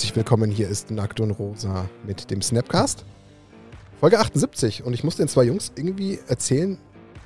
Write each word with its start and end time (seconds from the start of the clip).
herzlich 0.00 0.16
willkommen. 0.16 0.50
Hier 0.50 0.66
ist 0.66 0.90
Nackt 0.90 1.20
und 1.20 1.32
Rosa 1.32 1.84
mit 2.06 2.30
dem 2.30 2.40
Snapcast. 2.40 3.04
Folge 4.00 4.18
78. 4.18 4.82
Und 4.82 4.94
ich 4.94 5.04
muss 5.04 5.16
den 5.16 5.28
zwei 5.28 5.44
Jungs 5.44 5.72
irgendwie 5.76 6.18
erzählen, 6.26 6.78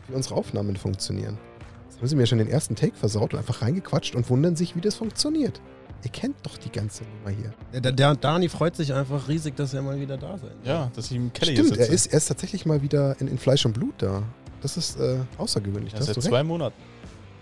wie 0.09 0.15
unsere 0.17 0.35
Aufnahmen 0.35 0.75
funktionieren. 0.75 1.39
Jetzt 1.85 2.01
haben 2.01 2.09
sie 2.09 2.17
mir 2.17 2.27
schon 2.27 2.39
den 2.39 2.49
ersten 2.49 2.75
Take 2.75 2.97
versaut 2.97 3.33
und 3.33 3.39
einfach 3.39 3.63
reingequatscht 3.63 4.17
und 4.17 4.29
wundern 4.29 4.57
sich, 4.57 4.75
wie 4.75 4.81
das 4.81 4.97
funktioniert. 4.97 5.61
Ihr 6.03 6.11
kennt 6.11 6.35
doch 6.43 6.59
die 6.59 6.69
ganze 6.69 7.05
Nummer 7.05 7.31
hier. 7.31 7.81
Der, 7.81 7.93
der 7.93 8.17
Dani 8.17 8.49
freut 8.49 8.75
sich 8.75 8.93
einfach 8.93 9.29
riesig, 9.29 9.55
dass 9.55 9.73
er 9.73 9.83
mal 9.83 10.01
wieder 10.01 10.17
da 10.17 10.37
sein 10.37 10.51
Ja, 10.65 10.91
dass 10.97 11.13
ich 11.13 11.17
im 11.17 11.33
Keller 11.33 11.53
Stimmt, 11.53 11.77
er 11.77 11.89
ist, 11.89 12.07
er 12.07 12.17
ist 12.17 12.27
tatsächlich 12.27 12.67
mal 12.67 12.83
wieder 12.83 13.21
in, 13.21 13.29
in 13.29 13.39
Fleisch 13.39 13.65
und 13.65 13.75
Blut 13.75 13.95
da. 13.99 14.25
Das 14.63 14.77
ist 14.77 14.99
äh, 14.99 15.19
außergewöhnlich. 15.39 15.93
ja, 15.93 16.03
seit 16.03 16.21
zwei 16.21 16.39
recht. 16.39 16.49
Monaten. 16.49 16.75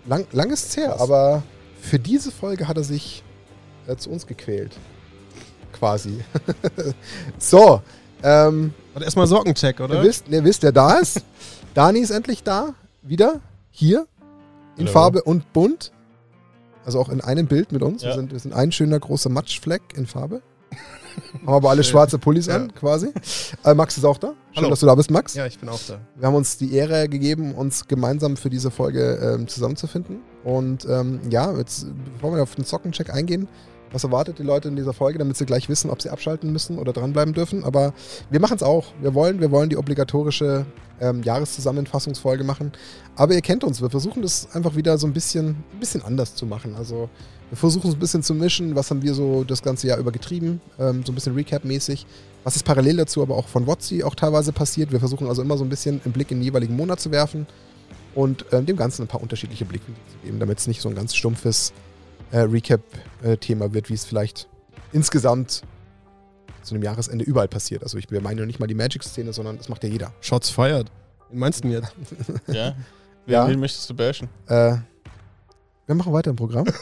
Lang, 0.05 0.27
lang 0.31 0.51
ist 0.51 0.67
es 0.67 0.77
her, 0.77 0.99
aber 0.99 1.41
für 1.81 1.97
diese 1.97 2.31
Folge 2.31 2.67
hat 2.67 2.77
er 2.77 2.83
sich 2.83 3.23
äh, 3.87 3.95
zu 3.95 4.11
uns 4.11 4.27
gequält. 4.27 4.77
Quasi. 5.73 6.19
so, 7.37 7.81
ähm, 8.23 8.73
Und 8.95 9.01
erstmal 9.01 9.27
Sockencheck, 9.27 9.79
ihr 9.79 9.85
oder? 9.85 10.01
wisst, 10.03 10.25
ihr 10.29 10.43
wisst, 10.43 10.63
wer 10.63 10.71
da 10.71 10.93
ist. 10.99 11.21
Dani 11.73 11.99
ist 11.99 12.11
endlich 12.11 12.43
da. 12.43 12.73
Wieder. 13.01 13.41
Hier. 13.71 14.07
In 14.77 14.85
Hallo. 14.85 14.91
Farbe 14.91 15.23
und 15.23 15.51
bunt. 15.53 15.91
Also 16.85 16.99
auch 16.99 17.09
in 17.09 17.21
einem 17.21 17.47
Bild 17.47 17.71
mit 17.71 17.81
uns. 17.81 18.01
Wir, 18.03 18.09
Ja. 18.09 18.15
sind, 18.15 18.31
wir 18.31 18.39
sind 18.39 18.53
ein 18.53 18.71
schöner 18.71 18.99
großer 18.99 19.29
Matschfleck 19.29 19.81
in 19.95 20.05
Farbe. 20.05 20.41
Haben 21.45 21.47
aber 21.49 21.69
alle 21.69 21.83
schwarze 21.83 22.17
Pullis 22.17 22.47
Ja. 22.47 22.55
an, 22.55 22.73
quasi. 22.73 23.13
Äh, 23.63 23.73
Max 23.75 23.97
ist 23.97 24.03
auch 24.03 24.17
da. 24.17 24.29
Schön, 24.29 24.57
Hallo. 24.57 24.69
dass 24.71 24.79
du 24.79 24.85
da 24.87 24.95
bist, 24.95 25.11
Max. 25.11 25.33
Ja, 25.35 25.45
ich 25.45 25.59
bin 25.59 25.69
auch 25.69 25.79
da. 25.87 25.99
Wir 26.15 26.27
haben 26.27 26.33
uns 26.35 26.57
die 26.57 26.73
Ehre 26.73 27.07
gegeben, 27.07 27.53
uns 27.53 27.87
gemeinsam 27.87 28.35
für 28.35 28.49
diese 28.49 28.71
Folge 28.71 29.35
ähm, 29.35 29.47
zusammenzufinden. 29.47 30.21
Und 30.43 30.85
ähm, 30.89 31.19
ja, 31.29 31.55
jetzt, 31.55 31.85
bevor 32.15 32.35
wir 32.35 32.41
auf 32.43 32.55
den 32.55 32.63
Sockencheck 32.65 33.13
eingehen, 33.13 33.47
was 33.93 34.03
erwartet 34.03 34.39
die 34.39 34.43
Leute 34.43 34.67
in 34.67 34.75
dieser 34.75 34.93
Folge, 34.93 35.19
damit 35.19 35.37
sie 35.37 35.45
gleich 35.45 35.69
wissen, 35.69 35.89
ob 35.89 36.01
sie 36.01 36.09
abschalten 36.09 36.51
müssen 36.51 36.77
oder 36.77 36.91
dranbleiben 36.91 37.33
dürfen. 37.33 37.63
Aber 37.63 37.93
wir 38.29 38.39
machen 38.39 38.55
es 38.55 38.63
auch. 38.63 38.87
Wir 39.01 39.13
wollen, 39.13 39.39
wir 39.39 39.51
wollen 39.51 39.69
die 39.69 39.77
obligatorische 39.77 40.65
ähm, 40.99 41.23
Jahreszusammenfassungsfolge 41.23 42.43
machen. 42.43 42.71
Aber 43.15 43.33
ihr 43.33 43.41
kennt 43.41 43.63
uns. 43.63 43.81
Wir 43.81 43.89
versuchen 43.89 44.21
das 44.21 44.49
einfach 44.53 44.75
wieder 44.75 44.97
so 44.97 45.07
ein 45.07 45.13
bisschen, 45.13 45.49
ein 45.73 45.79
bisschen 45.79 46.03
anders 46.03 46.35
zu 46.35 46.45
machen. 46.45 46.75
Also 46.75 47.09
wir 47.49 47.57
versuchen 47.57 47.89
es 47.89 47.95
ein 47.95 47.99
bisschen 47.99 48.23
zu 48.23 48.33
mischen. 48.33 48.75
Was 48.75 48.89
haben 48.89 49.03
wir 49.03 49.13
so 49.13 49.43
das 49.43 49.61
ganze 49.61 49.87
Jahr 49.87 49.99
über 49.99 50.11
getrieben? 50.11 50.59
Ähm, 50.79 51.03
so 51.05 51.11
ein 51.11 51.15
bisschen 51.15 51.35
Recap-mäßig. 51.35 52.05
Was 52.43 52.55
ist 52.55 52.63
parallel 52.63 52.97
dazu 52.97 53.21
aber 53.21 53.35
auch 53.35 53.47
von 53.47 53.67
WotC 53.67 54.03
auch 54.03 54.15
teilweise 54.15 54.51
passiert? 54.51 54.91
Wir 54.91 54.99
versuchen 54.99 55.27
also 55.27 55.41
immer 55.41 55.57
so 55.57 55.63
ein 55.63 55.69
bisschen 55.69 56.01
einen 56.03 56.13
Blick 56.13 56.31
in 56.31 56.39
den 56.39 56.43
jeweiligen 56.43 56.75
Monat 56.75 56.99
zu 56.99 57.11
werfen 57.11 57.45
und 58.15 58.45
ähm, 58.51 58.65
dem 58.65 58.75
Ganzen 58.75 59.03
ein 59.03 59.07
paar 59.07 59.21
unterschiedliche 59.21 59.65
Blickwinkel 59.65 60.03
zu 60.11 60.17
geben, 60.25 60.39
damit 60.39 60.59
es 60.59 60.67
nicht 60.67 60.81
so 60.81 60.89
ein 60.89 60.95
ganz 60.95 61.15
stumpfes 61.15 61.73
äh, 62.33 62.39
Recap-Thema 62.39 63.73
wird, 63.73 63.89
wie 63.89 63.93
es 63.93 64.05
vielleicht 64.05 64.49
insgesamt 64.91 65.63
zu 66.63 66.75
einem 66.75 66.83
Jahresende 66.83 67.23
überall 67.23 67.47
passiert. 67.47 67.83
Also 67.83 67.97
ich 67.97 68.09
wir 68.09 68.21
meinen 68.21 68.39
ja 68.39 68.45
nicht 68.45 68.59
mal 68.59 68.67
die 68.67 68.73
Magic-Szene, 68.73 69.33
sondern 69.33 69.57
das 69.57 69.69
macht 69.69 69.83
ja 69.83 69.89
jeder. 69.89 70.13
Shots 70.21 70.49
fired. 70.49 70.91
Meinst 71.31 71.63
du 71.63 71.69
denn 71.69 71.81
jetzt? 71.81 71.95
Ja? 72.47 72.75
Ja. 73.25 73.45
Wen, 73.45 73.53
wen 73.53 73.59
möchtest 73.61 73.89
du 73.89 73.93
bashen? 73.93 74.27
Äh, 74.47 74.75
wir 75.85 75.95
machen 75.95 76.13
weiter 76.13 76.29
im 76.29 76.35
Programm. 76.35 76.65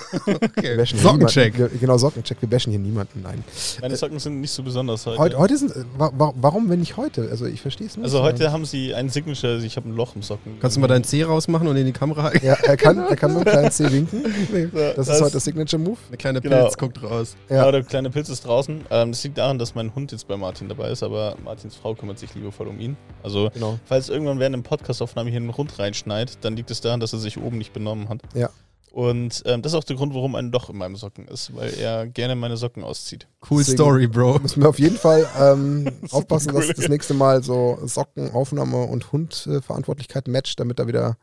Okay. 0.61 0.85
Sockencheck. 0.85 1.53
niemanden. 1.55 1.79
Genau, 1.79 1.97
Sockencheck. 1.97 2.37
Wir 2.41 2.49
bashen 2.49 2.71
hier 2.71 2.79
niemanden. 2.79 3.21
Nein. 3.21 3.43
Meine 3.81 3.95
Socken 3.95 4.19
sind 4.19 4.41
nicht 4.41 4.51
so 4.51 4.61
besonders 4.63 5.05
heute. 5.05 5.17
Heute, 5.19 5.37
heute 5.39 5.57
sind. 5.57 5.71
äh, 5.75 5.83
wa 5.97 6.11
wa 6.13 6.33
warum, 6.35 6.69
wenn 6.69 6.79
nicht 6.79 6.97
heute? 6.97 7.27
Also 7.31 7.45
ich 7.45 7.61
verstehe 7.61 7.87
es 7.87 7.97
nicht. 7.97 8.03
also 8.03 8.21
heute 8.21 8.51
haben 8.51 8.65
sie 8.65 8.93
ein 8.93 9.09
Signature, 9.09 9.53
also 9.53 9.65
ich 9.65 9.75
habe 9.77 9.89
ein 9.89 9.95
Loch 9.95 10.15
im 10.15 10.21
Socken. 10.21 10.59
Kannst 10.59 10.77
du 10.77 10.81
mal 10.81 10.87
dein 10.87 11.03
C 11.03 11.23
rausmachen 11.23 11.67
und 11.67 11.75
in 11.77 11.85
die 11.85 11.91
Kamera 11.93 12.23
halten? 12.23 12.45
Ja, 12.45 12.53
er 12.53 12.77
kann, 12.77 12.99
er 12.99 13.15
kann 13.15 13.33
mit 13.35 13.47
einem 13.47 13.51
kleinen 13.53 13.71
C 13.71 13.91
winken. 13.91 14.23
Ja, 14.73 14.93
Das 14.93 15.07
ist 15.07 15.21
heute 15.21 15.33
das 15.33 15.43
Signature-Move. 15.45 15.97
Eine 16.09 16.17
kleine 16.17 16.41
Genau. 16.41 16.61
Pilz 16.61 16.77
guckt 16.77 17.01
raus. 17.01 17.35
Ja. 17.49 17.65
Ja. 17.65 17.71
der 17.71 17.83
kleine 17.83 18.09
Pilz 18.09 18.29
ist 18.29 18.45
draußen. 18.45 18.81
Ähm, 18.91 19.11
das 19.11 19.23
liegt 19.23 19.37
daran, 19.37 19.57
dass 19.57 19.73
mein 19.75 19.93
Hund 19.95 20.11
jetzt 20.11 20.27
bei 20.27 20.37
Martin 20.37 20.67
dabei 20.69 20.89
ist, 20.91 21.01
aber 21.03 21.35
Martins 21.43 21.75
Frau 21.75 21.95
kümmert 21.95 22.19
sich 22.19 22.33
liebevoll 22.35 22.67
um 22.67 22.79
ihn. 22.79 22.97
Also, 23.23 23.49
Genau. 23.53 23.79
falls 23.85 24.09
irgendwann 24.09 24.39
während 24.39 24.55
der 24.55 24.61
Podcastaufnahme 24.61 25.29
hier 25.31 25.39
ein 25.39 25.55
Hund 25.57 25.77
reinschneit, 25.79 26.37
dann 26.41 26.55
liegt 26.55 26.69
es 26.71 26.81
daran, 26.81 26.99
dass 26.99 27.13
er 27.13 27.19
sich 27.19 27.37
oben 27.39 27.57
nicht 27.57 27.73
benommen 27.73 28.09
hat. 28.09 28.19
Ja. 28.35 28.49
Und 28.91 29.41
ähm, 29.45 29.61
das 29.61 29.71
ist 29.71 29.77
auch 29.77 29.85
der 29.85 29.95
Grund, 29.95 30.13
warum 30.13 30.35
ein 30.35 30.51
Loch 30.51 30.69
in 30.69 30.75
meinem 30.77 30.97
Socken 30.97 31.25
ist, 31.29 31.55
weil 31.55 31.73
er 31.75 32.07
gerne 32.07 32.35
meine 32.35 32.57
Socken 32.57 32.83
auszieht. 32.83 33.25
Cool 33.49 33.59
Deswegen- 33.59 33.77
Story, 33.77 34.07
Bro. 34.07 34.39
Müssen 34.39 34.61
wir 34.61 34.67
auf 34.67 34.79
jeden 34.79 34.97
Fall 34.97 35.25
ähm, 35.39 35.89
aufpassen, 36.11 36.51
cool. 36.53 36.67
dass 36.67 36.75
das 36.75 36.89
nächste 36.89 37.13
Mal 37.13 37.41
so 37.41 37.79
Socken, 37.85 38.31
Aufnahme 38.31 38.83
und 38.83 39.13
Hund-Verantwortlichkeit 39.13 40.27
matcht, 40.27 40.59
damit 40.59 40.77
da 40.77 40.87
wieder 40.87 41.17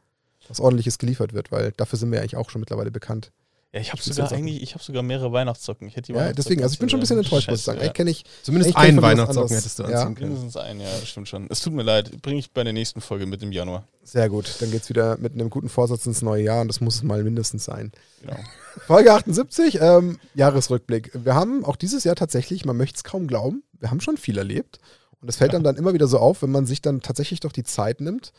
was 0.49 0.61
ordentliches 0.61 0.97
geliefert 0.99 1.35
wird, 1.35 1.53
weil 1.53 1.73
dafür 1.73 1.99
sind 1.99 2.11
wir 2.11 2.17
ja 2.17 2.23
eigentlich 2.23 2.37
auch 2.37 2.49
schon 2.49 2.61
mittlerweile 2.61 2.91
bekannt. 2.91 3.33
Ja, 3.73 3.81
ich 3.81 3.93
habe 3.93 4.01
sogar 4.01 4.33
eigentlich, 4.33 4.63
ich 4.63 4.73
habe 4.75 4.83
sogar 4.83 5.03
mehrere 5.03 5.31
Weihnachtssocken. 5.31 5.89
Ich 5.89 5.97
hätte 5.97 6.13
die 6.13 6.19
Ja, 6.19 6.33
deswegen, 6.33 6.63
also 6.63 6.73
ich 6.73 6.79
bin 6.79 6.89
schon 6.89 6.99
ein 6.99 7.03
bisschen 7.03 7.19
enttäuscht, 7.19 7.51
muss 7.51 7.59
ich 7.59 7.65
sagen. 7.67 7.81
Eigentlich 7.81 7.93
kenne 7.93 8.11
ich, 8.11 8.19
Scheiße, 8.21 8.29
ja. 8.39 8.45
Zumindest 8.45 8.75
kennt 8.75 8.87
einen 8.87 9.03
Weihnachtssocken 9.03 9.57
hättest 9.57 9.79
du 9.79 9.83
Ja. 9.83 9.89
anziehen 9.89 10.15
können. 10.15 10.33
Mindestens 10.33 10.57
ein, 10.57 10.81
ja, 10.81 10.89
stimmt 11.05 11.29
schon. 11.29 11.47
Es 11.51 11.61
tut 11.61 11.75
mir 11.75 11.83
leid, 11.83 12.23
bringe 12.23 12.39
ich 12.39 12.51
bei 12.53 12.65
der 12.65 12.73
nächsten 12.73 13.03
Folge 13.03 13.27
mit 13.27 13.43
im 13.43 13.53
Januar. 13.53 13.87
sehr 14.05 14.31
gut, 14.31 14.55
dann 14.61 14.71
geht's 14.71 14.89
wieder 14.89 15.19
mit 15.19 15.35
einem 15.35 15.51
guten 15.51 15.69
Vorsatz 15.69 16.07
ins 16.07 16.23
neue 16.23 16.43
Jahr 16.45 16.63
und 16.63 16.69
das 16.69 16.81
muss 16.81 16.95
es 16.97 17.03
mal 17.03 17.23
mindestens 17.23 17.67
sein. 17.67 17.93
Genau. 18.23 18.37
Folge 18.87 19.13
78, 19.13 19.79
ähm, 19.83 20.19
Jahresrückblick. 20.35 21.11
Wir 21.13 21.35
haben 21.35 21.63
auch 21.67 21.77
dieses 21.77 22.05
Jahr 22.05 22.17
tatsächlich, 22.17 22.65
man 22.65 22.77
möchte 22.79 22.97
es 22.97 23.05
kaum 23.05 23.27
glauben, 23.27 23.63
wir 23.79 23.91
haben 23.91 24.01
schon 24.01 24.17
viel 24.17 24.39
erlebt. 24.39 24.79
Und 25.21 25.29
es 25.29 25.37
fällt 25.37 25.53
dann 25.53 25.65
dann 25.65 25.75
immer 25.77 25.93
wieder 25.95 26.07
so 26.07 26.19
auf, 26.21 26.43
wenn 26.43 26.51
man 26.53 26.65
sich 26.65 26.81
dann 26.81 27.01
tatsächlich 27.01 27.41
doch 27.41 27.51
die 27.51 27.65
Zeit 27.65 28.01
nimmt, 28.01 28.33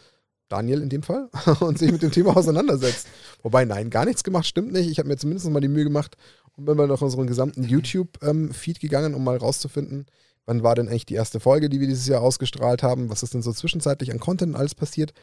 Daniel 0.49 0.81
in 0.81 0.89
dem 0.89 1.03
Fall, 1.03 1.29
und 1.59 1.77
sich 1.79 1.91
mit 1.91 2.01
dem 2.01 2.11
Thema 2.11 2.35
auseinandersetzt. 2.35 3.07
Wobei, 3.43 3.65
nein, 3.65 3.89
gar 3.89 4.05
nichts 4.05 4.23
gemacht, 4.23 4.45
stimmt 4.45 4.71
nicht. 4.71 4.89
Ich 4.89 4.99
habe 4.99 5.07
mir 5.07 5.17
zumindest 5.17 5.49
mal 5.49 5.59
die 5.59 5.67
Mühe 5.67 5.83
gemacht 5.83 6.17
und 6.57 6.65
bin 6.65 6.75
mal 6.75 6.87
nach 6.87 7.01
unserem 7.01 7.27
gesamten 7.27 7.63
YouTube-Feed 7.63 8.79
gegangen, 8.79 9.13
um 9.13 9.23
mal 9.23 9.37
rauszufinden, 9.37 10.07
wann 10.45 10.63
war 10.63 10.75
denn 10.75 10.87
eigentlich 10.87 11.05
die 11.05 11.15
erste 11.15 11.39
Folge, 11.39 11.69
die 11.69 11.79
wir 11.79 11.87
dieses 11.87 12.07
Jahr 12.07 12.21
ausgestrahlt 12.21 12.83
haben, 12.83 13.09
was 13.09 13.23
ist 13.23 13.33
denn 13.33 13.41
so 13.41 13.53
zwischenzeitlich 13.53 14.11
an 14.11 14.19
Content 14.19 14.55
alles 14.55 14.75
passiert. 14.75 15.13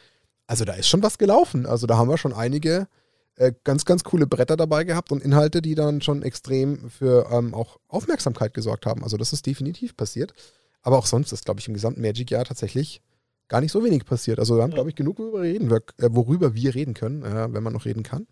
Also 0.47 0.63
da 0.63 0.73
ist 0.73 0.87
schon 0.87 1.03
was 1.03 1.17
gelaufen. 1.17 1.65
Also 1.65 1.85
da 1.85 1.97
haben 1.97 2.09
wir 2.09 2.17
schon 2.17 2.33
einige 2.33 2.87
äh, 3.35 3.51
ganz, 3.63 3.85
ganz 3.85 4.03
coole 4.03 4.25
Bretter 4.25 4.57
dabei 4.57 4.83
gehabt 4.83 5.11
und 5.11 5.21
Inhalte, 5.21 5.61
die 5.61 5.75
dann 5.75 6.01
schon 6.01 6.23
extrem 6.23 6.89
für 6.89 7.29
ähm, 7.31 7.53
auch 7.53 7.77
Aufmerksamkeit 7.87 8.53
gesorgt 8.53 8.85
haben. 8.85 9.03
Also 9.03 9.17
das 9.17 9.33
ist 9.33 9.45
definitiv 9.45 9.95
passiert. 9.95 10.33
Aber 10.81 10.97
auch 10.97 11.05
sonst 11.05 11.33
ist, 11.33 11.45
glaube 11.45 11.59
ich, 11.59 11.67
im 11.67 11.73
gesamten 11.73 12.01
Magic-Jahr 12.01 12.45
tatsächlich 12.45 13.01
gar 13.47 13.61
nicht 13.61 13.71
so 13.71 13.83
wenig 13.83 14.05
passiert. 14.05 14.39
Also 14.39 14.55
wir 14.55 14.63
haben, 14.63 14.71
Ja. 14.71 14.75
glaube 14.75 14.89
ich, 14.89 14.95
genug 14.95 15.19
worüber, 15.19 15.41
reden, 15.41 15.69
wir, 15.69 15.77
äh, 15.99 16.09
worüber 16.11 16.53
wir 16.53 16.75
reden 16.75 16.93
können, 16.93 17.23
äh, 17.23 17.47
wenn 17.53 17.63
man 17.63 17.73
noch 17.73 17.85
reden 17.85 18.03
kann. 18.03 18.27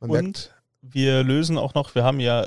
Man 0.00 0.10
merkt, 0.10 0.26
Und 0.26 0.50
wir 0.82 1.22
lösen 1.24 1.58
auch 1.58 1.74
noch, 1.74 1.94
wir 1.94 2.04
haben 2.04 2.20
ja 2.20 2.46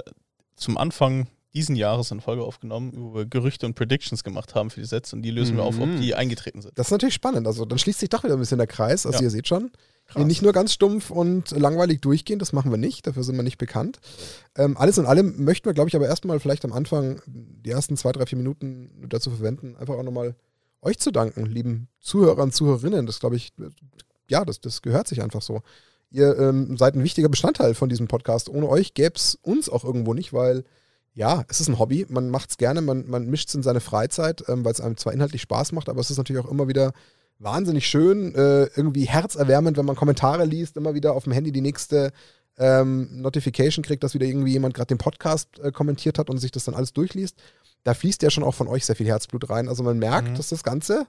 zum 0.55 0.77
Anfang 0.77 1.27
diesen 1.53 1.75
Jahres 1.75 2.11
eine 2.11 2.21
Folge 2.21 2.43
aufgenommen, 2.43 2.93
wo 2.95 3.15
wir 3.15 3.25
Gerüchte 3.25 3.65
und 3.65 3.73
Predictions 3.73 4.23
gemacht 4.23 4.53
haben 4.53 4.69
für 4.69 4.79
die 4.79 4.85
Sets 4.85 5.11
und 5.13 5.23
die 5.23 5.31
lösen 5.31 5.55
wir 5.57 5.63
auf, 5.63 5.79
ob 5.79 5.87
Mhm. 5.87 6.01
die 6.01 6.13
eingetreten 6.13 6.61
sind. 6.61 6.77
das 6.77 6.87
ist 6.87 6.91
natürlich 6.91 7.15
spannend. 7.15 7.47
Also 7.47 7.65
dann 7.65 7.79
schließt 7.79 7.99
sich 7.99 8.09
doch 8.09 8.23
wieder 8.23 8.33
ein 8.35 8.39
bisschen 8.39 8.59
der 8.59 8.67
Kreis. 8.67 9.05
Also 9.07 9.17
Ja. 9.19 9.23
ihr 9.23 9.29
seht 9.31 9.47
schon, 9.47 9.71
Krass. 10.09 10.25
Nicht 10.25 10.41
nur 10.41 10.53
ganz 10.53 10.71
stumpf 10.71 11.11
und 11.11 11.51
langweilig 11.51 11.99
durchgehen, 11.99 12.39
das 12.39 12.53
machen 12.53 12.71
wir 12.71 12.77
nicht, 12.77 13.05
dafür 13.05 13.23
sind 13.25 13.35
wir 13.35 13.43
nicht 13.43 13.57
bekannt. 13.57 13.99
Ähm, 14.55 14.77
alles 14.77 14.97
in 14.97 15.05
allem 15.05 15.43
möchten 15.43 15.65
wir, 15.65 15.73
glaube 15.73 15.89
ich, 15.89 15.97
aber 15.97 16.05
erstmal 16.07 16.39
vielleicht 16.39 16.63
am 16.63 16.71
Anfang 16.71 17.21
die 17.25 17.69
ersten 17.71 17.97
zwei, 17.97 18.13
drei, 18.13 18.25
vier 18.25 18.37
Minuten 18.37 18.89
dazu 19.09 19.29
verwenden, 19.31 19.75
einfach 19.75 19.95
auch 19.95 20.03
nochmal 20.03 20.35
euch 20.81 20.99
zu 20.99 21.11
danken, 21.11 21.45
lieben 21.45 21.87
Zuhörern, 21.99 22.51
Zuhörerinnen. 22.51 23.05
Das 23.05 23.19
glaube 23.19 23.35
ich, 23.35 23.51
ja, 24.29 24.45
das, 24.45 24.61
das 24.61 24.81
gehört 24.81 25.07
sich 25.07 25.21
einfach 25.21 25.41
so. 25.41 25.61
Ihr 26.09 26.37
ähm, 26.37 26.77
seid 26.77 26.95
ein 26.95 27.03
wichtiger 27.03 27.29
Bestandteil 27.29 27.73
von 27.73 27.89
diesem 27.89 28.07
Podcast. 28.07 28.49
Ohne 28.49 28.69
euch 28.69 28.93
gäbe 28.93 29.15
es 29.15 29.35
uns 29.35 29.69
auch 29.69 29.83
irgendwo 29.83 30.13
nicht, 30.13 30.33
weil 30.33 30.63
ja, 31.13 31.43
es 31.47 31.59
ist 31.59 31.67
ein 31.67 31.79
Hobby, 31.79 32.05
man 32.09 32.29
macht 32.29 32.51
es 32.51 32.57
gerne, 32.57 32.81
man, 32.81 33.07
man 33.07 33.25
mischt 33.25 33.49
es 33.49 33.55
in 33.55 33.63
seine 33.63 33.79
Freizeit, 33.79 34.43
ähm, 34.47 34.63
weil 34.63 34.71
es 34.71 34.81
einem 34.81 34.97
zwar 34.97 35.13
inhaltlich 35.13 35.41
Spaß 35.41 35.71
macht, 35.71 35.89
aber 35.89 35.99
es 35.99 36.11
ist 36.11 36.17
natürlich 36.17 36.45
auch 36.45 36.51
immer 36.51 36.67
wieder 36.67 36.93
wahnsinnig 37.39 37.87
schön, 37.87 38.35
äh, 38.35 38.65
irgendwie 38.75 39.05
herzerwärmend, 39.05 39.77
wenn 39.77 39.85
man 39.85 39.95
Kommentare 39.95 40.45
liest, 40.45 40.77
immer 40.77 40.93
wieder 40.93 41.13
auf 41.13 41.23
dem 41.23 41.33
Handy 41.33 41.51
die 41.51 41.61
nächste 41.61 42.11
ähm, 42.57 43.21
Notification 43.21 43.83
kriegt, 43.83 44.03
dass 44.03 44.13
wieder 44.13 44.25
irgendwie 44.25 44.51
jemand 44.51 44.73
gerade 44.73 44.87
den 44.87 44.97
Podcast 44.97 45.59
äh, 45.59 45.71
kommentiert 45.71 46.19
hat 46.19 46.29
und 46.29 46.37
sich 46.37 46.51
das 46.51 46.65
dann 46.65 46.75
alles 46.75 46.93
durchliest. 46.93 47.35
Da 47.83 47.93
fließt 47.93 48.21
ja 48.21 48.29
schon 48.29 48.43
auch 48.43 48.55
von 48.55 48.67
euch 48.67 48.85
sehr 48.85 48.95
viel 48.95 49.07
Herzblut 49.07 49.49
rein. 49.49 49.69
Also 49.69 49.83
man 49.83 49.97
merkt, 49.97 50.29
Mhm. 50.31 50.35
dass 50.35 50.49
das 50.49 50.63
Ganze 50.63 51.07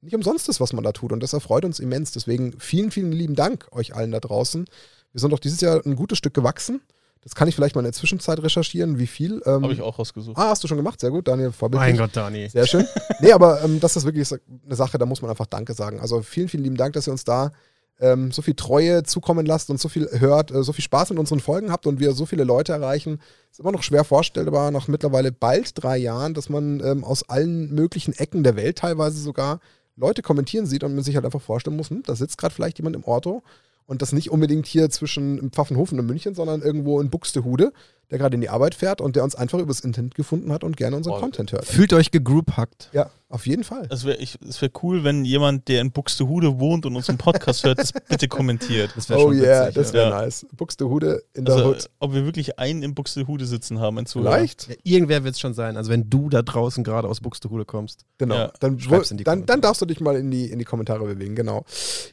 nicht 0.00 0.14
umsonst 0.14 0.48
ist, 0.48 0.60
was 0.60 0.72
man 0.72 0.84
da 0.84 0.92
tut. 0.92 1.12
Und 1.12 1.22
das 1.22 1.32
erfreut 1.32 1.64
uns 1.64 1.78
immens. 1.80 2.12
Deswegen 2.12 2.54
vielen, 2.58 2.90
vielen 2.90 3.12
lieben 3.12 3.34
Dank 3.34 3.66
euch 3.72 3.94
allen 3.94 4.12
da 4.12 4.20
draußen. 4.20 4.66
Wir 5.12 5.20
sind 5.20 5.30
doch 5.30 5.40
dieses 5.40 5.60
Jahr 5.60 5.84
ein 5.84 5.96
gutes 5.96 6.18
Stück 6.18 6.34
gewachsen. 6.34 6.80
Das 7.22 7.34
kann 7.34 7.48
ich 7.48 7.54
vielleicht 7.54 7.74
mal 7.74 7.80
in 7.82 7.84
der 7.84 7.92
Zwischenzeit 7.92 8.42
recherchieren, 8.42 8.98
wie 8.98 9.06
viel. 9.06 9.42
Ähm, 9.44 9.62
Habe 9.64 9.74
ich 9.74 9.82
auch 9.82 9.98
rausgesucht. 9.98 10.38
Ah, 10.38 10.48
hast 10.48 10.64
du 10.64 10.68
schon 10.68 10.78
gemacht? 10.78 10.98
Sehr 11.00 11.10
gut, 11.10 11.28
Daniel, 11.28 11.52
vorbildlich. 11.52 11.90
Mein 11.90 11.98
Gott, 11.98 12.16
Dani. 12.16 12.48
Sehr 12.48 12.66
schön. 12.66 12.86
Nee, 13.20 13.32
aber 13.32 13.62
ähm, 13.62 13.78
das 13.78 13.94
ist 13.96 14.06
wirklich 14.06 14.32
eine 14.32 14.74
Sache, 14.74 14.96
da 14.96 15.04
muss 15.04 15.20
man 15.20 15.30
einfach 15.30 15.44
Danke 15.44 15.74
sagen. 15.74 16.00
Also 16.00 16.22
vielen, 16.22 16.48
vielen 16.48 16.62
lieben 16.62 16.76
Dank, 16.76 16.94
dass 16.94 17.06
ihr 17.06 17.12
uns 17.12 17.24
da 17.24 17.52
ähm, 18.00 18.32
so 18.32 18.42
viel 18.42 18.54
Treue 18.54 19.02
zukommen 19.02 19.46
lasst 19.46 19.70
und 19.70 19.78
so 19.78 19.88
viel 19.88 20.08
hört, 20.18 20.50
äh, 20.50 20.62
so 20.62 20.72
viel 20.72 20.84
Spaß 20.84 21.10
mit 21.10 21.18
unseren 21.18 21.40
Folgen 21.40 21.70
habt 21.70 21.86
und 21.86 22.00
wir 22.00 22.12
so 22.12 22.26
viele 22.26 22.44
Leute 22.44 22.72
erreichen. 22.72 23.20
Ist 23.50 23.60
immer 23.60 23.72
noch 23.72 23.82
schwer 23.82 24.04
vorstellbar, 24.04 24.70
nach 24.70 24.88
mittlerweile 24.88 25.32
bald 25.32 25.72
drei 25.82 25.98
Jahren, 25.98 26.34
dass 26.34 26.48
man 26.48 26.80
ähm, 26.80 27.04
aus 27.04 27.28
allen 27.28 27.74
möglichen 27.74 28.12
Ecken 28.14 28.42
der 28.42 28.56
Welt 28.56 28.78
teilweise 28.78 29.20
sogar 29.20 29.60
Leute 29.96 30.22
kommentieren 30.22 30.66
sieht 30.66 30.82
und 30.82 30.94
man 30.94 31.04
sich 31.04 31.14
halt 31.14 31.26
einfach 31.26 31.42
vorstellen 31.42 31.76
muss, 31.76 31.90
hm, 31.90 32.02
da 32.06 32.14
sitzt 32.14 32.38
gerade 32.38 32.54
vielleicht 32.54 32.78
jemand 32.78 32.96
im 32.96 33.04
Auto 33.04 33.42
Und 33.86 34.02
das 34.02 34.12
nicht 34.12 34.30
unbedingt 34.30 34.66
hier 34.66 34.88
zwischen 34.88 35.50
Pfaffenhofen 35.50 35.98
und 35.98 36.06
München, 36.06 36.34
sondern 36.34 36.62
irgendwo 36.62 37.00
in 37.00 37.10
Buxtehude, 37.10 37.72
der 38.10 38.18
gerade 38.18 38.36
in 38.36 38.40
die 38.40 38.48
Arbeit 38.48 38.74
fährt 38.74 39.00
und 39.00 39.16
der 39.16 39.24
uns 39.24 39.34
einfach 39.34 39.58
übers 39.58 39.80
Internet 39.80 40.14
gefunden 40.14 40.52
hat 40.52 40.64
und 40.64 40.76
gerne 40.76 40.96
unseren 40.96 41.14
Boah. 41.14 41.20
Content 41.20 41.52
hört. 41.52 41.66
Fühlt 41.66 41.92
euch 41.92 42.10
gegrouphackt. 42.10 42.88
Ja, 42.92 43.10
auf 43.30 43.46
jeden 43.46 43.62
Fall. 43.64 43.86
Es 43.90 44.04
wäre 44.04 44.18
wär 44.18 44.70
cool, 44.82 45.04
wenn 45.04 45.24
jemand, 45.24 45.68
der 45.68 45.80
in 45.80 45.92
Buxtehude 45.92 46.58
wohnt 46.58 46.84
und 46.84 46.96
unseren 46.96 47.16
Podcast 47.16 47.64
hört, 47.64 47.78
das 47.78 47.92
bitte 47.92 48.26
kommentiert. 48.26 48.90
Das 48.96 49.08
Oh 49.10 49.20
schon 49.20 49.38
yeah, 49.38 49.62
witzig, 49.68 49.74
das 49.76 49.92
wäre 49.92 50.10
Ja. 50.10 50.20
nice. 50.22 50.46
Buxtehude 50.52 51.22
in 51.32 51.44
der 51.44 51.54
Also, 51.54 51.68
Hood. 51.70 51.90
ob 52.00 52.12
wir 52.12 52.24
wirklich 52.24 52.58
einen 52.58 52.82
in 52.82 52.94
Buxtehude 52.94 53.46
sitzen 53.46 53.78
haben, 53.78 53.98
ein 53.98 54.06
Zuhörer. 54.06 54.32
Vielleicht? 54.34 54.68
Ja, 54.68 54.74
irgendwer 54.82 55.22
wird 55.22 55.34
es 55.34 55.40
schon 55.40 55.54
sein. 55.54 55.76
Also 55.76 55.90
wenn 55.90 56.10
du 56.10 56.28
da 56.28 56.42
draußen 56.42 56.82
gerade 56.82 57.06
aus 57.08 57.20
Buxtehude 57.20 57.64
kommst. 57.64 58.04
Genau. 58.18 58.34
Ja. 58.34 58.52
Dann, 58.58 58.76
die 58.76 59.24
dann, 59.24 59.46
dann 59.46 59.60
darfst 59.60 59.80
du 59.80 59.86
dich 59.86 60.00
mal 60.00 60.16
in 60.16 60.30
die, 60.30 60.50
in 60.50 60.58
die 60.58 60.64
Kommentare 60.64 61.04
bewegen, 61.04 61.36
genau. 61.36 61.64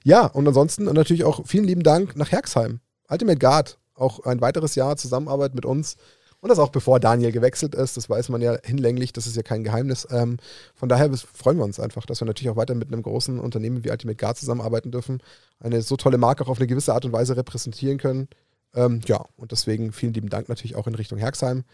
Ja, 0.03 0.27
und 0.27 0.47
ansonsten 0.47 0.83
natürlich 0.85 1.23
auch 1.23 1.45
vielen 1.47 1.65
lieben 1.65 1.83
Dank 1.83 2.15
nach 2.15 2.31
Herxheim. 2.31 2.79
Ultimate 3.09 3.39
Guard, 3.39 3.79
auch 3.95 4.19
ein 4.25 4.39
weiteres 4.41 4.75
Jahr 4.75 4.97
Zusammenarbeit 4.97 5.55
mit 5.55 5.65
uns. 5.65 5.97
Und 6.47 6.51
das 6.51 6.59
auch 6.59 6.69
bevor 6.69 7.01
Daniel 7.01 7.33
gewechselt 7.33 7.75
ist, 7.75 7.97
das 7.97 8.09
weiß 8.09 8.29
man 8.29 8.41
ja 8.41 8.55
hinlänglich, 8.63 9.11
das 9.11 9.27
ist 9.27 9.35
ja 9.35 9.43
kein 9.43 9.65
Geheimnis. 9.65 10.07
Ähm, 10.09 10.37
von 10.75 10.87
daher 10.87 11.11
freuen 11.17 11.57
wir 11.57 11.65
uns 11.65 11.77
einfach, 11.77 12.05
dass 12.05 12.21
wir 12.21 12.25
natürlich 12.25 12.49
auch 12.49 12.55
weiter 12.55 12.73
mit 12.73 12.87
einem 12.87 13.03
großen 13.03 13.37
Unternehmen 13.37 13.83
wie 13.83 13.91
Ultimate 13.91 14.15
Guard 14.15 14.37
zusammenarbeiten 14.37 14.89
dürfen, 14.89 15.21
eine 15.59 15.81
so 15.81 15.97
tolle 15.97 16.17
Marke 16.17 16.45
auch 16.45 16.47
auf 16.47 16.59
eine 16.59 16.67
gewisse 16.67 16.93
Art 16.93 17.03
und 17.03 17.11
Weise 17.11 17.35
repräsentieren 17.35 17.97
können. 17.97 18.29
Ähm, 18.73 19.01
ja, 19.07 19.25
und 19.35 19.51
deswegen 19.51 19.91
vielen 19.91 20.13
lieben 20.13 20.29
Dank 20.29 20.47
natürlich 20.47 20.77
auch 20.77 20.87
in 20.87 20.95
Richtung 20.95 21.19
Herxheim. 21.19 21.65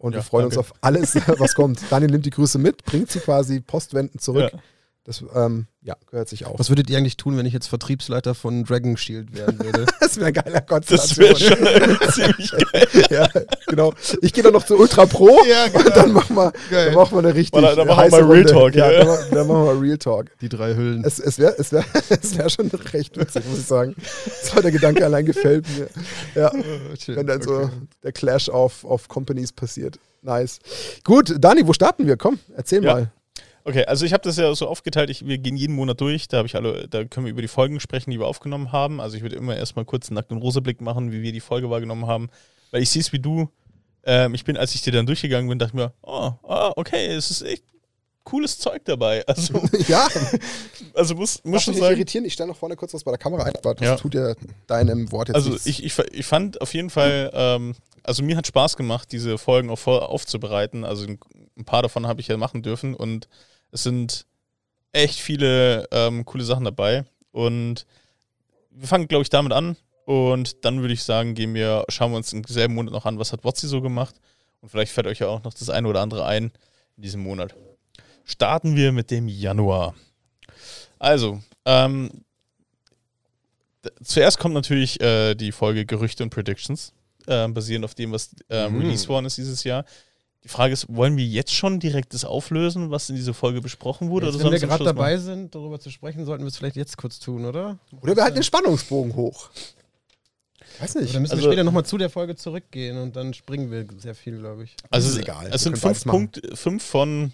Und 0.00 0.12
Ja, 0.12 0.20
wir 0.20 0.22
freuen 0.22 0.44
danke. 0.48 0.58
uns 0.58 0.70
auf 0.70 0.74
alles, 0.80 1.14
was 1.38 1.54
kommt. 1.54 1.82
Daniel 1.90 2.10
nimmt 2.10 2.24
die 2.24 2.30
Grüße 2.30 2.58
mit, 2.58 2.82
bringt 2.86 3.10
sie 3.10 3.20
quasi 3.20 3.60
postwendend 3.60 4.22
zurück. 4.22 4.52
Ja. 4.54 4.58
Das 5.06 5.22
ähm, 5.34 5.66
ja, 5.82 5.96
gehört 6.10 6.30
sich 6.30 6.46
auch. 6.46 6.58
Was 6.58 6.70
würdet 6.70 6.88
ihr 6.88 6.96
eigentlich 6.96 7.18
tun, 7.18 7.36
wenn 7.36 7.44
ich 7.44 7.52
jetzt 7.52 7.66
Vertriebsleiter 7.66 8.34
von 8.34 8.64
Dragon 8.64 8.96
Shield 8.96 9.34
werden 9.36 9.58
würde? 9.62 9.84
Das 10.00 10.16
wäre 10.16 10.28
ein 10.28 10.32
geiler 10.32 10.60
Das 10.60 10.66
Konstellation. 10.66 11.18
wäre 11.18 11.98
schon 11.98 12.10
ziemlich 12.12 12.52
geil. 12.72 13.06
ja, 13.10 13.28
genau. 13.66 13.92
Ich 14.22 14.32
gehe 14.32 14.42
dann 14.42 14.54
noch 14.54 14.64
zu 14.64 14.78
Ultra 14.78 15.04
Pro 15.06 15.28
Ja, 15.46 15.66
genau. 15.68 15.84
und 15.84 15.96
dann 15.96 16.12
machen 16.12 16.36
wir, 16.36 16.52
Geil. 16.70 16.86
dann 16.86 16.94
machen 16.94 17.12
wir 17.16 17.18
eine 17.18 17.34
richtig 17.34 17.60
Voilà, 17.62 17.74
dann 17.74 17.86
machen 17.86 18.12
wir 18.12 18.30
Real. 18.30 18.44
Talk, 18.44 18.74
Ja, 18.74 18.90
ja. 18.92 19.04
dann, 19.04 19.30
dann 19.30 19.46
machen 19.46 19.64
wir 19.66 19.80
Real 19.82 19.98
Talk. 19.98 20.26
Die 20.40 20.48
drei 20.48 20.74
Hüllen. 20.74 21.04
Es, 21.04 21.18
es 21.18 21.38
wäre 21.38 21.54
es 21.58 21.70
wär, 21.72 21.84
es 22.08 22.38
wär 22.38 22.48
schon 22.48 22.68
recht 22.92 23.18
witzig, 23.18 23.44
muss 23.50 23.58
ich 23.58 23.66
sagen. 23.66 23.94
So, 24.42 24.60
der 24.62 24.70
Gedanke 24.70 25.04
allein 25.04 25.26
gefällt 25.26 25.66
mir. 25.76 25.88
Ja, 26.34 26.50
wenn 27.08 27.26
dann 27.26 27.42
so 27.42 27.68
der 28.02 28.12
Clash 28.12 28.48
of, 28.48 28.84
of 28.84 29.08
Companies 29.08 29.52
passiert. 29.52 29.98
Nice. 30.22 30.60
Gut, 31.04 31.34
Dani, 31.38 31.66
wo 31.66 31.74
starten 31.74 32.06
wir? 32.06 32.16
Komm, 32.16 32.38
erzähl 32.56 32.82
Ja. 32.82 32.94
mal. 32.94 33.12
Okay, 33.66 33.84
also 33.86 34.04
ich 34.04 34.12
habe 34.12 34.22
das 34.22 34.36
ja 34.36 34.54
so 34.54 34.68
aufgeteilt, 34.68 35.08
ich, 35.08 35.26
wir 35.26 35.38
gehen 35.38 35.56
jeden 35.56 35.74
Monat 35.74 35.98
durch, 36.00 36.28
da 36.28 36.36
habe 36.38 36.46
ich 36.46 36.54
alle, 36.54 36.86
da 36.86 37.04
können 37.04 37.24
wir 37.24 37.30
über 37.30 37.40
die 37.40 37.48
Folgen 37.48 37.80
sprechen, 37.80 38.10
die 38.10 38.18
wir 38.20 38.26
aufgenommen 38.26 38.72
haben. 38.72 39.00
Also 39.00 39.16
ich 39.16 39.22
würde 39.22 39.36
immer 39.36 39.56
erstmal 39.56 39.86
kurz 39.86 40.08
einen 40.08 40.16
nackten 40.16 40.36
Roseblick 40.36 40.82
machen, 40.82 41.12
wie 41.12 41.22
wir 41.22 41.32
die 41.32 41.40
Folge 41.40 41.70
wahrgenommen 41.70 42.06
haben. 42.06 42.28
Weil 42.70 42.82
ich 42.82 42.90
sehe 42.90 43.00
es 43.00 43.12
wie 43.12 43.18
du. 43.20 43.48
Ähm, 44.04 44.34
ich 44.34 44.44
bin, 44.44 44.58
als 44.58 44.74
ich 44.74 44.82
dir 44.82 44.92
dann 44.92 45.06
durchgegangen 45.06 45.48
bin, 45.48 45.58
dachte 45.58 45.70
ich 45.70 45.74
mir, 45.74 45.92
oh, 46.02 46.32
ah, 46.46 46.72
okay, 46.76 47.06
es 47.06 47.30
ist 47.30 47.40
echt 47.40 47.64
cooles 48.22 48.58
Zeug 48.58 48.84
dabei. 48.84 49.24
Also, 49.28 49.54
Ja, 49.88 50.08
also 50.92 51.14
muss, 51.14 51.42
muss 51.44 51.62
schon 51.62 51.72
sagen. 51.74 51.94
irritieren. 51.96 52.26
Ich 52.26 52.34
stelle 52.34 52.48
noch 52.50 52.56
vorne 52.58 52.76
kurz 52.76 52.92
was 52.92 53.02
bei 53.02 53.12
der 53.12 53.18
Kamera 53.18 53.44
ein, 53.44 53.56
aber 53.56 53.74
das 53.74 53.86
Ja. 53.86 53.96
tut 53.96 54.12
ja 54.14 54.34
deinem 54.66 55.10
Wort 55.10 55.28
jetzt 55.28 55.36
Also 55.36 55.50
nichts. 55.50 55.64
ich, 55.64 55.82
ich, 55.82 55.98
ich 56.12 56.26
fand 56.26 56.60
auf 56.60 56.74
jeden 56.74 56.90
Fall, 56.90 57.30
ähm, 57.32 57.74
also 58.02 58.22
mir 58.22 58.36
hat 58.36 58.46
Spaß 58.46 58.76
gemacht, 58.76 59.10
diese 59.10 59.38
Folgen 59.38 59.70
auch 59.70 59.78
voll 59.78 60.00
aufzubereiten. 60.00 60.84
Also 60.84 61.06
ein, 61.06 61.18
ein 61.56 61.64
paar 61.64 61.80
davon 61.80 62.06
habe 62.06 62.20
ich 62.20 62.28
ja 62.28 62.36
machen 62.36 62.62
dürfen 62.62 62.94
und 62.94 63.26
es 63.74 63.82
sind 63.82 64.24
echt 64.92 65.18
viele 65.18 65.86
ähm, 65.90 66.24
coole 66.24 66.44
Sachen 66.44 66.64
dabei. 66.64 67.04
Und 67.32 67.84
wir 68.70 68.86
fangen, 68.86 69.08
glaube 69.08 69.22
ich, 69.22 69.28
damit 69.28 69.52
an. 69.52 69.76
Und 70.06 70.64
dann 70.64 70.80
würde 70.80 70.94
ich 70.94 71.02
sagen, 71.02 71.34
gehen 71.34 71.54
wir, 71.54 71.84
schauen 71.88 72.12
wir 72.12 72.16
uns 72.18 72.32
im 72.32 72.44
selben 72.44 72.74
Monat 72.74 72.92
noch 72.92 73.04
an, 73.04 73.18
was 73.18 73.32
hat 73.32 73.44
Wotzi 73.44 73.66
so 73.66 73.80
gemacht. 73.82 74.14
Und 74.60 74.68
vielleicht 74.68 74.92
fällt 74.92 75.06
euch 75.08 75.18
ja 75.18 75.26
auch 75.26 75.42
noch 75.42 75.52
das 75.52 75.68
eine 75.70 75.88
oder 75.88 76.00
andere 76.00 76.24
ein 76.24 76.52
in 76.96 77.02
diesem 77.02 77.22
Monat. 77.22 77.54
Starten 78.24 78.76
wir 78.76 78.92
mit 78.92 79.10
dem 79.10 79.28
Januar. 79.28 79.94
Also, 80.98 81.42
ähm, 81.64 82.10
zuerst 84.02 84.38
kommt 84.38 84.54
natürlich 84.54 85.00
äh, 85.00 85.34
die 85.34 85.52
Folge 85.52 85.84
Gerüchte 85.84 86.22
und 86.22 86.30
Predictions, 86.30 86.92
äh, 87.26 87.48
basierend 87.48 87.84
auf 87.84 87.94
dem, 87.94 88.12
was 88.12 88.30
ähm, 88.48 88.74
Mhm. 88.74 88.80
released 88.80 89.08
worden 89.08 89.26
ist 89.26 89.36
dieses 89.36 89.64
Jahr. 89.64 89.84
Die 90.44 90.48
Frage 90.48 90.74
ist, 90.74 90.94
wollen 90.94 91.16
wir 91.16 91.24
jetzt 91.24 91.52
schon 91.54 91.80
direkt 91.80 92.12
das 92.12 92.24
auflösen, 92.24 92.90
was 92.90 93.08
in 93.08 93.16
dieser 93.16 93.32
Folge 93.32 93.62
besprochen 93.62 94.10
wurde? 94.10 94.26
Jetzt, 94.26 94.36
oder 94.36 94.44
wenn 94.44 94.52
wir 94.52 94.60
gerade 94.60 94.84
dabei 94.84 95.16
sind, 95.16 95.54
darüber 95.54 95.80
zu 95.80 95.90
sprechen, 95.90 96.26
sollten 96.26 96.44
wir 96.44 96.48
es 96.48 96.56
vielleicht 96.58 96.76
jetzt 96.76 96.98
kurz 96.98 97.18
tun, 97.18 97.46
oder? 97.46 97.78
Oder 98.02 98.14
wir 98.14 98.22
halten 98.22 98.36
den 98.36 98.42
Spannungsbogen 98.44 99.16
hoch. 99.16 99.48
Weiß 100.80 100.96
Oder 100.96 101.04
nicht. 101.04 101.18
müssen 101.18 101.32
Also- 101.32 101.44
wir 101.44 101.52
später 101.52 101.64
nochmal 101.64 101.86
zu 101.86 101.96
der 101.96 102.10
Folge 102.10 102.36
zurückgehen 102.36 102.98
und 102.98 103.16
dann 103.16 103.32
springen 103.32 103.70
wir 103.70 103.86
sehr 103.98 104.14
viel, 104.14 104.38
glaube 104.38 104.64
ich. 104.64 104.76
Also 104.90 105.08
ist 105.08 105.14
es, 105.14 105.20
egal, 105.20 105.48
es 105.52 105.62
sind 105.62 105.78
fünf. 105.78 106.04
Punkte, 106.04 106.56
fünf 106.56 106.82
von 106.84 107.32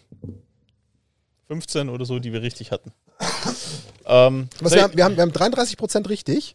15 1.49 1.89
oder 1.89 2.05
so, 2.05 2.19
die 2.21 2.33
wir 2.33 2.43
richtig 2.43 2.71
hatten. 2.71 2.93
ähm, 4.07 4.49
wir, 4.61 4.73
ich- 4.73 4.83
haben, 4.83 4.97
wir, 4.97 5.05
haben, 5.05 5.17
wir 5.17 5.23
haben 5.23 5.33
33% 5.33 6.09
richtig. 6.09 6.55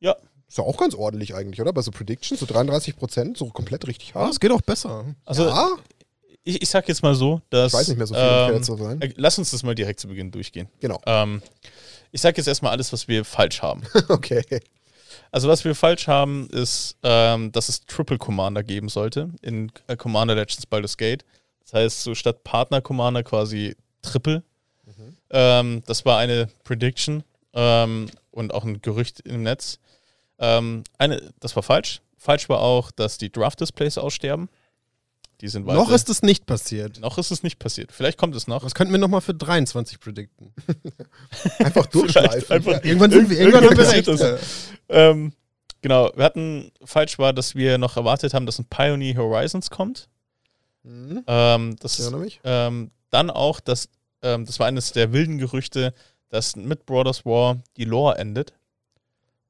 Ja. 0.00 0.16
Ist 0.50 0.58
ja 0.58 0.64
auch 0.64 0.76
ganz 0.76 0.94
ordentlich 0.94 1.34
eigentlich, 1.34 1.60
oder? 1.60 1.72
Bei 1.72 1.80
so 1.80 1.92
Predictions, 1.92 2.40
so 2.40 2.46
33%, 2.46 3.38
so 3.38 3.46
komplett 3.50 3.86
richtig 3.86 4.10
Ah, 4.14 4.20
hart. 4.22 4.32
es 4.32 4.40
geht 4.40 4.50
auch 4.50 4.60
besser. 4.60 5.04
also 5.24 5.46
ja, 5.46 5.68
ich, 6.42 6.60
ich 6.62 6.68
sag 6.68 6.88
jetzt 6.88 7.02
mal 7.04 7.14
so, 7.14 7.40
dass. 7.50 7.72
ich 7.72 7.78
weiß 7.78 7.88
nicht 7.88 7.98
mehr 7.98 8.06
so 8.08 8.14
viel, 8.14 8.22
um 8.50 8.56
ähm, 8.56 8.62
zu 8.64 8.76
sein. 8.76 9.00
äh, 9.00 9.12
Lass 9.16 9.38
uns 9.38 9.52
das 9.52 9.62
mal 9.62 9.74
direkt 9.76 10.00
zu 10.00 10.08
Beginn 10.08 10.30
durchgehen. 10.32 10.68
Genau. 10.80 11.00
Ähm, 11.06 11.40
ich 12.10 12.20
sag 12.20 12.36
jetzt 12.36 12.48
erstmal 12.48 12.72
alles, 12.72 12.92
was 12.92 13.06
wir 13.08 13.24
falsch 13.24 13.62
haben. 13.62 13.82
Okay. 14.08 14.42
Also 15.32 15.48
was 15.48 15.64
wir 15.64 15.76
falsch 15.76 16.08
haben, 16.08 16.48
ist, 16.50 16.96
ähm, 17.04 17.52
dass 17.52 17.68
es 17.68 17.86
Triple 17.86 18.18
Commander 18.18 18.64
geben 18.64 18.88
sollte 18.88 19.30
in 19.42 19.70
äh, 19.86 19.96
Commander 19.96 20.34
Legends 20.34 20.66
Baldur's 20.66 20.96
Gate. 20.96 21.24
Das 21.62 21.74
heißt, 21.74 22.02
so 22.02 22.16
statt 22.16 22.42
Partner 22.42 22.80
Commander 22.80 23.22
quasi 23.22 23.76
Triple. 24.02 24.42
Ähm, 25.30 25.82
das 25.86 26.04
war 26.04 26.18
eine 26.18 26.48
Prediction 26.64 27.22
ähm, 27.54 28.10
und 28.32 28.52
auch 28.52 28.64
ein 28.64 28.82
Gerücht 28.82 29.20
im 29.20 29.44
Netz. 29.44 29.78
Ähm, 30.40 30.82
eine, 30.98 31.32
das 31.40 31.54
war 31.54 31.62
falsch. 31.62 32.00
Falsch 32.16 32.48
war 32.48 32.60
auch, 32.60 32.90
dass 32.90 33.18
die 33.18 33.30
Draft-Displays 33.30 33.98
aussterben. 33.98 34.48
Die 35.40 35.48
sind 35.48 35.64
weiter. 35.66 35.78
Noch 35.78 35.90
ist 35.90 36.10
es 36.10 36.20
nicht 36.22 36.44
passiert. 36.44 37.00
noch 37.00 37.16
ist 37.16 37.30
es 37.30 37.42
nicht 37.42 37.58
passiert. 37.58 37.92
Vielleicht 37.92 38.18
kommt 38.18 38.34
es 38.36 38.46
noch. 38.46 38.62
Was 38.62 38.74
könnten 38.74 38.92
wir 38.92 38.98
nochmal 38.98 39.22
für 39.22 39.32
23 39.32 39.98
predikten? 39.98 40.52
Einfach 41.58 41.86
durchschleifen. 41.86 42.50
Einfach- 42.50 42.84
Irgendwann 42.84 43.10
sind 43.10 43.30
wir, 43.30 43.38
Irgendwann 43.38 43.64
irgendwann 43.64 43.78
haben 43.78 43.78
wir 43.78 43.84
passiert 44.02 44.08
recht. 44.08 44.20
das. 44.20 44.40
Ähm, 44.90 45.32
genau, 45.80 46.10
wir 46.14 46.24
hatten 46.24 46.72
falsch 46.84 47.18
war, 47.18 47.32
dass 47.32 47.54
wir 47.54 47.78
noch 47.78 47.96
erwartet 47.96 48.34
haben, 48.34 48.44
dass 48.44 48.58
ein 48.58 48.66
Pioneer 48.66 49.16
Horizons 49.16 49.70
kommt. 49.70 50.08
Mhm. 50.82 51.24
Ähm, 51.26 51.76
das 51.80 51.98
ist 51.98 52.12
ähm, 52.44 52.90
dann 53.08 53.30
auch, 53.30 53.60
dass 53.60 53.88
ähm, 54.22 54.44
das 54.44 54.58
war 54.58 54.66
eines 54.66 54.92
der 54.92 55.12
wilden 55.14 55.38
Gerüchte, 55.38 55.94
dass 56.28 56.54
mit 56.54 56.84
Brothers 56.84 57.24
War 57.24 57.58
die 57.78 57.84
Lore 57.84 58.18
endet. 58.18 58.52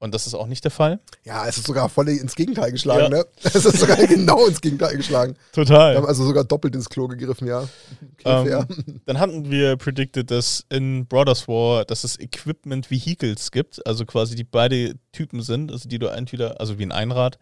Und 0.03 0.15
das 0.15 0.27
ist 0.27 0.33
auch 0.35 0.47
nicht 0.47 0.65
der 0.65 0.71
Fall. 0.71 0.99
Ja, 1.25 1.47
es 1.47 1.59
ist 1.59 1.67
sogar 1.67 1.89
voll 1.91 2.09
ins 2.09 2.35
Gegenteil 2.35 2.73
geschlagen, 2.73 3.03
Ja. 3.03 3.09
ne? 3.21 3.27
Es 3.45 3.55
ist 3.67 3.79
sogar 3.79 3.97
genau 4.07 4.47
ins 4.47 4.61
Gegenteil 4.63 4.97
geschlagen. 4.97 5.37
Wir 5.53 5.65
Total. 5.65 5.95
haben 5.97 6.07
also 6.07 6.25
sogar 6.25 6.43
doppelt 6.45 6.75
ins 6.75 6.89
Klo 6.89 7.07
gegriffen, 7.07 7.47
ja. 7.47 7.69
Okay, 8.25 8.65
Ähm. 8.67 9.01
Dann 9.05 9.19
hatten 9.21 9.51
wir 9.51 9.77
predicted, 9.77 10.31
dass 10.31 10.65
in 10.71 11.07
Brothers 11.07 11.47
War, 11.49 11.85
dass 11.85 12.03
es 12.05 12.19
Equipment 12.19 12.91
Vehicles 12.91 13.51
gibt, 13.51 13.87
also 13.87 14.07
quasi 14.07 14.35
die 14.37 14.45
beide 14.45 14.95
Typen 15.13 15.43
sind, 15.43 15.71
also 15.71 15.87
die 15.87 15.99
du 15.99 16.07
entweder, 16.07 16.59
also 16.61 16.79
wie 16.79 16.85
ein 16.85 16.93
Einrad, 16.93 17.39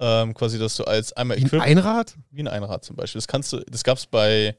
ähm, 0.00 0.32
quasi, 0.32 0.58
dass 0.58 0.76
du 0.76 0.84
als 0.84 1.12
einmal 1.12 1.36
Wie 1.36 1.44
ein 1.52 1.60
Einrad? 1.60 2.14
wie 2.30 2.40
ein 2.40 2.48
Einrad 2.48 2.82
zum 2.82 2.96
Beispiel. 2.96 3.18
Das 3.18 3.28
kannst 3.28 3.52
du, 3.52 3.58
das 3.70 3.84
gab 3.84 3.98
es 3.98 4.06
bei 4.06 4.56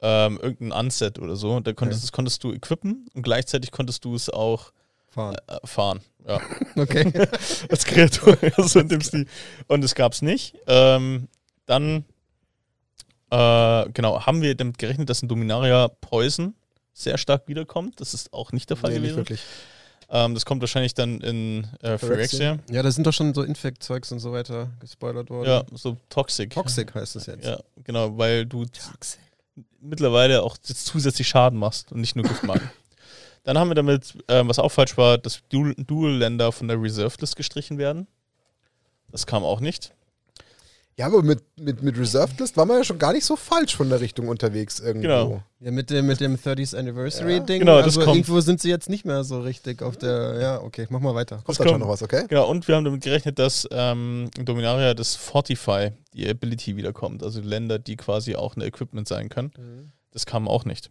ähm, 0.00 0.38
irgendeinem 0.42 0.86
Unset 0.86 1.18
oder 1.18 1.36
so. 1.36 1.60
Da 1.60 1.74
konntest, 1.74 1.98
Okay. 2.00 2.06
das 2.06 2.12
konntest 2.12 2.42
du 2.44 2.52
equippen 2.54 3.06
und 3.14 3.22
gleichzeitig 3.22 3.70
konntest 3.70 4.04
du 4.06 4.14
es 4.14 4.30
auch 4.30 4.72
Fahren. 5.14 5.36
äh, 5.46 5.66
fahren. 5.66 6.00
Ja. 6.26 6.40
Okay. 6.76 7.12
Als 7.70 7.84
Kreatur, 7.84 8.36
also 8.56 8.80
in 8.80 8.88
dem 8.88 9.00
Stil. 9.00 9.26
Und 9.68 9.84
es 9.84 9.94
gab 9.94 10.12
es 10.12 10.22
nicht. 10.22 10.56
Ähm, 10.66 11.28
dann, 11.66 12.04
äh, 13.30 13.88
genau, 13.92 14.26
haben 14.26 14.42
wir 14.42 14.54
damit 14.54 14.78
gerechnet, 14.78 15.08
dass 15.10 15.22
ein 15.22 15.28
Dominaria 15.28 15.88
Poison 15.88 16.54
sehr 16.92 17.18
stark 17.18 17.48
wiederkommt. 17.48 18.00
Das 18.00 18.14
ist 18.14 18.32
auch 18.32 18.52
nicht 18.52 18.70
der 18.70 18.76
Fall 18.76 18.90
Nee, 18.90 18.98
nicht 18.98 19.02
gewesen. 19.10 19.16
wirklich. 19.18 19.40
Ähm, 20.10 20.34
das 20.34 20.44
kommt 20.44 20.60
wahrscheinlich 20.60 20.94
dann 20.94 21.20
in 21.20 21.66
äh, 21.80 21.96
Phyrexia. 21.98 22.58
ja, 22.70 22.82
da 22.82 22.90
sind 22.90 23.06
doch 23.06 23.12
schon 23.12 23.32
so 23.34 23.42
Infekt-Zeugs 23.42 24.12
und 24.12 24.18
so 24.20 24.32
weiter 24.32 24.70
gespoilert 24.80 25.30
worden. 25.30 25.48
Ja, 25.48 25.64
so 25.72 25.96
Toxic. 26.08 26.50
Toxic 26.50 26.94
heißt 26.94 27.16
es 27.16 27.26
jetzt. 27.26 27.44
Ja, 27.46 27.58
genau, 27.84 28.16
weil 28.18 28.44
du 28.46 28.66
mittlerweile 29.80 30.42
auch 30.42 30.58
zusätzlich 30.58 31.26
Schaden 31.28 31.58
machst 31.58 31.92
und 31.92 32.00
nicht 32.00 32.16
nur 32.16 32.24
Giftmarken. 32.24 32.70
Dann 33.44 33.58
haben 33.58 33.68
wir 33.70 33.74
damit, 33.74 34.14
ähm, 34.28 34.48
was 34.48 34.58
auch 34.58 34.70
falsch 34.70 34.96
war, 34.96 35.18
dass 35.18 35.40
Dual- 35.50 35.74
Dual-Länder 35.76 36.50
von 36.52 36.66
der 36.68 36.80
Reserved 36.80 37.20
List 37.20 37.36
gestrichen 37.36 37.78
werden. 37.78 38.06
Das 39.10 39.26
kam 39.26 39.44
auch 39.44 39.60
nicht. 39.60 39.92
Ja, 40.96 41.06
aber 41.06 41.22
mit, 41.24 41.42
mit, 41.58 41.82
mit 41.82 41.98
Reserved 41.98 42.38
List 42.38 42.56
war 42.56 42.66
man 42.66 42.78
ja 42.78 42.84
schon 42.84 43.00
gar 43.00 43.12
nicht 43.12 43.24
so 43.24 43.34
falsch 43.34 43.74
von 43.76 43.90
der 43.90 44.00
Richtung 44.00 44.28
unterwegs 44.28 44.78
irgendwo. 44.78 45.02
Genau. 45.08 45.42
Ja, 45.58 45.72
mit 45.72 45.90
dem, 45.90 46.06
mit 46.06 46.20
dem 46.20 46.36
30th 46.36 46.76
Anniversary 46.76 47.34
Ja. 47.34 47.40
Ding. 47.40 47.58
Genau, 47.60 47.78
das 47.78 47.86
also 47.86 48.02
kommt. 48.02 48.16
irgendwo 48.16 48.40
sind 48.40 48.60
sie 48.60 48.70
jetzt 48.70 48.88
nicht 48.88 49.04
mehr 49.04 49.24
so 49.24 49.40
richtig 49.40 49.82
auf 49.82 49.96
der. 49.96 50.38
Ja, 50.40 50.60
okay, 50.62 50.86
mach 50.90 51.00
mal 51.00 51.14
weiter. 51.16 51.36
Kommt 51.38 51.48
Das 51.48 51.58
dann 51.58 51.68
schon 51.68 51.80
noch 51.80 51.88
was, 51.88 52.02
okay? 52.02 52.26
Genau, 52.28 52.48
und 52.48 52.68
wir 52.68 52.76
haben 52.76 52.84
damit 52.84 53.02
gerechnet, 53.02 53.40
dass 53.40 53.66
ähm, 53.72 54.30
in 54.38 54.44
Dominaria 54.44 54.94
das 54.94 55.16
Fortify, 55.16 55.90
die 56.12 56.28
Ability 56.28 56.76
wiederkommt. 56.76 57.24
Also 57.24 57.40
Länder, 57.40 57.80
die 57.80 57.96
quasi 57.96 58.36
auch 58.36 58.54
ein 58.56 58.60
Equipment 58.62 59.08
sein 59.08 59.28
können. 59.28 59.92
Das 60.12 60.26
kam 60.26 60.46
auch 60.46 60.64
nicht. 60.64 60.90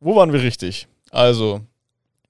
Wo 0.00 0.16
waren 0.16 0.32
wir 0.32 0.42
richtig? 0.42 0.88
Also, 1.12 1.60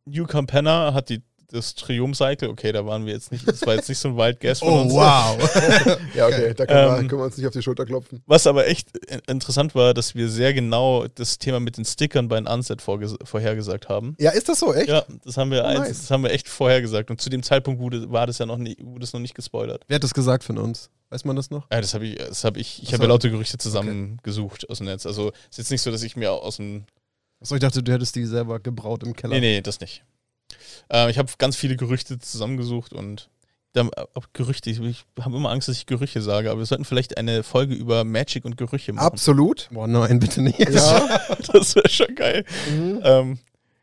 New 0.04 0.26
Campana 0.26 0.92
hat 0.92 1.08
die, 1.08 1.22
das 1.52 1.74
Triumph-Cycle. 1.74 2.48
Okay, 2.48 2.72
da 2.72 2.84
waren 2.86 3.06
wir 3.06 3.12
jetzt 3.12 3.30
nicht, 3.30 3.46
das 3.46 3.64
war 3.66 3.74
jetzt 3.76 3.88
nicht 3.88 3.98
so 3.98 4.08
ein 4.08 4.16
Wild 4.16 4.40
Guess 4.40 4.58
von 4.60 4.72
uns. 4.80 4.92
Oh, 4.92 4.96
wow. 4.96 5.98
Ja, 6.16 6.26
okay, 6.26 6.52
da 6.54 6.66
können, 6.66 6.90
wir, 6.90 6.98
Ähm, 6.98 7.08
können 7.08 7.20
wir 7.20 7.24
uns 7.26 7.36
nicht 7.36 7.46
auf 7.46 7.52
die 7.52 7.62
Schulter 7.62 7.84
klopfen. 7.86 8.22
Was 8.26 8.46
aber 8.46 8.66
echt 8.66 8.96
in- 8.96 9.20
interessant 9.28 9.74
war, 9.74 9.94
dass 9.94 10.14
wir 10.14 10.28
sehr 10.28 10.52
genau 10.54 11.06
das 11.14 11.38
Thema 11.38 11.60
mit 11.60 11.76
den 11.76 11.84
Stickern 11.84 12.26
bei 12.28 12.36
den 12.36 12.46
Unset 12.48 12.82
vorhergesagt 12.82 13.88
haben. 13.88 14.16
Ja, 14.18 14.30
ist 14.30 14.48
das 14.48 14.58
so, 14.60 14.74
echt? 14.74 14.88
Ja, 14.88 15.04
das 15.24 15.36
haben 15.36 15.50
wir 15.52 15.62
Oh, 15.62 15.66
eins, 15.66 15.78
nice. 15.80 16.00
das 16.00 16.10
haben 16.10 16.24
wir 16.24 16.30
echt 16.32 16.48
vorhergesagt. 16.48 17.10
Und 17.10 17.20
zu 17.20 17.30
dem 17.30 17.42
Zeitpunkt 17.42 17.80
wurde, 17.80 18.10
war 18.10 18.26
das 18.26 18.38
ja 18.38 18.46
noch 18.46 18.56
nicht, 18.58 18.78
wurde 18.82 19.04
es 19.04 19.12
noch 19.12 19.20
nicht 19.20 19.34
gespoilert. 19.34 19.84
Wer 19.88 19.96
hat 19.96 20.04
das 20.04 20.14
gesagt 20.14 20.42
von 20.44 20.58
uns? 20.58 20.90
Weiß 21.10 21.24
man 21.26 21.36
das 21.36 21.50
noch? 21.50 21.66
Ja, 21.70 21.80
das 21.80 21.92
habe 21.94 22.06
ich, 22.06 22.16
das 22.16 22.42
habe 22.44 22.58
ich, 22.58 22.82
ich 22.82 22.94
habe 22.94 23.02
ja 23.04 23.08
laute 23.10 23.30
Gerüchte 23.30 23.58
zusammengesucht 23.58 24.68
aus 24.70 24.78
dem 24.78 24.86
Netz. 24.86 25.04
Also 25.06 25.30
ist 25.50 25.58
jetzt 25.58 25.70
nicht 25.70 25.82
so, 25.82 25.90
dass 25.90 26.02
ich 26.02 26.16
mir 26.16 26.32
aus 26.32 26.56
dem, 26.56 26.86
Achso, 27.42 27.56
ich 27.56 27.60
dachte, 27.60 27.82
du 27.82 27.92
hättest 27.92 28.14
die 28.16 28.24
selber 28.24 28.60
gebraut 28.60 29.02
im 29.02 29.14
Keller. 29.14 29.34
nee, 29.34 29.40
nee, 29.40 29.60
das 29.60 29.80
nicht. 29.80 30.04
Äh, 30.90 31.10
ich 31.10 31.18
habe 31.18 31.30
ganz 31.38 31.56
viele 31.56 31.76
Gerüchte 31.76 32.18
zusammengesucht 32.18 32.92
und 32.92 33.28
dann, 33.72 33.88
äh, 33.96 34.04
Gerüchte, 34.32 34.70
ich, 34.70 34.80
ich 34.80 35.04
habe 35.20 35.36
immer 35.36 35.50
Angst, 35.50 35.68
dass 35.68 35.76
ich 35.76 35.86
Gerüche 35.86 36.20
sage, 36.20 36.50
aber 36.50 36.60
wir 36.60 36.66
sollten 36.66 36.84
vielleicht 36.84 37.16
eine 37.16 37.42
Folge 37.42 37.74
über 37.74 38.04
Magic 38.04 38.44
und 38.44 38.56
Gerüche 38.56 38.92
machen. 38.92 39.06
Absolut. 39.06 39.68
Boah, 39.72 39.88
nein, 39.88 40.20
bitte 40.20 40.42
nicht. 40.42 40.58
Ja. 40.58 41.20
Das 41.52 41.74
wäre 41.74 41.88
schon 41.88 42.14
geil. 42.14 42.44
mhm. 42.70 43.00
Ähm, 43.02 43.38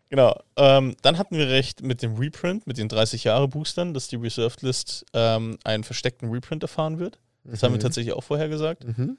genau. 0.09 0.39
Ähm, 0.55 0.95
dann 1.01 1.17
hatten 1.17 1.35
wir 1.37 1.49
recht 1.49 1.81
mit 1.81 2.01
dem 2.01 2.15
Reprint, 2.15 2.65
mit 2.67 2.77
den 2.77 2.87
30 2.87 3.25
Jahre 3.25 3.47
Boostern, 3.47 3.93
dass 3.93 4.07
die 4.07 4.15
Reserved 4.15 4.61
List 4.61 5.05
ähm, 5.13 5.57
einen 5.63 5.83
versteckten 5.83 6.29
Reprint 6.29 6.63
erfahren 6.63 6.99
wird. 6.99 7.19
Das 7.43 7.63
haben 7.63 7.73
wir 7.73 7.79
tatsächlich 7.79 8.13
auch 8.13 8.23
vorher 8.23 8.47
gesagt. 8.47 8.85
Mhm. 8.85 9.17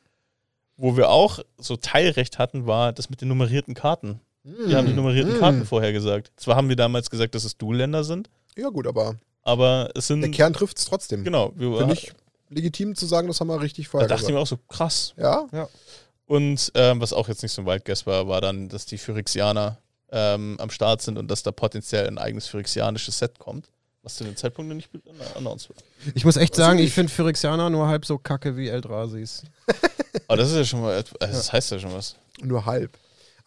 Wo 0.77 0.97
wir 0.97 1.11
auch 1.11 1.41
so 1.59 1.77
Teilrecht 1.77 2.39
hatten, 2.39 2.67
war 2.67 2.93
das 2.93 3.11
mit 3.11 3.21
den 3.21 3.29
nummerierten 3.29 3.75
Karten. 3.75 4.21
Wir 4.43 4.77
haben 4.77 4.87
die 4.87 4.93
nummerierten 4.95 5.35
Mhm. 5.35 5.39
Karten 5.39 5.67
vorher 5.67 5.93
gesagt. 5.93 6.33
Zwar 6.37 6.57
haben 6.57 6.69
wir 6.69 6.77
damals 6.77 7.11
gesagt, 7.11 7.35
dass 7.35 7.45
es 7.45 7.57
Dual-Länder 7.59 8.05
sind, 8.05 8.31
Ja, 8.57 8.69
gut, 8.71 8.87
aber 8.87 9.17
aber 9.43 9.91
es 9.95 10.07
sind. 10.07 10.21
der 10.23 10.31
Kern 10.31 10.53
trifft 10.53 10.79
es 10.79 10.85
trotzdem. 10.85 11.25
Genau. 11.25 11.53
Wir, 11.57 11.77
Finde 11.79 11.95
ich 11.95 12.13
legitim 12.51 12.95
zu 12.95 13.07
sagen, 13.07 13.27
das 13.29 13.41
haben 13.41 13.49
wir 13.49 13.61
richtig 13.61 13.87
da 13.87 13.91
vorher 13.91 14.09
dachte 14.09 14.23
ich 14.23 14.27
gesagt. 14.29 14.35
mir 14.35 14.41
auch 14.41 14.47
so, 14.47 14.57
krass. 14.69 15.15
Ja? 15.17 15.47
Und 16.27 16.71
ähm, 16.75 17.01
was 17.01 17.13
auch 17.13 17.29
jetzt 17.29 17.43
nicht 17.43 17.53
so 17.53 17.63
ein 17.63 17.67
Wild 17.67 17.85
Guess 17.85 18.07
war, 18.07 18.29
war 18.29 18.41
dann, 18.41 18.69
dass 18.69 18.87
die 18.87 18.99
Phyrexianer 18.99 19.79
ähm, 20.13 20.57
am 20.61 20.71
Start 20.71 21.03
sind 21.03 21.19
und 21.19 21.29
dass 21.31 21.43
da 21.43 21.53
potenziell 21.53 22.07
ein 22.07 22.19
eigenes 22.19 22.47
phyrexianisches 22.49 23.19
Set 23.19 23.39
kommt. 23.39 23.69
Was 24.03 24.15
zu 24.17 24.25
dem 24.25 24.35
Zeitpunkt 24.37 24.69
noch 24.71 24.77
nicht 24.77 24.89
announced 25.37 25.69
wird. 25.69 25.85
Ich 26.15 26.25
muss 26.25 26.37
echt 26.37 26.53
Weiß 26.55 26.59
sagen, 26.65 26.79
ich 26.79 26.93
finde 26.95 27.13
Phyrexianer 27.13 27.69
nur 27.69 27.87
halb 27.87 28.07
so 28.07 28.17
kacke 28.17 28.57
wie 28.57 28.69
Eldrasis. 28.69 29.43
Aber 30.27 30.39
das 30.39 30.51
ist 30.51 30.57
ja 30.57 30.65
schon 30.65 30.81
mal, 30.81 30.95
also 30.95 31.13
das 31.19 31.53
heißt 31.53 31.71
ja 31.73 31.79
schon 31.79 31.93
was. 31.93 32.17
Nur 32.43 32.65
halb. 32.65 32.97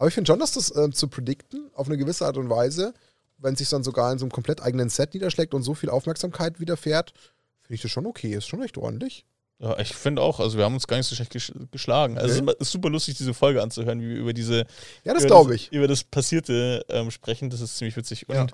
Aber 0.03 0.09
ich 0.09 0.15
finde 0.15 0.27
schon, 0.27 0.39
dass 0.39 0.51
das 0.51 0.69
äh, 0.75 0.89
zu 0.91 1.07
predikten, 1.07 1.69
auf 1.75 1.87
eine 1.87 1.95
gewisse 1.97 2.25
Art 2.25 2.35
und 2.35 2.49
Weise, 2.49 2.93
wenn 3.37 3.53
es 3.53 3.59
sich 3.59 3.69
dann 3.69 3.85
sogar 3.85 4.11
in 4.11 4.19
so 4.19 4.25
einem 4.25 4.33
komplett 4.33 4.61
eigenen 4.61 4.89
Set 4.89 5.13
niederschlägt 5.13 5.53
und 5.53 5.63
so 5.63 5.75
viel 5.75 5.89
Aufmerksamkeit 5.89 6.59
widerfährt, 6.59 7.13
finde 7.61 7.75
ich 7.75 7.81
das 7.83 7.91
schon 7.91 8.05
okay. 8.05 8.33
Ist 8.33 8.45
schon 8.49 8.59
recht 8.59 8.77
ordentlich. 8.77 9.23
Ja, 9.59 9.79
ich 9.79 9.95
finde 9.95 10.21
auch, 10.21 10.41
also 10.41 10.57
wir 10.57 10.65
haben 10.65 10.73
uns 10.73 10.87
gar 10.87 10.97
nicht 10.97 11.05
so 11.07 11.15
schlecht 11.15 11.31
gesch 11.31 11.53
geschlagen. 11.71 12.17
Also 12.17 12.41
Okay. 12.41 12.51
es 12.59 12.67
ist 12.67 12.71
super 12.73 12.89
lustig, 12.89 13.15
diese 13.15 13.33
Folge 13.33 13.61
anzuhören, 13.63 14.01
wie 14.01 14.09
wir 14.09 14.17
über 14.17 14.33
diese 14.33 14.65
Ja, 15.05 15.13
das 15.13 15.19
über 15.23 15.27
glaube 15.27 15.55
ich. 15.55 15.71
über 15.71 15.87
das 15.87 16.03
Passierte 16.03 16.85
ähm, 16.89 17.09
sprechen. 17.09 17.49
Das 17.49 17.61
ist 17.61 17.77
ziemlich 17.77 17.95
witzig. 17.95 18.27
Und 18.27 18.35
Ja. 18.35 18.47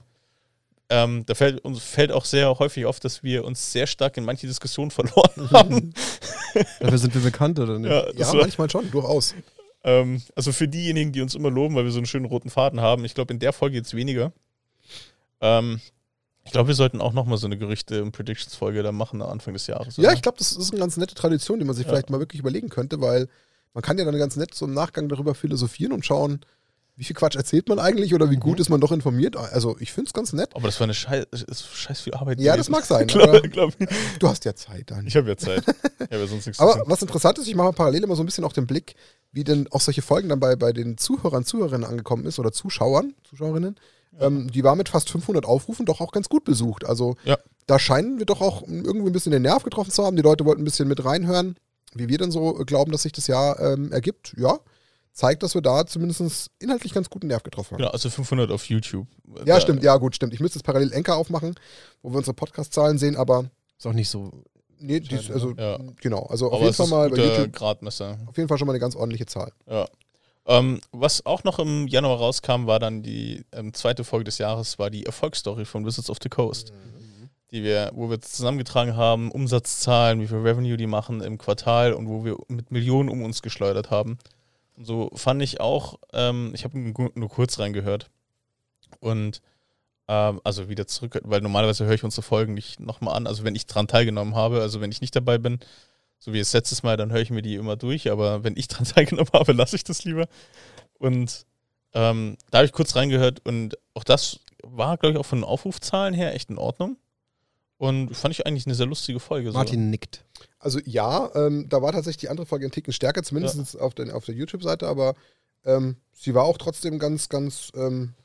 ähm, 0.91 1.25
da 1.25 1.33
fällt 1.33 1.65
uns 1.65 1.81
fällt 1.81 2.11
auch 2.11 2.25
sehr 2.25 2.59
häufig 2.59 2.85
auf, 2.85 2.99
dass 2.99 3.23
wir 3.23 3.43
uns 3.43 3.71
sehr 3.71 3.87
stark 3.87 4.17
in 4.17 4.23
manche 4.23 4.45
Diskussionen 4.45 4.91
verloren 4.91 5.49
haben. 5.49 5.93
Dafür 6.79 6.99
sind 6.99 7.15
wir 7.15 7.21
bekannt, 7.21 7.57
oder 7.57 7.79
nicht? 7.79 7.89
ja, 7.89 8.11
Ja, 8.13 8.33
manchmal 8.35 8.69
schon, 8.69 8.91
durchaus. 8.91 9.33
Ähm, 9.83 10.21
also 10.35 10.51
für 10.51 10.67
diejenigen, 10.67 11.11
die 11.11 11.21
uns 11.21 11.35
immer 11.35 11.49
loben, 11.51 11.75
weil 11.75 11.85
wir 11.85 11.91
so 11.91 11.97
einen 11.99 12.05
schönen 12.05 12.25
roten 12.25 12.49
Faden 12.49 12.81
haben, 12.81 13.05
ich 13.05 13.13
glaube 13.15 13.33
in 13.33 13.39
der 13.39 13.53
Folge 13.53 13.77
jetzt 13.77 13.93
weniger. 13.95 14.31
Ähm, 15.41 15.79
ich 16.45 16.51
glaube, 16.51 16.67
wir 16.69 16.75
sollten 16.75 17.01
auch 17.01 17.13
nochmal 17.13 17.37
so 17.37 17.45
eine 17.45 17.57
Gerüchte- 17.57 18.01
und 18.01 18.11
Predictions-Folge 18.11 18.81
da 18.81 18.91
machen 18.91 19.21
am 19.21 19.29
Anfang 19.29 19.53
des 19.53 19.67
Jahres. 19.67 19.97
Ja, 19.97 20.05
oder? 20.05 20.13
ich 20.13 20.21
glaube, 20.21 20.37
das 20.39 20.51
ist 20.53 20.71
eine 20.71 20.79
ganz 20.79 20.97
nette 20.97 21.15
Tradition, 21.15 21.59
die 21.59 21.65
man 21.65 21.75
sich 21.75 21.85
Ja. 21.85 21.91
vielleicht 21.91 22.09
mal 22.09 22.19
wirklich 22.19 22.39
überlegen 22.39 22.69
könnte, 22.69 22.99
weil 23.01 23.27
man 23.73 23.81
kann 23.83 23.97
ja 23.97 24.05
dann 24.05 24.17
ganz 24.17 24.35
nett 24.35 24.53
so 24.55 24.65
im 24.65 24.73
Nachgang 24.73 25.09
darüber 25.09 25.35
philosophieren 25.35 25.93
und 25.93 26.05
schauen, 26.05 26.39
wie 26.95 27.03
viel 27.05 27.15
Quatsch 27.15 27.35
erzählt 27.37 27.69
man 27.69 27.79
eigentlich 27.79 28.13
oder 28.13 28.29
wie 28.29 28.35
Mhm. 28.35 28.41
gut 28.41 28.59
ist 28.59 28.67
man 28.69 28.81
doch 28.81 28.91
informiert. 28.91 29.37
Also 29.37 29.77
ich 29.79 29.93
finde 29.93 30.07
es 30.09 30.13
ganz 30.13 30.33
nett. 30.33 30.53
Aber 30.55 30.67
das 30.67 30.79
war 30.79 30.85
eine 30.85 30.93
scheiß, 30.93 31.27
ist 31.47 31.67
scheiß 31.73 32.01
viel 32.01 32.13
Arbeit. 32.13 32.41
Ja, 32.41 32.57
das 32.57 32.67
mag 32.67 32.83
sein, 32.83 33.07
Glaub, 33.07 33.29
aber- 33.29 33.41
glaub, 33.41 33.79
mir. 33.79 33.87
Du 34.19 34.27
hast 34.27 34.43
ja 34.43 34.53
Zeit, 34.55 34.91
Dani. 34.91 35.07
ich 35.07 35.15
habe 35.15 35.29
ja 35.29 35.37
Zeit. 35.37 35.63
Ich 35.67 36.01
habe 36.11 36.17
ja 36.17 36.27
sonst 36.27 36.45
nichts 36.47 36.59
Aber 36.59 36.73
zu 36.73 36.79
tun. 36.79 36.89
was 36.89 37.01
interessant 37.01 37.37
ist, 37.37 37.47
ich 37.47 37.55
mache 37.55 37.71
parallel 37.73 38.03
immer 38.03 38.15
so 38.17 38.23
ein 38.23 38.25
bisschen 38.25 38.43
auch 38.43 38.51
den 38.53 38.65
Blick, 38.67 38.95
wie 39.31 39.43
denn 39.43 39.67
auch 39.71 39.81
solche 39.81 40.01
Folgen 40.01 40.29
dann 40.29 40.39
bei, 40.39 40.55
bei 40.55 40.73
den 40.73 40.97
Zuhörern, 40.97 41.45
Zuhörerinnen 41.45 41.87
angekommen 41.87 42.25
ist 42.25 42.39
oder 42.39 42.51
Zuschauern, 42.51 43.13
Zuschauerinnen. 43.23 43.75
Ähm, 44.19 44.49
die 44.51 44.63
war 44.63 44.75
mit 44.75 44.89
fast 44.89 45.09
500 45.11 45.45
Aufrufen 45.45 45.85
doch 45.85 46.01
auch 46.01 46.11
ganz 46.11 46.29
gut 46.29 46.43
besucht. 46.43 46.85
Also 46.85 47.15
Ja. 47.25 47.37
da 47.67 47.77
scheinen 47.77 48.17
wir 48.17 48.25
doch 48.25 48.41
auch 48.41 48.63
irgendwie 48.63 49.07
ein 49.07 49.13
bisschen 49.13 49.31
den 49.31 49.43
Nerv 49.43 49.63
getroffen 49.63 49.91
zu 49.91 50.03
haben. 50.03 50.15
Die 50.15 50.23
Leute 50.23 50.45
wollten 50.45 50.61
ein 50.61 50.65
bisschen 50.65 50.87
mit 50.87 51.05
reinhören, 51.05 51.55
wie 51.93 52.09
wir 52.09 52.17
denn 52.17 52.31
so 52.31 52.53
glauben, 52.65 52.91
dass 52.91 53.03
sich 53.03 53.11
das 53.11 53.27
Jahr 53.27 53.59
ähm, 53.59 53.91
ergibt. 53.91 54.33
Ja, 54.37 54.59
zeigt, 55.13 55.43
dass 55.43 55.53
wir 55.53 55.61
da 55.61 55.85
zumindest 55.85 56.49
inhaltlich 56.59 56.93
ganz 56.93 57.09
guten 57.09 57.27
Nerv 57.27 57.43
getroffen 57.43 57.73
haben. 57.73 57.77
Genau, 57.79 57.91
also 57.91 58.09
500 58.09 58.49
auf 58.51 58.65
YouTube. 58.67 59.07
Ja, 59.39 59.43
Da- 59.55 59.61
stimmt, 59.61 59.83
ja 59.83 59.95
gut, 59.97 60.15
stimmt. 60.15 60.33
Ich 60.33 60.39
müsste 60.39 60.57
jetzt 60.57 60.65
parallel 60.65 60.91
Enker 60.91 61.15
aufmachen, 61.15 61.53
wo 62.01 62.09
wir 62.11 62.17
unsere 62.17 62.33
Podcast-Zahlen 62.33 62.97
sehen, 62.97 63.15
aber 63.15 63.45
Ist 63.77 63.85
auch 63.85 63.93
nicht 63.93 64.09
so. 64.09 64.43
Nee, 64.79 64.99
die, 64.99 65.15
ist- 65.15 65.31
also 65.31 65.53
Ja. 65.57 65.77
genau. 66.01 66.23
Also 66.23 66.47
auf 66.47 66.53
Aber 66.53 66.63
jeden 66.63 66.73
Fall 66.75 66.87
mal 66.87 67.09
bei 67.09 67.17
YouTube, 67.17 67.53
Gradmesser. 67.53 68.17
auf 68.25 68.35
jeden 68.37 68.47
Fall 68.49 68.57
schon 68.57 68.65
mal 68.67 68.73
eine 68.73 68.79
ganz 68.79 68.95
ordentliche 68.95 69.25
Zahl. 69.25 69.51
Ja. 69.69 69.87
Ähm, 70.47 70.81
was 70.91 71.25
auch 71.25 71.43
noch 71.43 71.59
im 71.59 71.87
Januar 71.87 72.17
rauskam, 72.17 72.65
war 72.65 72.79
dann 72.79 73.03
die 73.03 73.45
ähm, 73.51 73.73
zweite 73.73 74.03
Folge 74.03 74.23
des 74.25 74.39
Jahres, 74.39 74.79
war 74.79 74.89
die 74.89 75.05
Erfolgsstory 75.05 75.65
von 75.65 75.85
Wizards 75.85 76.09
of 76.09 76.17
the 76.23 76.29
Coast, 76.29 76.73
die 77.51 77.63
wir, 77.63 77.91
wo 77.93 78.09
wir 78.09 78.19
zusammengetragen 78.21 78.95
haben, 78.95 79.29
Umsatzzahlen, 79.31 80.19
wie 80.21 80.27
viel 80.27 80.37
Revenue 80.37 80.77
die 80.77 80.87
machen 80.87 81.21
im 81.21 81.37
Quartal 81.37 81.93
und 81.93 82.07
wo 82.07 82.25
wir 82.25 82.35
mit 82.47 82.71
Millionen 82.71 83.09
um 83.09 83.21
uns 83.23 83.41
geschleudert 83.43 83.91
haben. 83.91 84.17
Und 84.75 84.85
so 84.85 85.11
fand 85.13 85.41
ich 85.43 85.59
auch, 85.59 85.99
ähm, 86.13 86.51
ich 86.55 86.63
habe 86.63 86.79
nur 86.79 87.29
kurz 87.29 87.59
reingehört 87.59 88.09
und 89.01 89.41
ähm, 90.09 90.41
also 90.43 90.67
wieder 90.67 90.87
zurück, 90.87 91.19
weil 91.23 91.39
normalerweise 91.39 91.85
höre 91.85 91.93
ich 91.93 92.03
unsere 92.03 92.23
Folgen 92.23 92.55
nicht 92.55 92.79
nochmal 92.79 93.15
an, 93.15 93.27
also 93.27 93.43
wenn 93.43 93.53
ich 93.53 93.67
dran 93.67 93.87
teilgenommen 93.87 94.35
habe, 94.35 94.59
also 94.59 94.81
wenn 94.81 94.91
ich 94.91 95.01
nicht 95.01 95.15
dabei 95.15 95.37
bin, 95.37 95.59
so 96.17 96.33
wie 96.33 96.39
das 96.39 96.51
letztes 96.51 96.81
Mal, 96.81 96.97
dann 96.97 97.11
höre 97.11 97.21
ich 97.21 97.29
mir 97.29 97.43
die 97.43 97.55
immer 97.55 97.77
durch, 97.77 98.11
aber 98.11 98.43
wenn 98.43 98.57
ich 98.57 98.67
dran 98.69 98.85
teilgenommen 98.85 99.31
habe, 99.31 99.53
lasse 99.53 99.75
ich 99.75 99.83
das 99.83 100.03
lieber. 100.03 100.27
Und 100.97 101.45
ähm, 101.93 102.37
da 102.49 102.57
habe 102.57 102.65
ich 102.65 102.73
kurz 102.73 102.95
reingehört 102.95 103.45
und 103.45 103.77
auch 103.93 104.03
das 104.03 104.39
war, 104.63 104.97
glaube 104.97 105.13
ich, 105.13 105.19
auch 105.19 105.25
von 105.25 105.39
den 105.39 105.45
Aufrufzahlen 105.45 106.15
her 106.15 106.33
echt 106.33 106.49
in 106.49 106.57
Ordnung. 106.57 106.97
Und 107.77 108.13
fand 108.13 108.33
ich 108.33 108.45
eigentlich 108.45 108.65
eine 108.65 108.75
sehr 108.75 108.87
lustige 108.87 109.21
Folge. 109.21 109.53
Martin 109.53 109.89
nickt. 109.89 110.25
Also 110.57 110.79
ja, 110.83 111.33
ähm, 111.33 111.69
da 111.69 111.81
war 111.81 111.93
tatsächlich 111.93 112.17
die 112.17 112.29
andere 112.29 112.45
Folge 112.45 112.65
ein 112.65 112.71
Ticken 112.71 112.91
stärker, 112.91 113.23
zumindest 113.23 113.79
auf, 113.79 113.93
den, 113.93 114.11
auf 114.11 114.25
der 114.25 114.35
YouTube-Seite, 114.35 114.85
aber 114.85 115.13
ähm, 115.63 115.95
sie 116.11 116.33
war 116.33 116.43
auch 116.43 116.57
trotzdem 116.57 116.99
ganz, 116.99 117.29
ganz 117.29 117.71
ähm, 117.75 118.15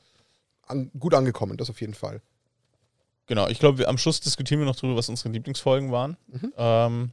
an, 0.67 0.91
gut 0.99 1.15
angekommen, 1.15 1.57
das 1.57 1.71
auf 1.71 1.81
jeden 1.81 1.95
Fall. 1.95 2.21
Genau, 3.27 3.49
ich 3.49 3.59
glaube, 3.59 3.79
wir- 3.79 3.89
am 3.89 3.99
Schluss 3.99 4.21
diskutieren 4.21 4.61
wir 4.61 4.67
noch 4.67 4.77
darüber, 4.77 4.97
was 4.97 5.09
unsere 5.09 5.31
Lieblingsfolgen 5.31 5.91
waren. 5.93 6.17
Mhm. 6.29 6.53
Ähm, 6.57 7.11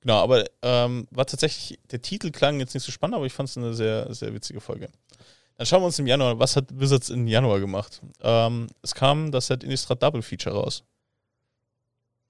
genau, 0.00 0.22
aber 0.22 0.44
ähm, 0.62 1.06
war 1.10 1.26
tatsächlich, 1.26 1.78
der 1.90 2.02
Titel 2.02 2.30
klang 2.30 2.60
jetzt 2.60 2.74
nicht 2.74 2.84
so 2.84 2.92
spannend, 2.92 3.16
aber 3.16 3.24
ich 3.26 3.32
fand 3.32 3.48
es 3.48 3.56
eine 3.56 3.72
sehr, 3.74 4.12
sehr 4.14 4.34
witzige 4.34 4.60
Folge. 4.60 4.88
Dann 5.56 5.66
schauen 5.66 5.80
wir 5.80 5.86
uns 5.86 5.98
im 5.98 6.06
Januar, 6.06 6.38
was 6.38 6.56
hat 6.56 6.66
Wizards 6.78 7.08
im 7.08 7.26
Januar 7.26 7.60
gemacht? 7.60 8.02
Ähm, 8.20 8.66
es 8.82 8.94
kam 8.94 9.30
das 9.32 9.46
Set 9.46 9.64
Innistrad 9.64 10.02
Double 10.02 10.20
Feature 10.20 10.54
raus. 10.54 10.82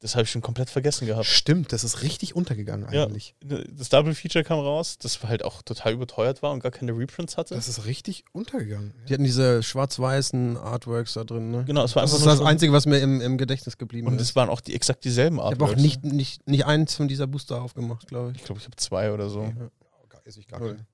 Das 0.00 0.14
habe 0.14 0.24
ich 0.24 0.30
schon 0.30 0.42
komplett 0.42 0.68
vergessen 0.68 1.06
gehabt. 1.06 1.24
Stimmt, 1.24 1.72
das 1.72 1.82
ist 1.82 2.02
richtig 2.02 2.36
untergegangen 2.36 2.86
Ja. 2.92 3.04
eigentlich. 3.06 3.34
Das 3.40 3.88
Double 3.88 4.14
Feature 4.14 4.44
kam 4.44 4.58
raus, 4.58 4.98
das 4.98 5.22
halt 5.22 5.42
auch 5.42 5.62
total 5.62 5.94
überteuert 5.94 6.42
war 6.42 6.52
und 6.52 6.60
gar 6.62 6.70
keine 6.70 6.92
Reprints 6.96 7.38
hatte. 7.38 7.54
Das 7.54 7.66
ist 7.66 7.86
richtig 7.86 8.24
untergegangen. 8.32 8.92
Die 9.08 9.14
hatten 9.14 9.24
diese 9.24 9.62
schwarz-weißen 9.62 10.58
Artworks 10.58 11.14
da 11.14 11.24
drin, 11.24 11.50
ne? 11.50 11.64
genau, 11.64 11.82
es 11.84 11.96
war 11.96 12.02
Das 12.02 12.10
einfach 12.12 12.18
ist 12.18 12.24
nur 12.26 12.32
das 12.32 12.38
so- 12.40 12.44
Einzige, 12.44 12.72
was 12.74 12.84
mir 12.84 12.98
im, 12.98 13.22
im 13.22 13.38
Gedächtnis 13.38 13.78
geblieben 13.78 14.06
Und 14.08 14.16
ist. 14.16 14.22
es 14.22 14.36
waren 14.36 14.50
auch 14.50 14.60
die 14.60 14.74
exakt 14.74 15.04
dieselben 15.04 15.36
Ich 15.36 15.42
habe 15.42 15.52
Artworks. 15.52 15.72
auch 15.72 15.76
nicht, 15.82 16.04
nicht, 16.04 16.46
nicht 16.46 16.66
eins 16.66 16.94
von 16.94 17.08
dieser 17.08 17.26
Booster 17.26 17.62
aufgemacht, 17.62 18.06
glaube 18.06 18.32
ich. 18.32 18.36
Ich 18.38 18.44
glaube, 18.44 18.58
ich 18.60 18.66
habe 18.66 18.76
zwei 18.76 19.12
oder 19.12 19.30
so. 19.30 19.44
Ja. 19.44 19.52
Oh, 19.80 20.18
ich 20.38 20.46
gar 20.48 20.60
keine. 20.60 20.86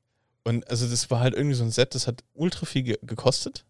Und 0.44 0.68
also 0.70 0.86
das 0.88 1.10
war 1.10 1.20
halt 1.20 1.34
irgendwie 1.34 1.54
so 1.56 1.64
ein 1.64 1.70
Set, 1.70 1.94
das 1.96 2.06
hat 2.06 2.22
ultra 2.34 2.66
viel 2.66 2.82
ge 2.82 2.98
gekostet. 3.02 3.64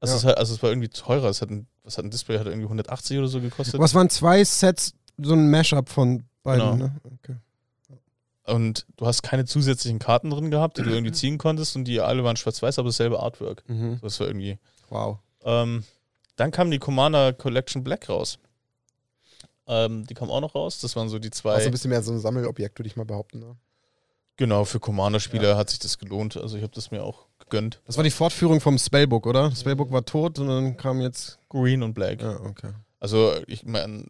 Also, 0.00 0.14
Ja. 0.14 0.18
es, 0.18 0.24
hat, 0.24 0.38
also 0.38 0.54
es 0.54 0.62
war 0.62 0.70
irgendwie 0.70 0.88
teurer. 0.88 1.28
Es 1.28 1.42
hat 1.42 1.50
ein, 1.50 1.66
was 1.84 1.98
hat 1.98 2.04
ein 2.04 2.10
Display? 2.10 2.38
Hat 2.38 2.46
irgendwie 2.46 2.64
180 2.66 3.18
oder 3.18 3.28
so 3.28 3.40
gekostet. 3.40 3.80
Es 3.80 3.94
waren 3.94 4.08
zwei 4.10 4.42
Sets, 4.42 4.94
so 5.18 5.34
ein 5.34 5.50
Mashup 5.50 5.88
von 5.88 6.24
beiden, 6.42 6.62
Genau. 6.62 6.76
ne? 6.76 6.96
Okay. 7.22 7.36
Und 8.46 8.86
du 8.96 9.06
hast 9.06 9.22
keine 9.22 9.44
zusätzlichen 9.44 9.98
Karten 9.98 10.30
drin 10.30 10.50
gehabt, 10.50 10.78
die 10.78 10.82
du 10.82 10.90
irgendwie 10.90 11.12
ziehen 11.12 11.38
konntest 11.38 11.76
und 11.76 11.84
die 11.84 12.00
alle 12.00 12.24
waren 12.24 12.36
schwarz-weiß, 12.36 12.78
aber 12.78 12.88
dasselbe 12.88 13.20
Artwork. 13.20 13.62
Mhm. 13.68 13.98
Das 14.02 14.18
war 14.18 14.26
irgendwie. 14.26 14.58
Wow. 14.88 15.18
Ähm, 15.44 15.84
dann 16.36 16.50
kam 16.50 16.70
die 16.70 16.78
Commander 16.78 17.32
Collection 17.32 17.84
Black 17.84 18.08
raus. 18.08 18.38
Ähm, 19.68 20.06
die 20.06 20.14
kam 20.14 20.30
auch 20.30 20.40
noch 20.40 20.54
raus. 20.54 20.80
Das 20.80 20.96
waren 20.96 21.08
so 21.08 21.18
die 21.18 21.30
zwei. 21.30 21.52
Also 21.52 21.66
ein 21.68 21.72
bisschen 21.72 21.90
mehr 21.90 22.02
so 22.02 22.12
ein 22.12 22.18
Sammelobjekt, 22.18 22.78
würde 22.78 22.88
ich 22.88 22.96
mal 22.96 23.04
behaupten. 23.04 23.40
Ne? 23.40 23.56
genau, 24.36 24.64
für 24.64 24.80
Commander-Spieler 24.80 25.54
hat 25.58 25.68
sich 25.68 25.78
das 25.80 25.98
gelohnt. 25.98 26.38
Also 26.38 26.56
ich 26.56 26.62
habe 26.62 26.72
das 26.74 26.90
mir 26.90 27.04
auch 27.04 27.26
gegönnt. 27.50 27.80
Das 27.86 27.96
war 27.96 28.04
die 28.04 28.10
Fortführung 28.10 28.60
vom 28.60 28.78
Spellbook, 28.78 29.26
oder? 29.26 29.50
Das 29.50 29.60
Spellbook 29.60 29.90
war 29.92 30.04
tot 30.04 30.38
und 30.38 30.48
dann 30.48 30.76
kam 30.76 31.00
jetzt. 31.00 31.38
Green 31.48 31.82
und 31.82 31.94
Black. 31.94 32.22
Ja, 32.22 32.40
okay. 32.40 32.70
Also 33.00 33.32
ich 33.46 33.64
meine, 33.66 34.06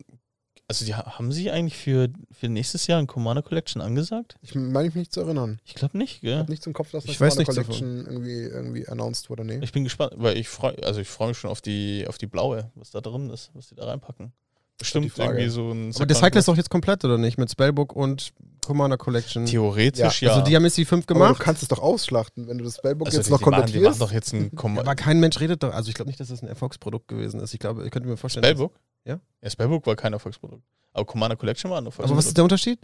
also 0.69 0.85
die 0.85 0.95
ha- 0.95 1.19
haben 1.19 1.33
sie 1.33 1.51
eigentlich 1.51 1.77
für, 1.77 2.09
für 2.31 2.49
nächstes 2.49 2.87
Jahr 2.87 3.01
ein 3.01 3.07
Commander 3.07 3.43
Collection 3.43 3.81
angesagt? 3.83 4.37
Ich 4.43 4.55
meine 4.55 4.87
mich 4.87 4.95
nicht 4.95 5.13
zu 5.13 5.21
erinnern. 5.21 5.59
Ich 5.65 5.75
glaube 5.75 5.99
nicht, 5.99 6.17
Ich 6.17 6.21
gell? 6.21 6.39
habe 6.39 6.51
nichts 6.51 6.67
im 6.67 6.73
Kopf, 6.73 6.91
dass 6.93 7.05
Ich 7.07 7.21
eine 7.21 7.21
weiß 7.29 7.39
nichts 7.39 7.55
Collection 7.55 8.07
irgendwie, 8.07 8.43
irgendwie 8.43 8.87
announced 8.89 9.31
wurde. 9.31 9.45
Nee. 9.45 9.59
Ich 9.63 9.73
bin 9.73 9.85
gespannt, 9.85 10.13
weil 10.17 10.37
ich 10.37 10.49
freue, 10.49 10.77
also 10.85 11.01
ich 11.01 11.09
freue 11.09 11.29
mich 11.29 11.39
schon 11.39 11.51
auf 11.51 11.61
die, 11.61 12.05
auf 12.09 12.19
die 12.19 12.27
blaue, 12.27 12.71
was 12.77 12.91
da 12.91 13.01
drin 13.01 13.31
ist, 13.31 13.51
was 13.55 13.69
die 13.69 13.75
da 13.75 13.87
reinpacken. 13.87 14.33
Bestimmt 14.81 15.13
Frage. 15.13 15.35
irgendwie 15.35 15.49
so 15.51 15.71
ein. 15.71 15.93
Aber 15.95 16.07
das 16.07 16.19
Cycle 16.19 16.39
ist 16.41 16.49
doch 16.49 16.57
jetzt 16.57 16.71
komplett, 16.71 17.05
oder 17.05 17.19
nicht? 17.19 17.39
Mit 17.39 17.51
Spellbook 17.51 17.95
und 17.95 18.33
Commander 18.67 18.97
Collection. 18.97 19.45
theoretisch 19.47 20.23
ja. 20.23 20.31
Also 20.31 20.43
die 20.43 20.57
haben 20.57 20.65
jetzt 20.65 20.77
die 20.77 20.85
fünf 20.85 21.05
Aber 21.09 21.15
du 21.21 21.25
gemacht. 21.27 21.41
kannst 21.41 21.63
es 21.63 21.69
doch 21.69 21.79
ausschlachten, 21.81 22.49
wenn 22.49 22.59
du 22.59 22.65
das 22.65 22.77
Spellbook 22.77 23.07
Also 23.09 23.19
jetzt 23.19 23.27
die, 23.29 23.33
noch 23.33 23.39
die, 23.39 23.45
machen, 23.51 23.67
die 23.67 23.73
machen 23.73 23.83
konvertierst. 23.85 24.01
doch 24.01 24.13
jetzt 24.13 24.33
ein 24.33 24.55
Com 24.57 24.79
Aber 24.79 24.95
kein 24.95 25.21
Mensch 25.21 25.39
redet 25.39 25.63
doch. 25.63 25.73
Also 25.73 25.89
ich 25.91 25.95
glaube 25.95 26.09
nicht, 26.09 26.19
dass 26.21 26.29
das 26.29 26.43
ein 26.43 26.49
Erfolgsprodukt 26.49 27.09
gewesen 27.09 27.41
ist. 27.41 27.53
Ich 27.55 27.61
glaube, 27.61 27.85
ich 27.85 27.91
könnte 27.91 28.09
mir 28.09 28.17
vorstellen. 28.17 28.45
Spellbook? 28.45 28.75
Ja? 29.05 29.21
Ja, 29.43 29.51
Spellbook 29.51 29.87
war 29.87 29.97
kein 29.97 30.13
Erfolgsprodukt. 30.13 30.63
Aber 30.93 31.05
Commander 31.05 31.37
Collection 31.37 31.71
war 31.71 31.79
ein 31.79 31.87
Erfolgsprodukt. 31.87 32.11
aber 32.13 32.19
was 32.19 32.27
ist 32.27 32.37
der 32.37 32.45
Unterschied? 32.45 32.81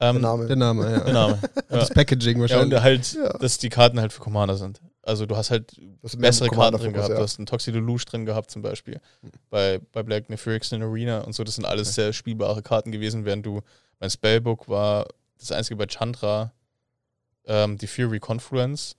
der 0.00 0.10
ähm, 0.10 0.20
Name. 0.20 0.46
Der 0.46 0.56
Name, 0.56 0.90
ja. 0.90 0.98
der 1.00 1.12
Name. 1.12 1.38
ja. 1.70 1.78
Das 1.78 1.90
Packaging 1.90 2.36
ja, 2.38 2.42
und 2.44 2.50
wahrscheinlich. 2.50 2.80
halt, 2.82 3.12
Ja. 3.14 3.38
dass 3.38 3.58
die 3.58 3.68
Karten 3.68 3.98
halt 4.00 4.12
für 4.12 4.20
Commander 4.20 4.56
sind. 4.56 4.80
Also 5.06 5.24
du 5.24 5.36
hast 5.36 5.52
halt 5.52 5.80
mehr 5.80 6.10
bessere 6.18 6.48
Karten 6.48 6.78
drin 6.78 6.92
gehabt. 6.92 7.10
ja. 7.10 7.16
Du 7.16 7.22
hast 7.22 7.38
einen 7.38 7.46
Toxie 7.46 7.70
Deluge 7.70 8.04
drin 8.06 8.26
gehabt 8.26 8.50
zum 8.50 8.60
Beispiel. 8.60 9.00
Bei, 9.50 9.80
bei 9.92 10.02
Black 10.02 10.24
in 10.28 10.82
Arena 10.82 11.20
und 11.20 11.32
so. 11.32 11.44
Das 11.44 11.54
sind 11.54 11.64
alles 11.64 11.94
sehr 11.94 12.12
spielbare 12.12 12.60
Karten 12.60 12.90
gewesen, 12.90 13.24
während 13.24 13.46
du 13.46 13.60
mein 14.00 14.10
Spellbook 14.10 14.68
war 14.68 15.06
das 15.38 15.52
einzige 15.52 15.76
bei 15.76 15.86
Chandra 15.86 16.52
ähm, 17.46 17.78
die 17.78 17.86
Fury 17.86 18.18
Confluence. 18.18 18.96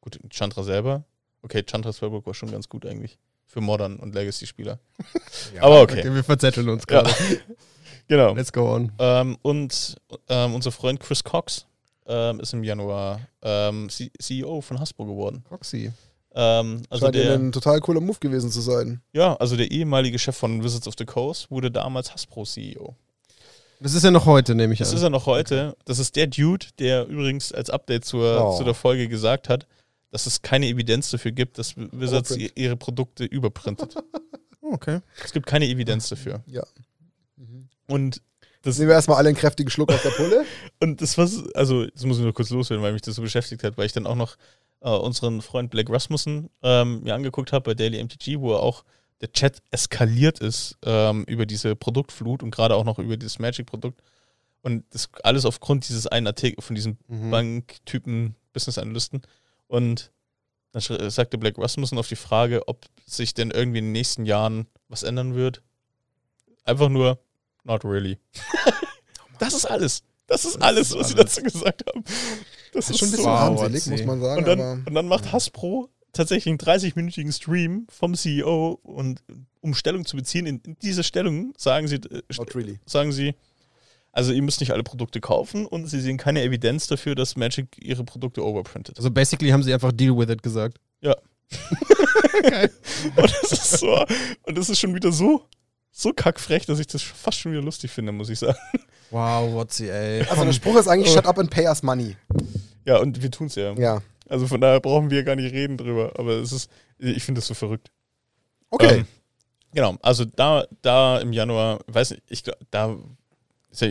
Gut, 0.00 0.18
Chandra 0.28 0.64
selber. 0.64 1.04
Okay, 1.42 1.62
Chandra 1.62 1.92
Spellbook 1.92 2.26
war 2.26 2.34
schon 2.34 2.50
ganz 2.50 2.68
gut 2.68 2.84
eigentlich. 2.84 3.16
Für 3.46 3.60
Modern 3.60 3.96
und 4.00 4.12
Legacy-Spieler. 4.14 4.80
Aber 5.60 5.82
okay. 5.82 6.00
okay, 6.00 6.14
wir 6.14 6.24
verzetteln 6.24 6.68
uns 6.68 6.82
Ja. 6.90 7.02
gerade. 7.02 7.14
Genau. 8.06 8.34
Let's 8.34 8.52
go 8.52 8.70
on. 8.74 8.92
Ähm, 8.98 9.38
und 9.40 9.96
ähm, 10.28 10.54
unser 10.54 10.72
Freund 10.72 11.00
Chris 11.00 11.24
Cox 11.24 11.64
ähm, 12.06 12.40
ist 12.40 12.52
im 12.52 12.64
Januar 12.64 13.20
ähm, 13.42 13.88
CEO 13.88 14.60
von 14.60 14.80
Hasbro 14.80 15.06
geworden. 15.06 15.44
Coxy. 15.48 15.92
Ähm, 16.36 16.82
also 16.90 17.04
Scheint 17.06 17.16
ja 17.16 17.22
der, 17.22 17.34
ein 17.34 17.52
total 17.52 17.80
cooler 17.80 18.00
Move 18.00 18.18
gewesen 18.18 18.50
zu 18.50 18.60
sein. 18.60 19.00
ja, 19.12 19.34
also 19.36 19.56
der 19.56 19.70
ehemalige 19.70 20.18
Chef 20.18 20.36
von 20.36 20.62
Wizards 20.64 20.88
of 20.88 20.94
the 20.98 21.04
Coast 21.04 21.50
wurde 21.50 21.70
damals 21.70 22.12
Hasbro 22.12 22.44
CEO. 22.44 22.96
Das 23.80 23.94
ist 23.94 24.02
ja 24.04 24.10
noch 24.10 24.26
heute, 24.26 24.54
nehme 24.54 24.72
ich 24.72 24.78
Das 24.78 24.90
an. 24.90 24.96
ist 24.96 25.02
er 25.02 25.10
noch 25.10 25.26
heute. 25.26 25.76
Das 25.84 25.98
ist 25.98 26.16
der 26.16 26.26
Dude, 26.26 26.66
der 26.78 27.06
übrigens 27.06 27.52
als 27.52 27.70
Update 27.70 28.04
zur, 28.04 28.44
Oh. 28.48 28.56
zu 28.56 28.64
der 28.64 28.74
Folge 28.74 29.08
gesagt 29.08 29.48
hat, 29.48 29.66
dass 30.10 30.26
es 30.26 30.42
keine 30.42 30.66
Evidenz 30.68 31.10
dafür 31.10 31.32
gibt, 31.32 31.58
dass 31.58 31.76
Wizards 31.76 32.30
Overprint. 32.32 32.52
ihre 32.58 32.76
Produkte 32.76 33.24
überprintet. 33.24 33.94
Okay. 34.66 35.00
es 35.22 35.32
gibt 35.32 35.44
keine 35.46 35.66
Evidenz 35.66 36.08
dafür. 36.08 36.42
Ja. 36.46 36.62
Und 37.86 38.22
das, 38.64 38.78
Nehmen 38.78 38.88
wir 38.88 38.94
erstmal 38.94 39.18
alle 39.18 39.28
einen 39.28 39.36
kräftigen 39.38 39.70
Schluck 39.70 39.92
aus 39.92 40.02
der 40.02 40.10
Pulle. 40.10 40.44
Und 40.80 41.00
das 41.00 41.16
war, 41.18 41.28
also, 41.54 41.86
das 41.86 42.04
muss 42.04 42.16
ich 42.18 42.22
nur 42.24 42.32
kurz 42.34 42.50
loswerden, 42.50 42.82
weil 42.82 42.92
mich 42.92 43.02
das 43.02 43.14
so 43.16 43.22
beschäftigt 43.22 43.62
hat, 43.64 43.76
weil 43.78 43.86
ich 43.86 43.92
dann 43.92 44.06
auch 44.06 44.16
noch 44.16 44.36
äh, 44.80 44.88
unseren 44.90 45.40
Freund 45.42 45.70
Blake 45.70 45.92
Rasmussen 45.92 46.50
ähm, 46.62 47.02
mir 47.02 47.14
angeguckt 47.14 47.52
habe 47.52 47.70
bei 47.70 47.74
Daily 47.74 48.02
MTG, 48.02 48.40
wo 48.40 48.52
er 48.52 48.60
auch 48.60 48.84
der 49.20 49.32
Chat 49.32 49.62
eskaliert 49.70 50.40
ist 50.40 50.76
ähm, 50.84 51.24
über 51.28 51.46
diese 51.46 51.76
Produktflut 51.76 52.42
und 52.42 52.50
gerade 52.50 52.74
auch 52.74 52.84
noch 52.84 52.98
über 52.98 53.16
dieses 53.16 53.38
Magic-Produkt. 53.38 54.02
Und 54.62 54.84
das 54.90 55.08
alles 55.22 55.44
aufgrund 55.44 55.88
dieses 55.88 56.06
einen 56.06 56.26
Artikel 56.26 56.62
von 56.62 56.74
diesem 56.74 56.96
Mhm. 57.06 57.30
Banktypen 57.30 58.34
Business-Analysten. 58.54 59.22
Und 59.68 60.10
dann 60.72 60.82
sch- 60.82 61.10
sagte 61.10 61.38
Blake 61.38 61.60
Rasmussen 61.60 61.98
auf 61.98 62.08
die 62.08 62.16
Frage, 62.16 62.66
ob 62.66 62.86
sich 63.06 63.34
denn 63.34 63.50
irgendwie 63.50 63.78
in 63.78 63.84
den 63.86 63.92
nächsten 63.92 64.24
Jahren 64.26 64.66
was 64.88 65.02
ändern 65.02 65.34
wird. 65.34 65.62
Einfach 66.64 66.88
nur, 66.88 67.18
not 67.64 67.84
really. 67.84 68.18
das 69.38 69.54
ist 69.54 69.66
alles. 69.66 70.02
Das 70.26 70.44
ist 70.44 70.60
alles, 70.62 70.90
ist 70.90 70.98
was 70.98 71.08
sie 71.08 71.14
dazu 71.14 71.42
gesagt 71.42 71.84
haben. 71.86 72.02
Das 72.72 72.86
Das 72.86 72.90
ist 72.90 72.98
schon 72.98 73.08
ein 73.08 73.10
bisschen 73.12 73.24
so. 73.24 73.30
wow, 73.30 73.40
armselig, 73.40 73.74
Watsi. 73.74 73.90
muss 73.90 74.04
man 74.04 74.20
sagen. 74.20 74.38
Und 74.38 74.48
dann, 74.48 74.60
aber 74.60 74.82
und 74.86 74.94
dann 74.94 75.08
macht 75.08 75.32
Hasbro 75.32 75.90
tatsächlich 76.12 76.50
einen 76.50 76.58
30-minütigen 76.58 77.32
Stream 77.32 77.86
vom 77.90 78.14
CEO 78.14 78.78
und 78.82 79.22
um 79.60 79.74
Stellung 79.74 80.06
zu 80.06 80.16
beziehen, 80.16 80.46
in, 80.46 80.60
in 80.60 80.76
dieser 80.78 81.02
Stellung 81.02 81.52
sagen 81.56 81.88
sie, 81.88 81.96
äh, 81.96 82.22
not 82.36 82.54
really. 82.54 82.80
sagen 82.86 83.12
sie, 83.12 83.34
also 84.12 84.32
ihr 84.32 84.42
müsst 84.42 84.60
nicht 84.60 84.70
alle 84.70 84.84
Produkte 84.84 85.20
kaufen 85.20 85.66
und 85.66 85.86
sie 85.86 86.00
sehen 86.00 86.16
keine 86.16 86.42
Evidenz 86.42 86.86
dafür, 86.86 87.14
dass 87.14 87.36
Magic 87.36 87.76
ihre 87.82 88.04
Produkte 88.04 88.44
overprintet. 88.44 88.96
Also 88.96 89.10
basically 89.10 89.50
haben 89.50 89.62
sie 89.62 89.74
einfach 89.74 89.92
Deal 89.92 90.16
with 90.16 90.30
it 90.30 90.42
gesagt. 90.42 90.78
Und 93.16 93.32
das 93.42 93.52
ist 93.52 93.78
so, 93.78 94.04
und 94.44 94.58
das 94.58 94.68
ist 94.70 94.80
schon 94.80 94.94
wieder 94.94 95.12
so, 95.12 95.46
so 95.96 96.12
kackfrech, 96.12 96.66
dass 96.66 96.80
ich 96.80 96.88
das 96.88 97.02
fast 97.02 97.38
schon 97.38 97.52
wieder 97.52 97.62
lustig 97.62 97.90
finde, 97.92 98.10
muss 98.10 98.28
ich 98.28 98.40
sagen. 98.40 98.58
Wow, 99.10 99.54
Watsi, 99.54 99.88
ey. 99.88 100.22
Also 100.28 100.44
der 100.44 100.52
Spruch 100.52 100.76
ist 100.76 100.88
eigentlich 100.88 101.12
Shut 101.12 101.24
up 101.24 101.38
and 101.38 101.48
pay 101.50 101.66
us 101.68 101.84
money. 101.84 102.16
Ja, 102.84 102.98
und 102.98 103.22
wir 103.22 103.30
tun's 103.30 103.54
ja. 103.54 103.72
Ja. 103.74 104.02
Also 104.28 104.48
von 104.48 104.60
daher 104.60 104.80
brauchen 104.80 105.10
wir 105.10 105.22
gar 105.22 105.36
nicht 105.36 105.52
reden 105.52 105.76
drüber, 105.76 106.12
aber 106.16 106.32
es 106.32 106.50
ist, 106.50 106.68
ich 106.98 107.22
finde 107.22 107.38
das 107.40 107.46
so 107.46 107.54
verrückt. 107.54 107.92
Okay. 108.70 108.98
Ähm, 108.98 109.06
genau, 109.72 109.96
also 110.02 110.24
da, 110.24 110.66
da 110.82 111.20
im 111.20 111.32
Januar, 111.32 111.78
weiß 111.86 112.10
nicht, 112.10 112.22
ich 112.28 112.42
glaube, 112.42 112.58
da, 112.72 112.96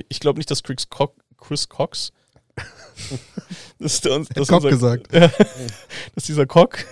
ich 0.10 0.20
glaube 0.20 0.40
nicht, 0.40 0.52
dass 0.52 0.62
Chris, 0.62 0.90
Co 0.90 1.16
Chris 1.38 1.70
Cox, 1.70 2.12
das 3.80 3.94
ist 3.94 4.06
der, 4.06 4.14
uns- 4.14 4.30
das 4.30 4.50
unser, 4.50 4.70
gesagt. 4.70 5.14
Ja, 5.14 5.32
dass 6.16 6.26
dieser 6.26 6.46
Cox, 6.46 6.86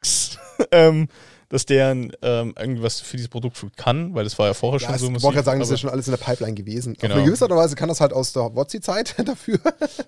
ähm, 0.70 1.08
dass 1.54 1.66
der 1.66 1.92
ähm, 1.92 2.10
irgendwas 2.58 3.00
für 3.00 3.16
dieses 3.16 3.28
Produkt 3.28 3.64
kann, 3.76 4.12
weil 4.12 4.24
das 4.24 4.36
war 4.40 4.48
ja 4.48 4.54
vorher 4.54 4.80
Ja, 4.80 4.98
schon 4.98 4.98
so 4.98 5.16
ich 5.16 5.22
wollte 5.22 5.36
gerade 5.36 5.44
sagen, 5.44 5.60
das 5.60 5.68
ist 5.68 5.72
ja 5.74 5.76
schon 5.78 5.90
alles 5.90 6.08
in 6.08 6.10
der 6.10 6.18
Pipeline 6.18 6.54
gewesen. 6.54 6.96
Genau. 6.98 7.14
Auf 7.14 7.18
eine 7.18 7.26
gewisse 7.28 7.44
Art 7.44 7.52
und 7.52 7.58
Weise 7.58 7.76
kann 7.76 7.88
das 7.88 8.00
halt 8.00 8.12
aus 8.12 8.32
der 8.32 8.56
Wotzi-Zeit 8.56 9.14
dafür. 9.24 9.60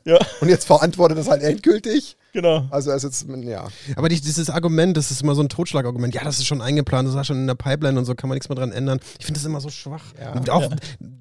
Ja, 0.04 0.18
Und 0.40 0.48
jetzt 0.48 0.64
verantwortet 0.64 1.18
das 1.18 1.28
halt 1.28 1.44
endgültig. 1.44 2.16
Genau. 2.37 2.66
Also 2.70 2.90
er 2.90 2.96
ist 2.96 3.03
jetzt, 3.03 3.27
ja. 3.42 3.66
Aber 3.96 4.09
die, 4.09 4.20
dieses 4.20 4.51
Argument, 4.51 4.96
das 4.96 5.11
ist 5.11 5.22
immer 5.22 5.35
so 5.35 5.42
ein 5.42 5.49
Totschlagargument. 5.49 6.14
Ja, 6.14 6.22
das 6.25 6.38
ist 6.38 6.46
schon 6.46 6.61
eingeplant, 6.62 7.09
das 7.09 7.14
war 7.16 7.25
schon 7.25 7.37
in 7.38 7.46
der 7.46 7.55
Pipeline 7.55 7.99
und 7.99 8.05
so, 8.05 8.14
kann 8.14 8.29
man 8.29 8.37
nichts 8.37 8.49
mehr 8.49 8.57
dran 8.57 8.70
ändern. 8.72 9.01
Ich 9.18 9.27
finde 9.27 9.40
das 9.40 9.46
immer 9.46 9.61
so 9.61 9.68
schwach. 9.70 10.05
Ja. 10.20 10.33
Und 10.33 10.51
auch, 10.51 10.70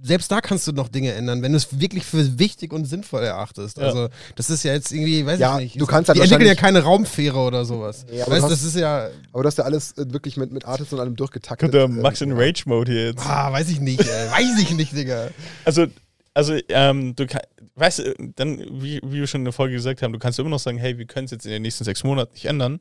Selbst 0.03 0.31
da 0.31 0.41
kannst 0.41 0.67
du 0.67 0.71
noch 0.73 0.87
Dinge 0.89 1.13
ändern, 1.13 1.41
wenn 1.41 1.51
du 1.53 1.57
es 1.57 1.79
wirklich 1.79 2.05
für 2.05 2.37
wichtig 2.37 2.71
und 2.73 2.85
sinnvoll 2.85 3.23
erachtest. 3.23 3.77
Ja. 3.77 3.85
Also, 3.85 4.09
das 4.35 4.49
ist 4.49 4.63
ja 4.63 4.73
jetzt 4.73 4.91
irgendwie, 4.91 5.25
weiß 5.25 5.39
Ja, 5.39 5.57
ich 5.59 5.73
nicht. 5.73 5.81
du 5.81 5.85
kannst 5.85 6.09
halt 6.09 6.17
Die 6.17 6.21
entwickeln 6.21 6.47
ja 6.47 6.55
keine 6.55 6.83
Raumfähre 6.83 7.39
oder 7.39 7.65
sowas. 7.65 8.05
Ja, 8.11 8.25
aber 8.25 8.33
weißt, 8.33 8.43
das 8.45 8.51
hast- 8.51 8.63
ist 8.63 8.75
ja, 8.75 9.07
Aber 9.33 9.43
du 9.43 9.47
hast 9.47 9.57
ja 9.57 9.63
alles 9.63 9.93
äh, 9.97 10.05
wirklich 10.13 10.37
mit, 10.37 10.51
mit 10.51 10.65
Artists 10.65 10.93
und 10.93 10.99
allem 10.99 11.15
durchgetaktet. 11.15 11.73
Der 11.73 11.85
Ähm, 11.85 12.01
Max 12.01 12.21
in 12.21 12.29
ja. 12.29 12.35
Rage-Mode 12.37 12.91
hier 12.91 13.05
jetzt. 13.07 13.25
ah, 13.25 13.51
weiß 13.51 13.69
ich 13.69 13.79
nicht, 13.79 14.01
ey. 14.01 14.31
weiß 14.31 14.59
ich 14.61 14.71
nicht, 14.75 14.95
Digga. 14.95 15.29
Also, 15.63 15.85
also 16.33 16.53
ähm, 16.69 17.15
du 17.15 17.25
kann, 17.27 17.41
weißt 17.75 17.99
du, 17.99 18.13
dann, 18.35 18.59
wie, 18.81 18.99
wie 19.03 19.19
wir 19.19 19.27
schon 19.27 19.41
in 19.41 19.45
der 19.45 19.53
Folge 19.53 19.73
gesagt 19.75 20.01
haben, 20.01 20.13
du 20.13 20.19
kannst 20.19 20.39
immer 20.39 20.49
noch 20.49 20.59
sagen, 20.59 20.77
hey, 20.77 20.97
wir 20.97 21.05
können 21.05 21.25
es 21.25 21.31
jetzt 21.31 21.45
in 21.45 21.51
den 21.51 21.61
nächsten 21.61 21.83
sechs 21.83 22.03
Monaten 22.03 22.33
nicht 22.33 22.45
ändern, 22.45 22.79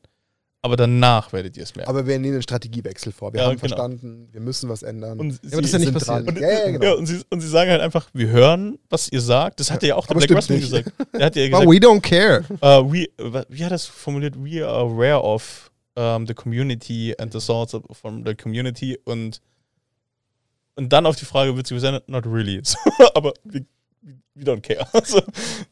aber 0.62 0.76
danach 0.76 1.33
werdet 1.33 1.57
ihr 1.57 1.62
es 1.64 1.74
merken. 1.74 1.90
Aber 1.90 2.07
wir 2.07 2.18
nehmen 2.18 2.35
einen 2.35 2.42
Strategiewechsel 2.42 3.12
vor. 3.12 3.33
Wir 3.33 3.40
Ja, 3.40 3.46
haben 3.46 3.57
genau. 3.57 3.61
verstanden, 3.68 4.28
wir 4.33 4.40
müssen 4.40 4.68
was 4.70 4.83
ändern. 4.83 5.20
und 5.20 5.33
Ja, 5.42 5.52
aber 5.52 5.62
das 5.62 5.66
ist 5.66 5.72
ja 5.74 5.78
sie, 5.80 5.85
nicht 5.87 6.07
passiert. 6.07 6.28
und, 6.28 6.38
Ja, 6.40 6.50
ja, 6.50 6.70
genau. 6.70 6.85
ja, 6.85 6.92
und, 6.94 7.07
sie, 7.07 7.20
und 7.28 7.40
sie 7.40 7.48
sagen 7.48 7.70
halt 7.70 7.83
einfach, 7.83 8.09
wir 8.14 8.28
hören, 8.28 8.78
was 8.88 9.09
ihr 9.11 9.20
sagt. 9.20 9.61
Das 9.61 9.70
hat 9.70 9.83
ja 9.83 9.96
auch 9.96 10.07
der 10.07 10.14
Black 10.14 10.30
Russell 10.30 10.61
gesagt. 10.61 10.90
Der 11.12 11.26
hat 11.26 11.37
ja 11.37 11.48
gesagt, 11.48 11.66
we 11.68 11.76
don't 11.76 12.00
care. 12.00 12.44
uh, 12.62 12.90
we, 12.90 13.09
wie 13.48 13.64
hat 13.64 13.70
er 13.70 13.70
das 13.70 13.85
formuliert? 13.87 14.37
We 14.42 14.66
are 14.66 14.78
aware 14.90 15.20
of 15.22 15.70
um, 15.96 16.26
the 16.26 16.35
community 16.35 17.14
and 17.18 17.33
the 17.33 17.40
thoughts 17.40 17.76
from 17.92 18.24
the 18.26 18.35
community 18.35 18.98
und 19.04 19.40
und 20.76 20.92
dann 20.92 21.07
auf 21.07 21.14
die 21.16 21.24
Frage 21.24 21.57
wird 21.57 21.66
sie 21.68 21.74
gesagt, 21.74 22.09
not 22.09 22.26
really. 22.26 22.61
Aber 23.14 23.33
we, 23.44 23.64
we 24.35 24.43
don't 24.45 24.61
care. 24.61 24.87
Also, 24.93 25.21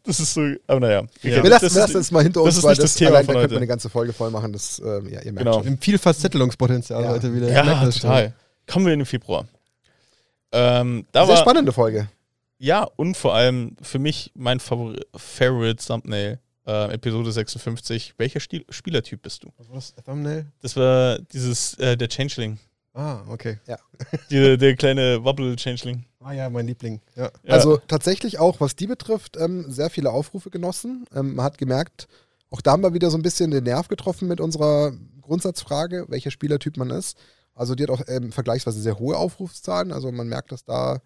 das 0.05 0.21
ist 0.21 0.35
so, 0.35 0.41
aber 0.67 0.81
naja. 0.81 1.03
Ja. 1.23 1.43
wir 1.43 1.51
lassen 1.51 1.65
das 1.67 1.75
lassen 1.75 1.97
es 1.99 2.11
mal 2.11 2.23
hinter 2.23 2.41
das 2.41 2.47
uns, 2.49 2.59
ist 2.59 2.65
weil 2.65 2.77
das 2.77 2.95
Thema 2.95 3.11
allein, 3.11 3.25
von 3.27 3.35
da 3.35 3.41
könnte 3.41 3.43
heute. 3.43 3.55
man 3.55 3.63
eine 3.63 3.67
ganze 3.69 3.91
Folge 3.91 4.13
voll 4.13 4.31
machen. 4.31 4.53
Das, 4.53 4.79
ähm, 4.81 5.09
ja, 5.09 5.21
ihr 5.21 5.33
merkt 5.33 5.39
Genau. 5.39 5.53
schon. 5.55 5.65
Wir 5.65 5.71
haben 5.73 5.79
viel 5.81 5.99
Facettelungspotenzial 5.99 7.03
Ja. 7.03 7.11
heute 7.11 7.35
wieder. 7.35 7.51
Ja, 7.51 7.63
das 7.85 7.95
schon. 7.99 8.03
total. 8.03 8.35
Kommen 8.67 8.87
wir 8.87 8.93
in 8.93 9.01
den 9.01 9.07
Februar. 9.07 9.47
Ähm, 10.53 11.07
da 11.13 11.25
Sehr 11.27 11.35
war, 11.35 11.41
spannende 11.43 11.73
Folge. 11.73 12.09
Ja, 12.59 12.85
und 12.97 13.17
vor 13.17 13.35
allem 13.35 13.77
für 13.83 13.99
mich 13.99 14.31
mein 14.35 14.61
Favori 14.61 15.01
Favorite 15.17 15.85
Thumbnail, 15.85 16.39
äh, 16.67 16.93
Episode 16.95 17.33
56. 17.33 18.15
Welcher 18.19 18.39
Stil 18.41 18.65
Spielertyp 18.69 19.23
bist 19.23 19.43
du? 19.43 19.49
Was 19.59 19.69
war 19.69 19.75
das? 19.77 19.95
Thumbnail? 20.05 20.47
Das 20.61 20.77
war 20.77 21.19
dieses, 21.19 21.75
äh, 21.79 21.97
der 21.97 22.09
Changeling. 22.09 22.59
Ah, 22.95 23.23
okay. 23.29 23.59
Die, 24.31 24.59
der 24.59 24.77
kleine 24.77 25.25
Wobble-Changeling. 25.25 26.05
Ah 26.21 26.33
ja, 26.33 26.51
mein 26.51 26.67
Liebling. 26.67 27.01
Ja. 27.17 27.31
Ja. 27.43 27.55
Also 27.55 27.79
tatsächlich 27.89 28.39
auch, 28.39 28.61
was 28.61 28.77
die 28.77 28.87
betrifft, 28.87 29.37
ähm, 29.39 29.71
sehr 29.71 29.91
viele 29.91 30.11
Aufrufe 30.11 30.51
genossen. 30.51 31.07
Ähm, 31.15 31.35
man 31.35 31.45
hat 31.45 31.59
gemerkt, 31.59 32.07
auch 32.51 32.61
da 32.61 32.73
haben 32.73 32.83
wir 32.83 32.95
wieder 32.95 33.11
so 33.11 33.17
ein 33.19 33.23
bisschen 33.23 33.51
den 33.51 33.65
Nerv 33.65 33.89
getroffen 33.89 34.29
mit 34.29 34.41
unserer 34.41 34.93
Grundsatzfrage, 35.23 36.05
welcher 36.09 36.31
Spielertyp 36.31 36.77
man 36.77 36.91
ist. 36.91 37.17
Also 37.55 37.75
die 37.75 37.83
hat 37.85 37.91
auch 37.91 38.03
ähm, 38.09 38.31
vergleichsweise 38.33 38.81
sehr 38.81 38.99
hohe 38.99 39.17
Aufrufszahlen. 39.17 39.93
Also 39.93 40.13
man 40.13 40.29
merkt, 40.29 40.53
dass 40.53 40.65
da 40.65 41.01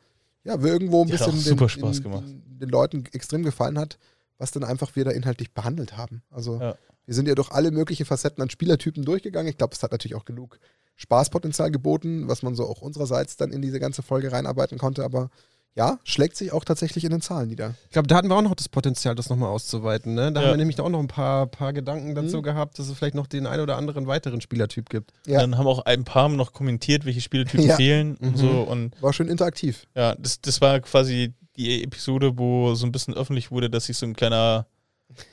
ja 0.45 0.63
wir 0.63 0.73
irgendwo 0.73 1.03
ein 1.03 1.07
Die 1.07 1.13
bisschen 1.13 1.33
den, 1.33 1.41
super 1.41 1.69
Spaß 1.69 1.97
den, 1.97 2.03
gemacht. 2.03 2.25
Den, 2.27 2.59
den 2.59 2.69
Leuten 2.69 3.05
extrem 3.13 3.43
gefallen 3.43 3.79
hat, 3.79 3.99
was 4.39 4.51
dann 4.51 4.65
einfach 4.65 4.97
wir 4.97 5.05
da 5.05 5.13
inhaltlich 5.13 5.53
behandelt 5.55 5.97
haben. 5.97 6.23
Also 6.31 6.61
Ja. 6.61 6.77
wir 7.05 7.15
sind 7.15 7.29
ja 7.29 7.35
durch 7.35 7.51
alle 7.53 7.71
möglichen 7.71 8.07
Facetten 8.07 8.43
an 8.43 8.51
Spielertypen 8.51 9.05
durchgegangen. 9.05 9.49
Ich 9.49 9.57
glaube, 9.57 9.75
es 9.75 9.83
hat 9.83 9.93
natürlich 9.93 10.15
auch 10.17 10.25
genug 10.25 10.59
Spaßpotenzial 10.97 11.71
geboten, 11.71 12.29
was 12.29 12.43
man 12.43 12.55
so 12.55 12.67
auch 12.67 12.81
unsererseits 12.83 13.37
dann 13.37 13.53
in 13.53 13.63
diese 13.63 13.79
ganze 13.81 14.03
Folge 14.03 14.33
reinarbeiten 14.33 14.79
konnte. 14.79 15.05
Aber 15.05 15.31
ja, 15.75 15.99
schlägt 16.05 16.37
sich 16.39 16.53
auch 16.53 16.65
tatsächlich 16.65 17.05
in 17.05 17.11
den 17.11 17.21
Zahlen 17.21 17.49
nieder. 17.49 17.75
Ich 17.85 17.91
glaube, 17.91 18.09
da 18.09 18.17
hatten 18.17 18.29
wir 18.29 18.35
auch 18.37 18.41
noch 18.43 18.55
das 18.55 18.71
Potenzial, 18.71 19.15
das 19.15 19.29
nochmal 19.29 19.51
auszuweiten. 19.51 20.15
Ne? 20.15 20.33
Da 20.33 20.41
Ja. 20.41 20.47
haben 20.47 20.53
wir 20.55 20.57
nämlich 20.57 20.81
auch 20.81 20.89
noch 20.89 21.01
ein 21.01 21.07
paar, 21.07 21.47
paar 21.49 21.75
Gedanken 21.75 22.15
dazu 22.15 22.39
Mhm. 22.39 22.43
gehabt, 22.45 22.79
dass 22.79 22.89
es 22.89 22.97
vielleicht 22.97 23.15
noch 23.15 23.27
den 23.27 23.47
einen 23.47 23.61
oder 23.63 23.77
anderen 23.77 24.07
weiteren 24.07 24.41
Spielertyp 24.41 24.89
gibt. 24.89 25.13
Ja. 25.27 25.41
Dann 25.41 25.59
haben 25.59 25.67
auch 25.67 25.81
ein 25.85 26.05
paar 26.05 26.31
noch 26.31 26.55
kommentiert, 26.55 27.05
welche 27.05 27.21
Spieltypen 27.21 27.67
Ja. 27.67 27.77
fehlen 27.77 28.17
und 28.17 28.33
Mhm. 28.33 28.37
so. 28.39 28.63
Und 28.63 29.03
War 29.03 29.13
schön 29.13 29.29
interaktiv. 29.29 29.87
ja, 29.95 30.15
das, 30.15 30.41
das 30.41 30.63
war 30.63 30.81
quasi 30.81 31.35
die 31.57 31.85
Episode, 31.85 32.39
wo 32.39 32.75
so 32.75 32.87
ein 32.87 32.93
bisschen 32.93 33.13
öffentlich 33.13 33.51
wurde, 33.51 33.69
dass 33.69 33.89
ich 33.91 33.99
so 33.99 34.07
ein 34.07 34.15
kleiner 34.17 34.67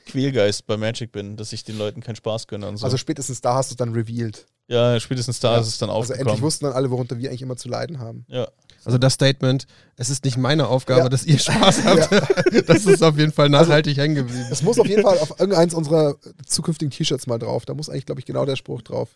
Quälgeist 0.06 0.66
bei 0.66 0.76
Magic 0.76 1.12
bin, 1.12 1.36
dass 1.36 1.52
ich 1.52 1.64
den 1.64 1.76
Leuten 1.78 2.00
keinen 2.00 2.16
Spaß 2.16 2.46
gönne 2.46 2.68
und 2.68 2.76
so. 2.76 2.84
Also 2.84 2.96
spätestens 2.96 3.40
da 3.40 3.54
hast 3.54 3.70
du 3.70 3.74
es 3.74 3.76
dann 3.76 3.92
revealed. 3.92 4.46
ja, 4.68 4.98
spätestens 5.00 5.40
da 5.40 5.54
Ja. 5.54 5.60
ist 5.60 5.66
es 5.68 5.78
dann 5.78 5.90
Also 5.90 6.00
aufgekommen. 6.00 6.28
endlich 6.28 6.42
wussten 6.42 6.64
dann 6.66 6.74
alle, 6.74 6.90
worunter 6.90 7.18
wir 7.18 7.28
eigentlich 7.28 7.42
immer 7.42 7.56
zu 7.56 7.68
leiden 7.68 7.98
haben. 7.98 8.24
ja. 8.28 8.48
Also 8.86 8.98
das 8.98 9.14
Statement, 9.14 9.66
es 9.96 10.10
ist 10.10 10.26
nicht 10.26 10.36
meine 10.36 10.68
Aufgabe, 10.68 11.00
Ja. 11.04 11.08
dass 11.08 11.24
ihr 11.24 11.38
Spaß 11.38 11.84
habt. 11.84 12.10
Das 12.68 12.84
ist 12.84 13.02
auf 13.02 13.16
jeden 13.16 13.32
Fall 13.32 13.48
nachhaltig 13.48 13.96
hängen 13.96 14.14
geblieben. 14.14 14.44
Es 14.50 14.62
muss 14.62 14.78
auf 14.78 14.86
jeden 14.86 15.00
Fall 15.02 15.16
auf 15.20 15.40
irgendeins 15.40 15.72
unserer 15.72 16.16
zukünftigen 16.46 16.90
T-Shirts 16.90 17.26
mal 17.26 17.38
drauf. 17.38 17.64
Da 17.64 17.72
muss 17.72 17.88
eigentlich, 17.88 18.04
glaube 18.04 18.20
ich, 18.20 18.26
genau 18.26 18.44
der 18.44 18.56
Spruch 18.56 18.82
drauf. 18.82 19.08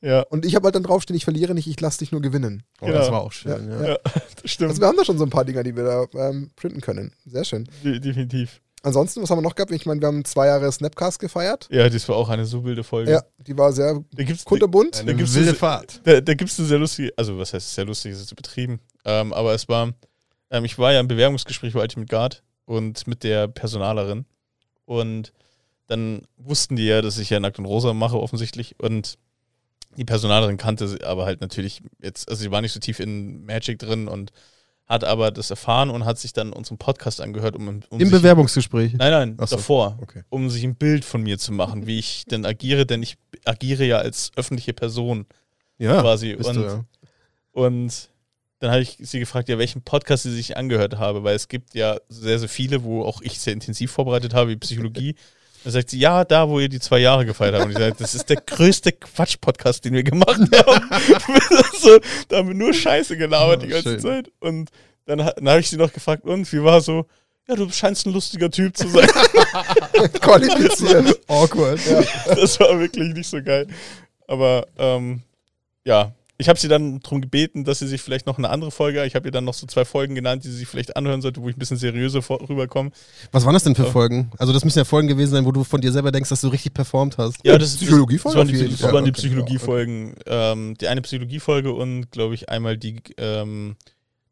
ja, 0.00 0.20
Und 0.22 0.46
ich 0.46 0.54
habe 0.54 0.66
halt 0.66 0.76
dann 0.76 0.84
draufstehen, 0.84 1.16
ich 1.16 1.24
verliere 1.24 1.54
nicht, 1.54 1.66
ich 1.66 1.80
lasse 1.80 1.98
dich 1.98 2.12
nur 2.12 2.22
gewinnen. 2.22 2.62
Oh, 2.80 2.86
Genau. 2.86 2.98
Das 2.98 3.10
war 3.10 3.20
auch 3.20 3.32
schön. 3.32 3.68
Ja. 3.68 3.84
ja, 3.88 3.96
das 4.42 4.50
stimmt. 4.52 4.70
Also 4.70 4.80
wir 4.80 4.86
haben 4.86 4.96
da 4.96 5.04
schon 5.04 5.18
so 5.18 5.24
ein 5.24 5.30
paar 5.30 5.44
Dinger, 5.44 5.64
die 5.64 5.74
wir 5.74 5.82
da 6.12 6.28
ähm, 6.28 6.52
printen 6.54 6.80
können. 6.80 7.12
Sehr 7.24 7.44
schön. 7.44 7.68
De 7.82 7.98
definitiv. 7.98 8.60
Ansonsten, 8.82 9.22
was 9.22 9.30
haben 9.30 9.38
wir 9.38 9.42
noch 9.42 9.54
gehabt? 9.56 9.72
Ich 9.72 9.84
meine, 9.86 10.00
wir 10.00 10.06
haben 10.08 10.24
zwei 10.24 10.46
Jahre 10.46 10.70
Snapcast 10.70 11.18
gefeiert. 11.18 11.68
Ja, 11.72 11.88
das 11.88 12.08
war 12.08 12.16
auch 12.16 12.28
eine 12.28 12.44
so 12.44 12.62
wilde 12.64 12.84
Folge. 12.84 13.10
Ja, 13.10 13.22
die 13.38 13.56
war 13.58 13.72
sehr 13.72 14.04
Da 14.14 14.22
gibt's, 14.22 14.44
kunterbunt. 14.44 15.00
Eine 15.00 15.14
gibt's 15.16 15.34
wilde 15.34 15.48
diese- 15.50 15.58
Fahrt. 15.58 16.00
Da, 16.04 16.20
da 16.20 16.34
gibt 16.34 16.50
es 16.50 16.58
eine 16.58 16.68
sehr 16.68 16.78
lustige, 16.78 17.12
also 17.16 17.36
was 17.38 17.52
heißt 17.52 17.74
sehr 17.74 17.84
lustig, 17.84 18.12
ist 18.12 18.20
jetzt 18.20 18.32
übertrieben, 18.32 18.78
ähm, 19.04 19.32
aber 19.32 19.54
es 19.54 19.68
war, 19.68 19.92
ähm, 20.50 20.64
ich 20.64 20.78
war 20.78 20.92
ja 20.92 21.00
im 21.00 21.08
Bewerbungsgespräch 21.08 21.72
bei 21.72 21.80
Ultimate 21.80 22.08
Guard 22.08 22.42
und 22.64 23.06
mit 23.08 23.24
der 23.24 23.48
Personalerin 23.48 24.24
und 24.84 25.32
dann 25.88 26.22
wussten 26.36 26.76
die 26.76 26.86
ja, 26.86 27.02
dass 27.02 27.18
ich 27.18 27.30
ja 27.30 27.40
Nackt 27.40 27.58
und 27.58 27.64
Rosa 27.64 27.92
mache 27.92 28.20
offensichtlich 28.20 28.76
und 28.78 29.18
die 29.96 30.04
Personalerin 30.04 30.58
kannte 30.58 30.86
sie 30.86 31.02
aber 31.02 31.24
halt 31.24 31.40
natürlich 31.40 31.82
jetzt, 32.02 32.28
also 32.28 32.40
sie 32.42 32.50
war 32.50 32.60
nicht 32.60 32.72
so 32.72 32.80
tief 32.80 33.00
in 33.00 33.44
Magic 33.46 33.78
drin 33.78 34.06
und 34.08 34.30
hat 34.86 35.02
aber 35.04 35.30
das 35.30 35.50
erfahren 35.50 35.90
und 35.90 36.04
hat 36.04 36.18
sich 36.18 36.32
dann 36.32 36.52
unseren 36.52 36.78
Podcast 36.78 37.20
angehört, 37.20 37.56
um, 37.56 37.82
um 37.88 38.00
Im 38.00 38.10
Bewerbungsgespräch. 38.10 38.94
Nein, 38.94 39.10
nein, 39.10 39.36
so. 39.46 39.56
davor 39.56 39.98
Okay. 40.00 40.22
um 40.28 40.48
sich 40.48 40.62
ein 40.64 40.76
Bild 40.76 41.04
von 41.04 41.22
mir 41.22 41.38
zu 41.38 41.52
machen, 41.52 41.86
wie 41.86 41.98
ich 41.98 42.24
denn 42.26 42.46
agiere, 42.46 42.86
denn 42.86 43.02
ich 43.02 43.16
agiere 43.44 43.84
ja 43.84 43.98
als 43.98 44.30
öffentliche 44.36 44.72
Person 44.72 45.26
Ja, 45.78 46.00
quasi. 46.00 46.34
Und, 46.34 46.54
du, 46.54 46.62
ja. 46.62 46.84
und 47.52 48.08
dann 48.60 48.70
habe 48.70 48.80
ich 48.80 48.96
sie 49.00 49.18
gefragt, 49.18 49.48
ja, 49.48 49.58
welchen 49.58 49.82
Podcast 49.82 50.22
sie 50.22 50.32
sich 50.32 50.56
angehört 50.56 50.96
habe, 50.98 51.24
weil 51.24 51.34
es 51.34 51.48
gibt 51.48 51.74
ja 51.74 51.98
sehr, 52.08 52.38
sehr 52.38 52.48
viele, 52.48 52.84
wo 52.84 53.02
auch 53.02 53.20
ich 53.22 53.40
sehr 53.40 53.52
intensiv 53.52 53.90
vorbereitet 53.90 54.34
habe, 54.34 54.50
wie 54.50 54.56
Psychologie. 54.56 55.14
Da 55.66 55.72
sagt 55.72 55.90
sie, 55.90 55.98
ja, 55.98 56.22
da, 56.24 56.48
wo 56.48 56.60
ihr 56.60 56.68
die 56.68 56.78
zwei 56.78 57.00
Jahre 57.00 57.26
gefeiert 57.26 57.56
habt. 57.56 57.64
Und 57.64 57.72
ich 57.72 57.76
sage, 57.78 57.96
das 57.98 58.14
ist 58.14 58.30
der 58.30 58.36
größte 58.36 58.92
Quatsch-Podcast, 58.92 59.84
den 59.84 59.94
wir 59.94 60.04
gemacht 60.04 60.38
haben. 60.64 61.40
so, 61.80 61.98
da 62.28 62.36
haben 62.36 62.46
wir 62.46 62.54
nur 62.54 62.72
Scheiße 62.72 63.16
gelabert 63.16 63.62
die 63.62 63.66
Oh, 63.66 63.70
ganze 63.70 63.90
schön. 63.90 64.00
Zeit. 64.00 64.30
Und 64.38 64.70
dann, 65.06 65.18
dann 65.18 65.48
habe 65.48 65.58
ich 65.58 65.68
sie 65.68 65.76
noch 65.76 65.92
gefragt, 65.92 66.22
und 66.22 66.52
wie 66.52 66.62
war 66.62 66.80
so? 66.80 67.06
Ja, 67.48 67.56
du 67.56 67.68
scheinst 67.68 68.06
ein 68.06 68.12
lustiger 68.12 68.48
Typ 68.48 68.76
zu 68.76 68.86
sein. 68.86 69.08
qualifiziert. 70.20 71.18
Awkward. 71.26 71.80
das 72.28 72.60
war 72.60 72.78
wirklich 72.78 73.12
nicht 73.12 73.28
so 73.28 73.42
geil. 73.42 73.66
Aber 74.28 74.68
ähm, 74.78 75.22
ja, 75.84 76.12
ich 76.38 76.48
habe 76.48 76.58
sie 76.58 76.68
dann 76.68 77.00
darum 77.00 77.20
gebeten, 77.20 77.64
dass 77.64 77.78
sie 77.78 77.86
sich 77.88 78.02
vielleicht 78.02 78.26
noch 78.26 78.36
eine 78.38 78.50
andere 78.50 78.70
Folge, 78.70 79.04
ich 79.06 79.14
habe 79.14 79.28
ihr 79.28 79.32
dann 79.32 79.44
noch 79.44 79.54
so 79.54 79.66
zwei 79.66 79.84
Folgen 79.84 80.14
genannt, 80.14 80.44
die 80.44 80.48
sie 80.50 80.58
sich 80.58 80.68
vielleicht 80.68 80.94
anhören 80.96 81.22
sollte, 81.22 81.40
wo 81.42 81.48
ich 81.48 81.56
ein 81.56 81.58
bisschen 81.58 81.78
seriöser 81.78 82.20
vor- 82.22 82.46
rüberkomme. 82.48 82.90
Was 83.32 83.44
waren 83.46 83.54
das 83.54 83.64
denn 83.64 83.74
für 83.74 83.86
Folgen? 83.86 84.30
Also 84.38 84.52
das 84.52 84.64
müssen 84.64 84.78
ja 84.78 84.84
Folgen 84.84 85.08
gewesen 85.08 85.30
sein, 85.32 85.44
wo 85.46 85.52
du 85.52 85.64
von 85.64 85.80
dir 85.80 85.92
selber 85.92 86.12
denkst, 86.12 86.28
dass 86.28 86.42
du 86.42 86.48
richtig 86.48 86.74
performt 86.74 87.16
hast. 87.18 87.38
Ja, 87.44 87.56
das, 87.56 87.76
Psychologiefolge 87.76 88.52
Das 88.52 88.70
das 88.70 88.80
Fall. 88.80 88.92
waren 88.92 89.04
die 89.04 89.10
Okay. 89.12 89.20
Psychologiefolgen. 89.20 90.14
Ähm, 90.26 90.74
die 90.80 90.88
eine 90.88 91.00
Psychologiefolge 91.02 91.72
und, 91.72 92.10
glaube 92.10 92.34
ich, 92.34 92.48
einmal 92.48 92.76
die 92.76 93.00
ähm, 93.16 93.76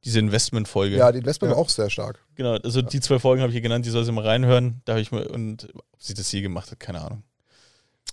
diese 0.05 0.19
Investmentfolge. 0.19 0.97
Ja, 0.97 1.11
die 1.11 1.21
Investment 1.21 1.51
Ja. 1.53 1.57
war 1.57 1.63
auch 1.65 1.71
sehr 1.71 1.89
stark. 1.89 2.19
Genau, 2.35 2.57
also 2.57 2.83
die 2.83 3.01
zwei 3.01 3.19
Folgen 3.19 3.41
habe 3.41 3.49
ich 3.51 3.57
ihr 3.57 3.63
genannt, 3.63 3.87
die 3.87 3.91
soll 3.91 4.05
sie 4.05 4.13
mal 4.13 4.27
reinhören. 4.27 4.83
Da 4.85 4.93
habe 4.93 5.01
ich 5.01 5.11
mal, 5.11 5.27
und 5.27 5.69
ob 5.75 6.03
sie 6.03 6.13
das 6.13 6.31
je 6.31 6.43
gemacht 6.43 6.71
hat, 6.71 6.79
keine 6.79 7.01
Ahnung. 7.01 7.23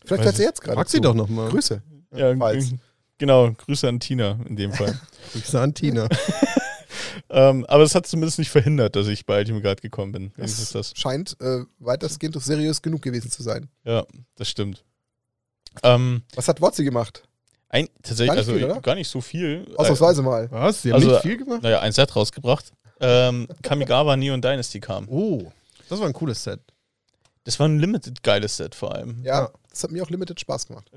Vielleicht 0.06 0.24
hört 0.24 0.36
sie 0.38 0.44
jetzt 0.44 0.62
gerade 0.62 0.78
Frag 0.78 0.88
sie 0.90 1.02
doch 1.02 1.14
nochmal. 1.14 1.50
Grüße. 1.50 1.82
Ja, 2.16 2.34
falls. 2.38 2.72
genau, 3.22 3.52
Grüße 3.52 3.88
an 3.88 4.00
Tina 4.02 4.38
in 4.50 4.56
dem 4.58 4.74
Fall. 4.74 5.00
Grüße 5.34 5.58
an 5.62 5.74
Tina. 5.74 6.10
ähm, 7.30 7.66
aber 7.68 7.84
es 7.84 7.96
hat 7.96 8.06
zumindest 8.08 8.40
nicht 8.40 8.50
verhindert, 8.50 8.96
dass 8.96 9.08
ich 9.08 9.26
bei 9.26 9.40
Ultimate 9.40 9.64
Guard 9.64 9.82
gekommen 9.82 10.12
bin. 10.12 10.34
Das 10.38 10.72
das. 10.72 10.94
scheint 10.96 11.38
äh, 11.40 11.62
weitestgehend 11.80 12.36
doch 12.36 12.42
seriös 12.42 12.82
genug 12.82 13.02
gewesen 13.02 13.32
zu 13.32 13.44
sein. 13.44 13.70
Ja, 13.86 14.04
das 14.36 14.50
stimmt. 14.50 14.84
Ähm, 15.84 16.24
Was 16.36 16.48
hat 16.48 16.60
Wotzi 16.62 16.84
gemacht? 16.84 17.24
ein, 17.70 17.88
tatsächlich, 18.04 18.28
Gar 18.28 18.36
nicht 18.36 18.48
also 18.50 18.54
viel, 18.60 18.66
oder? 18.66 18.82
gar 18.82 18.96
nicht 18.96 19.08
so 19.08 19.22
viel. 19.22 19.66
Ausnahmsweise 19.78 20.22
mal. 20.22 20.52
Was? 20.52 20.82
Sie 20.82 20.90
haben 20.92 20.96
Also- 20.98 21.12
nicht 21.12 21.22
viel 21.22 21.38
gemacht? 21.38 21.64
Naja, 21.64 21.80
ein 21.80 21.94
Set 21.94 22.14
rausgebracht. 22.16 22.74
Ähm, 23.00 23.48
Kamigawa 23.62 24.18
Neon 24.18 24.42
Dynasty 24.42 24.82
kam. 24.82 25.08
Oh, 25.08 25.50
das 25.88 26.00
war 26.02 26.08
ein 26.08 26.14
cooles 26.14 26.44
Set. 26.44 26.60
Das 27.46 27.58
war 27.60 27.68
ein 27.70 27.80
limited 27.80 28.22
geiles 28.24 28.58
Set 28.58 28.76
vor 28.76 28.94
allem. 28.94 29.24
Ja, 29.24 29.44
Ja. 29.44 29.52
Das 29.72 29.84
hat 29.84 29.92
mir 29.92 30.04
auch 30.04 30.10
Limited 30.10 30.40
Spaß 30.40 30.68
gemacht. 30.68 30.92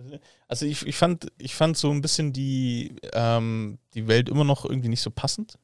Also 0.49 0.67
ich, 0.67 0.85
ich, 0.85 0.97
fand, 0.97 1.29
ich 1.39 1.55
fand 1.55 1.77
so 1.77 1.91
ein 1.91 2.03
bisschen 2.03 2.33
die, 2.33 2.97
ähm, 3.13 3.79
die 3.95 4.07
Welt 4.09 4.29
immer 4.29 4.45
noch 4.45 4.65
irgendwie 4.65 4.89
nicht 4.89 5.01
so 5.01 5.11
passend. 5.11 5.59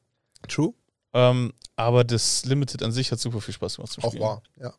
True. 0.47 0.73
Ähm, 1.13 1.53
aber 1.75 2.03
das 2.03 2.45
Limited 2.45 2.81
an 2.83 2.91
sich 2.91 3.11
hat 3.11 3.19
super 3.19 3.41
viel 3.41 3.53
Spaß 3.53 3.75
gemacht 3.75 3.91
zu 3.91 4.01
Auch 4.01 4.09
spielen. 4.09 4.23
wahr. 4.23 4.43
Ja. 4.59 4.73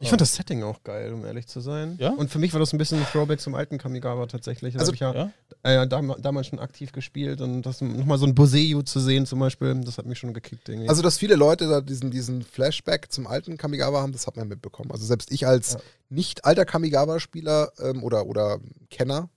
Ich 0.00 0.08
fand 0.08 0.20
das 0.20 0.34
Setting 0.34 0.62
auch 0.64 0.82
geil, 0.82 1.12
um 1.12 1.24
ehrlich 1.24 1.46
zu 1.46 1.60
sein. 1.60 1.96
Ja? 2.00 2.10
Und 2.10 2.28
für 2.28 2.38
mich 2.40 2.52
war 2.52 2.58
das 2.60 2.72
ein 2.72 2.78
bisschen 2.78 2.98
ein 2.98 3.06
Throwback 3.06 3.40
zum 3.40 3.54
alten 3.54 3.78
Kamigawa 3.78 4.26
tatsächlich. 4.26 4.74
Das 4.74 4.80
Also- 4.80 4.90
habe 4.90 4.94
ich 4.96 5.00
ja, 5.00 5.30
Ja? 5.64 5.82
äh, 5.84 5.86
dam 5.88 6.14
damals 6.20 6.48
schon 6.48 6.58
aktiv 6.58 6.90
gespielt 6.92 7.40
und 7.40 7.62
das 7.62 7.80
nochmal 7.80 8.18
so 8.18 8.26
ein 8.26 8.34
Boseyu 8.34 8.82
zu 8.82 8.98
sehen 8.98 9.24
zum 9.24 9.38
Beispiel, 9.38 9.80
das 9.82 9.96
hat 9.96 10.06
mich 10.06 10.18
schon 10.18 10.34
gekickt 10.34 10.68
irgendwie. 10.68 10.88
Also, 10.88 11.00
dass 11.00 11.16
viele 11.16 11.36
Leute 11.36 11.68
da 11.68 11.80
diesen, 11.80 12.10
diesen 12.10 12.42
Flashback 12.42 13.12
zum 13.12 13.26
alten 13.28 13.56
Kamigawa 13.56 14.02
haben, 14.02 14.12
das 14.12 14.26
hat 14.26 14.36
man 14.36 14.48
mitbekommen. 14.48 14.90
Also, 14.90 15.06
selbst 15.06 15.30
ich 15.30 15.46
als 15.46 15.74
Ja. 15.74 15.80
nicht 16.10 16.44
alter 16.44 16.64
Kamigawa-Spieler 16.64 17.72
ähm, 17.78 18.02
oder, 18.02 18.26
oder 18.26 18.58
Kenner, 18.90 19.30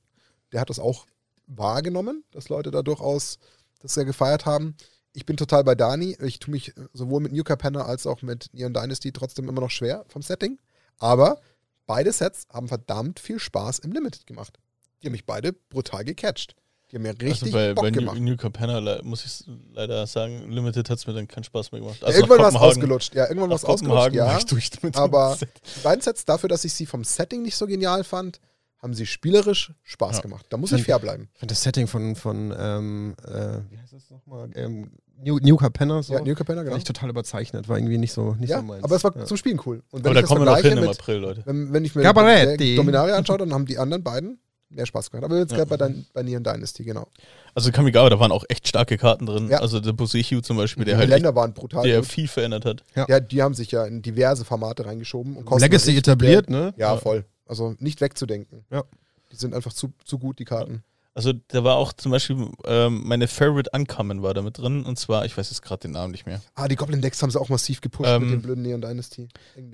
der 0.51 0.59
hat 0.61 0.69
das 0.71 0.79
auch 0.79 1.05
wahrgenommen, 1.45 2.23
dass 2.31 2.49
Leute 2.49 2.71
da 2.71 2.81
durchaus 2.81 3.37
das 3.81 3.93
sehr 3.93 4.05
gefeiert 4.05 4.45
haben. 4.47 4.75
Ich 5.13 5.25
bin 5.25 5.37
total 5.37 5.63
bei 5.63 5.75
Dani. 5.75 6.15
Ich 6.21 6.39
tue 6.39 6.51
mich 6.51 6.73
sowohl 6.93 7.21
mit 7.21 7.31
New 7.31 7.43
Capenna 7.43 7.85
als 7.85 8.05
auch 8.05 8.21
mit 8.21 8.49
Neon 8.53 8.73
Dynasty 8.73 9.11
trotzdem 9.11 9.49
immer 9.49 9.61
noch 9.61 9.71
schwer 9.71 10.05
vom 10.09 10.21
Setting. 10.21 10.59
Aber 10.99 11.39
beide 11.85 12.11
Sets 12.11 12.47
haben 12.51 12.67
verdammt 12.67 13.19
viel 13.19 13.39
Spaß 13.39 13.79
im 13.79 13.91
Limited 13.91 14.27
gemacht. 14.27 14.59
Die 15.01 15.07
haben 15.07 15.13
mich 15.13 15.25
beide 15.25 15.53
brutal 15.53 16.03
gecatcht. 16.03 16.55
Die 16.91 16.95
haben 16.95 17.03
mir 17.03 17.19
richtig 17.19 17.53
also 17.53 17.57
bei, 17.57 17.73
Bock 17.73 17.83
bei 17.83 17.89
New, 17.91 17.99
gemacht. 17.99 18.19
New 18.19 18.37
Capenna 18.37 18.79
le- 18.79 19.01
muss 19.03 19.25
ich 19.25 19.45
leider 19.73 20.07
sagen, 20.07 20.49
Limited 20.49 20.89
hat 20.89 20.99
es 20.99 21.05
mir 21.07 21.13
dann 21.13 21.27
keinen 21.27 21.43
Spaß 21.43 21.71
mehr 21.71 21.81
gemacht. 21.81 21.99
Ja, 21.99 22.07
Also 22.07 22.19
irgendwann 22.19 22.37
nach 22.41 22.53
war 22.53 22.61
es 22.69 22.77
ausgelutscht. 22.77 23.13
Ja, 23.15 23.27
irgendwann 23.27 23.49
war 23.49 23.57
es 23.57 23.65
ausgelutscht, 23.65 24.13
ja. 24.13 24.25
war 24.27 24.37
ich 24.37 24.45
durch 24.45 24.69
mit 24.83 24.95
aber-. 24.95 25.37
Die 25.41 25.79
beiden 25.81 26.01
Sets, 26.01 26.23
dafür, 26.25 26.47
dass 26.47 26.63
ich 26.63 26.73
sie 26.73 26.85
vom 26.85 27.03
Setting 27.03 27.41
nicht 27.41 27.57
so 27.57 27.67
genial 27.67 28.03
fand, 28.05 28.39
haben 28.79 28.93
sie 28.93 29.05
spielerisch 29.05 29.73
Spaß 29.83 30.17
Ja. 30.17 30.21
gemacht. 30.21 30.45
Da 30.49 30.57
muss 30.57 30.71
ich 30.71 30.83
fair 30.83 30.99
bleiben. 30.99 31.29
ich 31.33 31.39
fand 31.39 31.51
das 31.51 31.61
Setting 31.63 31.87
von, 31.87 32.15
von 32.15 32.53
ähm, 32.57 33.15
äh, 33.25 33.59
wie 33.71 33.77
heißt 33.79 33.93
das 33.93 34.09
nochmal? 34.11 34.49
Ähm, 34.55 34.91
New, 35.19 35.39
New 35.39 35.55
Capenna, 35.57 36.03
so. 36.03 36.13
Ja, 36.13 36.21
New 36.21 36.35
Capenna, 36.35 36.59
Fand 36.59 36.67
genau. 36.67 36.77
ich 36.77 36.83
total 36.83 37.09
überzeichnet, 37.09 37.67
war 37.67 37.77
irgendwie 37.79 37.97
nicht 37.97 38.13
so, 38.13 38.35
nicht 38.39 38.49
Ja, 38.51 38.57
so 38.59 38.63
meins. 38.63 38.83
aber 38.83 38.95
es 38.95 39.03
war 39.03 39.15
ja. 39.17 39.25
zum 39.25 39.35
Spielen 39.35 39.59
cool. 39.65 39.81
Und 39.89 40.05
Aber 40.05 40.13
da 40.13 40.19
ich 40.19 40.21
das 40.21 40.29
kommen 40.29 40.41
wir 40.41 40.45
noch 40.45 40.55
hin 40.57 40.61
vergleiche 40.61 40.85
im 40.85 40.89
mit, 40.91 40.99
April, 40.99 41.17
Leute. 41.17 41.41
wenn, 41.45 41.73
wenn 41.73 41.85
ich 41.85 41.95
mir 41.95 42.03
Cabaretti. 42.03 42.57
die 42.57 42.75
Dominaria 42.75 43.15
anschaue, 43.15 43.39
dann 43.39 43.51
haben 43.51 43.65
die 43.65 43.79
anderen 43.79 44.03
beiden 44.03 44.39
mehr 44.69 44.85
Spaß 44.85 45.09
gemacht. 45.09 45.23
Aber 45.25 45.37
jetzt 45.39 45.51
Ja. 45.53 45.57
gerade 45.57 45.69
bei, 45.69 45.77
dein, 45.77 46.05
bei 46.13 46.21
Neon 46.21 46.43
Dynasty, 46.43 46.83
genau. 46.83 47.07
Also 47.55 47.71
Kamigawa, 47.71 48.09
da 48.11 48.19
waren 48.19 48.31
auch 48.31 48.43
echt 48.49 48.67
starke 48.67 48.97
Karten 48.99 49.25
drin. 49.25 49.47
Ja. 49.49 49.57
Also 49.59 49.79
der 49.79 49.93
Bosehiu 49.93 50.41
zum 50.41 50.57
Beispiel, 50.57 50.85
der 50.85 50.95
die 50.95 50.99
halt 50.99 51.09
Länder 51.09 51.33
waren 51.33 51.53
brutal 51.55 51.83
der 51.83 52.01
gut. 52.01 52.09
viel 52.09 52.27
verändert 52.27 52.65
hat. 52.65 52.83
Ja, 53.07 53.19
die 53.19 53.41
haben 53.41 53.55
sich 53.55 53.71
ja 53.71 53.85
in 53.85 54.03
diverse 54.03 54.45
Formate 54.45 54.85
reingeschoben. 54.85 55.35
Und 55.37 55.59
Legacy 55.61 55.97
etabliert, 55.97 56.45
Geld. 56.45 56.49
ne? 56.49 56.73
Ja, 56.77 56.93
Ja. 56.93 56.97
voll. 56.97 57.25
Also 57.47 57.75
nicht 57.79 58.01
wegzudenken. 58.01 58.65
Ja. 58.71 58.83
Die 59.31 59.35
sind 59.35 59.53
einfach 59.53 59.73
zu, 59.73 59.93
zu 60.05 60.19
gut, 60.19 60.39
die 60.39 60.45
Karten. 60.45 60.83
Also 61.13 61.33
da 61.47 61.63
war 61.63 61.77
auch 61.77 61.93
zum 61.93 62.11
Beispiel 62.11 62.47
ähm, 62.65 63.01
meine 63.05 63.27
Favorite 63.27 63.71
Uncommon 63.73 64.21
war 64.21 64.33
da 64.35 64.41
mit 64.43 64.57
drin. 64.59 64.85
Und 64.85 64.99
zwar, 64.99 65.25
ich 65.25 65.35
weiß 65.37 65.49
jetzt 65.49 65.61
gerade 65.63 65.81
den 65.81 65.91
Namen 65.91 66.11
nicht 66.11 66.25
mehr. 66.27 66.41
Ah, 66.55 66.67
die 66.67 66.75
Goblin-Decks 66.75 67.21
haben 67.23 67.31
sie 67.31 67.39
auch 67.39 67.49
massiv 67.49 67.81
gepusht 67.81 68.07
Ähm, 68.09 68.23
mit 68.23 68.31
dem 68.33 68.41
blöden 68.43 68.61
Neon 68.63 68.81
Dynasty. 68.81 69.27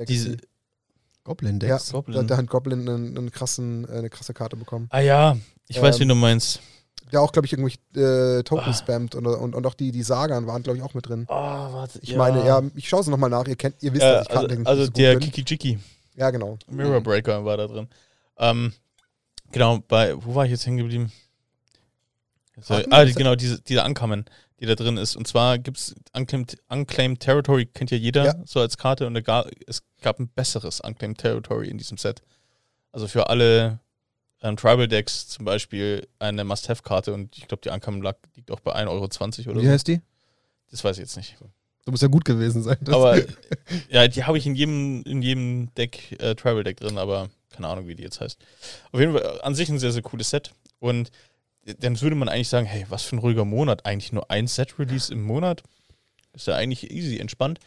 Diese, 0.08 0.38
Goblin 1.26 1.60
ja, 1.62 1.76
Decks. 1.76 1.92
Goblin. 1.92 2.16
Da, 2.16 2.24
da 2.24 2.38
hat 2.38 2.48
Goblin 2.48 2.88
einen, 2.88 3.18
einen 3.18 3.32
krassen, 3.32 3.86
äh, 3.90 3.98
eine 3.98 4.10
krasse 4.10 4.34
Karte 4.34 4.56
bekommen. 4.56 4.88
ah 4.90 5.00
ja, 5.00 5.38
ich 5.68 5.82
weiß, 5.82 5.96
Ähm, 5.98 6.02
wie 6.02 6.08
du 6.08 6.16
meinst. 6.16 6.62
Der 7.12 7.22
auch, 7.22 7.32
glaube 7.32 7.46
ich, 7.46 7.54
irgendwie 7.54 7.74
äh, 8.00 8.42
Token 8.44 8.70
Ah. 8.70 8.74
spammt 8.74 9.14
und, 9.14 9.28
und, 9.28 9.54
und 9.54 9.68
auch 9.68 9.74
die, 9.76 9.92
die 9.92 10.02
Sagan 10.04 10.48
waren, 10.48 10.64
glaube 10.64 10.78
ich, 10.78 10.84
auch 10.84 10.94
mit 10.96 11.08
drin. 11.08 11.26
Oh, 11.30 11.34
warte. 11.34 12.00
Ich 12.02 12.16
meine, 12.16 12.44
ja, 12.46 12.62
ich 12.76 12.90
schaue 12.90 13.02
es 13.02 13.08
nochmal 13.08 13.30
nach. 13.30 13.46
Ihr 13.48 13.56
kennt, 13.56 13.84
ihr 13.84 13.94
wisst, 13.94 14.02
Ja, 14.02 14.14
dass 14.16 14.24
ich 14.24 14.30
also, 14.30 14.40
Kartentechnisch 14.48 14.68
also 14.68 14.82
nicht 14.82 14.86
so 14.88 14.92
gut 14.94 14.98
der 14.98 15.20
bin. 15.20 15.32
Kiki 15.32 15.44
Jiki. 15.46 15.80
Ja, 16.16 16.30
genau. 16.30 16.58
Mirror 16.68 17.02
Breaker 17.02 17.44
war 17.46 17.58
da 17.58 17.68
drin. 17.68 17.88
Ähm, 18.38 18.74
genau, 19.52 19.80
bei, 19.88 20.16
wo 20.24 20.36
war 20.36 20.46
ich 20.46 20.52
jetzt 20.52 20.66
hängen 20.66 20.78
geblieben? 20.78 21.12
So, 22.62 22.76
Hatten 22.76 22.94
ah, 22.94 23.04
genau, 23.06 23.36
diese, 23.36 23.62
diese 23.62 23.84
Ankommen, 23.84 24.26
die 24.60 24.66
da 24.66 24.76
drin 24.76 24.98
ist. 24.98 25.16
Und 25.16 25.28
zwar 25.28 25.58
gibt 25.58 25.78
es 25.78 25.96
Unclaimed, 26.14 26.58
Unclaimed 26.70 27.20
Territory, 27.20 27.66
kennt 27.66 27.90
ja 27.92 27.98
jeder 27.98 28.26
Ja. 28.26 28.36
so 28.46 28.60
als 28.60 28.78
Karte. 28.78 29.08
Und 29.08 29.16
es 29.68 29.82
gab 30.02 30.20
ein 30.20 30.28
besseres 30.30 30.80
Unclaimed 30.80 31.18
Territory 31.18 31.68
in 31.70 31.78
diesem 31.78 31.98
Set. 31.98 32.22
Also 32.92 33.08
für 33.08 33.30
alle 33.30 33.80
ähm, 34.42 34.56
Tribal 34.56 34.88
Decks 34.88 35.28
zum 35.30 35.46
Beispiel 35.46 36.08
eine 36.20 36.44
Must-Have-Karte. 36.44 37.12
Und 37.14 37.36
ich 37.38 37.48
glaube, 37.48 37.62
die 37.62 37.70
Uncommon 37.70 38.04
lag, 38.04 38.18
liegt 38.36 38.52
auch 38.52 38.60
bei 38.60 38.76
1,20 38.76 38.88
Euro 38.88 39.52
oder 39.52 39.62
Wie 39.62 39.66
so. 39.66 39.72
heißt 39.72 39.88
die? 39.88 40.02
Das 40.70 40.84
weiß 40.84 40.98
ich 40.98 41.02
jetzt 41.02 41.18
nicht. 41.18 41.36
Du 41.86 41.92
musst 41.92 42.04
ja 42.04 42.10
gut 42.10 42.26
gewesen 42.26 42.64
sein. 42.64 42.78
Aber 42.88 43.18
ja, 43.90 44.08
die 44.08 44.24
habe 44.24 44.38
ich 44.38 44.46
in 44.46 44.56
jedem, 44.56 45.04
in 45.04 45.22
jedem 45.22 45.74
Deck, 45.76 46.20
äh, 46.22 46.36
Tribal 46.36 46.64
Deck 46.64 46.78
drin, 46.78 46.98
aber 46.98 47.30
keine 47.50 47.68
Ahnung, 47.68 47.88
wie 47.88 47.96
die 47.96 48.04
jetzt 48.04 48.22
heißt. 48.22 48.40
Auf 48.92 49.00
jeden 49.00 49.14
Fall 49.14 49.42
an 49.42 49.56
sich 49.56 49.70
ein 49.70 49.80
sehr, 49.80 49.92
sehr 49.92 50.02
cooles 50.02 50.30
Set. 50.30 50.52
Und 50.80 51.12
dann 51.80 52.00
würde 52.02 52.16
man 52.16 52.30
eigentlich 52.30 52.50
sagen, 52.50 52.66
hey, 52.66 52.86
was 52.90 53.04
für 53.04 53.16
ein 53.16 53.20
ruhiger 53.20 53.46
Monat. 53.46 53.86
Eigentlich 53.86 54.12
nur 54.12 54.30
ein 54.30 54.48
Set-Release 54.48 55.12
im 55.12 55.24
Monat. 55.24 55.64
Ist 56.34 56.48
ja 56.48 56.56
eigentlich 56.56 56.92
easy, 56.92 57.20
entspannt. 57.20 57.60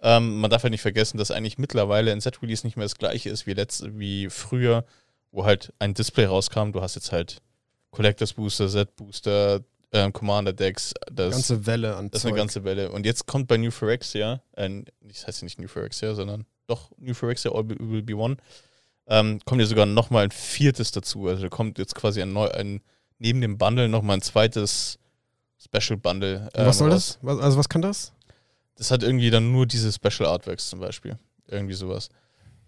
Ähm, 0.00 0.40
man 0.40 0.50
darf 0.50 0.62
halt 0.62 0.72
nicht 0.72 0.80
vergessen, 0.80 1.18
dass 1.18 1.30
eigentlich 1.30 1.58
mittlerweile 1.58 2.12
ein 2.12 2.20
Set-Release 2.20 2.66
nicht 2.66 2.76
mehr 2.76 2.84
das 2.84 2.96
gleiche 2.96 3.30
ist 3.30 3.46
wie, 3.46 3.52
letzt, 3.52 3.84
wie 3.98 4.30
früher, 4.30 4.84
wo 5.30 5.44
halt 5.44 5.72
ein 5.78 5.94
Display 5.94 6.24
rauskam. 6.24 6.72
Du 6.72 6.80
hast 6.80 6.94
jetzt 6.94 7.12
halt 7.12 7.38
Collectors 7.90 8.32
Booster, 8.32 8.68
Set 8.68 8.96
Booster, 8.96 9.60
ähm, 9.92 10.12
Commander 10.12 10.52
Decks, 10.52 10.94
das 11.10 11.32
ganze 11.32 11.66
Welle 11.66 11.96
an 11.96 12.10
das 12.10 12.18
ist 12.18 12.22
Zeug. 12.22 12.32
eine 12.32 12.38
ganze 12.38 12.64
Welle. 12.64 12.90
Und 12.90 13.06
jetzt 13.06 13.26
kommt 13.26 13.48
bei 13.48 13.56
New 13.58 13.70
Phyrexia, 13.70 14.42
äh, 14.52 14.82
das 15.02 15.26
heißt 15.26 15.42
ja 15.42 15.44
nicht 15.44 15.58
New 15.58 15.68
Phyrexia, 15.68 16.14
sondern 16.14 16.46
doch 16.66 16.90
New 16.98 17.14
Phyrexia 17.14 17.52
All 17.52 17.68
Will 17.68 18.02
Be 18.02 18.16
One, 18.16 18.36
ähm, 19.06 19.40
kommt 19.44 19.60
ja 19.60 19.66
sogar 19.66 19.86
nochmal 19.86 20.24
ein 20.24 20.30
viertes 20.30 20.92
dazu. 20.92 21.28
Also 21.28 21.42
da 21.42 21.48
kommt 21.48 21.78
jetzt 21.78 21.94
quasi 21.94 22.22
ein, 22.22 22.32
neu, 22.32 22.48
ein 22.48 22.80
neben 23.18 23.40
dem 23.40 23.58
Bundle 23.58 23.88
nochmal 23.88 24.16
ein 24.18 24.22
zweites 24.22 24.98
Special 25.58 25.98
Bundle. 25.98 26.48
Und 26.56 26.66
was 26.66 26.76
ähm, 26.76 26.78
soll 26.78 26.90
das? 26.90 27.18
Was, 27.22 27.38
also 27.38 27.58
was 27.58 27.68
kann 27.68 27.82
das? 27.82 28.12
Das 28.76 28.90
hat 28.90 29.02
irgendwie 29.02 29.30
dann 29.30 29.52
nur 29.52 29.66
diese 29.66 29.92
Special 29.92 30.28
Artworks 30.28 30.70
zum 30.70 30.80
Beispiel. 30.80 31.18
Irgendwie 31.46 31.74
sowas. 31.74 32.08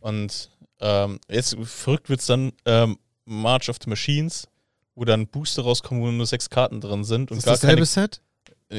Und 0.00 0.50
ähm, 0.80 1.18
jetzt 1.28 1.56
verrückt 1.62 2.08
wird 2.08 2.20
es 2.20 2.26
dann 2.26 2.52
ähm, 2.66 2.98
March 3.24 3.70
of 3.70 3.78
the 3.82 3.88
Machines, 3.88 4.48
wo 4.94 5.04
dann 5.04 5.26
Booster 5.26 5.62
rauskommen, 5.62 6.02
wo 6.02 6.10
nur 6.10 6.26
sechs 6.26 6.48
Karten 6.50 6.80
drin 6.80 7.04
sind. 7.04 7.30
Und 7.30 7.38
ist 7.38 7.44
gar 7.44 7.52
das 7.54 7.60
dasselbe 7.60 7.86
keine. 7.86 7.86
Set? 7.86 8.20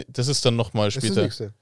Das 0.10 0.28
ist 0.28 0.45
dann 0.45 0.56
nochmal 0.56 0.88
Das 0.88 0.95
ist 0.97 1.04
das 1.04 1.10
später. 1.10 1.23
nächste. 1.23 1.54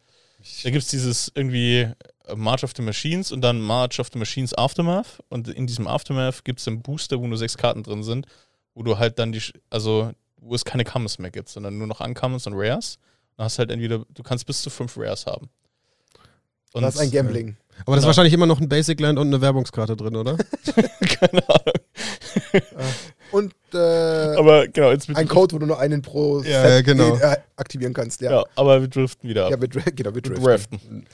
Da 0.64 0.70
gibt 0.72 0.84
es 0.84 0.90
dieses 0.90 1.32
irgendwie 1.36 1.80
äh, 2.28 2.36
March 2.36 2.64
of 2.64 2.72
the 2.76 2.82
Machines 2.82 3.32
und 3.32 3.42
dann 3.42 3.62
March 3.62 4.00
of 4.00 4.10
the 4.12 4.20
Machines 4.20 4.54
Aftermath. 4.54 5.20
Und 5.30 5.48
in 5.48 5.68
diesem 5.68 5.88
Aftermath 5.88 6.44
gibt 6.44 6.60
es 6.60 6.68
einen 6.68 6.82
Booster, 6.82 7.20
wo 7.20 7.28
nur 7.28 7.38
sechs 7.38 7.58
Karten 7.58 7.84
drin 7.84 8.04
sind, 8.04 8.26
wo 8.74 8.84
du 8.84 8.98
halt 8.98 9.20
dann 9.20 9.32
die, 9.32 9.42
also 9.70 10.12
wo 10.38 10.54
es 10.56 10.66
keine 10.66 10.84
Commons 10.84 11.20
mehr 11.20 11.32
gibt, 11.32 11.48
sondern 11.50 11.78
nur 11.78 11.88
noch 11.88 12.00
Uncommons 12.02 12.46
und 12.48 12.54
Rares. 12.56 12.98
Dann 13.38 13.46
hast 13.46 13.58
halt 13.60 13.72
entweder, 13.72 14.06
du 14.10 14.24
kannst 14.24 14.46
bis 14.46 14.62
zu 14.62 14.70
fünf 14.70 14.98
Rares 14.98 15.26
haben. 15.26 15.50
Und 16.74 16.82
Das 16.82 16.96
ist 16.96 17.02
ein 17.02 17.12
Gambling. 17.12 17.56
Aber 17.86 17.96
das 17.96 17.98
ist 17.98 18.02
Genau. 18.02 18.08
wahrscheinlich 18.08 18.34
immer 18.34 18.46
noch 18.48 18.60
ein 18.60 18.68
Basic 18.68 19.00
Land 19.00 19.18
und 19.20 19.28
eine 19.28 19.40
Werbungskarte 19.42 19.96
drin, 19.96 20.16
oder? 20.16 20.38
keine 21.20 21.48
Ahnung. 21.50 22.72
Und 23.32 23.54
äh, 23.76 24.36
Aber 24.38 24.68
genau, 24.68 24.92
jetzt 24.92 25.08
mit 25.08 25.18
ein 25.18 25.28
Code, 25.28 25.56
wo 25.56 25.60
du 25.60 25.66
nur 25.66 25.80
einen 25.80 26.02
pro 26.02 26.42
Ja, 26.44 26.62
Set 26.62 26.88
ja, 26.88 26.94
genau. 26.94 27.16
äh, 27.18 27.38
aktivieren 27.56 27.94
kannst. 27.94 28.22
Ja, 28.22 28.32
Ja, 28.32 28.44
aber 28.56 28.82
wir 28.82 28.88
driften 28.88 29.30
wieder 29.30 29.46
ab. 29.46 29.52
ja 29.52 29.60
wir, 29.62 29.68
genau, 29.68 30.14
wir 30.16 30.22
driften. 30.22 30.44
draften. 30.44 31.06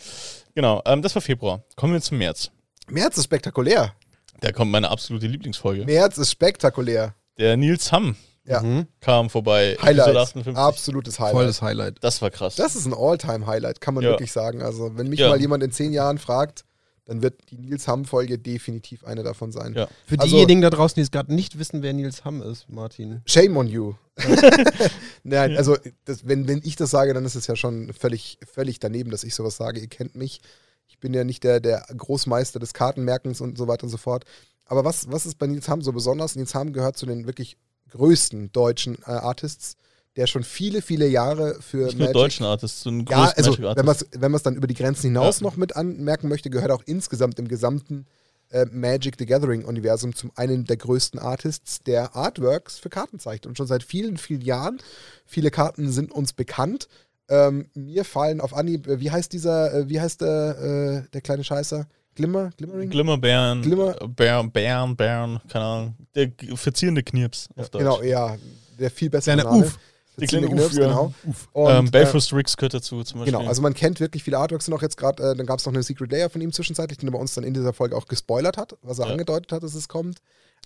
Genau, 0.56 0.82
ähm, 0.86 1.02
das 1.02 1.16
war 1.16 1.22
Februar. 1.22 1.64
Kommen 1.76 1.94
wir 1.94 2.02
zum 2.02 2.18
März. 2.18 2.52
März 2.90 3.18
ist 3.18 3.26
spektakulär. 3.26 3.94
Da 4.42 4.52
kommt 4.52 4.72
meine 4.72 4.90
absolute 4.90 5.28
Lieblingsfolge. 5.28 5.86
März 5.86 6.18
ist 6.18 6.32
spektakulär. 6.32 7.14
Der 7.38 7.56
Nils 7.58 7.92
Hamm 7.92 8.16
Ja. 8.46 8.62
Mhm. 8.62 8.88
kam 9.02 9.30
vorbei. 9.30 9.78
Highlight. 9.82 10.08
Episode 10.08 10.20
58. 10.22 10.58
Absolutes 10.58 11.20
Highlight. 11.20 11.34
Volles 11.34 11.62
Highlight. 11.62 11.96
Das 12.02 12.22
war 12.22 12.30
krass. 12.32 12.56
Das 12.56 12.76
ist 12.76 12.86
ein 12.86 12.94
All-Time-Highlight, 12.94 13.80
kann 13.82 13.94
man 13.94 14.04
Ja. 14.04 14.12
wirklich 14.12 14.32
sagen. 14.32 14.62
Also, 14.62 14.98
wenn 14.98 15.08
mich 15.08 15.20
Ja. 15.20 15.30
mal 15.30 15.40
jemand 15.40 15.64
in 15.64 15.72
zehn 15.72 15.94
Jahren 15.94 16.18
fragt, 16.18 16.64
dann 17.10 17.24
wird 17.24 17.50
die 17.50 17.58
Nils 17.58 17.88
Hamm-Folge 17.88 18.38
definitiv 18.38 19.04
eine 19.04 19.24
davon 19.24 19.52
sein. 19.52 19.74
Ja. 19.74 19.88
Für 20.06 20.20
Also- 20.20 20.28
diejenigen 20.36 20.62
da 20.62 20.70
draußen, 20.70 20.94
die 20.94 21.02
es 21.02 21.10
gerade 21.10 21.34
nicht 21.34 21.58
wissen, 21.58 21.82
wer 21.82 21.92
Nils 21.92 22.24
Hamm 22.24 22.44
ist, 22.44 22.70
Martin. 22.70 23.22
Shame 23.26 23.58
on 23.58 23.66
you. 23.66 23.96
Nein, 25.24 25.58
also 25.58 25.76
das, 26.06 26.28
wenn, 26.28 26.48
wenn 26.48 26.62
ich 26.64 26.76
das 26.76 26.92
sage, 26.92 27.14
dann 27.16 27.26
ist 27.26 27.34
es 27.34 27.48
ja 27.48 27.56
schon 27.56 27.92
völlig, 27.94 28.38
völlig 28.52 28.80
daneben, 28.80 29.10
dass 29.10 29.24
ich 29.24 29.34
sowas 29.34 29.58
sage. 29.58 29.80
Ihr 29.80 29.88
kennt 29.88 30.16
mich. 30.16 30.42
Ich 30.88 31.00
bin 31.00 31.14
ja 31.14 31.24
nicht 31.24 31.44
der, 31.44 31.60
der 31.60 31.84
Großmeister 31.96 32.60
des 32.60 32.74
Kartenmerkens 32.74 33.42
und 33.42 33.58
so 33.58 33.68
weiter 33.68 33.86
und 33.86 33.90
so 33.90 33.98
fort. 33.98 34.26
Aber 34.66 34.86
was, 34.86 35.12
was 35.12 35.26
ist 35.26 35.40
bei 35.40 35.48
Nils 35.48 35.68
Hamm 35.68 35.82
so 35.82 35.92
besonders? 35.92 36.36
Nils 36.36 36.54
Hamm 36.54 36.74
gehört 36.74 36.96
zu 36.96 37.08
den 37.08 37.26
wirklich 37.26 37.58
größten 37.90 38.52
deutschen 38.52 39.00
äh, 39.08 39.12
Artists, 39.12 39.78
der 40.20 40.28
schon 40.28 40.44
viele, 40.44 40.82
viele 40.82 41.08
Jahre 41.08 41.56
für 41.62 41.86
Nicht 41.86 41.98
Magic 41.98 42.14
deutschen 42.14 42.46
Artists, 42.46 42.82
so 42.82 42.90
ein 42.90 43.06
Ja, 43.10 43.32
also 43.38 43.52
Magic 43.52 43.78
wenn 43.78 43.86
man 43.86 43.96
es 43.96 44.06
wenn 44.12 44.32
man's 44.32 44.44
dann 44.44 44.56
über 44.56 44.68
die 44.68 44.74
Grenzen 44.74 45.04
hinaus 45.08 45.40
Ja. 45.40 45.46
noch 45.46 45.56
mit 45.56 45.78
anmerken 45.78 46.28
möchte, 46.28 46.50
gehört 46.50 46.72
auch 46.72 46.84
insgesamt 46.86 47.40
im 47.40 47.48
gesamten 47.48 48.06
äh, 48.52 48.66
Magic 48.66 49.16
the 49.18 49.26
Gathering-Universum 49.26 50.14
zum 50.14 50.32
einen 50.36 50.66
der 50.66 50.76
größten 50.76 51.20
Artists, 51.22 51.84
der 51.84 52.16
Artworks 52.18 52.80
für 52.80 52.90
Karten 52.90 53.18
zeigt. 53.20 53.46
Und 53.46 53.56
schon 53.58 53.68
seit 53.68 53.82
vielen, 53.84 54.18
vielen 54.18 54.42
Jahren. 54.42 54.80
Viele 55.26 55.52
Karten 55.52 55.90
sind 55.92 56.12
uns 56.12 56.34
bekannt. 56.34 56.88
Ähm, 57.30 57.68
mir 57.74 58.04
fallen 58.04 58.42
auf 58.42 58.54
Anhieb, 58.54 58.88
äh, 58.88 59.00
wie 59.00 59.12
heißt 59.12 59.32
dieser, 59.32 59.74
äh, 59.74 59.88
wie 59.90 60.02
heißt 60.02 60.20
der, 60.22 61.04
äh, 61.06 61.10
der 61.14 61.22
kleine 61.22 61.44
Scheißer? 61.46 61.88
Glimmer? 62.16 62.50
Glimmering? 62.58 62.90
Glimmerbären, 62.90 63.62
Glimmer- 63.62 63.94
Bären, 64.10 64.52
Bären, 64.52 64.96
Bären, 64.98 65.40
keine 65.48 65.64
Ahnung. 65.66 65.96
Der 66.16 66.30
verzierende 66.56 67.04
Knirps 67.04 67.48
auf 67.56 67.70
Deutsch. 67.70 67.84
genau, 67.84 68.02
ja, 68.02 68.36
der 68.80 68.90
viel 68.92 69.10
bessere 69.12 69.36
Kleiner 69.36 69.50
Name. 69.52 69.66
Uff. 69.66 69.80
Der 70.20 70.28
Die 70.28 70.28
kleine 70.28 70.48
Knirps, 70.48 70.74
Uff, 70.76 70.80
ja. 70.80 70.88
genau. 70.88 71.14
Und, 71.54 71.70
ähm, 71.72 71.86
äh, 71.88 71.90
Balefrost 71.92 72.34
Riggs 72.34 72.56
gehört 72.58 72.74
dazu 72.74 73.04
zum 73.04 73.20
Beispiel. 73.20 73.38
Genau, 73.38 73.48
also 73.48 73.62
man 73.62 73.74
kennt 73.74 74.00
wirklich 74.00 74.24
viele 74.24 74.38
Artworks 74.38 74.66
sind 74.66 74.74
auch 74.74 74.82
jetzt 74.82 74.98
gerade, 74.98 75.24
äh, 75.32 75.36
dann 75.36 75.46
gab 75.46 75.60
es 75.60 75.66
noch 75.66 75.74
eine 75.74 75.84
Secret 75.84 76.12
Layer 76.12 76.30
von 76.30 76.42
ihm 76.42 76.52
zwischenzeitlich, 76.52 76.98
den 76.98 77.10
er 77.10 77.12
bei 77.14 77.20
uns 77.20 77.34
dann 77.34 77.44
in 77.44 77.54
dieser 77.54 77.74
Folge 77.74 77.96
auch 77.96 78.06
gespoilert 78.06 78.58
hat, 78.58 78.78
was 78.82 79.00
er 79.00 79.06
Ja. 79.08 79.12
angedeutet 79.14 79.52
hat, 79.52 79.64
dass 79.64 79.74
es 79.74 79.88
kommt. 79.88 80.20